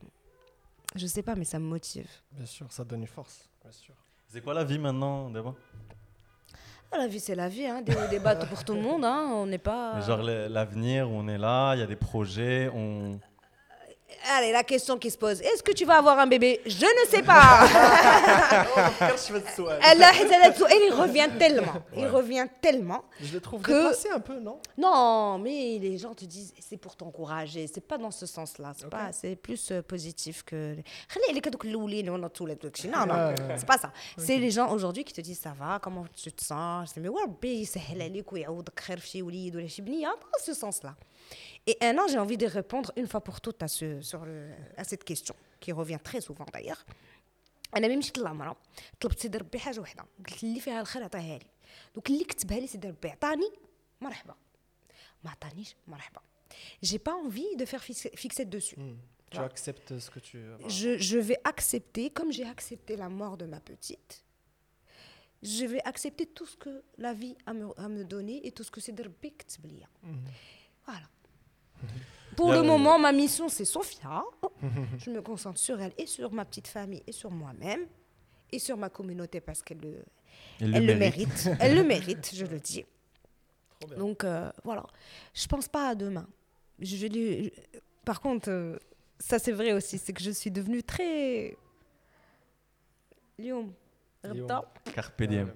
Je 0.95 1.07
sais 1.07 1.23
pas, 1.23 1.35
mais 1.35 1.45
ça 1.45 1.59
me 1.59 1.65
motive. 1.65 2.09
Bien 2.31 2.47
sûr, 2.47 2.71
ça 2.71 2.85
donne 2.85 3.01
une 3.01 3.07
force. 3.09 3.51
Bien 3.63 3.73
sûr. 3.73 3.95
C'est 4.29 4.43
quoi 4.43 4.55
la 4.55 4.63
vie 4.63 4.79
maintenant, 4.79 5.29
d'abord 5.29 5.57
Ah, 5.91 5.95
la 6.99 7.07
vie, 7.07 7.21
c'est 7.21 7.35
la 7.35 7.49
vie, 7.49 7.67
hein. 7.67 7.83
des 8.11 8.19
bas 8.19 8.37
pour 8.37 8.65
tout 8.65 8.75
le 8.75 8.81
monde. 8.81 9.05
Hein. 9.05 9.31
On 9.33 9.47
n'est 9.47 9.59
pas. 9.59 10.01
Genre 10.01 10.23
l'avenir, 10.23 11.11
on 11.11 11.29
est 11.29 11.39
là, 11.39 11.75
il 11.75 11.81
y 11.81 11.83
a 11.83 11.87
des 11.87 11.97
projets, 11.97 12.71
on... 12.75 13.19
Allez, 14.37 14.53
la 14.53 14.63
question 14.65 14.99
qui 14.99 15.11
se 15.11 15.19
pose, 15.19 15.41
est-ce 15.41 15.63
que 15.63 15.73
tu 15.73 15.85
vas 15.85 15.99
avoir 15.99 16.19
un 16.19 16.27
bébé? 16.27 16.61
Je 16.67 16.87
ne 16.87 17.09
sais 17.09 17.23
pas. 17.23 17.67
il 20.87 20.93
revient 20.93 21.29
tellement, 21.39 21.83
il 21.97 22.07
revient 22.07 22.47
tellement. 22.61 23.05
Je 23.21 23.33
le 23.33 23.41
trouve 23.41 23.63
que... 23.63 23.73
dépassé 23.73 24.11
un 24.11 24.21
peu, 24.21 24.39
non? 24.39 24.61
Non, 24.79 25.39
mais 25.39 25.79
les 25.81 25.99
gens 25.99 26.15
te 26.15 26.25
disent, 26.25 26.53
c'est 26.61 26.77
pour 26.77 26.97
t'encourager, 26.97 27.67
c'est 27.67 27.81
pas 27.81 27.99
dans 27.99 28.11
ce 28.11 28.27
sens-là, 28.27 28.73
c'est 28.77 28.89
pas, 28.89 29.13
c'est 29.13 29.37
plus 29.37 29.71
euh, 29.71 29.83
positif 29.83 30.43
que. 30.45 30.77
Non, 32.89 33.07
non, 33.07 33.35
c'est 33.57 33.67
pas 33.67 33.79
ça. 33.79 33.93
C'est 34.17 34.39
les 34.39 34.51
gens 34.51 34.73
aujourd'hui 34.73 35.05
qui 35.05 35.13
te 35.13 35.21
disent, 35.21 35.41
ça 35.41 35.53
va, 35.59 35.79
comment 35.81 36.05
tu 36.15 36.33
te 36.33 36.45
sens? 36.45 36.91
C'est 36.95 37.01
mais 37.01 37.09
hein, 40.05 40.15
dans 40.21 40.45
ce 40.45 40.55
sens-là. 40.55 40.95
Et 41.68 41.78
un 41.82 41.98
an, 41.98 42.08
j'ai 42.12 42.20
envie 42.20 42.38
de 42.38 42.48
répondre 42.48 42.92
une 42.96 43.08
fois 43.08 43.22
pour 43.22 43.42
toutes 43.42 43.62
à, 43.64 43.68
ce, 43.68 44.02
sur 44.02 44.22
le, 44.26 44.50
à 44.78 44.84
cette 44.84 45.04
question, 45.04 45.36
qui 45.60 45.72
revient 45.72 46.00
très 46.04 46.22
souvent 46.22 46.46
d'ailleurs. 46.54 46.84
انا 47.76 47.88
ملي 47.88 47.98
مشيت 47.98 48.18
للعمره 48.18 48.56
طلبت 49.00 49.20
سيدي 49.20 49.38
ربي 49.38 49.60
حاجه 49.60 49.80
وحده 49.80 50.06
قلت 50.30 50.44
اللي 50.44 50.60
فيها 50.60 50.82
الخير 50.82 51.04
عطيها 51.04 51.38
لي 51.38 51.46
دوك 51.96 52.10
اللي 52.10 52.24
كتبها 52.24 52.60
لي 52.60 52.68
سيدي 52.68 52.88
ربي 52.90 53.10
عطاني 53.10 53.52
مرحبا 54.02 54.36
ما 55.24 55.32
عطانيش 55.32 55.76
مرحبا 55.88 56.22
j'ai 56.86 56.98
pas 57.00 57.14
envie 57.26 57.56
de 57.58 57.66
faire 57.66 57.84
fixer, 57.84 58.10
fixer 58.16 58.46
dessus 58.46 58.78
Tu 59.32 59.38
acceptes 59.40 59.92
ce 60.00 60.10
que 60.14 60.20
tu. 60.28 60.38
voilà. 60.40 60.68
je, 60.80 60.92
je 61.12 61.18
vais 61.28 61.40
accepter 61.44 62.06
comme 62.18 62.32
j'ai 62.32 62.48
accepté 62.56 62.96
la 63.04 63.10
mort 63.10 63.36
de 63.42 63.46
ma 63.54 63.60
petite 63.60 64.12
je 65.44 65.66
vais 65.72 65.84
accepter 65.92 66.26
tout 66.38 66.48
ce 66.54 66.58
que 66.64 66.74
la 67.06 67.14
vie 67.22 67.36
a 67.46 67.54
me, 67.54 67.66
a 67.86 67.88
me 67.96 68.04
donné 68.14 68.36
et 68.48 68.52
tout 68.52 68.64
ce 68.64 68.72
que 68.72 68.80
سيدي 68.80 69.04
ربي 69.04 69.30
كتب 69.30 69.66
ليا 69.66 69.88
voilà 70.88 71.08
pour 72.37 72.53
le 72.53 72.63
moment, 72.63 72.99
ma 72.99 73.13
mission, 73.13 73.49
c'est 73.49 73.65
Sophia. 73.65 74.23
Je 74.99 75.11
me 75.11 75.21
concentre 75.23 75.59
sur 75.59 75.81
elle 75.81 75.93
et 75.99 76.07
sur 76.07 76.33
ma 76.33 76.45
petite 76.45 76.69
famille 76.69 77.03
et 77.07 77.13
sur 77.13 77.31
moi-même 77.31 77.87
et 78.51 78.59
sur 78.59 78.77
ma 78.77 78.89
communauté 78.91 79.41
parce 79.41 79.63
qu'elle 79.63 79.81
le, 79.81 80.05
elle 80.61 80.87
le 80.87 80.95
mérite. 80.95 81.49
elle 81.61 81.75
le 81.77 81.83
mérite, 81.95 82.31
je 82.35 82.45
le 82.47 82.59
dis. 82.61 82.85
Trop 83.81 83.89
bien. 83.91 83.99
Donc 83.99 84.25
euh, 84.25 84.51
voilà, 84.65 84.85
je 85.35 85.47
pense 85.47 85.69
pas 85.69 85.89
à 85.89 85.95
demain. 85.95 86.27
Je, 86.79 86.97
je 86.97 87.07
dis- 87.07 87.45
je- 87.45 87.79
par 88.05 88.21
contre, 88.21 88.51
euh, 88.51 88.79
ça 89.19 89.39
c'est 89.39 89.53
vrai 89.53 89.73
aussi, 89.73 89.99
c'est 89.99 90.13
que 90.13 90.23
je 90.23 90.31
suis 90.31 90.51
devenue 90.51 90.83
très. 90.83 91.57
Lyon. 93.39 93.73
Lyon. 94.25 94.47
Carpe 94.95 95.23
diem. 95.25 95.49
Ouais. 95.49 95.55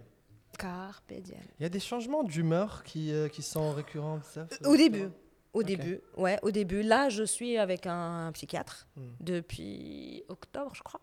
Carpe 0.59 1.13
diem. 1.13 1.39
Il 1.61 1.63
y 1.63 1.67
a 1.67 1.69
des 1.69 1.81
changements 1.81 2.25
d'humeur 2.25 2.83
qui, 2.83 3.13
euh, 3.13 3.29
qui 3.29 3.43
sont 3.43 3.73
récurrents. 3.73 4.21
ça, 4.23 4.47
ça- 4.51 4.69
Au 4.69 4.77
début. 4.77 5.09
Au 5.57 5.63
début, 5.63 6.03
ouais, 6.19 6.39
au 6.43 6.51
début. 6.51 6.83
Là, 6.83 7.09
je 7.09 7.23
suis 7.23 7.57
avec 7.57 7.87
un 7.87 8.31
psychiatre 8.33 8.87
hmm. 8.97 9.09
depuis 9.21 10.23
octobre, 10.29 10.73
je 10.75 10.83
crois. 10.83 11.01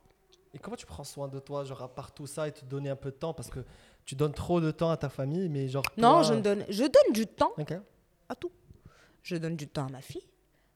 Et 0.53 0.59
comment 0.59 0.77
tu 0.77 0.85
prends 0.85 1.03
soin 1.03 1.27
de 1.27 1.39
toi, 1.39 1.63
genre 1.63 1.81
à 1.81 1.93
part 1.93 2.13
tout 2.13 2.27
ça 2.27 2.47
et 2.47 2.51
te 2.51 2.63
donner 2.63 2.89
un 2.89 2.95
peu 2.95 3.09
de 3.09 3.15
temps? 3.15 3.33
Parce 3.33 3.49
que 3.49 3.65
tu 4.05 4.13
donnes 4.13 4.33
trop 4.33 4.61
de 4.61 4.69
temps 4.69 4.91
à 4.91 4.97
ta 4.97 5.09
famille, 5.09 5.49
mais 5.49 5.67
genre. 5.67 5.83
Non, 5.97 6.21
je 6.21 6.35
donne, 6.35 6.65
je 6.69 6.83
donne 6.83 7.13
du 7.13 7.25
temps 7.25 7.53
à 8.29 8.35
tout. 8.35 8.51
Je 9.23 9.37
donne 9.37 9.55
du 9.55 9.67
temps 9.67 9.87
à 9.87 9.89
ma 9.89 10.01
fille, 10.01 10.27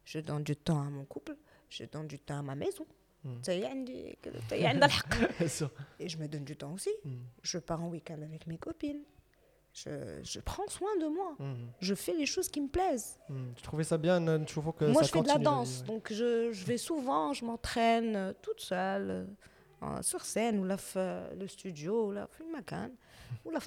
je 0.05 0.19
donne 0.19 0.43
du 0.43 0.55
temps 0.55 0.82
à 0.82 0.89
mon 0.89 1.05
couple, 1.05 1.36
je 1.69 1.84
donne 1.84 2.07
du 2.07 2.17
temps 2.17 2.39
à 2.39 2.41
ma 2.41 2.55
maison. 2.55 2.88
Hmm. 3.23 3.36
Et 5.99 6.09
je 6.09 6.17
me 6.17 6.28
donne 6.28 6.45
du 6.45 6.55
temps 6.55 6.73
aussi. 6.73 6.89
Hmm. 7.03 7.17
Je 7.43 7.59
pars 7.59 7.84
en 7.84 7.89
week-end 7.89 8.21
avec 8.23 8.47
mes 8.47 8.57
copines. 8.57 9.03
Je, 9.86 10.39
prends 10.39 10.67
soin 10.67 10.89
de 10.99 11.07
moi. 11.07 11.36
Mhm. 11.38 11.67
Je 11.80 11.93
fais 11.93 12.13
les 12.13 12.25
choses 12.25 12.49
qui 12.49 12.61
me 12.61 12.67
plaisent. 12.67 13.19
Mhm. 13.30 13.53
Tu 13.55 13.61
trouvais 13.61 13.84
ça 13.84 13.97
bien 13.97 14.19
tu 14.43 14.55
que 14.55 14.86
Moi, 14.86 15.03
je 15.03 15.09
fais 15.09 15.21
de 15.21 15.28
la 15.28 15.38
danse. 15.38 15.84
Donc, 15.84 16.11
je, 16.11 16.51
vais 16.65 16.78
souvent, 16.78 17.34
je 17.34 17.45
m'entraîne 17.45 18.15
euh, 18.15 18.34
toute 18.41 18.61
seule, 18.61 19.28
euh, 19.84 20.01
sur 20.01 20.25
scène, 20.25 20.59
ou 20.59 20.63
là, 20.63 20.78
euh, 20.95 21.30
le 21.36 21.47
studio, 21.47 22.07
ou 22.07 22.11
là, 22.11 22.28
le 22.39 22.51
macan, 22.51 22.89
ou 23.45 23.51
là, 23.51 23.59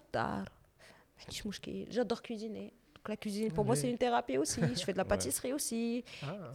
J'adore 1.91 2.23
cuisiner. 2.23 2.73
Donc, 2.97 3.09
la 3.09 3.17
cuisine, 3.17 3.53
pour 3.53 3.65
moi, 3.65 3.77
c'est 3.77 3.89
une 3.89 3.99
thérapie 3.99 4.39
aussi. 4.39 4.61
je 4.61 4.85
fais 4.85 4.93
de 4.93 4.99
la 4.99 5.05
pâtisserie 5.15 5.49
ouais. 5.49 5.55
aussi. 5.55 6.05
Ah. 6.23 6.53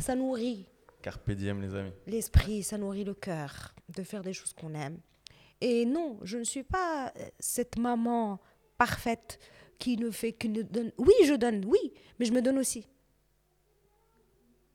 Ça 0.00 0.14
nourrit. 0.14 0.66
Carpe 1.00 1.30
diem, 1.32 1.60
les 1.60 1.74
amis. 1.74 1.92
L'esprit, 2.06 2.62
ça 2.62 2.78
nourrit 2.78 3.04
le 3.04 3.14
cœur 3.14 3.74
de 3.88 4.02
faire 4.02 4.22
des 4.22 4.32
choses 4.32 4.52
qu'on 4.52 4.74
aime. 4.74 4.98
Et 5.62 5.86
non, 5.86 6.18
je 6.22 6.38
ne 6.38 6.44
suis 6.44 6.64
pas 6.64 7.12
euh, 7.16 7.28
cette 7.38 7.78
maman 7.78 8.40
parfaite 8.76 9.38
qui 9.78 9.96
ne 9.96 10.10
fait 10.10 10.32
que 10.32 10.48
ne 10.48 10.62
donne. 10.62 10.90
Oui, 10.98 11.14
je 11.24 11.34
donne, 11.34 11.64
oui, 11.66 11.92
mais 12.18 12.26
je 12.26 12.32
me 12.32 12.42
donne 12.42 12.58
aussi. 12.58 12.84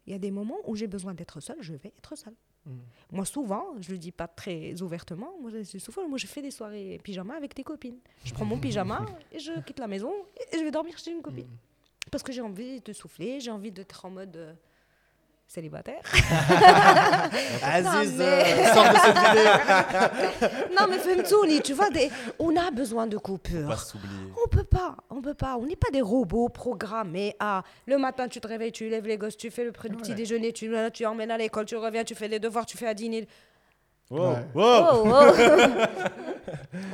Il 0.05 0.13
y 0.13 0.15
a 0.15 0.19
des 0.19 0.31
moments 0.31 0.59
où 0.65 0.77
j'ai 0.77 0.87
besoin 0.87 1.13
d'être 1.13 1.41
seule, 1.41 1.57
je 1.59 1.73
vais 1.73 1.91
être 1.97 2.15
seule. 2.15 2.35
Hmm. 2.65 2.77
Moi, 3.11 3.25
souvent, 3.25 3.75
je 3.81 3.91
le 3.91 3.97
dis 3.97 4.13
pas 4.13 4.29
très 4.29 4.81
ouvertement, 4.81 5.33
moi, 5.41 5.51
je, 5.51 5.77
souvent, 5.77 6.07
moi, 6.07 6.17
je 6.17 6.25
fais 6.25 6.41
des 6.41 6.51
soirées 6.51 7.01
pyjama 7.03 7.35
avec 7.35 7.53
des 7.53 7.65
copines. 7.65 7.99
Je 8.23 8.33
prends 8.33 8.45
mon 8.45 8.57
pyjama 8.57 9.05
et 9.33 9.39
je 9.39 9.59
quitte 9.59 9.79
la 9.79 9.87
maison 9.87 10.13
et 10.53 10.57
je 10.57 10.63
vais 10.63 10.71
dormir 10.71 10.97
chez 10.97 11.11
une 11.11 11.21
copine. 11.21 11.49
Parce 12.09 12.23
que 12.23 12.31
j'ai 12.31 12.39
envie 12.39 12.79
de 12.79 12.93
souffler, 12.93 13.41
j'ai 13.41 13.51
envie 13.51 13.73
d'être 13.73 14.05
en 14.05 14.09
mode 14.09 14.37
euh, 14.37 14.53
célibataire. 15.47 16.01
Aziz, 17.63 18.13
mais- 18.17 18.23
euh, 18.25 18.73
sors 18.73 18.89
de 18.91 18.97
cette 18.99 19.17
vidéo. 19.17 20.59
Non, 20.77 20.85
mais 20.89 20.99
Femtouni, 20.99 21.61
tu 21.61 21.73
vois, 21.73 21.89
des... 21.89 22.09
on 22.37 22.55
a 22.55 22.69
besoin 22.71 23.07
de 23.07 23.17
coupures. 23.17 23.69
On 24.43 24.47
peut 24.49 24.63
pas, 24.63 24.95
on 25.09 25.21
peut 25.21 25.33
pas. 25.33 25.57
On 25.57 25.65
n'est 25.65 25.75
pas 25.75 25.89
des 25.91 26.01
robots 26.01 26.49
programmés 26.49 27.35
à 27.39 27.63
le 27.85 27.97
matin 27.97 28.27
tu 28.27 28.39
te 28.41 28.47
réveilles, 28.47 28.71
tu 28.71 28.89
lèves 28.89 29.07
les 29.07 29.17
gosses, 29.17 29.37
tu 29.37 29.49
fais 29.49 29.63
le, 29.63 29.71
petit 29.71 30.13
déjeuner, 30.13 30.51
tu, 30.53 30.71
tu 30.93 31.05
emmènes 31.05 31.31
à 31.31 31.37
l'école, 31.37 31.65
tu 31.65 31.75
reviens, 31.75 32.03
tu 32.03 32.13
fais 32.15 32.27
les 32.27 32.39
devoirs, 32.39 32.65
tu 32.65 32.77
fais 32.77 32.87
à 32.87 32.93
dîner. 32.93 33.27
Wow, 34.09 34.31
Ouais. 34.31 34.45
wow. 34.53 34.85
Oh, 34.93 35.03
oh. 35.05 35.33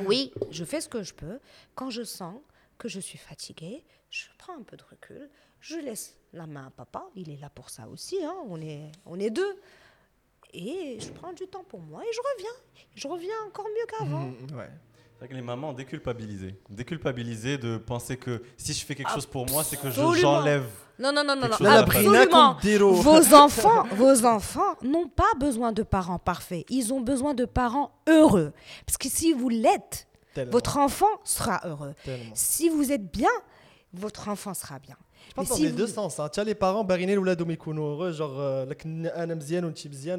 oui, 0.06 0.32
je 0.50 0.64
fais 0.64 0.80
ce 0.80 0.88
que 0.88 1.02
je 1.02 1.14
peux. 1.14 1.38
Quand 1.74 1.90
je 1.90 2.02
sens 2.02 2.36
que 2.78 2.88
je 2.88 2.98
suis 3.00 3.18
fatiguée, 3.18 3.84
je 4.10 4.26
prends 4.38 4.54
un 4.54 4.62
peu 4.62 4.76
de 4.76 4.82
recul, 4.88 5.28
je 5.60 5.76
laisse 5.76 6.16
la 6.34 6.46
main 6.46 6.66
à 6.66 6.70
papa, 6.70 7.04
il 7.14 7.30
est 7.30 7.40
là 7.40 7.48
pour 7.48 7.70
ça 7.70 7.86
aussi, 7.88 8.22
hein, 8.24 8.34
on, 8.48 8.60
est, 8.60 8.90
on 9.06 9.18
est 9.18 9.30
deux. 9.30 9.56
Et 10.52 10.98
je 11.00 11.10
prends 11.10 11.32
du 11.32 11.46
temps 11.48 11.64
pour 11.68 11.80
moi 11.80 12.02
et 12.02 12.12
je 12.12 12.20
reviens. 12.34 12.56
Je 12.94 13.08
reviens 13.08 13.34
encore 13.48 13.64
mieux 13.66 13.86
qu'avant. 13.88 14.20
Mhm, 14.20 14.56
ouais. 14.58 14.70
C'est 15.12 15.18
vrai 15.18 15.28
que 15.28 15.34
les 15.34 15.42
mamans 15.42 15.72
déculpabilisées. 15.72 16.60
Déculpabilisées 16.70 17.56
de 17.58 17.78
penser 17.78 18.16
que 18.16 18.42
si 18.56 18.72
je 18.72 18.84
fais 18.84 18.94
quelque 18.94 19.10
chose 19.12 19.26
pour 19.26 19.48
moi, 19.48 19.64
c'est 19.64 19.76
que 19.76 19.90
je- 19.90 20.12
j'enlève. 20.20 20.66
Non, 20.98 21.12
non, 21.12 21.24
non, 21.24 21.34
non, 21.34 21.48
non. 21.48 21.56
la 21.60 21.78
absolument. 21.80 22.56
Vos 22.92 23.34
enfants, 23.34 23.82
vos 23.94 24.24
enfants 24.26 24.76
n'ont 24.82 25.08
pas 25.08 25.32
besoin 25.38 25.72
de 25.72 25.82
parents 25.82 26.18
parfaits. 26.20 26.64
Ils 26.68 26.92
ont 26.92 27.00
besoin 27.00 27.34
de 27.34 27.44
parents 27.44 27.90
heureux. 28.08 28.52
Parce 28.86 28.96
que 28.98 29.08
si 29.08 29.32
vous 29.32 29.48
l'êtes, 29.48 30.06
votre 30.50 30.78
enfant 30.78 31.20
sera 31.24 31.60
heureux. 31.66 31.94
tellement. 32.04 32.30
Si 32.34 32.68
vous 32.68 32.92
êtes 32.92 33.10
bien, 33.10 33.30
votre 33.92 34.28
enfant 34.28 34.54
sera 34.54 34.78
bien. 34.78 34.96
Je 35.28 35.34
pense 35.34 35.48
qu'on 35.48 35.56
si 35.56 35.66
est 35.66 35.70
les 36.44 36.54
parents, 36.54 36.84
bariner 36.84 37.16
ou 37.16 37.24
la 37.24 37.34
heureux, 37.92 38.12
genre, 38.12 38.38
euh, 38.38 38.66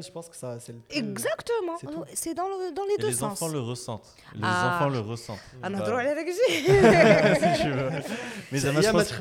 je 0.02 0.10
pense 0.10 0.28
que 0.28 0.36
ça, 0.36 0.58
c'est 0.60 0.72
le. 0.72 0.78
Exactement. 0.90 1.76
C'est 2.14 2.34
dans, 2.34 2.44
les 2.48 2.96
deux 2.98 3.12
sens. 3.12 3.20
Les 3.20 3.24
enfants 3.24 3.48
le 3.48 3.60
ressentent. 3.60 4.14
Les 4.34 4.44
enfants 4.44 4.88
le 4.88 5.00
ressentent. 5.00 5.38
Ah, 5.62 5.70
non, 5.70 5.78
bah 5.78 5.86
si 7.56 7.62
tu 7.62 7.70
veux. 7.70 7.90
Mais 8.52 8.58
ça, 8.58 8.72
je 8.80 8.90
pense. 8.90 9.14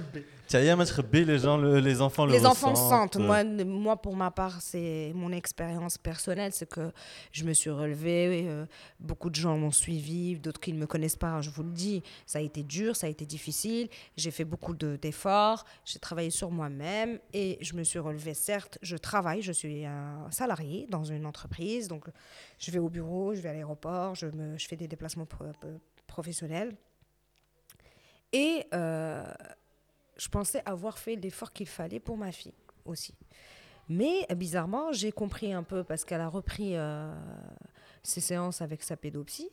Les 1.25 1.39
gens, 1.39 1.57
le- 1.57 1.79
les 1.79 2.01
enfants 2.01 2.25
le 2.25 2.33
les 2.33 2.45
enfants 2.45 2.69
le 2.69 2.75
sentent. 2.75 3.17
Moi, 3.65 3.95
pour 3.97 4.15
ma 4.15 4.29
part, 4.31 4.61
c'est 4.61 5.11
mon 5.15 5.31
expérience 5.31 5.97
personnelle, 5.97 6.51
c'est 6.53 6.69
que 6.69 6.91
je 7.31 7.43
me 7.45 7.53
suis 7.53 7.69
relevée. 7.69 8.45
euh, 8.47 8.65
beaucoup 8.99 9.29
de 9.29 9.35
gens 9.35 9.57
m'ont 9.57 9.71
suivi, 9.71 10.37
d'autres 10.39 10.59
qui 10.59 10.71
ne 10.73 10.77
me 10.79 10.85
connaissent 10.87 11.15
pas. 11.15 11.41
Je 11.41 11.49
vous 11.49 11.63
le 11.63 11.71
dis, 11.71 12.03
ça 12.25 12.39
a 12.39 12.41
été 12.41 12.63
dur, 12.63 12.95
ça 12.95 13.07
a 13.07 13.09
été 13.09 13.25
difficile. 13.25 13.87
J'ai 14.17 14.31
fait 14.31 14.45
beaucoup 14.45 14.73
de- 14.73 14.97
d'efforts. 15.01 15.65
J'ai 15.85 15.99
travaillé 15.99 16.29
sur 16.29 16.51
moi-même 16.51 17.19
et 17.33 17.57
je 17.61 17.73
me 17.75 17.83
suis 17.83 17.99
relevée. 17.99 18.33
Certes, 18.33 18.77
je 18.81 18.97
travaille. 18.97 19.41
Je 19.41 19.51
suis 19.51 19.85
un 19.85 20.29
salarié 20.31 20.85
dans 20.89 21.03
une 21.03 21.25
entreprise, 21.25 21.87
donc 21.87 22.05
je 22.59 22.71
vais 22.71 22.79
au 22.79 22.89
bureau, 22.89 23.33
je 23.33 23.41
vais 23.41 23.49
à 23.49 23.53
l'aéroport, 23.53 24.15
je, 24.15 24.27
me- 24.27 24.57
je 24.57 24.67
fais 24.67 24.75
des 24.75 24.87
déplacements 24.87 25.25
pro- 25.25 25.45
professionnels. 26.07 26.75
Et 28.33 28.65
euh, 28.73 29.23
je 30.17 30.27
pensais 30.29 30.61
avoir 30.65 30.97
fait 30.97 31.15
l'effort 31.15 31.51
qu'il 31.51 31.67
fallait 31.67 31.99
pour 31.99 32.17
ma 32.17 32.31
fille 32.31 32.53
aussi. 32.85 33.13
Mais 33.89 34.25
bizarrement, 34.35 34.91
j'ai 34.91 35.11
compris 35.11 35.53
un 35.53 35.63
peu 35.63 35.83
parce 35.83 36.05
qu'elle 36.05 36.21
a 36.21 36.27
repris 36.27 36.75
euh, 36.75 37.13
ses 38.03 38.21
séances 38.21 38.61
avec 38.61 38.81
sa 38.83 38.97
pédopsie. 38.97 39.49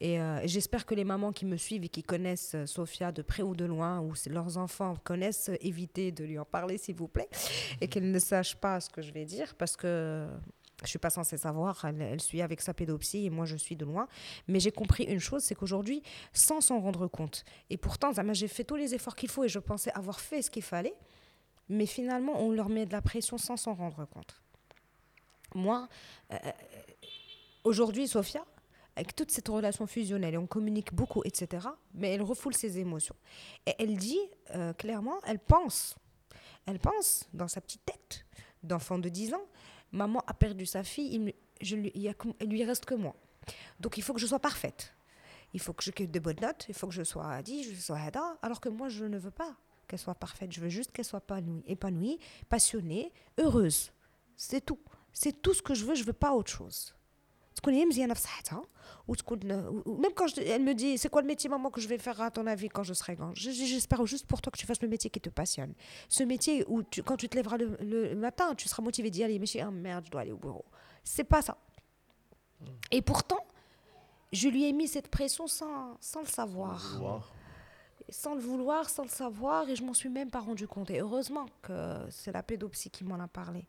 Et 0.00 0.20
euh, 0.20 0.46
j'espère 0.46 0.84
que 0.84 0.94
les 0.94 1.04
mamans 1.04 1.32
qui 1.32 1.46
me 1.46 1.56
suivent 1.56 1.84
et 1.84 1.88
qui 1.88 2.02
connaissent 2.02 2.54
euh, 2.54 2.66
Sophia 2.66 3.12
de 3.12 3.22
près 3.22 3.42
ou 3.42 3.54
de 3.54 3.64
loin, 3.64 4.00
ou 4.00 4.12
leurs 4.28 4.58
enfants 4.58 4.94
connaissent, 5.04 5.50
évitez 5.62 6.12
de 6.12 6.24
lui 6.24 6.38
en 6.38 6.44
parler 6.44 6.76
s'il 6.76 6.96
vous 6.96 7.08
plaît, 7.08 7.30
et 7.80 7.88
qu'elle 7.88 8.10
ne 8.10 8.18
sache 8.18 8.56
pas 8.56 8.78
ce 8.80 8.90
que 8.90 9.00
je 9.00 9.10
vais 9.10 9.24
dire, 9.24 9.54
parce 9.54 9.74
que 9.74 10.26
je 10.82 10.88
suis 10.88 10.98
pas 10.98 11.10
censée 11.10 11.36
savoir. 11.36 11.84
Elle, 11.84 12.20
suit 12.20 12.42
avec 12.42 12.60
sa 12.60 12.74
pédopsie 12.74 13.26
et 13.26 13.30
moi 13.30 13.46
je 13.46 13.56
suis 13.56 13.76
de 13.76 13.84
loin. 13.84 14.08
Mais 14.48 14.60
j'ai 14.60 14.72
compris 14.72 15.04
une 15.04 15.20
chose, 15.20 15.42
c'est 15.42 15.54
qu'aujourd'hui, 15.54 16.02
sans 16.32 16.60
s'en 16.60 16.80
rendre 16.80 17.06
compte, 17.06 17.44
et 17.70 17.76
pourtant, 17.76 18.10
j'ai 18.32 18.48
fait 18.48 18.64
tous 18.64 18.76
les 18.76 18.94
efforts 18.94 19.16
qu'il 19.16 19.30
faut 19.30 19.44
et 19.44 19.48
je 19.48 19.58
pensais 19.58 19.90
avoir 19.92 20.20
fait 20.20 20.42
ce 20.42 20.50
qu'il 20.50 20.62
fallait. 20.62 20.94
Mais 21.68 21.86
finalement, 21.86 22.40
on 22.40 22.52
leur 22.52 22.68
met 22.68 22.86
de 22.86 22.92
la 22.92 23.02
pression 23.02 23.38
sans 23.38 23.56
s'en 23.56 23.74
rendre 23.74 24.04
compte. 24.04 24.40
Moi, 25.54 25.88
euh, 26.32 26.36
aujourd'hui, 27.64 28.06
Sophia, 28.06 28.44
avec 28.94 29.16
toute 29.16 29.30
cette 29.30 29.48
relation 29.48 29.86
fusionnelle, 29.86 30.34
et 30.34 30.38
on 30.38 30.46
communique 30.46 30.94
beaucoup, 30.94 31.22
etc., 31.24 31.68
mais 31.94 32.12
elle 32.12 32.22
refoule 32.22 32.54
ses 32.54 32.78
émotions. 32.78 33.16
Et 33.66 33.74
elle 33.78 33.96
dit 33.96 34.20
euh, 34.54 34.72
clairement, 34.74 35.18
elle 35.26 35.38
pense, 35.38 35.96
elle 36.66 36.78
pense 36.78 37.28
dans 37.32 37.48
sa 37.48 37.60
petite 37.60 37.84
tête 37.84 38.26
d'enfant 38.62 38.98
de 38.98 39.08
10 39.08 39.34
ans, 39.34 39.44
maman 39.96 40.22
a 40.26 40.34
perdu 40.34 40.66
sa 40.66 40.84
fille, 40.84 41.14
il, 41.14 41.34
je 41.60 41.76
lui, 41.76 41.92
il 41.94 42.48
lui 42.48 42.64
reste 42.64 42.84
que 42.84 42.94
moi. 42.94 43.16
Donc 43.80 43.96
il 43.98 44.02
faut 44.02 44.12
que 44.12 44.20
je 44.20 44.26
sois 44.26 44.38
parfaite. 44.38 44.94
Il 45.54 45.60
faut 45.60 45.72
que 45.72 45.82
je 45.82 45.90
ait 46.02 46.06
de 46.06 46.20
bonnes 46.20 46.40
notes, 46.40 46.66
il 46.68 46.74
faut 46.74 46.86
que 46.86 46.94
je 46.94 47.02
sois 47.02 47.40
10, 47.42 47.74
je 47.74 47.80
sois 47.80 47.98
10, 48.10 48.18
alors 48.42 48.60
que 48.60 48.68
moi, 48.68 48.88
je 48.88 49.04
ne 49.04 49.18
veux 49.18 49.30
pas 49.30 49.56
qu'elle 49.86 49.98
soit 49.98 50.14
parfaite. 50.14 50.52
Je 50.52 50.60
veux 50.60 50.68
juste 50.68 50.92
qu'elle 50.92 51.04
soit 51.04 51.20
épanouie, 51.20 51.62
épanouie, 51.66 52.18
passionnée, 52.48 53.12
heureuse. 53.38 53.92
C'est 54.36 54.64
tout. 54.64 54.80
C'est 55.12 55.40
tout 55.40 55.54
ce 55.54 55.62
que 55.62 55.74
je 55.74 55.84
veux, 55.84 55.94
je 55.94 56.04
veux 56.04 56.12
pas 56.12 56.32
autre 56.32 56.50
chose 56.50 56.95
تكون 57.55 57.73
هي 57.73 57.85
مزيانة 57.85 58.13
في 58.13 58.21
صحتها 58.21 58.63
وتكون 59.07 59.39
و- 59.51 59.83
و- 59.85 59.97
même 60.01 60.13
quand 60.15 60.27
je- 60.27 60.41
elle 60.41 60.63
me 60.63 60.73
dit 60.73 60.97
c'est 60.97 61.09
quoi 61.09 61.21
le 61.21 61.27
métier 61.27 61.49
maman 61.49 61.69
que 61.69 61.81
je 61.81 61.87
vais 61.87 61.97
faire 61.97 62.19
à 62.21 62.31
ton 62.31 62.47
avis 62.47 62.69
quand 62.69 62.83
je 62.83 62.93
serai 62.93 63.15
grande 63.15 63.35
Je- 63.35 63.51
je- 63.51 63.65
j'espère 63.65 64.05
juste 64.05 64.25
pour 64.25 64.39
toi 64.41 64.51
que 64.53 64.57
tu 64.57 64.65
fasses 64.65 64.81
le 64.81 64.87
métier 64.87 65.09
qui 65.09 65.19
te 65.19 65.29
passionne 65.29 65.73
ce 66.17 66.23
métier 66.23 66.55
où 66.67 66.81
tu- 66.83 67.03
quand 67.03 67.17
tu 67.17 67.27
te 67.29 67.35
lèveras 67.35 67.57
le, 67.57 67.67
le 67.81 68.15
matin 68.15 68.55
tu 68.55 68.67
seras 68.69 68.81
motivé 68.89 69.09
d'y 69.13 69.21
aller 69.25 69.37
mais 69.39 69.45
je 69.45 69.59
ah 69.59 69.69
merde 69.71 70.03
je 70.07 70.11
dois 70.11 70.21
aller 70.21 70.31
au 70.31 70.37
bureau 70.47 70.65
c'est 71.03 71.25
pas 71.33 71.41
ça 71.41 71.55
et 72.91 73.01
pourtant 73.01 73.43
je 74.39 74.47
lui 74.53 74.63
ai 74.67 74.71
mis 74.79 74.87
cette 74.87 75.09
pression 75.17 75.45
sans, 75.47 75.97
sans 75.99 76.21
le 76.21 76.27
savoir 76.27 76.79
sans 78.09 78.33
le 78.35 78.41
vouloir, 78.41 78.89
sans 78.89 79.03
le 79.03 79.09
savoir, 79.23 79.69
et 79.69 79.75
je 79.77 79.83
m'en 79.83 79.93
suis 79.93 80.09
même 80.09 80.29
pas 80.29 80.41
rendu 80.41 80.67
compte. 80.67 80.89
Et 80.91 80.99
heureusement 80.99 81.45
que 81.61 81.79
c'est 82.09 82.33
la 82.33 82.43
pédopsie 82.43 82.89
qui 82.89 83.03
m'en 83.05 83.19
a 83.21 83.27
parlé. 83.27 83.61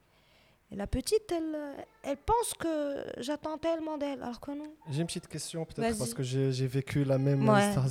Et 0.72 0.76
la 0.76 0.86
petite, 0.88 1.32
elle, 1.32 1.56
euh, 1.56 1.74
elle 2.04 2.18
pense 2.18 2.54
que 2.60 3.04
j'attends 3.20 3.58
tellement 3.58 3.98
d'elle, 3.98 4.22
alors 4.22 4.40
que 4.42 4.52
non. 4.52 4.66
J'ai 4.90 5.02
une 5.02 5.08
petite 5.08 5.28
question 5.28 5.66
peut-être 5.66 5.98
parce 5.98 6.14
que 6.14 6.24
j'ai 6.24 6.68
vécu 6.68 7.04
la 7.06 7.18
même 7.18 7.48
Ouais. 7.48 7.68
histoire. 7.70 7.86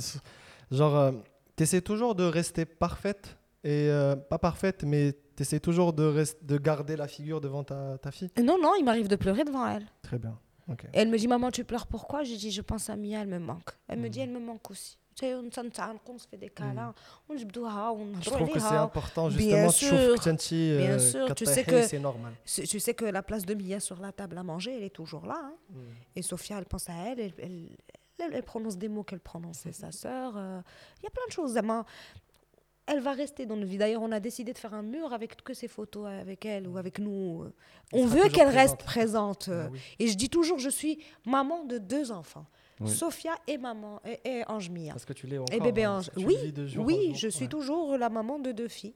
Genre, 0.71 1.13
tu 1.55 1.63
essaies 1.63 1.81
toujours 1.81 2.13
de 2.15 2.23
rester 2.23 2.65
parfaite 2.65 3.35
et 3.63 3.89
euh, 3.89 4.15
pas 4.15 4.37
parfaite, 4.37 4.83
mais 4.83 5.13
tu 5.35 5.41
essaies 5.43 5.59
toujours 5.59 5.93
de, 5.93 6.03
rest- 6.03 6.43
de 6.45 6.57
garder 6.57 6.95
la 6.95 7.07
figure 7.07 7.41
devant 7.41 7.63
ta, 7.63 7.97
ta 7.97 8.11
fille? 8.11 8.29
Et 8.35 8.43
Non, 8.43 8.57
non, 8.61 8.73
il 8.77 8.83
m'arrive 8.85 9.07
de 9.07 9.15
pleurer 9.15 9.43
devant 9.43 9.65
elle. 9.67 9.85
Très 10.03 10.19
bien. 10.19 10.37
Ok. 10.69 10.83
Et 10.93 10.99
elle 10.99 11.09
me 11.09 11.17
dit, 11.17 11.27
maman, 11.27 11.49
tu 11.49 11.63
pleures 11.63 11.87
pourquoi? 11.87 12.23
J'ai 12.23 12.35
dit, 12.37 12.51
je 12.51 12.61
pense 12.61 12.89
à 12.89 12.95
Mia, 12.95 13.21
elle 13.21 13.27
me 13.27 13.39
manque. 13.39 13.71
Elle 13.87 13.99
me 13.99 14.09
dit, 14.09 14.19
elle 14.19 14.29
me 14.29 14.39
manque 14.39 14.69
aussi. 14.69 14.99
Tu 15.16 15.26
sais, 15.26 15.34
on 15.34 15.50
s'entend, 15.50 15.96
on 16.08 16.16
se 16.18 16.26
fait 16.26 16.38
des 16.38 16.48
câlins, 16.48 16.94
on 17.28 17.34
جبدوها, 17.36 17.90
on 17.92 18.20
Je 18.22 18.30
trouve 18.30 18.48
que 18.48 18.58
c'est 18.60 18.64
نهضروا 18.64 18.78
عليها. 18.78 18.84
important 18.84 19.28
Bien 19.28 19.68
justement. 19.68 19.70
sûr. 19.70 20.18
تشوف 20.18 20.24
كنتي 20.24 20.78
Bien 20.78 20.96
euh, 20.96 21.12
sûr, 21.12 21.26
tu 21.34 21.44
كطيحي, 21.44 21.54
sais 21.54 21.64
que- 21.64 21.86
c'est 21.86 21.98
normal. 21.98 22.32
Tu 22.46 22.62
tu 22.66 22.80
sais 22.80 22.94
que 22.94 23.04
la 23.04 23.22
place 23.22 23.44
de 23.44 23.54
Mia 23.54 23.78
sur 23.80 23.98
la 24.00 24.10
table 24.12 24.38
à 24.38 24.42
manger, 24.42 24.70
elle 24.76 24.84
est 24.90 24.96
toujours 25.02 25.26
là. 25.26 25.40
hein. 25.44 25.54
Mm. 25.70 25.76
Et 26.16 26.22
Sophia, 26.22 26.56
elle 26.58 26.64
pense 26.74 26.88
à 26.88 26.94
elle, 27.08 27.20
elle, 27.26 27.34
elle, 27.46 27.68
elle- 28.22 28.34
elle 28.38 28.46
prononce 28.52 28.76
des 28.84 28.88
mots 28.94 29.04
qu'elle 29.08 29.24
prononçait 29.32 29.74
sa 29.82 29.90
sœur. 30.02 30.28
euh, 30.36 30.60
Il 31.00 31.02
y 31.06 31.08
a 31.10 31.10
plein 31.16 31.26
de 31.30 31.34
choses. 31.38 31.50
Zama. 31.58 31.78
Elle 32.92 33.00
va 33.08 33.12
rester 33.24 33.42
dans 33.50 33.56
nos 33.62 33.68
vies. 33.70 33.78
D'ailleurs, 33.82 34.02
on 34.08 34.10
a 34.10 34.18
décidé 34.28 34.50
de 34.56 34.58
faire 34.64 34.74
un 34.82 34.86
mur 34.94 35.08
avec 35.18 35.30
que 35.46 35.54
ses 35.60 35.68
photos 35.76 36.04
avec 36.24 36.40
elle 36.52 36.64
ou 36.70 36.74
avec 36.84 36.98
nous. 37.06 37.44
Elle 37.44 37.52
On 38.00 38.04
sera 38.04 38.14
veut 38.14 38.22
toujours 38.22 38.32
qu'elle 38.34 38.48
reste 38.62 38.80
présente. 38.94 39.44
présente. 39.44 39.48
euh. 39.48 39.66
Ah 39.66 39.70
oui. 39.72 39.78
Et 40.00 40.06
je 40.10 40.16
dis 40.22 40.28
toujours, 40.36 40.58
je 40.66 40.68
suis 40.80 40.94
maman 41.36 41.58
de 41.72 41.76
deux 41.78 42.06
enfants. 42.20 42.46
Oui. 42.79 42.89
Sophia 42.89 43.35
et 43.47 43.57
maman, 43.57 43.99
et, 44.05 44.19
et 44.39 44.43
Ange 44.47 44.69
Mia. 44.69 44.91
Parce 44.93 45.05
que 45.05 45.13
tu 45.13 45.25
l'es 45.27 45.37
encore. 45.39 45.55
Et 45.55 45.59
bébé 45.59 45.83
hein, 45.85 45.97
Ange. 45.97 46.11
Oui, 46.17 46.37
oui, 46.77 47.13
je 47.15 47.27
suis 47.27 47.43
Ouais. 47.45 47.49
toujours 47.49 47.97
la 47.97 48.09
maman 48.09 48.37
de 48.39 48.51
deux 48.51 48.67
filles. 48.67 48.95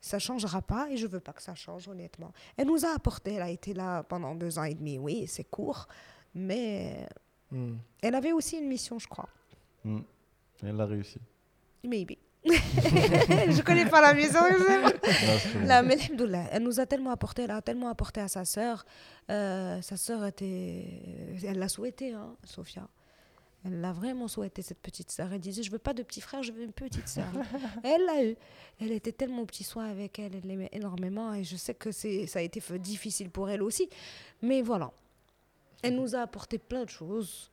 Ça 0.00 0.18
changera 0.18 0.60
pas 0.62 0.88
et 0.90 0.96
je 0.96 1.06
veux 1.06 1.20
pas 1.20 1.32
que 1.32 1.42
ça 1.42 1.54
change, 1.54 1.86
honnêtement. 1.86 2.32
Elle 2.56 2.66
nous 2.66 2.84
a 2.84 2.88
apporté, 2.94 3.34
elle 3.34 3.42
a 3.42 3.50
été 3.50 3.72
là 3.74 4.02
pendant 4.02 4.34
deux 4.34 4.58
ans 4.58 4.64
et 4.64 4.74
demi. 4.74 4.98
Oui, 4.98 5.26
c'est 5.28 5.44
court, 5.44 5.86
mais 6.34 7.06
Mm. 7.52 7.74
elle 8.02 8.14
avait 8.16 8.32
aussi 8.32 8.56
une 8.58 8.66
mission, 8.66 8.98
je 8.98 9.06
crois. 9.06 9.28
Mm. 9.84 10.00
Elle 10.64 10.80
a 10.80 10.86
réussi. 10.86 11.20
Maybe. 11.84 12.16
je 12.44 13.62
connais 13.62 13.86
pas 13.86 14.00
la 14.00 14.14
mission. 14.14 14.40
je 14.50 14.58
sais 14.64 14.80
pas. 14.82 14.90
Non, 14.90 15.38
c'est- 15.38 15.64
Là, 15.64 15.82
mais 15.82 15.94
alhamdoulilah, 16.02 16.46
elle 16.50 16.62
nous 16.64 16.80
a 16.80 16.86
tellement 16.86 17.10
apporté, 17.10 17.42
elle 17.42 17.50
a 17.52 17.62
tellement 17.62 17.88
apporté 17.88 18.20
à 18.20 18.26
sa 18.28 18.44
sœur. 18.44 18.84
Euh, 19.30 19.80
sa 19.82 19.96
sœur 19.96 20.24
était, 20.26 20.84
elle 21.46 21.58
l'a 21.58 21.68
souhaité, 21.68 22.12
hein, 22.12 22.34
Sophia. 22.44 22.88
Elle 23.64 23.80
l'a 23.80 23.92
vraiment 23.92 24.26
souhaité 24.26 24.60
cette 24.60 24.80
petite 24.80 25.10
sœur. 25.10 25.32
Elle 25.32 25.40
disait, 25.40 25.62
je 25.62 25.70
veux 25.70 25.78
pas 25.78 25.94
de 25.94 26.02
petit 26.02 26.20
frère, 26.20 26.42
je 26.42 26.52
veux 26.52 26.64
une 26.64 26.72
petite 26.72 27.08
sœur. 27.08 27.28
Elle 27.84 28.04
l'a 28.04 28.24
eu. 28.24 28.36
Elle 28.80 28.90
était 28.90 29.12
tellement 29.12 29.42
au 29.42 29.46
petit 29.46 29.62
soin 29.62 29.84
avec 29.84 30.18
elle, 30.18 30.34
elle 30.34 30.44
l'aimait 30.44 30.70
énormément. 30.72 31.32
Et 31.34 31.44
je 31.44 31.54
sais 31.56 31.74
que 31.74 31.92
c'est, 31.92 32.26
ça 32.26 32.40
a 32.40 32.42
été 32.42 32.60
difficile 32.78 33.30
pour 33.30 33.48
elle 33.48 33.62
aussi. 33.62 33.88
Mais 34.40 34.60
voilà, 34.62 34.90
elle 35.82 35.94
nous 35.94 36.16
a 36.16 36.20
apporté 36.20 36.58
plein 36.58 36.84
de 36.84 36.88
choses. 36.88 37.50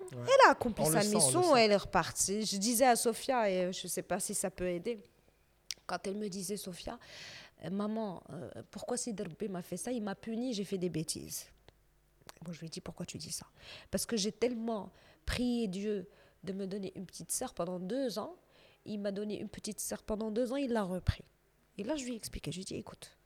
Ouais. 0.00 0.18
Elle 0.24 0.48
a 0.48 0.50
accompli 0.50 0.84
On 0.84 0.90
sa 0.90 1.02
sent, 1.02 1.14
mission 1.14 1.56
elle 1.56 1.72
est 1.72 1.76
repartie. 1.76 2.44
Je 2.44 2.56
disais 2.56 2.86
à 2.86 2.96
Sophia, 2.96 3.48
et 3.48 3.64
euh, 3.64 3.72
je 3.72 3.86
ne 3.86 3.88
sais 3.88 4.02
pas 4.02 4.20
si 4.20 4.34
ça 4.34 4.50
peut 4.50 4.68
aider, 4.68 4.98
quand 5.86 6.06
elle 6.06 6.16
me 6.16 6.28
disait, 6.28 6.56
Sophia, 6.56 6.98
euh, 7.64 7.70
maman, 7.70 8.22
euh, 8.30 8.50
pourquoi 8.70 8.96
si 8.96 9.12
Derbe 9.12 9.48
m'a 9.48 9.62
fait 9.62 9.76
ça? 9.76 9.92
Il 9.92 10.02
m'a 10.02 10.14
puni, 10.14 10.52
j'ai 10.52 10.64
fait 10.64 10.78
des 10.78 10.90
bêtises. 10.90 11.46
Bon, 12.42 12.52
je 12.52 12.60
lui 12.60 12.66
ai 12.66 12.70
dit, 12.70 12.80
pourquoi 12.80 13.06
tu 13.06 13.18
dis 13.18 13.32
ça? 13.32 13.46
Parce 13.90 14.06
que 14.06 14.16
j'ai 14.16 14.32
tellement 14.32 14.92
prié 15.26 15.68
Dieu 15.68 16.08
de 16.44 16.52
me 16.52 16.66
donner 16.66 16.92
une 16.96 17.06
petite 17.06 17.30
sœur 17.30 17.54
pendant 17.54 17.78
deux 17.78 18.18
ans. 18.18 18.36
Il 18.84 18.98
m'a 18.98 19.12
donné 19.12 19.40
une 19.40 19.48
petite 19.48 19.80
sœur 19.80 20.02
pendant 20.02 20.30
deux 20.30 20.52
ans, 20.52 20.56
il 20.56 20.72
l'a 20.72 20.82
repris. 20.82 21.24
Et 21.78 21.84
là, 21.84 21.96
je 21.96 22.04
lui 22.04 22.12
ai 22.12 22.16
expliqué. 22.16 22.50
Je 22.50 22.56
lui 22.56 22.62
ai 22.62 22.66
dit, 22.66 22.74
écoute, 22.74 23.16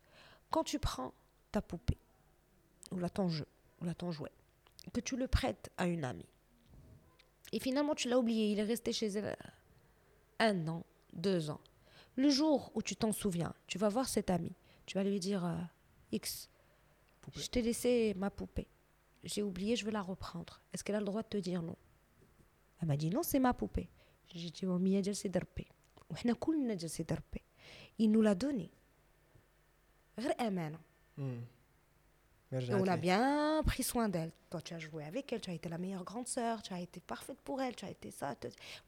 quand 0.51 0.65
tu 0.65 0.79
prends 0.79 1.15
ta 1.51 1.63
poupée, 1.63 1.99
ou 2.93 2.99
là 2.99 3.09
ton 3.09 3.29
jeu, 3.29 3.47
ou 3.81 3.85
là 3.85 3.95
ton 3.95 4.11
jouet, 4.11 4.33
que 4.93 5.01
tu 5.01 5.17
le 5.17 5.27
prêtes 5.27 5.71
à 5.79 5.87
une 5.87 6.05
amie, 6.05 6.29
Et 7.53 7.61
finalement, 7.61 7.95
tu 7.95 8.09
l'as 8.09 8.19
oublié. 8.19 8.51
Il 8.51 8.59
est 8.59 8.65
resté 8.65 8.93
chez 8.93 9.07
elle 9.07 9.37
un 10.39 10.69
an, 10.69 10.85
deux 11.13 11.51
ans. 11.51 11.61
Le 12.17 12.29
jour 12.31 12.71
où 12.75 12.83
tu 12.83 12.97
t'en 12.97 13.13
souviens, 13.13 13.55
tu 13.67 13.79
vas 13.79 13.89
voir 13.89 14.09
cet 14.09 14.31
ami. 14.31 14.53
Tu 14.85 14.97
vas 14.97 15.05
lui 15.05 15.21
dire 15.21 15.45
euh, 15.45 15.57
X, 16.13 16.49
je 17.35 17.47
t'ai 17.47 17.63
laissé 17.63 18.15
ma 18.17 18.31
poupée 18.31 18.69
j'ai 19.27 19.43
oublié, 19.43 19.77
je 19.77 19.85
veux 19.85 19.91
la 19.91 20.03
reprendre. 20.03 20.61
Est-ce 20.73 20.83
qu'elle 20.85 20.97
a 20.97 21.01
le 21.01 21.05
droit 21.05 21.23
de 21.23 21.29
te 21.29 21.37
dire 21.37 21.63
non? 21.63 21.77
Elle 22.81 22.89
m'a 22.89 22.97
dit 22.97 23.11
non, 23.11 23.23
c'est 23.23 23.39
ma 23.39 23.55
poupée. 23.55 23.89
J'ai 24.35 24.51
dit, 24.51 24.67
mamie, 24.67 24.95
elle 24.95 25.15
s'est 25.15 25.29
dérpée. 25.29 25.69
Il 27.99 28.11
nous 28.11 28.23
l'a 28.23 28.35
donnée. 28.35 28.71
Eh, 31.19 32.71
on 32.71 32.87
a 32.87 32.97
bien 32.97 33.63
pris 33.65 33.83
soin 33.83 34.09
d'elle. 34.09 34.33
Toi, 34.51 34.63
tu 34.63 34.75
as 34.75 34.79
joué 34.79 35.05
avec 35.05 35.33
elle, 35.33 35.41
tu 35.41 35.51
as 35.51 35.55
été 35.55 35.69
la 35.69 35.79
meilleure 35.79 36.05
grande 36.05 36.29
sœur, 36.29 36.63
tu 36.63 36.73
as 36.73 36.81
été 36.81 37.01
parfaite 37.01 37.39
pour 37.41 37.61
elle, 37.61 37.75
tu 37.75 37.85
as 37.85 37.91
été 37.91 38.11
ça. 38.11 38.37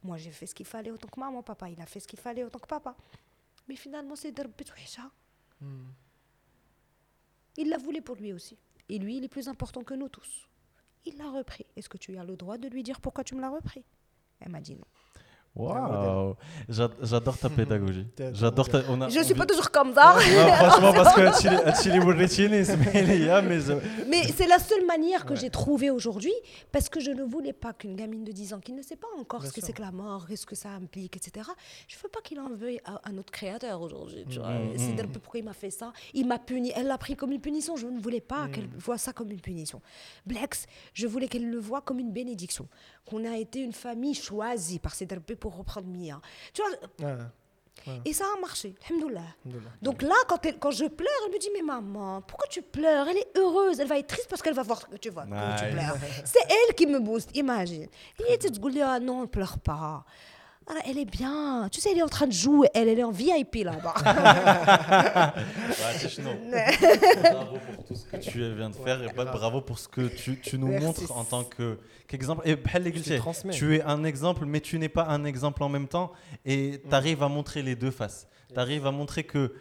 Moi, 0.02 0.16
j'ai 0.16 0.30
fait 0.30 0.46
ce 0.46 0.54
qu'il 0.54 0.66
fallait 0.66 0.90
autant 0.90 1.08
que 1.08 1.18
maman, 1.18 1.42
papa, 1.42 1.68
il 1.68 1.80
a 1.80 1.86
fait 1.86 2.00
ce 2.00 2.06
qu'il 2.06 2.18
fallait 2.18 2.44
autant 2.44 2.58
que 2.58 2.68
papa. 2.68 2.96
Mais 3.68 3.76
finalement, 3.76 4.16
c'est 4.16 4.32
dérpée, 4.32 4.64
ça. 4.86 5.10
Il 7.56 7.68
la 7.68 7.78
voulu 7.78 8.00
pour 8.02 8.16
lui 8.16 8.32
aussi. 8.32 8.56
Et 8.88 8.98
lui, 8.98 9.16
il 9.18 9.24
est 9.24 9.28
plus 9.28 9.48
important 9.48 9.82
que 9.82 9.94
nous 9.94 10.08
tous. 10.08 10.48
Il 11.04 11.16
l'a 11.16 11.30
repris. 11.30 11.66
Est-ce 11.76 11.88
que 11.88 11.98
tu 11.98 12.16
as 12.16 12.24
le 12.24 12.36
droit 12.36 12.58
de 12.58 12.68
lui 12.68 12.82
dire 12.82 13.00
pourquoi 13.00 13.24
tu 13.24 13.34
me 13.34 13.40
l'as 13.40 13.50
repris? 13.50 13.84
Elle 14.40 14.50
m'a 14.50 14.60
dit 14.60 14.76
non. 14.76 14.86
Waouh 15.58 16.36
J'a- 16.68 16.90
J'adore 17.02 17.36
ta 17.36 17.48
pédagogie. 17.58 18.06
J'adore 18.32 18.68
ta. 18.68 18.82
on 18.88 19.00
a- 19.00 19.08
Je 19.08 19.18
ne 19.18 19.24
suis 19.24 19.34
pas 19.34 19.46
toujours 19.46 19.70
comme 19.70 19.92
ça. 19.92 20.14
Non, 20.14 20.52
franchement, 20.52 20.92
parce 20.92 21.14
que 21.14 21.20
mais 24.08 24.22
c'est 24.34 24.46
la 24.46 24.58
seule 24.58 24.86
manière 24.86 25.26
que 25.26 25.34
j'ai 25.34 25.50
trouvée 25.50 25.90
aujourd'hui 25.90 26.32
parce 26.72 26.88
que 26.88 27.00
je 27.00 27.10
ne 27.10 27.22
voulais 27.22 27.52
pas 27.52 27.72
qu'une 27.72 27.96
gamine 27.96 28.24
de 28.24 28.32
10 28.32 28.54
ans 28.54 28.60
qui 28.60 28.72
ne 28.72 28.82
sait 28.82 28.96
pas 28.96 29.08
encore 29.18 29.40
Bien 29.40 29.50
ce 29.50 29.54
que 29.54 29.60
c'est 29.60 29.72
que 29.72 29.82
la 29.82 29.90
mort, 29.90 30.26
qu'est-ce 30.28 30.46
que 30.46 30.54
ça 30.54 30.70
implique, 30.70 31.16
etc. 31.16 31.48
Je 31.88 31.96
ne 31.96 32.02
veux 32.02 32.08
pas 32.08 32.20
qu'il 32.20 32.38
en 32.40 32.50
veuille 32.50 32.80
à, 32.84 33.00
à 33.08 33.12
notre 33.12 33.32
créateur 33.32 33.80
aujourd'hui. 33.80 34.24
vois. 34.38 34.50
Mm, 34.50 34.72
C'est 34.76 34.92
mm. 34.92 34.96
dire 34.96 35.08
pourquoi 35.20 35.40
il 35.40 35.44
m'a 35.44 35.52
fait 35.52 35.70
ça. 35.70 35.92
Il 36.14 36.26
m'a 36.26 36.38
puni. 36.38 36.72
Elle 36.76 36.86
l'a 36.86 36.98
pris 36.98 37.16
comme 37.16 37.32
une 37.32 37.40
punition. 37.40 37.76
Je 37.76 37.86
ne 37.86 37.98
voulais 37.98 38.20
pas 38.20 38.48
qu'elle 38.48 38.68
voie 38.78 38.98
ça 38.98 39.12
comme 39.12 39.30
une 39.30 39.40
punition. 39.40 39.80
Blex, 40.26 40.66
je 40.94 41.06
voulais 41.06 41.28
qu'elle 41.28 41.48
le 41.50 41.58
voie 41.58 41.80
comme 41.80 41.98
une 41.98 42.12
bénédiction. 42.12 42.68
Qu'on 43.04 43.24
a 43.24 43.36
été 43.36 43.60
une 43.60 43.72
famille 43.72 44.14
choisie 44.14 44.78
par 44.78 44.94
ces 44.94 45.06
pour 45.40 45.47
reprendre 45.56 45.86
Mia. 45.88 46.20
Tu 46.52 46.62
vois, 46.62 47.08
Ouais, 47.86 48.00
et 48.04 48.12
ça 48.12 48.24
a 48.36 48.40
marché. 48.40 48.74
Alhamdoulilah. 48.90 49.20
Donc 49.80 50.02
là, 50.02 50.14
quand, 50.26 50.44
elle- 50.44 50.58
quand 50.58 50.72
je 50.72 50.86
pleure, 50.86 51.08
elle 51.26 51.32
me 51.32 51.38
dit 51.38 51.48
Mais 51.54 51.62
maman, 51.62 52.20
pourquoi 52.22 52.46
tu 52.48 52.60
pleures? 52.60 53.06
Elle 53.08 53.18
est 53.18 53.38
heureuse, 53.38 53.78
elle 53.80 53.86
va 53.86 53.98
être 53.98 54.08
triste 54.08 54.28
parce 54.28 54.42
qu'elle 54.42 54.52
va 54.54 54.64
voir 54.64 54.88
que 54.88 54.96
tu 54.96 55.10
vois 55.10 55.22
comment 55.22 55.54
tu 55.56 55.64
Nice. 55.64 55.74
pleures. 55.74 55.96
C'est 56.24 56.42
elle 56.50 56.74
qui 56.74 56.86
me 56.88 56.98
booste, 56.98 57.30
imagine. 57.36 57.86
Et 58.28 58.36
tu 58.36 58.50
te 58.50 58.68
dis 58.68 58.82
Ah 58.82 58.98
non, 58.98 59.22
ne 59.22 59.26
pleure 59.26 59.58
pas. 59.60 60.04
Alors, 60.70 60.82
elle 60.86 60.98
est 60.98 61.04
bien. 61.10 61.68
Tu 61.72 61.80
sais, 61.80 61.92
elle 61.92 61.98
est 61.98 62.02
en 62.02 62.08
train 62.08 62.26
de 62.26 62.32
jouer. 62.32 62.68
Elle, 62.74 62.88
elle 62.88 62.98
est 62.98 63.04
en 63.04 63.10
VIP 63.10 63.64
là-bas. 63.64 63.94
Bravo 67.22 67.58
pour 67.74 67.84
tout 67.84 67.94
ce 67.94 68.04
que 68.04 68.16
tu 68.18 68.54
viens 68.54 68.70
de 68.70 68.74
faire 68.74 69.02
et 69.02 69.12
bravo 69.12 69.60
pour 69.60 69.78
ce 69.78 69.88
que 69.88 70.08
tu, 70.08 70.38
tu 70.40 70.58
nous 70.58 70.68
Merci. 70.68 70.84
montres 70.86 71.16
en 71.16 71.24
tant 71.24 71.44
que- 71.44 71.78
qu'exemple. 72.06 72.42
et 72.46 72.56
bhal 72.56 72.82
li 72.82 72.92
Tu 73.52 73.76
es 73.76 73.82
un 73.82 74.04
exemple, 74.04 74.44
mais 74.44 74.60
tu 74.60 74.78
n'es 74.78 74.88
pas 74.88 75.06
un 75.06 75.24
exemple 75.24 75.62
en 75.62 75.68
même 75.68 75.88
temps 75.88 76.12
et 76.44 76.82
tu 76.88 76.94
arrives 76.94 77.22
à 77.22 77.28
montrer 77.28 77.62
les 77.62 77.76
deux 77.76 77.90
faces. 77.90 78.26
Tu 78.52 78.58
arrives 78.58 78.86
à 78.86 78.90
montrer 78.90 79.24
que 79.24 79.54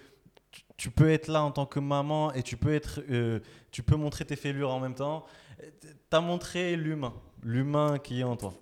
tu- 0.78 0.92
peux 0.92 1.10
être 1.12 1.28
là 1.28 1.42
en 1.44 1.52
tant 1.52 1.66
que 1.66 1.80
maman 1.80 2.34
et 2.34 2.44
tu 2.44 2.58
peux, 2.58 2.74
être, 2.74 3.02
euh, 3.10 3.40
tu 3.72 3.82
peux 3.84 3.96
montrer 3.96 4.26
tes 4.26 4.36
fêlures 4.36 4.72
en 4.72 4.80
même 4.80 4.94
temps. 4.96 5.26
Tu 5.82 5.88
as 6.12 6.22
montré 6.22 6.76
l'humain, 6.76 7.14
l'humain 7.44 7.98
qui 8.00 8.20
est 8.22 8.24
en 8.24 8.36
toi. 8.36 8.54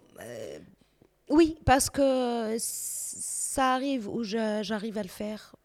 Oui, 1.30 1.58
parce 1.66 1.90
que 1.90 2.56
ça 2.60 3.74
arrive 3.74 4.08
où 4.08 4.24
j'arrive 4.24 4.98
à 4.98 5.04
le 5.04 5.10
faire. 5.10 5.56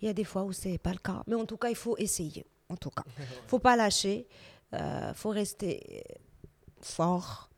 Il 0.00 0.06
y 0.06 0.08
a 0.08 0.12
des 0.12 0.24
fois 0.24 0.42
où 0.42 0.52
c'est 0.52 0.78
pas 0.78 0.92
le 0.92 0.98
cas. 0.98 1.22
Mais 1.26 1.34
en 1.36 1.46
tout 1.46 1.56
cas, 1.56 1.68
il 1.68 1.76
faut 1.76 1.96
essayer. 1.96 2.44
En 2.68 2.76
tout 2.76 2.90
cas, 2.90 3.04
faut 3.46 3.58
pas 3.58 3.76
lâcher. 3.76 4.26
Il 4.72 5.12
faut 5.14 5.30
rester 5.30 6.02
fort. 6.80 7.50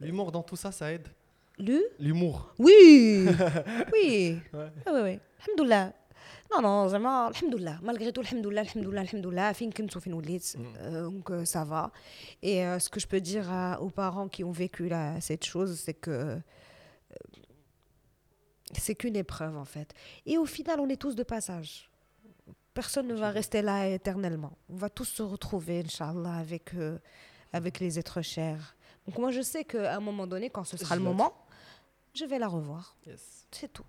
L'humour 0.00 0.30
dans 0.32 0.42
tout 0.42 0.56
ça, 0.56 0.72
ça 0.72 0.92
aide? 0.92 1.08
L'humour. 1.98 2.52
Oui, 2.58 3.26
oui. 3.92 4.38
Ouais. 4.52 4.70
Oui, 4.86 4.92
oui, 4.92 5.00
oui. 5.02 5.18
Alhamdoulilah. 5.44 5.92
Non, 6.51 6.61
non, 6.61 6.87
vraiment, 6.87 7.27
alhamdoulilah. 7.27 7.79
Malgré 7.81 8.11
tout, 8.11 8.21
alhamdoulilah, 8.21 8.61
alhamdoulilah, 8.61 9.01
alhamdoulilah. 9.01 9.53
Fin 9.53 9.69
كنت 9.71 9.95
وفين 9.97 10.13
وليت. 10.13 10.43
Euh, 10.81 11.09
Donc, 11.09 11.29
euh, 11.31 11.45
ça 11.45 11.63
va. 11.63 11.91
Et 12.41 12.65
euh, 12.65 12.79
ce 12.79 12.89
que 12.89 12.99
je 12.99 13.07
peux 13.07 13.21
dire 13.21 13.49
à- 13.51 13.79
aux 13.81 13.89
parents 13.89 14.27
qui 14.27 14.43
ont 14.43 14.51
vécu 14.51 14.87
là, 14.89 15.19
cette 15.21 15.45
chose, 15.45 15.79
c'est 15.79 15.93
que 15.93 16.11
euh, 16.11 16.37
c'est 18.77 18.95
qu'une 18.95 19.15
épreuve, 19.15 19.57
en 19.57 19.65
fait. 19.65 19.93
Et 20.25 20.37
au 20.37 20.45
final, 20.45 20.79
on 20.79 20.89
est 20.89 20.95
tous 20.99 21.15
de 21.15 21.23
passage. 21.23 21.89
Personne 22.73 23.07
ne 23.07 23.13
va 23.15 23.29
rester 23.31 23.61
là 23.61 23.87
éternellement. 23.87 24.53
On 24.69 24.75
va 24.75 24.89
tous 24.89 25.05
se 25.05 25.21
retrouver, 25.23 25.83
Inch'Allah, 25.85 26.35
avec, 26.35 26.73
euh, 26.75 26.97
avec 27.51 27.79
les 27.79 27.99
êtres 27.99 28.21
chers. 28.21 28.75
Donc, 29.05 29.17
moi, 29.17 29.31
je 29.31 29.41
sais 29.41 29.65
qu'à 29.65 29.95
un 29.97 29.99
moment 29.99 30.25
donné, 30.25 30.49
quand 30.49 30.63
ce 30.63 30.77
sera 30.77 30.95
le 30.95 31.01
Je 31.01 31.05
note. 31.05 31.17
moment, 31.17 31.33
je 32.13 32.23
vais 32.25 32.39
la 32.39 32.47
revoir. 32.47 32.95
Yes. 33.05 33.45
C'est 33.51 33.71
tout. 33.73 33.83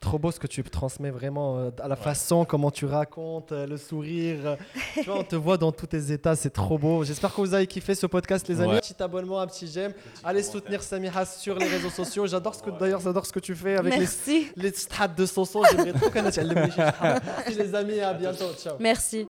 Trop 0.00 0.16
beau 0.18 0.30
ce 0.30 0.38
que 0.38 0.46
tu 0.46 0.62
transmets 0.62 1.10
vraiment 1.10 1.58
euh, 1.58 1.70
à 1.82 1.88
la 1.88 1.96
façon 1.96 2.44
comment 2.44 2.70
tu 2.70 2.86
racontes, 2.86 3.50
euh, 3.50 3.66
le 3.66 3.76
sourire. 3.76 4.38
euh, 4.44 4.56
tu 4.94 5.02
vois, 5.02 5.18
on 5.18 5.24
te 5.24 5.34
voit 5.34 5.56
dans 5.58 5.72
tous 5.72 5.88
tes 5.88 6.12
états, 6.12 6.36
c'est 6.36 6.50
trop 6.50 6.78
beau. 6.78 7.02
J'espère 7.02 7.34
que 7.34 7.40
vous 7.40 7.52
avez 7.52 7.66
kiffé 7.66 7.96
ce 7.96 8.06
podcast, 8.06 8.46
les 8.46 8.60
amis. 8.60 8.74
Ouais. 8.74 8.80
Petit 8.80 9.02
abonnement, 9.02 9.40
un 9.40 9.46
petit 9.48 9.66
j'aime. 9.66 9.92
Allez 10.22 10.44
soutenir 10.44 10.84
Samiha 10.84 11.24
sur 11.24 11.58
les 11.58 11.66
réseaux 11.66 11.90
sociaux. 11.90 12.28
J'adore 12.28 12.54
ce 12.54 12.62
que 12.62 12.70
d'ailleurs, 12.70 13.00
j'adore 13.00 13.26
ce 13.26 13.32
que 13.32 13.40
tu 13.40 13.56
fais 13.56 13.76
avec 13.76 13.98
Merci. 13.98 14.46
les 14.56 14.68
les 14.68 14.72
strats 14.72 15.08
de 15.08 15.26
Soso. 15.26 15.64
J'aimerais 15.70 15.92
trop 15.92 16.10
connaître. 16.10 16.38
Merci 16.54 17.56
les 17.58 17.74
amis, 17.74 17.98
à 18.00 18.14
bientôt. 18.14 18.52
Ciao. 18.56 18.76
Merci. 18.78 19.26